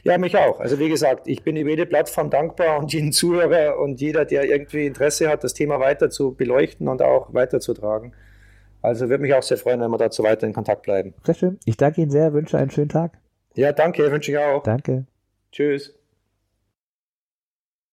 Ja, 0.04 0.18
mich 0.18 0.38
auch. 0.38 0.60
Also 0.60 0.78
wie 0.78 0.90
gesagt, 0.90 1.28
ich 1.28 1.44
bin 1.44 1.56
über 1.56 1.70
jede 1.70 1.86
Plattform 1.86 2.30
dankbar 2.30 2.80
und 2.80 2.92
jeden 2.92 3.14
Zuhörer 3.14 3.80
und 3.80 4.02
jeder, 4.02 4.26
der 4.26 4.44
irgendwie 4.44 4.86
Interesse 4.86 5.30
hat, 5.30 5.46
das 5.46 5.54
Thema 5.54 5.80
weiter 5.80 6.10
zu 6.10 6.34
beleuchten 6.34 6.90
und 6.90 7.02
auch 7.02 7.34
weiterzutragen. 7.34 8.14
Also 8.84 9.10
würde 9.10 9.24
mich 9.24 9.34
auch 9.34 9.42
sehr 9.42 9.58
freuen, 9.58 9.80
wenn 9.80 9.90
wir 9.90 9.98
dazu 9.98 10.24
weiter 10.24 10.46
in 10.46 10.54
Kontakt 10.54 10.84
bleiben. 10.84 11.14
Sehr 11.24 11.34
schön. 11.34 11.60
Ich 11.66 11.78
danke 11.78 12.02
Ihnen 12.02 12.12
sehr, 12.12 12.34
wünsche 12.34 12.58
einen 12.58 12.70
schönen 12.70 12.90
Tag. 12.90 13.18
Ja, 13.56 13.72
danke, 13.72 14.12
wünsche 14.12 14.32
ich 14.32 14.38
auch. 14.38 14.62
Danke. 14.62 15.06
Tschüss. 15.52 15.98